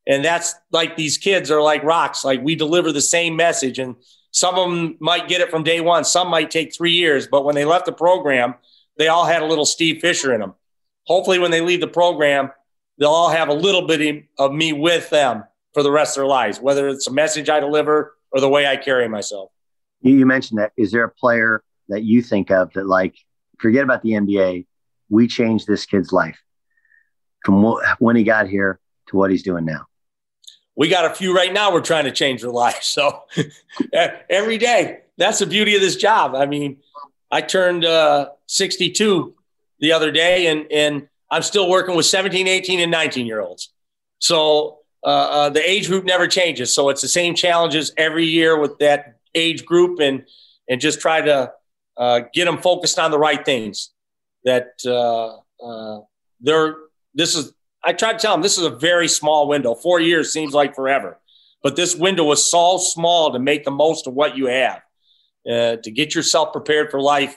And 0.08 0.26
that's 0.26 0.56
like 0.72 0.98
these 0.98 1.20
kids 1.20 1.52
are 1.52 1.62
like 1.62 1.84
rocks. 1.84 2.26
Like 2.26 2.42
we 2.42 2.56
deliver 2.56 2.92
the 2.92 3.02
same 3.02 3.36
message, 3.36 3.78
and 3.78 3.96
some 4.32 4.56
of 4.58 4.70
them 4.70 4.98
might 5.00 5.28
get 5.28 5.42
it 5.42 5.52
from 5.52 5.64
day 5.64 5.82
one, 5.82 6.04
some 6.04 6.30
might 6.30 6.50
take 6.50 6.74
three 6.74 6.94
years. 6.94 7.28
But 7.28 7.46
when 7.46 7.54
they 7.54 7.66
left 7.66 7.86
the 7.86 7.92
program, 7.92 8.56
they 8.98 9.10
all 9.10 9.26
had 9.26 9.44
a 9.44 9.46
little 9.46 9.66
Steve 9.66 10.02
Fisher 10.02 10.34
in 10.34 10.42
them. 10.42 10.56
Hopefully, 11.06 11.38
when 11.38 11.52
they 11.52 11.62
leave 11.62 11.82
the 11.82 11.88
program, 11.88 12.52
they'll 12.98 13.10
all 13.10 13.30
have 13.30 13.50
a 13.50 13.54
little 13.54 13.88
bit 13.88 14.26
of 14.38 14.54
me 14.54 14.74
with 14.74 15.10
them 15.10 15.44
for 15.74 15.84
the 15.84 15.92
rest 15.92 16.18
of 16.18 16.22
their 16.22 16.28
lives, 16.28 16.60
whether 16.60 16.88
it's 16.90 17.08
a 17.08 17.12
message 17.12 17.50
I 17.50 17.60
deliver 17.60 18.16
or 18.32 18.40
the 18.40 18.50
way 18.50 18.68
I 18.68 18.78
carry 18.78 19.08
myself. 19.08 19.52
You 20.02 20.26
mentioned 20.26 20.60
that. 20.60 20.72
Is 20.78 20.92
there 20.92 21.04
a 21.04 21.10
player 21.10 21.64
that 21.90 22.04
you 22.04 22.22
think 22.22 22.52
of 22.52 22.74
that, 22.74 22.88
like, 22.88 23.16
forget 23.60 23.84
about 23.84 24.02
the 24.02 24.12
NBA? 24.12 24.66
We 25.10 25.28
changed 25.28 25.68
this 25.68 25.86
kid's 25.86 26.12
life 26.12 26.40
from 27.46 27.76
when 28.00 28.16
he 28.16 28.24
got 28.24 28.48
here 28.48 28.80
to 29.08 29.18
what 29.18 29.32
he's 29.32 29.44
doing 29.44 29.66
now. 29.66 29.86
We 30.76 30.90
got 30.90 31.06
a 31.06 31.14
few 31.14 31.36
right 31.36 31.52
now. 31.52 31.72
We're 31.74 31.82
trying 31.82 32.06
to 32.06 32.12
change 32.12 32.42
their 32.42 32.52
lives. 32.52 32.88
So 32.88 33.24
every 34.30 34.58
day, 34.58 35.02
that's 35.18 35.40
the 35.40 35.46
beauty 35.46 35.76
of 35.76 35.82
this 35.82 35.98
job. 35.98 36.34
I 36.34 36.46
mean, 36.46 36.78
I 37.30 37.42
turned 37.42 37.86
uh, 37.86 38.30
62 38.48 39.36
the 39.80 39.92
other 39.92 40.12
day, 40.12 40.48
and 40.48 40.72
and 40.72 41.08
I'm 41.32 41.44
still 41.44 41.70
working 41.70 41.96
with 41.96 42.06
17, 42.06 42.46
18, 42.46 42.82
and 42.82 42.92
19 42.92 43.26
year 43.26 43.40
olds. 43.40 43.72
So 44.20 44.80
uh, 45.04 45.08
uh, 45.08 45.50
the 45.50 45.68
age 45.68 45.88
group 45.88 46.04
never 46.04 46.28
changes. 46.28 46.76
So 46.76 46.90
it's 46.90 47.02
the 47.02 47.08
same 47.08 47.34
challenges 47.34 47.94
every 47.98 48.26
year 48.26 48.60
with 48.60 48.78
that 48.80 49.18
age 49.34 49.66
group, 49.66 50.00
and 50.00 50.26
and 50.70 50.80
just 50.80 51.00
try 51.00 51.22
to 51.22 51.54
uh, 51.98 52.22
get 52.34 52.46
them 52.46 52.58
focused 52.58 53.00
on 53.00 53.10
the 53.12 53.18
right 53.18 53.44
things. 53.44 53.92
That 54.44 54.74
uh, 54.86 55.38
uh, 55.66 56.02
they're 56.42 56.76
this 57.16 57.36
is. 57.36 57.54
I 57.84 57.94
try 57.94 58.14
to 58.14 58.20
tell 58.20 58.34
them 58.34 58.44
this 58.44 58.60
is 58.60 58.66
a 58.66 58.70
very 58.70 59.08
small 59.08 59.48
window. 59.48 59.74
Four 59.74 60.00
years 60.00 60.32
seems 60.32 60.54
like 60.54 60.76
forever, 60.76 61.20
but 61.64 61.76
this 61.76 61.96
window 61.96 62.30
is 62.32 62.50
so 62.50 62.78
small 62.78 63.32
to 63.32 63.40
make 63.40 63.64
the 63.64 63.72
most 63.72 64.06
of 64.06 64.14
what 64.14 64.38
you 64.38 64.48
have, 64.48 64.82
uh, 65.50 65.78
to 65.78 65.92
get 65.92 66.14
yourself 66.14 66.52
prepared 66.52 66.92
for 66.92 67.02
life 67.02 67.36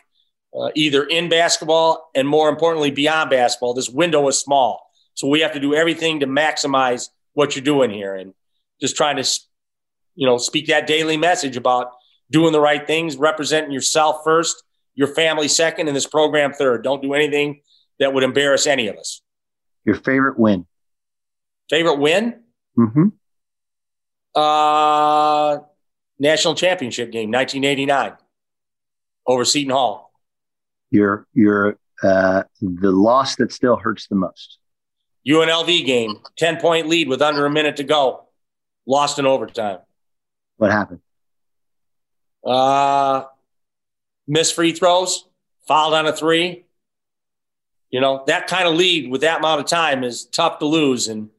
uh, 0.55 0.71
either 0.75 1.05
in 1.05 1.29
basketball 1.29 2.11
and 2.15 2.29
more 2.29 2.49
importantly 2.49 2.91
beyond 2.91 3.31
basketball. 3.31 3.75
This 3.75 3.91
window 3.91 4.29
is 4.29 4.39
small, 4.39 4.91
so 5.15 5.29
we 5.29 5.41
have 5.41 5.53
to 5.53 5.61
do 5.61 5.75
everything 5.75 6.21
to 6.21 6.27
maximize 6.27 7.09
what 7.33 7.57
you're 7.57 7.65
doing 7.65 7.91
here, 7.91 8.15
and 8.15 8.33
just 8.81 8.97
trying 8.97 9.17
to, 9.17 9.41
you 10.15 10.27
know, 10.27 10.39
speak 10.39 10.69
that 10.69 10.87
daily 10.87 11.17
message 11.17 11.57
about 11.57 11.91
doing 12.31 12.53
the 12.53 12.61
right 12.61 12.87
things, 12.87 13.17
representing 13.17 13.73
yourself 13.73 14.23
first, 14.23 14.63
your 14.95 15.09
family 15.09 15.49
second, 15.49 15.89
and 15.89 15.97
this 15.97 16.07
program 16.07 16.53
third. 16.53 16.85
Don't 16.85 17.03
do 17.03 17.15
anything 17.15 17.61
that 17.99 18.13
would 18.13 18.23
embarrass 18.23 18.67
any 18.67 18.87
of 18.87 18.97
us. 18.97 19.21
Your 19.85 19.97
favorite 19.97 20.39
win? 20.39 20.67
Favorite 21.69 21.99
win? 21.99 22.43
Mm-hmm. 22.79 23.09
Uh, 24.35 25.59
national 26.19 26.55
championship 26.55 27.11
game, 27.11 27.31
1989, 27.31 28.17
over 29.27 29.45
Seton 29.45 29.71
Hall 29.71 30.14
your 30.95 31.27
your 31.35 31.79
uh, 32.03 32.45
the 32.61 32.91
loss 32.91 33.37
that 33.37 33.53
still 33.53 33.77
hurts 33.77 34.07
the 34.09 34.15
most. 34.15 34.59
UNLV 35.29 35.85
game, 35.85 36.21
ten 36.37 36.59
point 36.59 36.89
lead 36.89 37.09
with 37.09 37.21
under 37.21 37.45
a 37.45 37.51
minute 37.51 37.77
to 37.77 37.85
go, 37.85 38.25
lost 38.87 39.19
in 39.19 39.27
overtime. 39.27 39.79
What 40.57 40.71
happened? 40.71 41.01
Uh, 42.45 43.25
missed 44.27 44.55
free 44.55 44.73
throws, 44.73 45.27
fouled 45.67 45.95
on 45.95 46.07
a 46.07 46.13
three. 46.15 46.65
You 47.91 48.01
know, 48.01 48.25
that 48.27 48.49
kind 48.49 48.67
of 48.67 48.75
lead 48.75 49.11
with 49.11 49.21
that 49.21 49.39
amount 49.39 49.61
of 49.61 49.67
time 49.67 50.03
is 50.05 50.25
tough 50.25 50.59
to 50.59 50.67
lose. 50.67 51.07
And 51.09 51.31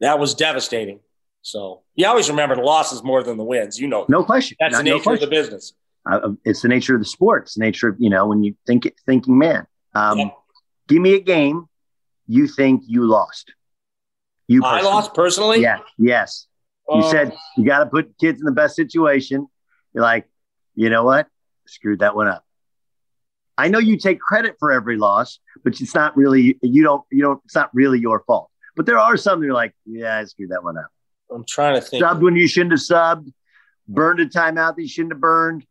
that 0.00 0.18
was 0.18 0.34
devastating. 0.34 0.98
So 1.42 1.82
you 1.94 2.06
always 2.06 2.28
remember 2.28 2.56
the 2.56 2.62
losses 2.62 3.02
more 3.02 3.22
than 3.22 3.36
the 3.36 3.44
wins. 3.44 3.78
You 3.78 3.86
know, 3.86 4.04
no 4.08 4.24
question. 4.24 4.56
That's 4.60 4.72
Not- 4.72 4.84
the 4.84 4.90
nature 4.90 5.12
of 5.12 5.20
the 5.20 5.26
business. 5.26 5.74
Uh, 6.10 6.30
it's 6.44 6.62
the 6.62 6.68
nature 6.68 6.94
of 6.94 7.00
the 7.00 7.06
sport. 7.06 7.44
It's 7.44 7.54
the 7.54 7.60
nature 7.60 7.88
of, 7.88 7.96
you 7.98 8.10
know, 8.10 8.26
when 8.26 8.42
you 8.42 8.54
think 8.66 8.92
thinking 9.06 9.38
man. 9.38 9.66
Um, 9.94 10.32
Give 10.88 11.00
me 11.00 11.14
a 11.14 11.20
game 11.20 11.66
you 12.26 12.48
think 12.48 12.82
you 12.86 13.04
lost. 13.06 13.54
You 14.48 14.64
I 14.64 14.80
lost 14.82 15.14
personally. 15.14 15.60
Yeah. 15.60 15.78
Yes. 15.98 16.46
You 16.88 16.96
Um, 16.96 17.10
said 17.10 17.36
you 17.56 17.64
got 17.64 17.78
to 17.78 17.86
put 17.86 18.18
kids 18.18 18.40
in 18.40 18.46
the 18.46 18.52
best 18.52 18.74
situation. 18.74 19.46
You're 19.94 20.02
like, 20.02 20.28
you 20.74 20.90
know 20.90 21.04
what? 21.04 21.28
Screwed 21.66 22.00
that 22.00 22.14
one 22.16 22.28
up. 22.28 22.44
I 23.56 23.68
know 23.68 23.78
you 23.78 23.96
take 23.96 24.18
credit 24.18 24.56
for 24.58 24.72
every 24.72 24.96
loss, 24.96 25.38
but 25.62 25.80
it's 25.80 25.94
not 25.94 26.16
really 26.16 26.58
you 26.62 26.82
don't 26.82 27.04
you 27.10 27.22
don't 27.22 27.40
it's 27.44 27.54
not 27.54 27.70
really 27.74 28.00
your 28.00 28.24
fault. 28.26 28.50
But 28.74 28.86
there 28.86 28.98
are 28.98 29.16
some 29.16 29.40
that 29.40 29.46
you're 29.46 29.54
like, 29.54 29.74
yeah, 29.86 30.18
I 30.18 30.24
screwed 30.24 30.50
that 30.50 30.64
one 30.64 30.76
up. 30.78 30.88
I'm 31.30 31.44
trying 31.44 31.74
to 31.76 31.80
think. 31.80 32.02
Subbed 32.02 32.20
when 32.20 32.36
you 32.36 32.48
shouldn't 32.48 32.72
have 32.72 32.80
subbed, 32.80 33.32
burned 33.86 34.20
a 34.20 34.26
timeout 34.26 34.76
that 34.76 34.82
you 34.82 34.88
shouldn't 34.88 35.12
have 35.12 35.20
burned. 35.20 35.64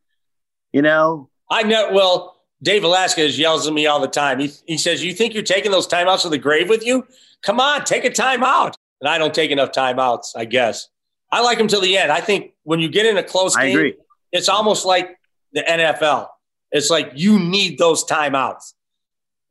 You 0.73 0.81
know, 0.81 1.29
I 1.49 1.63
know. 1.63 1.91
Well, 1.91 2.37
Dave 2.63 2.83
Velasquez 2.83 3.37
yells 3.37 3.67
at 3.67 3.73
me 3.73 3.87
all 3.87 3.99
the 3.99 4.07
time. 4.07 4.39
He, 4.39 4.51
he 4.67 4.77
says, 4.77 5.03
You 5.03 5.13
think 5.13 5.33
you're 5.33 5.43
taking 5.43 5.71
those 5.71 5.87
timeouts 5.87 6.21
to 6.21 6.29
the 6.29 6.37
grave 6.37 6.69
with 6.69 6.85
you? 6.85 7.05
Come 7.41 7.59
on, 7.59 7.83
take 7.83 8.05
a 8.05 8.09
timeout. 8.09 8.75
And 9.01 9.09
I 9.09 9.17
don't 9.17 9.33
take 9.33 9.51
enough 9.51 9.71
timeouts, 9.71 10.33
I 10.35 10.45
guess. 10.45 10.89
I 11.31 11.41
like 11.41 11.57
them 11.57 11.67
till 11.67 11.81
the 11.81 11.97
end. 11.97 12.11
I 12.11 12.21
think 12.21 12.53
when 12.63 12.79
you 12.79 12.89
get 12.89 13.05
in 13.05 13.17
a 13.17 13.23
close 13.23 13.55
I 13.55 13.67
game, 13.67 13.77
agree. 13.77 13.95
it's 14.31 14.49
almost 14.49 14.85
like 14.85 15.17
the 15.53 15.61
NFL. 15.61 16.27
It's 16.71 16.89
like 16.89 17.11
you 17.15 17.39
need 17.39 17.77
those 17.77 18.05
timeouts. 18.05 18.73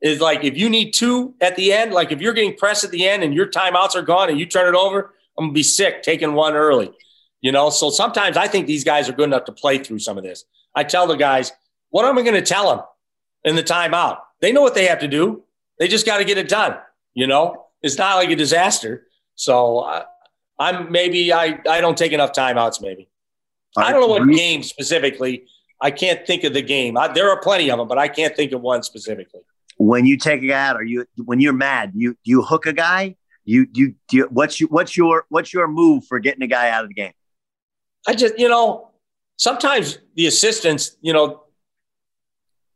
It's 0.01 0.21
like 0.21 0.45
if 0.45 0.57
you 0.57 0.71
need 0.71 0.93
two 0.93 1.35
at 1.41 1.57
the 1.57 1.73
end, 1.73 1.93
like 1.93 2.13
if 2.13 2.21
you're 2.21 2.33
getting 2.33 2.57
pressed 2.57 2.85
at 2.85 2.91
the 2.91 3.07
end 3.07 3.23
and 3.23 3.35
your 3.35 3.47
timeouts 3.47 3.95
are 3.95 4.03
gone 4.03 4.31
and 4.31 4.39
you 4.39 4.47
turn 4.47 4.73
it 4.73 4.79
over, 4.79 5.15
I'm 5.37 5.47
gonna 5.47 5.53
be 5.53 5.63
sick 5.63 6.03
taking 6.03 6.35
one 6.35 6.55
early. 6.55 6.93
You 7.41 7.53
know, 7.53 7.71
so 7.71 7.91
sometimes 7.91 8.37
I 8.37 8.47
think 8.47 8.67
these 8.67 8.85
guys 8.85 9.09
are 9.09 9.13
good 9.13 9.25
enough 9.25 9.45
to 9.47 9.53
play 9.53 9.79
through 9.79 9.99
some 9.99 10.17
of 10.17 10.25
this. 10.25 10.45
I 10.75 10.85
tell 10.85 11.07
the 11.07 11.17
guys, 11.17 11.53
what 11.91 12.05
am 12.05 12.19
I 12.19 12.23
going 12.23 12.35
to 12.35 12.43
tell 12.43 12.71
them 12.71 12.85
in 13.45 13.57
the 13.57 13.63
timeout? 13.63 14.19
They 14.41 14.53
know 14.53 14.63
what 14.63 14.75
they 14.75 14.87
have 14.87 15.01
to 15.01 15.09
do. 15.09 15.43
They 15.79 15.89
just 15.89 16.07
got 16.07 16.19
to 16.19 16.25
get 16.25 16.39
it 16.39 16.49
done. 16.49 16.77
You 17.15 17.27
know, 17.27 17.67
it's 17.83 17.99
not 17.99 18.17
like 18.17 18.31
a 18.31 18.37
disaster. 18.37 19.07
So 19.35 19.81
I, 19.81 20.05
I'm 20.59 20.93
maybe 20.93 21.33
I, 21.33 21.59
I 21.69 21.81
don't 21.81 21.97
take 21.97 22.13
enough 22.13 22.33
timeouts. 22.33 22.81
Maybe 22.83 23.09
I 23.77 23.93
don't 23.93 24.01
know 24.01 24.07
what 24.07 24.29
game 24.29 24.63
specifically. 24.63 25.45
I 25.81 25.91
can't 25.91 26.27
think 26.27 26.45
of 26.45 26.53
the 26.53 26.63
game. 26.63 26.99
I, 26.99 27.09
there 27.09 27.31
are 27.31 27.41
plenty 27.41 27.71
of 27.71 27.79
them, 27.79 27.89
but 27.89 27.99
I 27.99 28.09
can't 28.09 28.37
think 28.37 28.53
of 28.53 28.61
one 28.61 28.83
specifically. 28.83 29.41
when 29.81 30.05
you 30.05 30.19
take 30.19 30.43
a 30.43 30.47
guy 30.47 30.69
out, 30.69 30.77
or 30.77 30.83
you 30.83 31.07
when 31.17 31.41
you're 31.41 31.55
mad, 31.55 31.93
you 31.95 32.17
you 32.23 32.43
hook 32.43 32.67
a 32.67 32.73
guy. 32.75 33.17
You 33.47 33.67
you, 33.73 33.95
do 34.09 34.19
you 34.19 34.29
what's 34.31 34.61
your 34.61 34.69
what's 34.69 34.95
your 34.95 35.25
what's 35.31 35.55
your 35.55 35.67
move 35.69 36.05
for 36.05 36.19
getting 36.19 36.43
a 36.43 36.47
guy 36.47 36.69
out 36.69 36.85
of 36.85 36.91
the 36.91 36.95
game? 36.95 37.15
I 38.07 38.15
just, 38.15 38.39
you 38.39 38.49
know, 38.49 38.90
sometimes 39.41 39.99
the 40.17 40.27
assistants, 40.27 40.97
you 41.01 41.15
know, 41.15 41.45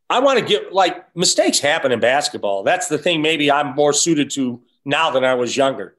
I 0.08 0.20
want 0.20 0.38
to 0.38 0.44
get 0.44 0.72
like 0.72 1.14
mistakes 1.14 1.60
happen 1.60 1.92
in 1.92 2.00
basketball. 2.00 2.62
That's 2.62 2.88
the 2.88 2.98
thing. 2.98 3.20
Maybe 3.20 3.50
I'm 3.50 3.74
more 3.74 3.92
suited 3.92 4.30
to 4.30 4.62
now 4.84 5.10
than 5.10 5.24
I 5.24 5.34
was 5.34 5.56
younger. 5.56 5.96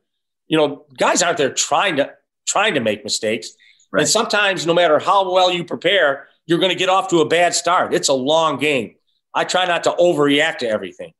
You 0.48 0.58
know, 0.58 0.86
guys 0.98 1.22
aren't 1.22 1.38
there 1.38 1.54
trying 1.54 1.98
to 1.98 2.14
trying 2.48 2.74
to 2.74 2.80
make 2.80 3.04
mistakes. 3.04 3.52
And 3.94 4.08
sometimes, 4.08 4.66
no 4.66 4.74
matter 4.74 5.00
how 5.00 5.32
well 5.32 5.52
you 5.52 5.64
prepare, 5.64 6.28
you're 6.48 6.60
going 6.60 6.72
to 6.72 6.78
get 6.78 6.90
off 6.90 7.08
to 7.10 7.22
a 7.22 7.28
bad 7.28 7.54
start. 7.54 7.94
It's 7.94 8.10
a 8.10 8.14
long 8.14 8.58
game. 8.58 8.96
I 9.34 9.46
try 9.46 9.66
not 9.66 9.84
to 9.86 9.92
overreact 9.92 10.58
to 10.58 10.68
everything. 10.68 11.14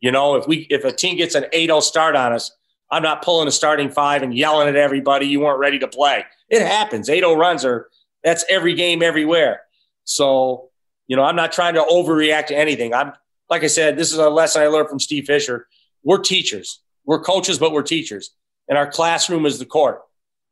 You 0.00 0.10
know, 0.10 0.34
if 0.34 0.46
we 0.48 0.66
if 0.70 0.84
a 0.84 0.92
team 0.92 1.16
gets 1.16 1.34
an 1.34 1.44
8-0 1.52 1.82
start 1.82 2.16
on 2.16 2.32
us, 2.32 2.50
I'm 2.90 3.02
not 3.02 3.22
pulling 3.22 3.46
a 3.46 3.52
starting 3.52 3.90
five 3.90 4.22
and 4.22 4.36
yelling 4.36 4.68
at 4.68 4.76
everybody 4.76 5.26
you 5.26 5.40
weren't 5.40 5.60
ready 5.60 5.78
to 5.80 5.88
play. 5.88 6.24
It 6.48 6.62
happens. 6.62 7.08
8-0 7.08 7.36
runs 7.36 7.64
are 7.64 7.88
that's 8.26 8.44
every 8.48 8.74
game 8.74 9.04
everywhere. 9.04 9.60
So, 10.02 10.70
you 11.06 11.14
know, 11.14 11.22
I'm 11.22 11.36
not 11.36 11.52
trying 11.52 11.74
to 11.74 11.82
overreact 11.82 12.46
to 12.46 12.56
anything. 12.56 12.92
I'm 12.92 13.12
like 13.48 13.62
I 13.62 13.68
said, 13.68 13.96
this 13.96 14.12
is 14.12 14.18
a 14.18 14.28
lesson 14.28 14.62
I 14.62 14.66
learned 14.66 14.88
from 14.88 14.98
Steve 14.98 15.26
Fisher. 15.26 15.68
We're 16.02 16.18
teachers. 16.18 16.80
We're 17.04 17.20
coaches, 17.20 17.60
but 17.60 17.70
we're 17.70 17.82
teachers. 17.82 18.30
And 18.68 18.76
our 18.76 18.90
classroom 18.90 19.46
is 19.46 19.60
the 19.60 19.64
court. 19.64 20.00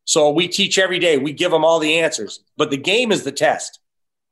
So 0.05 0.31
we 0.31 0.47
teach 0.47 0.79
every 0.79 1.01
day. 1.01 1.19
We 1.19 1.33
give 1.33 1.51
them 1.51 1.65
all 1.65 1.81
the 1.81 1.99
answers. 1.99 2.45
But 2.57 2.71
the 2.71 2.77
game 2.77 3.11
is 3.11 3.25
the 3.25 3.33
test. 3.33 3.81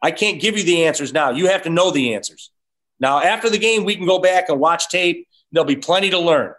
I 0.01 0.13
can't 0.13 0.41
give 0.41 0.57
you 0.57 0.63
the 0.63 0.85
answers 0.85 1.13
now. 1.13 1.31
You 1.31 1.49
have 1.49 1.63
to 1.63 1.71
know 1.71 1.91
the 1.91 2.15
answers. 2.15 2.53
Now, 3.01 3.19
after 3.21 3.51
the 3.51 3.59
game, 3.59 3.83
we 3.83 3.97
can 3.97 4.07
go 4.07 4.21
back 4.21 4.51
and 4.51 4.61
watch 4.61 4.89
tape. 4.89 5.27
There'll 5.51 5.67
be 5.67 5.75
plenty 5.75 6.11
to 6.11 6.19
learn. 6.21 6.55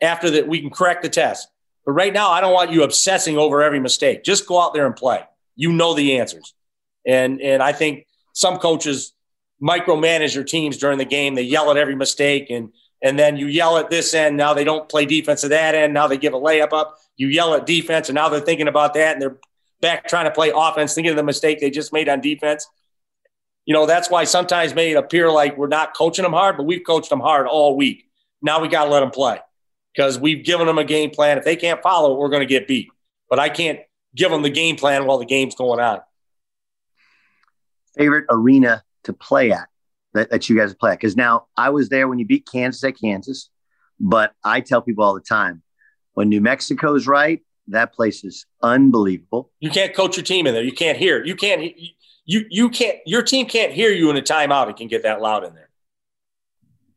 After 0.00 0.30
that, 0.30 0.48
we 0.48 0.60
can 0.60 0.70
correct 0.70 1.02
the 1.02 1.10
test. 1.10 1.48
But 1.84 1.92
right 1.92 2.12
now, 2.12 2.30
I 2.30 2.40
don't 2.40 2.54
want 2.54 2.72
you 2.72 2.84
obsessing 2.84 3.36
over 3.36 3.62
every 3.62 3.80
mistake. 3.80 4.24
Just 4.24 4.46
go 4.46 4.58
out 4.62 4.72
there 4.72 4.86
and 4.86 4.96
play. 4.96 5.24
You 5.56 5.72
know 5.72 5.94
the 5.94 6.18
answers. 6.18 6.54
And 7.06 7.40
and 7.40 7.62
I 7.62 7.72
think 7.72 8.06
some 8.32 8.58
coaches 8.58 9.12
micromanage 9.62 10.34
their 10.34 10.44
teams 10.44 10.76
during 10.76 10.98
the 10.98 11.04
game. 11.04 11.34
They 11.34 11.42
yell 11.42 11.70
at 11.70 11.76
every 11.76 11.94
mistake 11.94 12.50
and 12.50 12.72
and 13.02 13.18
then 13.18 13.36
you 13.36 13.46
yell 13.46 13.78
at 13.78 13.90
this 13.90 14.14
end. 14.14 14.36
Now 14.36 14.54
they 14.54 14.64
don't 14.64 14.88
play 14.88 15.04
defense 15.06 15.42
at 15.42 15.50
that 15.50 15.74
end. 15.74 15.92
Now 15.92 16.06
they 16.06 16.16
give 16.16 16.34
a 16.34 16.38
layup 16.38 16.72
up. 16.72 16.98
You 17.16 17.28
yell 17.28 17.54
at 17.54 17.66
defense, 17.66 18.08
and 18.08 18.14
now 18.14 18.28
they're 18.28 18.40
thinking 18.40 18.68
about 18.68 18.94
that, 18.94 19.14
and 19.14 19.22
they're 19.22 19.38
back 19.80 20.06
trying 20.06 20.24
to 20.24 20.30
play 20.30 20.52
offense, 20.54 20.94
thinking 20.94 21.10
of 21.10 21.16
the 21.16 21.22
mistake 21.24 21.60
they 21.60 21.70
just 21.70 21.92
made 21.92 22.08
on 22.08 22.20
defense. 22.20 22.66
You 23.66 23.74
know, 23.74 23.86
that's 23.86 24.08
why 24.08 24.24
sometimes 24.24 24.74
may 24.74 24.94
appear 24.94 25.30
like 25.30 25.56
we're 25.56 25.66
not 25.66 25.94
coaching 25.96 26.22
them 26.22 26.32
hard, 26.32 26.56
but 26.56 26.64
we've 26.64 26.84
coached 26.86 27.10
them 27.10 27.20
hard 27.20 27.46
all 27.46 27.76
week. 27.76 28.08
Now 28.40 28.60
we 28.60 28.68
got 28.68 28.84
to 28.84 28.90
let 28.90 29.00
them 29.00 29.10
play 29.10 29.40
because 29.94 30.18
we've 30.18 30.44
given 30.44 30.66
them 30.66 30.78
a 30.78 30.84
game 30.84 31.10
plan. 31.10 31.38
If 31.38 31.44
they 31.44 31.56
can't 31.56 31.82
follow 31.82 32.14
it, 32.14 32.18
we're 32.18 32.28
going 32.28 32.40
to 32.40 32.46
get 32.46 32.66
beat. 32.66 32.88
But 33.28 33.38
I 33.38 33.48
can't 33.48 33.80
give 34.14 34.30
them 34.30 34.42
the 34.42 34.50
game 34.50 34.76
plan 34.76 35.06
while 35.06 35.18
the 35.18 35.26
game's 35.26 35.54
going 35.54 35.80
on. 35.80 36.00
Favorite 37.96 38.26
arena 38.30 38.82
to 39.04 39.12
play 39.12 39.52
at 39.52 39.68
that, 40.14 40.30
that 40.30 40.48
you 40.48 40.56
guys 40.56 40.74
play 40.74 40.92
at? 40.92 40.98
Because 40.98 41.16
now 41.16 41.46
I 41.56 41.70
was 41.70 41.88
there 41.88 42.08
when 42.08 42.18
you 42.18 42.26
beat 42.26 42.48
Kansas 42.50 42.82
at 42.84 42.98
Kansas, 42.98 43.50
but 44.00 44.32
I 44.44 44.60
tell 44.60 44.82
people 44.82 45.04
all 45.04 45.14
the 45.14 45.20
time 45.20 45.62
when 46.14 46.28
New 46.28 46.40
Mexico's 46.40 47.06
right, 47.06 47.40
that 47.68 47.92
place 47.92 48.24
is 48.24 48.46
unbelievable. 48.62 49.50
You 49.60 49.70
can't 49.70 49.94
coach 49.94 50.16
your 50.16 50.24
team 50.24 50.46
in 50.46 50.54
there. 50.54 50.62
You 50.62 50.72
can't 50.72 50.98
hear. 50.98 51.24
You 51.24 51.36
can't. 51.36 51.62
You 52.24 52.44
you 52.50 52.68
can't. 52.70 52.98
Your 53.06 53.22
team 53.22 53.46
can't 53.46 53.72
hear 53.72 53.90
you 53.90 54.10
in 54.10 54.16
a 54.16 54.22
timeout. 54.22 54.68
It 54.68 54.76
can 54.76 54.88
get 54.88 55.04
that 55.04 55.20
loud 55.20 55.44
in 55.44 55.54
there. 55.54 55.68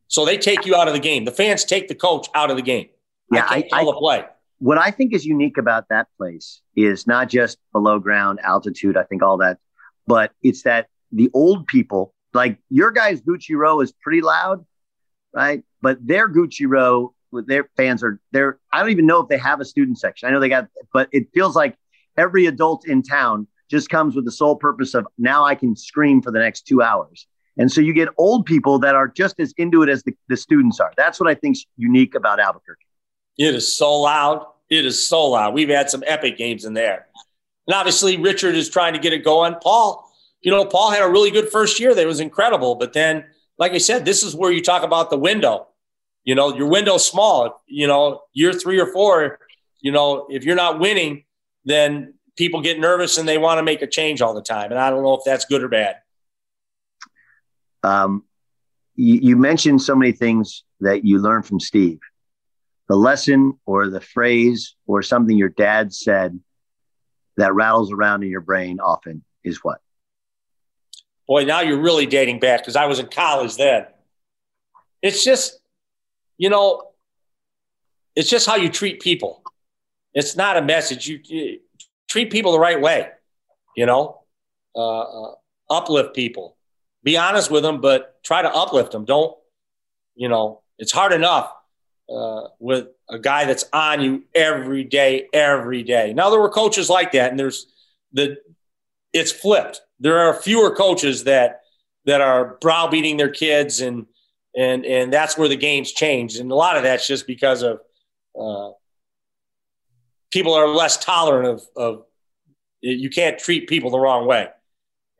So 0.08 0.24
they 0.24 0.38
take 0.38 0.66
you 0.66 0.76
out 0.76 0.88
of 0.88 0.94
the 0.94 1.00
game. 1.00 1.24
The 1.24 1.32
fans 1.32 1.64
take 1.64 1.88
the 1.88 1.94
coach 1.94 2.28
out 2.34 2.50
of 2.50 2.56
the 2.56 2.62
game. 2.62 2.88
Yeah, 3.30 3.46
I 3.48 3.62
can't 3.62 3.72
call 3.72 3.92
the 3.92 3.98
play. 3.98 4.24
What 4.58 4.78
I 4.78 4.90
think 4.90 5.12
is 5.12 5.24
unique 5.26 5.58
about 5.58 5.88
that 5.90 6.08
place 6.16 6.62
is 6.74 7.06
not 7.06 7.28
just 7.28 7.58
below 7.72 7.98
ground 7.98 8.40
altitude. 8.42 8.96
I 8.96 9.02
think 9.02 9.22
all 9.22 9.36
that, 9.38 9.58
but 10.06 10.32
it's 10.42 10.62
that 10.62 10.88
the 11.12 11.30
old 11.34 11.66
people, 11.66 12.14
like 12.32 12.58
your 12.70 12.90
guys' 12.90 13.20
Gucci 13.20 13.54
Row 13.54 13.80
is 13.80 13.92
pretty 13.92 14.22
loud, 14.22 14.64
right? 15.34 15.62
But 15.82 15.98
their 16.04 16.28
Gucci 16.28 16.66
Row, 16.66 17.14
their 17.32 17.68
fans 17.76 18.02
are 18.02 18.18
there. 18.32 18.58
I 18.72 18.80
don't 18.80 18.90
even 18.90 19.06
know 19.06 19.20
if 19.20 19.28
they 19.28 19.38
have 19.38 19.60
a 19.60 19.64
student 19.64 19.98
section. 19.98 20.28
I 20.28 20.32
know 20.32 20.40
they 20.40 20.48
got, 20.48 20.68
but 20.92 21.08
it 21.12 21.28
feels 21.34 21.54
like 21.54 21.76
every 22.16 22.46
adult 22.46 22.88
in 22.88 23.02
town 23.02 23.46
just 23.70 23.90
comes 23.90 24.16
with 24.16 24.24
the 24.24 24.32
sole 24.32 24.56
purpose 24.56 24.94
of 24.94 25.06
now 25.18 25.44
I 25.44 25.54
can 25.54 25.76
scream 25.76 26.22
for 26.22 26.30
the 26.30 26.38
next 26.38 26.62
two 26.66 26.80
hours. 26.80 27.26
And 27.58 27.70
so 27.70 27.80
you 27.80 27.92
get 27.92 28.08
old 28.16 28.46
people 28.46 28.78
that 28.80 28.94
are 28.94 29.08
just 29.08 29.40
as 29.40 29.52
into 29.56 29.82
it 29.82 29.88
as 29.88 30.02
the, 30.02 30.14
the 30.28 30.36
students 30.36 30.78
are. 30.80 30.92
That's 30.96 31.18
what 31.18 31.28
I 31.28 31.34
think's 31.34 31.64
unique 31.76 32.14
about 32.14 32.38
Albuquerque. 32.38 32.85
It 33.38 33.54
is 33.54 33.76
so 33.76 34.00
loud. 34.00 34.46
It 34.68 34.84
is 34.84 35.06
so 35.06 35.26
loud. 35.26 35.54
We've 35.54 35.68
had 35.68 35.90
some 35.90 36.02
epic 36.06 36.36
games 36.36 36.64
in 36.64 36.74
there. 36.74 37.06
And 37.66 37.74
obviously, 37.74 38.16
Richard 38.16 38.54
is 38.54 38.68
trying 38.68 38.94
to 38.94 38.98
get 38.98 39.12
it 39.12 39.24
going. 39.24 39.54
Paul, 39.62 40.10
you 40.40 40.50
know, 40.50 40.64
Paul 40.64 40.90
had 40.90 41.02
a 41.02 41.08
really 41.08 41.30
good 41.30 41.50
first 41.50 41.78
year 41.80 41.94
that 41.94 42.06
was 42.06 42.20
incredible. 42.20 42.76
But 42.76 42.92
then, 42.92 43.24
like 43.58 43.72
I 43.72 43.78
said, 43.78 44.04
this 44.04 44.22
is 44.22 44.34
where 44.34 44.50
you 44.50 44.62
talk 44.62 44.82
about 44.82 45.10
the 45.10 45.18
window. 45.18 45.68
You 46.24 46.34
know, 46.34 46.54
your 46.54 46.68
window's 46.68 47.08
small. 47.08 47.62
You 47.66 47.86
know, 47.86 48.22
year 48.32 48.52
three 48.52 48.80
or 48.80 48.92
four, 48.92 49.38
you 49.80 49.92
know, 49.92 50.26
if 50.30 50.44
you're 50.44 50.56
not 50.56 50.80
winning, 50.80 51.24
then 51.64 52.14
people 52.36 52.60
get 52.60 52.78
nervous 52.78 53.18
and 53.18 53.28
they 53.28 53.38
want 53.38 53.58
to 53.58 53.62
make 53.62 53.82
a 53.82 53.86
change 53.86 54.20
all 54.20 54.34
the 54.34 54.42
time. 54.42 54.70
And 54.70 54.80
I 54.80 54.90
don't 54.90 55.02
know 55.02 55.14
if 55.14 55.22
that's 55.24 55.44
good 55.44 55.62
or 55.62 55.68
bad. 55.68 55.96
Um, 57.82 58.24
you, 58.94 59.14
you 59.14 59.36
mentioned 59.36 59.82
so 59.82 59.94
many 59.94 60.12
things 60.12 60.64
that 60.80 61.04
you 61.04 61.18
learned 61.18 61.46
from 61.46 61.60
Steve. 61.60 62.00
The 62.88 62.96
lesson 62.96 63.58
or 63.66 63.88
the 63.88 64.00
phrase 64.00 64.76
or 64.86 65.02
something 65.02 65.36
your 65.36 65.48
dad 65.48 65.92
said 65.92 66.38
that 67.36 67.54
rattles 67.54 67.92
around 67.92 68.22
in 68.22 68.30
your 68.30 68.40
brain 68.40 68.80
often 68.80 69.24
is 69.42 69.62
what? 69.62 69.80
Boy, 71.26 71.44
now 71.44 71.60
you're 71.60 71.80
really 71.80 72.06
dating 72.06 72.38
back 72.38 72.60
because 72.60 72.76
I 72.76 72.86
was 72.86 73.00
in 73.00 73.06
college 73.08 73.56
then. 73.56 73.86
It's 75.02 75.24
just, 75.24 75.58
you 76.38 76.48
know, 76.48 76.90
it's 78.14 78.30
just 78.30 78.46
how 78.46 78.56
you 78.56 78.68
treat 78.70 79.00
people. 79.00 79.42
It's 80.14 80.36
not 80.36 80.56
a 80.56 80.62
message. 80.62 81.06
You, 81.08 81.20
you 81.24 81.60
treat 82.08 82.30
people 82.30 82.52
the 82.52 82.60
right 82.60 82.80
way, 82.80 83.08
you 83.76 83.86
know, 83.86 84.22
uh, 84.74 85.00
uh, 85.00 85.34
uplift 85.68 86.14
people, 86.14 86.56
be 87.02 87.16
honest 87.16 87.50
with 87.50 87.62
them, 87.62 87.80
but 87.80 88.22
try 88.22 88.42
to 88.42 88.48
uplift 88.48 88.92
them. 88.92 89.04
Don't, 89.04 89.36
you 90.14 90.28
know, 90.28 90.62
it's 90.78 90.92
hard 90.92 91.12
enough 91.12 91.52
uh, 92.08 92.48
with 92.58 92.88
a 93.10 93.18
guy 93.18 93.44
that's 93.44 93.64
on 93.72 94.00
you 94.00 94.24
every 94.34 94.84
day, 94.84 95.28
every 95.32 95.82
day. 95.82 96.12
Now 96.12 96.30
there 96.30 96.40
were 96.40 96.48
coaches 96.48 96.88
like 96.88 97.12
that, 97.12 97.30
and 97.30 97.38
there's 97.38 97.66
the 98.12 98.36
it's 99.12 99.32
flipped. 99.32 99.80
There 99.98 100.18
are 100.18 100.34
fewer 100.34 100.74
coaches 100.74 101.24
that 101.24 101.62
that 102.04 102.20
are 102.20 102.56
browbeating 102.60 103.16
their 103.16 103.30
kids, 103.30 103.80
and 103.80 104.06
and 104.56 104.84
and 104.84 105.12
that's 105.12 105.36
where 105.36 105.48
the 105.48 105.56
game's 105.56 105.92
changed. 105.92 106.38
And 106.38 106.50
a 106.50 106.54
lot 106.54 106.76
of 106.76 106.82
that's 106.82 107.06
just 107.06 107.26
because 107.26 107.62
of 107.62 107.80
uh, 108.38 108.70
people 110.30 110.54
are 110.54 110.68
less 110.68 110.96
tolerant 110.96 111.48
of, 111.48 111.62
of 111.76 112.04
you 112.80 113.10
can't 113.10 113.38
treat 113.38 113.68
people 113.68 113.90
the 113.90 113.98
wrong 113.98 114.26
way. 114.26 114.48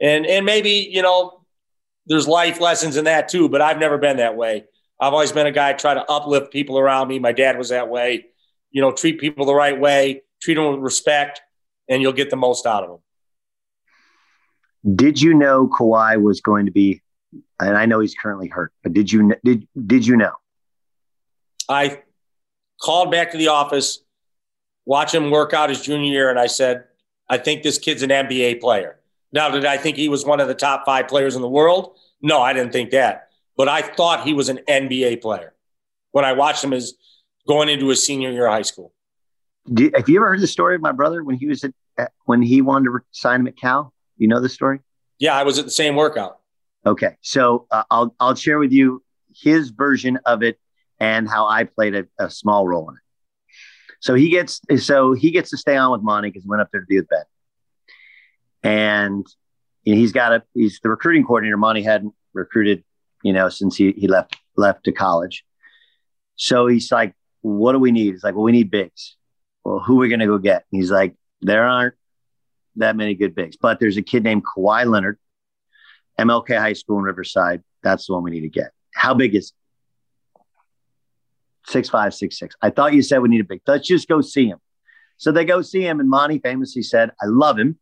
And 0.01 0.27
and 0.27 0.45
maybe, 0.45 0.89
you 0.91 1.03
know, 1.03 1.41
there's 2.07 2.29
life 2.29 2.61
lessons 2.61 2.97
in 2.97 3.05
that 3.05 3.29
too, 3.29 3.49
but 3.49 3.61
I've 3.61 3.79
never 3.79 3.99
been 3.99 4.19
that 4.19 4.37
way. 4.37 4.65
I've 4.99 5.13
always 5.13 5.33
been 5.33 5.47
a 5.47 5.53
guy 5.53 5.73
try 5.75 5.95
to 5.95 6.11
uplift 6.11 6.53
people 6.53 6.79
around 6.79 7.09
me. 7.09 7.19
My 7.19 7.33
dad 7.33 7.59
was 7.59 7.69
that 7.69 7.89
way. 7.89 8.27
You 8.71 8.81
know, 8.81 8.93
treat 8.93 9.21
people 9.21 9.47
the 9.47 9.55
right 9.55 9.79
way, 9.79 10.23
treat 10.41 10.55
them 10.55 10.73
with 10.73 10.81
respect, 10.81 11.41
and 11.89 12.03
you'll 12.03 12.13
get 12.13 12.31
the 12.31 12.37
most 12.37 12.67
out 12.67 12.85
of 12.85 12.91
them. 12.91 14.97
Did 14.97 15.21
you 15.21 15.35
know 15.35 15.69
Kawhi 15.69 16.21
was 16.21 16.41
going 16.41 16.67
to 16.67 16.73
be 16.73 17.03
and 17.61 17.77
I 17.77 17.87
know 17.87 18.01
he's 18.01 18.15
currently 18.15 18.49
hurt, 18.49 18.73
but 18.83 18.93
did 18.93 19.11
you 19.11 19.35
did 19.45 19.67
did 19.87 20.07
you 20.07 20.17
know? 20.17 20.33
I 21.69 22.03
called 22.81 23.11
back 23.11 23.33
to 23.33 23.39
the 23.39 23.49
office, 23.49 24.01
watch 24.85 25.15
him 25.15 25.31
work 25.31 25.53
out 25.53 25.69
his 25.69 25.81
junior 25.81 26.11
year, 26.11 26.31
and 26.31 26.39
I 26.39 26.47
said, 26.47 26.85
I 27.29 27.39
think 27.39 27.63
this 27.63 27.79
kid's 27.79 28.03
an 28.03 28.11
NBA 28.11 28.61
player. 28.61 29.01
Now, 29.33 29.51
did 29.51 29.65
I 29.65 29.77
think 29.77 29.97
he 29.97 30.09
was 30.09 30.25
one 30.25 30.41
of 30.41 30.49
the 30.49 30.55
top 30.55 30.87
five 30.87 31.09
players 31.09 31.35
in 31.35 31.43
the 31.43 31.49
world? 31.49 31.97
No, 32.23 32.41
I 32.41 32.53
didn't 32.53 32.73
think 32.73 32.91
that. 32.91 33.26
But 33.57 33.69
I 33.69 33.83
thought 33.83 34.27
he 34.27 34.35
was 34.35 34.49
an 34.49 34.61
NBA 34.69 35.23
player 35.23 35.55
when 36.13 36.25
I 36.25 36.33
watched 36.33 36.63
him 36.63 36.73
as 36.73 36.95
going 37.49 37.69
into 37.69 37.89
his 37.89 38.05
senior 38.05 38.31
year 38.31 38.47
of 38.47 38.53
high 38.53 38.63
school. 38.63 38.93
Do, 39.73 39.91
have 39.95 40.09
you 40.09 40.17
ever 40.19 40.29
heard 40.29 40.41
the 40.41 40.47
story 40.47 40.75
of 40.75 40.81
my 40.81 40.93
brother 40.93 41.25
when 41.25 41.37
he 41.37 41.47
was 41.47 41.65
at, 41.65 42.13
when 42.25 42.43
he 42.43 42.63
wanted 42.63 42.87
to 42.87 42.99
sign 43.11 43.41
him 43.41 43.47
at 43.49 43.57
Cal? 43.57 43.93
You 44.17 44.29
know 44.29 44.41
the 44.41 44.49
story? 44.49 44.81
Yeah, 45.19 45.35
I 45.35 45.43
was 45.43 45.59
at 45.59 45.65
the 45.65 45.71
same 45.71 45.97
workout. 45.97 46.39
Okay, 46.87 47.17
so 47.21 47.67
uh, 47.71 47.83
I'll 47.91 48.15
I'll 48.21 48.37
share 48.37 48.59
with 48.59 48.71
you 48.71 49.03
his 49.35 49.71
version 49.71 50.19
of 50.25 50.43
it 50.43 50.59
and 51.01 51.29
how 51.29 51.47
I 51.47 51.65
played 51.65 51.95
a, 51.95 52.05
a 52.19 52.31
small 52.31 52.67
role 52.67 52.89
in 52.91 52.97
it. 52.97 53.03
So 54.01 54.15
he 54.15 54.31
gets 54.31 54.61
so 54.79 55.13
he 55.13 55.31
gets 55.31 55.51
to 55.51 55.57
stay 55.57 55.77
on 55.77 55.91
with 55.91 56.03
Monty 56.03 56.29
because 56.29 56.45
he 56.45 56.49
went 56.49 56.63
up 56.63 56.69
there 56.71 56.81
to 56.81 56.87
be 56.87 56.97
with 56.97 57.09
Ben, 57.09 57.25
and 58.63 59.27
you 59.83 59.95
know, 59.95 59.99
he's 59.99 60.13
got 60.13 60.33
a 60.33 60.43
he's 60.55 60.79
the 60.83 60.91
recruiting 60.91 61.25
coordinator. 61.25 61.57
Monty 61.57 61.83
hadn't 61.83 62.15
recruited, 62.33 62.85
you 63.27 63.33
know, 63.33 63.49
since 63.49 63.77
he 63.77 63.93
he 63.97 64.07
left 64.07 64.37
left 64.57 64.85
to 64.85 64.93
college. 64.93 65.45
So 66.37 66.69
he's 66.69 66.93
like, 66.93 67.13
"What 67.41 67.73
do 67.73 67.81
we 67.81 67.91
need?" 67.91 68.13
He's 68.13 68.23
like, 68.23 68.35
"Well, 68.37 68.45
we 68.45 68.53
need 68.53 68.71
bigs." 68.71 69.17
Well, 69.65 69.81
who 69.81 69.95
are 69.95 70.03
we 70.03 70.09
going 70.09 70.21
to 70.21 70.27
go 70.27 70.39
get? 70.39 70.65
He's 70.71 70.93
like, 70.93 71.17
"There 71.41 71.65
aren't 71.65 71.97
that 72.77 72.95
many 72.95 73.15
good 73.17 73.35
bigs, 73.35 73.57
but 73.61 73.81
there's 73.81 73.97
a 73.97 74.03
kid 74.03 74.23
named 74.23 74.45
Kawhi 74.45 74.87
Leonard, 74.87 75.19
MLK 76.21 76.57
High 76.57 76.75
School 76.75 76.99
in 76.99 77.03
Riverside. 77.03 77.65
That's 77.83 78.07
the 78.07 78.13
one 78.13 78.23
we 78.23 78.31
need 78.31 78.43
to 78.43 78.49
get. 78.49 78.71
How 78.95 79.13
big 79.13 79.35
is 79.35 79.53
six 81.67 81.89
five, 81.89 82.15
six 82.15 82.39
six. 82.39 82.55
I 82.63 82.71
thought 82.71 82.95
you 82.95 83.03
said 83.03 83.19
we 83.19 83.29
need 83.29 83.41
a 83.41 83.45
big. 83.45 83.63
Let's 83.67 83.89
just 83.89 84.07
go 84.07 84.21
see 84.21 84.47
him. 84.47 84.59
So 85.17 85.33
they 85.33 85.45
go 85.45 85.63
see 85.63 85.83
him, 85.83 85.99
and 85.99 86.09
Monty 86.09 86.39
famously 86.39 86.83
said, 86.83 87.11
"I 87.21 87.27
love 87.27 87.59
him, 87.59 87.81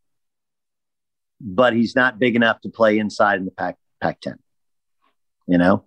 but 1.38 1.74
he's 1.74 1.94
not 1.94 2.18
big 2.18 2.34
enough 2.34 2.62
to 2.62 2.70
play 2.70 2.98
inside 2.98 3.40
in 3.40 3.44
the 3.44 3.50
Pac 3.50 3.76
Pac 4.00 4.22
ten." 4.22 4.38
You 5.46 5.58
know, 5.58 5.84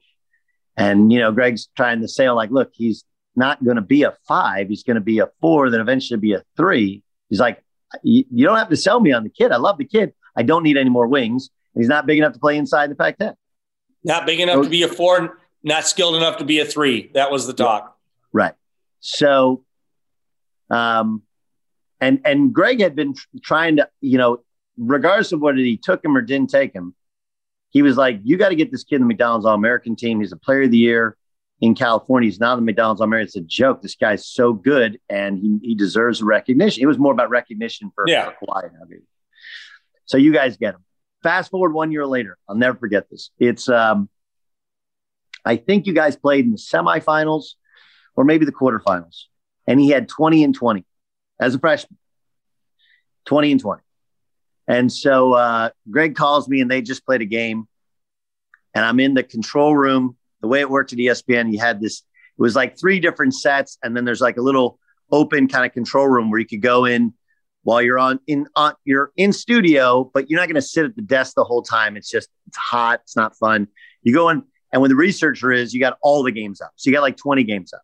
and 0.75 1.11
you 1.11 1.19
know 1.19 1.31
Greg's 1.31 1.69
trying 1.75 2.01
to 2.01 2.07
say 2.07 2.29
like, 2.29 2.51
"Look, 2.51 2.71
he's 2.73 3.03
not 3.37 3.63
going 3.63 3.75
to 3.75 3.81
be 3.81 4.03
a 4.03 4.13
five. 4.27 4.67
He's 4.67 4.83
going 4.83 4.95
to 4.95 5.01
be 5.01 5.19
a 5.19 5.29
four, 5.39 5.69
then 5.69 5.79
eventually 5.79 6.19
be 6.19 6.33
a 6.33 6.43
three. 6.57 7.03
He's 7.29 7.39
like, 7.39 7.63
you, 8.03 8.25
don't 8.45 8.57
have 8.57 8.69
to 8.69 8.75
sell 8.75 8.99
me 8.99 9.13
on 9.13 9.23
the 9.23 9.29
kid. 9.29 9.51
I 9.51 9.57
love 9.57 9.77
the 9.77 9.85
kid. 9.85 10.13
I 10.35 10.43
don't 10.43 10.63
need 10.63 10.75
any 10.75 10.89
more 10.89 11.07
wings. 11.07 11.49
He's 11.75 11.87
not 11.87 12.07
big 12.07 12.17
enough 12.17 12.33
to 12.33 12.39
play 12.39 12.57
inside 12.57 12.89
the 12.89 12.95
Pac 12.95 13.17
ten. 13.19 13.35
Not 14.03 14.25
big 14.25 14.39
enough 14.39 14.55
so, 14.55 14.63
to 14.63 14.69
be 14.69 14.83
a 14.83 14.87
four, 14.87 15.39
not 15.63 15.87
skilled 15.87 16.15
enough 16.15 16.37
to 16.37 16.45
be 16.45 16.59
a 16.59 16.65
three. 16.65 17.11
That 17.13 17.31
was 17.31 17.45
the 17.45 17.53
talk. 17.53 17.95
Right. 18.33 18.53
So, 18.99 19.63
um, 20.69 21.21
and 22.01 22.21
and 22.25 22.53
Greg 22.53 22.81
had 22.81 22.95
been 22.95 23.15
trying 23.43 23.77
to, 23.77 23.89
you 24.01 24.17
know, 24.17 24.39
regardless 24.77 25.31
of 25.31 25.41
whether 25.41 25.57
he 25.57 25.77
took 25.77 26.03
him 26.03 26.17
or 26.17 26.21
didn't 26.21 26.49
take 26.49 26.73
him, 26.73 26.95
he 27.69 27.81
was 27.81 27.97
like, 27.97 28.19
"You 28.23 28.37
got 28.37 28.49
to 28.49 28.55
get 28.55 28.71
this 28.71 28.83
kid 28.83 28.95
in 28.95 29.01
the 29.01 29.07
McDonald's 29.07 29.45
All 29.45 29.53
American 29.53 29.95
team. 29.95 30.19
He's 30.19 30.31
a 30.31 30.37
Player 30.37 30.63
of 30.63 30.71
the 30.71 30.77
Year 30.77 31.17
in 31.61 31.75
California. 31.75 32.27
He's 32.27 32.39
not 32.39 32.55
the 32.55 32.61
McDonald's 32.61 33.01
All 33.01 33.05
American. 33.05 33.27
It's 33.27 33.35
a 33.35 33.41
joke. 33.41 33.81
This 33.81 33.95
guy's 33.95 34.27
so 34.27 34.53
good, 34.53 34.99
and 35.09 35.37
he 35.37 35.59
he 35.61 35.75
deserves 35.75 36.21
recognition. 36.21 36.83
It 36.83 36.87
was 36.87 36.97
more 36.97 37.11
about 37.11 37.29
recognition 37.29 37.91
for, 37.93 38.05
yeah. 38.07 38.31
for 38.39 38.47
Kawhi. 38.47 38.65
I 38.65 38.85
mean. 38.87 39.01
So 40.05 40.17
you 40.17 40.33
guys 40.33 40.57
get 40.57 40.75
him. 40.75 40.83
Fast 41.23 41.51
forward 41.51 41.73
one 41.73 41.91
year 41.91 42.05
later, 42.05 42.37
I'll 42.47 42.55
never 42.55 42.77
forget 42.77 43.09
this. 43.09 43.31
It's 43.39 43.67
um, 43.67 44.09
I 45.43 45.57
think 45.57 45.85
you 45.87 45.93
guys 45.93 46.15
played 46.15 46.45
in 46.45 46.51
the 46.51 46.57
semifinals 46.57 47.55
or 48.15 48.23
maybe 48.23 48.45
the 48.45 48.51
quarterfinals, 48.51 49.23
and 49.65 49.79
he 49.79 49.89
had 49.89 50.07
20 50.07 50.43
and 50.43 50.55
20 50.55 50.85
as 51.39 51.55
a 51.55 51.59
freshman. 51.59 51.97
20 53.25 53.51
and 53.51 53.61
20. 53.61 53.81
And 54.67 54.91
so 54.91 55.33
uh, 55.33 55.69
Greg 55.89 56.15
calls 56.15 56.49
me, 56.49 56.61
and 56.61 56.69
they 56.69 56.81
just 56.81 57.05
played 57.05 57.21
a 57.21 57.25
game, 57.25 57.67
and 58.73 58.83
I'm 58.83 58.99
in 58.99 59.13
the 59.13 59.23
control 59.23 59.75
room. 59.75 60.17
The 60.41 60.47
way 60.47 60.59
it 60.59 60.69
worked 60.69 60.93
at 60.93 60.99
ESPN, 60.99 61.51
you 61.51 61.59
had 61.59 61.81
this. 61.81 62.03
It 62.37 62.41
was 62.41 62.55
like 62.55 62.77
three 62.77 62.99
different 62.99 63.33
sets, 63.33 63.77
and 63.81 63.95
then 63.95 64.05
there's 64.05 64.21
like 64.21 64.37
a 64.37 64.41
little 64.41 64.77
open 65.11 65.47
kind 65.47 65.65
of 65.65 65.71
control 65.71 66.07
room 66.07 66.29
where 66.29 66.39
you 66.39 66.45
could 66.45 66.61
go 66.61 66.85
in 66.85 67.13
while 67.63 67.81
you're 67.81 67.99
on 67.99 68.19
in 68.27 68.47
on 68.55 68.73
you're 68.85 69.11
in 69.17 69.33
studio, 69.33 70.09
but 70.13 70.29
you're 70.29 70.39
not 70.39 70.47
going 70.47 70.55
to 70.55 70.61
sit 70.61 70.85
at 70.85 70.95
the 70.95 71.01
desk 71.01 71.33
the 71.35 71.43
whole 71.43 71.61
time. 71.61 71.97
It's 71.97 72.09
just 72.09 72.29
it's 72.47 72.57
hot. 72.57 73.01
It's 73.03 73.15
not 73.15 73.35
fun. 73.37 73.67
You 74.03 74.13
go 74.13 74.29
in, 74.29 74.43
and 74.71 74.81
when 74.81 74.89
the 74.89 74.95
researcher 74.95 75.51
is, 75.51 75.73
you 75.73 75.79
got 75.79 75.97
all 76.01 76.23
the 76.23 76.31
games 76.31 76.61
up. 76.61 76.71
So 76.75 76.89
you 76.89 76.95
got 76.95 77.01
like 77.01 77.17
20 77.17 77.43
games 77.43 77.73
up. 77.73 77.81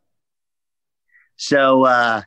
So 1.35 1.85
uh, 1.85 2.21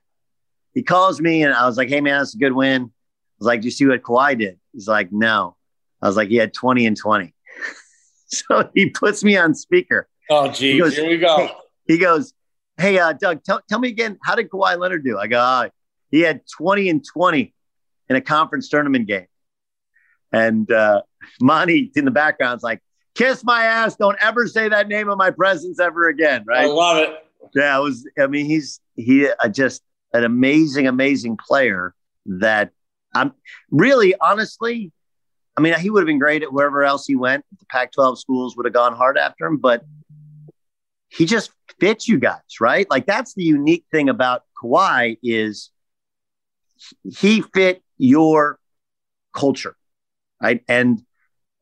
he 0.74 0.82
calls 0.82 1.20
me, 1.20 1.42
and 1.42 1.54
I 1.54 1.66
was 1.66 1.76
like, 1.76 1.88
"Hey 1.88 2.00
man, 2.00 2.18
that's 2.18 2.34
a 2.34 2.38
good 2.38 2.52
win." 2.52 2.92
Was 3.38 3.46
like, 3.46 3.60
"Do 3.60 3.66
you 3.66 3.70
see 3.70 3.86
what 3.86 4.02
Kawhi 4.02 4.38
did?" 4.38 4.58
He's 4.72 4.88
like, 4.88 5.12
"No." 5.12 5.56
I 6.02 6.06
was 6.06 6.16
like, 6.16 6.28
"He 6.28 6.36
had 6.36 6.54
20 6.54 6.86
and 6.86 6.96
20." 6.96 7.34
so 8.26 8.70
he 8.74 8.90
puts 8.90 9.22
me 9.24 9.36
on 9.36 9.54
speaker. 9.54 10.08
Oh, 10.30 10.50
geez, 10.50 10.96
here 10.96 11.08
we 11.08 11.18
go. 11.18 11.36
Hey, 11.36 11.54
he 11.86 11.98
goes, 11.98 12.32
"Hey, 12.76 12.98
uh, 12.98 13.12
Doug, 13.12 13.42
tell, 13.44 13.60
tell 13.68 13.78
me 13.78 13.88
again, 13.88 14.18
how 14.22 14.34
did 14.34 14.50
Kawhi 14.50 14.78
Leonard 14.78 15.04
do?" 15.04 15.18
I 15.18 15.26
go, 15.26 15.38
oh, 15.38 15.70
he 16.10 16.20
had 16.20 16.42
20 16.56 16.88
and 16.88 17.04
20 17.04 17.52
in 18.08 18.16
a 18.16 18.20
conference 18.20 18.68
tournament 18.68 19.06
game. 19.06 19.26
And 20.32 20.70
uh, 20.70 21.02
Monty 21.40 21.90
in 21.94 22.04
the 22.04 22.10
background 22.10 22.58
is 22.58 22.62
like, 22.62 22.80
kiss 23.14 23.44
my 23.44 23.64
ass. 23.64 23.96
Don't 23.96 24.18
ever 24.20 24.46
say 24.46 24.68
that 24.68 24.88
name 24.88 25.10
in 25.10 25.18
my 25.18 25.30
presence 25.30 25.80
ever 25.80 26.08
again. 26.08 26.44
Right. 26.46 26.64
I 26.64 26.66
love 26.66 26.98
it. 26.98 27.10
Yeah. 27.54 27.78
It 27.78 27.82
was, 27.82 28.08
I 28.18 28.26
mean, 28.26 28.46
he's, 28.46 28.80
he 28.94 29.28
uh, 29.28 29.48
just 29.48 29.82
an 30.12 30.24
amazing, 30.24 30.86
amazing 30.86 31.36
player 31.36 31.94
that 32.26 32.70
I'm 33.16 33.32
really, 33.70 34.14
honestly, 34.20 34.92
I 35.56 35.60
mean, 35.60 35.74
he 35.74 35.90
would 35.90 36.00
have 36.00 36.06
been 36.06 36.18
great 36.18 36.42
at 36.42 36.52
wherever 36.52 36.84
else 36.84 37.06
he 37.06 37.16
went. 37.16 37.44
The 37.58 37.66
Pac 37.66 37.92
12 37.92 38.18
schools 38.18 38.56
would 38.56 38.66
have 38.66 38.74
gone 38.74 38.94
hard 38.94 39.16
after 39.16 39.46
him, 39.46 39.56
but 39.56 39.84
he 41.08 41.24
just 41.24 41.50
fits 41.80 42.06
you 42.06 42.18
guys, 42.18 42.60
right? 42.60 42.88
Like 42.90 43.06
that's 43.06 43.34
the 43.34 43.44
unique 43.44 43.84
thing 43.90 44.08
about 44.08 44.42
Kawhi 44.62 45.18
is 45.22 45.70
he 47.04 47.42
fit 47.42 47.82
your 47.96 48.58
culture, 49.34 49.76
right? 50.42 50.62
And 50.68 51.02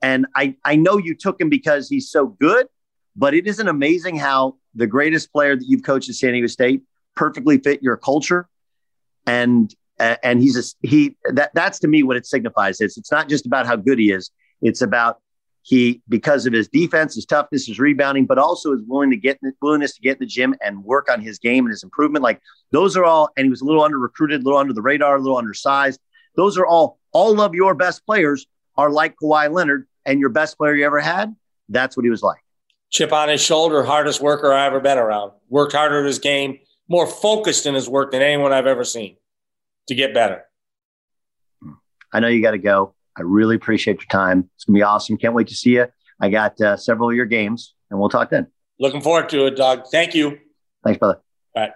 and 0.03 0.27
I 0.35 0.57
I 0.65 0.77
know 0.77 0.99
you 0.99 1.15
took 1.15 1.41
him 1.41 1.49
because 1.49 1.89
he's 1.89 2.11
so 2.11 2.27
good, 2.27 2.67
but 3.15 3.35
it 3.35 3.47
isn't 3.47 3.69
amazing 3.69 4.17
how 4.17 4.57
the 4.75 4.87
greatest 4.87 5.33
player 5.33 5.57
that 5.57 5.65
you've 5.67 5.85
coached 5.85 6.09
at 6.09 6.17
San 6.17 6.33
Diego 6.33 6.49
State 6.49 6.83
perfectly 7.15 7.59
fit 7.59 7.83
your 7.83 7.97
culture, 7.97 8.49
and 9.27 9.73
and 9.99 10.41
he's 10.41 10.57
a 10.57 10.87
he 10.87 11.17
that 11.33 11.51
that's 11.55 11.79
to 11.81 11.89
me 11.89 12.03
what 12.03 12.17
it 12.17 12.27
signifies 12.27 12.81
is 12.81 12.97
it's 12.97 13.13
not 13.13 13.29
just 13.29 13.47
about 13.47 13.67
how 13.67 13.77
good 13.77 13.99
he 13.99 14.11
is, 14.13 14.31
it's 14.61 14.83
about 14.83 15.21
he 15.63 16.03
because 16.09 16.45
of 16.47 16.53
his 16.53 16.69
defense, 16.69 17.15
his 17.15 17.25
toughness, 17.25 17.67
his 17.67 17.79
rebounding, 17.79 18.27
but 18.27 18.39
also 18.39 18.73
his 18.73 18.83
willing 18.87 19.11
to 19.11 19.17
get 19.17 19.39
willingness 19.63 19.95
to 19.95 20.03
get 20.03 20.17
in 20.17 20.19
the 20.21 20.27
gym 20.27 20.55
and 20.63 20.85
work 20.85 21.11
on 21.11 21.21
his 21.21 21.39
game 21.39 21.65
and 21.65 21.71
his 21.71 21.83
improvement. 21.83 22.23
Like 22.23 22.41
those 22.71 22.97
are 22.97 23.05
all, 23.05 23.31
and 23.37 23.45
he 23.45 23.51
was 23.51 23.63
a 23.63 23.65
little 23.65 23.83
under 23.83 23.99
recruited, 23.99 24.43
a 24.43 24.45
little 24.45 24.59
under 24.59 24.75
the 24.75 24.83
radar, 24.83 25.17
a 25.17 25.21
little 25.21 25.39
undersized. 25.39 26.01
Those 26.37 26.59
are 26.59 26.67
all 26.67 26.99
all 27.13 27.41
of 27.41 27.55
your 27.55 27.75
best 27.75 28.05
players 28.05 28.47
are 28.77 28.91
like 28.91 29.15
Kawhi 29.17 29.51
Leonard, 29.51 29.87
and 30.05 30.21
your 30.21 30.29
best 30.29 30.59
player 30.59 30.75
you 30.75 30.85
ever 30.85 31.01
had. 31.01 31.35
That's 31.69 31.97
what 31.97 32.05
he 32.05 32.11
was 32.11 32.23
like. 32.23 32.41
Chip 32.91 33.13
on 33.13 33.29
his 33.29 33.41
shoulder, 33.41 33.85
hardest 33.85 34.21
worker 34.21 34.53
I 34.53 34.67
ever 34.67 34.81
been 34.81 34.99
around. 34.99 35.33
Worked 35.49 35.73
harder 35.73 36.01
at 36.01 36.07
his 36.07 36.19
game, 36.19 36.59
more 36.89 37.07
focused 37.07 37.65
in 37.65 37.75
his 37.75 37.89
work 37.89 38.13
than 38.13 38.21
anyone 38.21 38.53
I've 38.53 38.67
ever 38.67 38.85
seen 38.85 39.17
to 39.89 39.95
get 39.95 40.15
better. 40.15 40.45
I 42.13 42.21
know 42.21 42.29
you 42.29 42.43
got 42.43 42.53
to 42.53 42.59
go. 42.59 42.95
I 43.17 43.23
really 43.23 43.57
appreciate 43.57 44.01
your 44.01 44.09
time. 44.11 44.51
It's 44.57 44.65
gonna 44.65 44.77
be 44.77 44.83
awesome. 44.83 45.17
Can't 45.17 45.35
wait 45.35 45.49
to 45.49 45.55
see 45.55 45.71
you. 45.71 45.87
I 46.21 46.31
got 46.31 46.61
uh, 46.61 46.77
several 46.77 47.11
of 47.11 47.17
your 47.17 47.27
games, 47.27 47.75
and 47.91 47.99
we'll 47.99 48.09
talk 48.09 48.31
then. 48.31 48.49
Looking 48.79 49.01
forward 49.01 49.29
to 49.31 49.47
it, 49.47 49.57
Doug. 49.57 49.87
Thank 49.91 50.15
you. 50.15 50.39
Thanks, 50.83 50.99
brother. 50.99 51.21
All 51.55 51.63
right. 51.63 51.73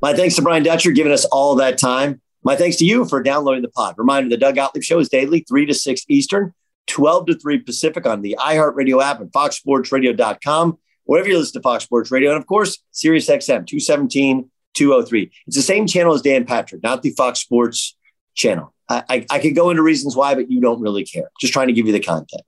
My 0.00 0.14
thanks 0.14 0.36
to 0.36 0.42
Brian 0.42 0.62
Dutcher 0.62 0.92
giving 0.92 1.12
us 1.12 1.24
all 1.26 1.56
that 1.56 1.78
time. 1.78 2.20
My 2.44 2.56
thanks 2.56 2.76
to 2.76 2.84
you 2.84 3.04
for 3.04 3.22
downloading 3.22 3.62
the 3.62 3.68
pod. 3.68 3.94
Reminder 3.98 4.28
the 4.28 4.36
Doug 4.36 4.54
Gottlieb 4.54 4.82
Show 4.82 4.98
is 5.00 5.08
daily, 5.08 5.44
3 5.48 5.66
to 5.66 5.74
6 5.74 6.04
Eastern, 6.08 6.54
12 6.86 7.26
to 7.26 7.34
3 7.34 7.58
Pacific 7.58 8.06
on 8.06 8.22
the 8.22 8.36
iHeartRadio 8.38 9.02
app 9.02 9.20
and 9.20 9.30
foxsportsradio.com, 9.32 10.78
wherever 11.04 11.28
you 11.28 11.38
listen 11.38 11.60
to 11.60 11.62
Fox 11.62 11.84
Sports 11.84 12.10
Radio. 12.10 12.30
And 12.30 12.38
of 12.38 12.46
course, 12.46 12.78
Sirius 12.92 13.28
XM 13.28 13.66
217 13.66 14.50
203. 14.78 15.30
It's 15.46 15.56
the 15.56 15.62
same 15.62 15.86
channel 15.86 16.14
as 16.14 16.22
Dan 16.22 16.44
Patrick, 16.44 16.82
not 16.82 17.02
the 17.02 17.10
Fox 17.10 17.40
Sports 17.40 17.96
channel. 18.34 18.72
I, 18.88 19.02
I, 19.08 19.26
I 19.30 19.38
could 19.40 19.54
go 19.54 19.70
into 19.70 19.82
reasons 19.82 20.16
why, 20.16 20.34
but 20.34 20.50
you 20.50 20.60
don't 20.60 20.80
really 20.80 21.04
care. 21.04 21.30
Just 21.40 21.52
trying 21.52 21.66
to 21.66 21.72
give 21.72 21.86
you 21.86 21.92
the 21.92 22.00
content. 22.00 22.42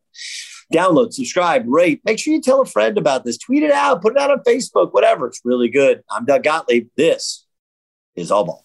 Download, 0.72 1.12
subscribe, 1.12 1.64
rate. 1.66 2.00
Make 2.04 2.18
sure 2.18 2.32
you 2.32 2.40
tell 2.40 2.60
a 2.60 2.66
friend 2.66 2.96
about 2.96 3.24
this. 3.24 3.36
Tweet 3.36 3.64
it 3.64 3.72
out, 3.72 4.00
put 4.00 4.14
it 4.14 4.18
out 4.20 4.30
on 4.30 4.38
Facebook, 4.44 4.92
whatever. 4.92 5.26
It's 5.26 5.40
really 5.44 5.68
good. 5.68 6.02
I'm 6.08 6.24
Doug 6.24 6.44
Gottlieb. 6.44 6.88
This 6.96 7.44
is 8.14 8.30
All 8.30 8.44
Ball. 8.44 8.64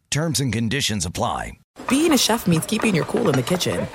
Terms 0.11 0.41
and 0.41 0.51
conditions 0.51 1.05
apply. 1.05 1.53
Being 1.87 2.11
a 2.11 2.17
chef 2.17 2.45
means 2.45 2.65
keeping 2.65 2.93
your 2.93 3.05
cool 3.05 3.29
in 3.29 3.35
the 3.35 3.41
kitchen. 3.41 3.87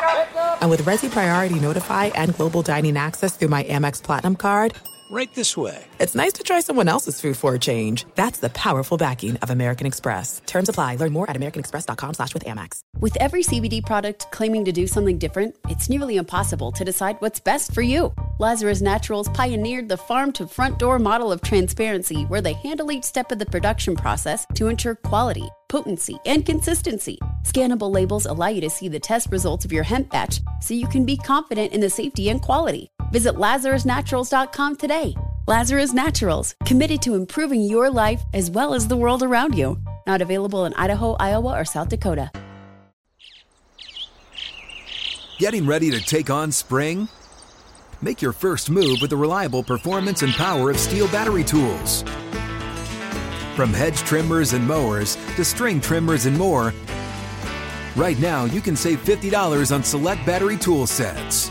And 0.62 0.70
with 0.70 0.80
Resy 0.82 1.10
Priority 1.10 1.60
Notify 1.60 2.06
and 2.14 2.34
Global 2.34 2.62
Dining 2.62 2.96
Access 2.96 3.36
through 3.36 3.48
my 3.48 3.64
Amex 3.64 4.02
Platinum 4.02 4.34
card, 4.34 4.72
Right 5.08 5.32
this 5.34 5.56
way. 5.56 5.84
it's 6.00 6.16
nice 6.16 6.32
to 6.32 6.42
try 6.42 6.60
someone 6.60 6.88
else's 6.88 7.20
food 7.20 7.36
for 7.36 7.54
a 7.54 7.58
change. 7.58 8.04
That's 8.16 8.40
the 8.40 8.48
powerful 8.50 8.98
backing 8.98 9.36
of 9.36 9.50
American 9.50 9.86
Express. 9.86 10.42
Terms 10.46 10.68
apply. 10.68 10.96
Learn 10.96 11.12
more 11.12 11.30
at 11.30 11.36
americanexpress.com 11.36 12.14
slash 12.14 12.34
with 12.34 12.44
Amex. 12.44 12.80
With 12.98 13.16
every 13.18 13.44
CBD 13.44 13.84
product 13.86 14.26
claiming 14.32 14.64
to 14.64 14.72
do 14.72 14.86
something 14.86 15.16
different, 15.16 15.54
it's 15.68 15.88
nearly 15.88 16.16
impossible 16.16 16.72
to 16.72 16.84
decide 16.84 17.16
what's 17.20 17.38
best 17.38 17.72
for 17.72 17.82
you. 17.82 18.12
Lazarus 18.40 18.80
Naturals 18.80 19.28
pioneered 19.28 19.88
the 19.88 19.96
farm 19.96 20.32
to 20.32 20.46
front 20.46 20.78
door 20.78 20.98
model 20.98 21.30
of 21.30 21.40
transparency 21.40 22.24
where 22.24 22.40
they 22.40 22.54
handle 22.54 22.90
each 22.90 23.04
step 23.04 23.30
of 23.30 23.38
the 23.38 23.46
production 23.46 23.94
process 23.94 24.44
to 24.54 24.66
ensure 24.66 24.96
quality, 24.96 25.48
potency, 25.68 26.18
and 26.26 26.44
consistency. 26.44 27.18
Scannable 27.44 27.92
labels 27.92 28.26
allow 28.26 28.48
you 28.48 28.60
to 28.60 28.70
see 28.70 28.88
the 28.88 28.98
test 29.00 29.30
results 29.30 29.64
of 29.64 29.72
your 29.72 29.84
hemp 29.84 30.10
batch 30.10 30.40
so 30.60 30.74
you 30.74 30.88
can 30.88 31.04
be 31.04 31.16
confident 31.16 31.72
in 31.72 31.80
the 31.80 31.90
safety 31.90 32.28
and 32.28 32.42
quality. 32.42 32.90
Visit 33.12 33.36
LazarusNaturals.com 33.36 34.76
today. 34.76 35.14
Lazarus 35.46 35.92
Naturals, 35.92 36.56
committed 36.64 37.00
to 37.02 37.14
improving 37.14 37.62
your 37.62 37.88
life 37.88 38.20
as 38.34 38.50
well 38.50 38.74
as 38.74 38.88
the 38.88 38.96
world 38.96 39.22
around 39.22 39.56
you. 39.56 39.78
Not 40.06 40.20
available 40.20 40.64
in 40.64 40.74
Idaho, 40.74 41.12
Iowa, 41.20 41.58
or 41.58 41.64
South 41.64 41.88
Dakota. 41.88 42.30
Getting 45.38 45.66
ready 45.66 45.90
to 45.90 46.00
take 46.00 46.30
on 46.30 46.50
spring? 46.50 47.08
Make 48.02 48.22
your 48.22 48.32
first 48.32 48.70
move 48.70 48.98
with 49.00 49.10
the 49.10 49.16
reliable 49.16 49.62
performance 49.62 50.22
and 50.22 50.32
power 50.32 50.70
of 50.70 50.76
STIHL 50.76 51.12
battery 51.12 51.44
tools. 51.44 52.02
From 53.54 53.72
hedge 53.72 53.98
trimmers 53.98 54.52
and 54.52 54.66
mowers 54.66 55.16
to 55.36 55.44
string 55.44 55.80
trimmers 55.80 56.26
and 56.26 56.36
more, 56.36 56.72
right 57.96 58.18
now 58.18 58.46
you 58.46 58.60
can 58.60 58.76
save 58.76 59.04
$50 59.04 59.74
on 59.74 59.82
select 59.82 60.24
battery 60.26 60.56
tool 60.56 60.86
sets. 60.86 61.50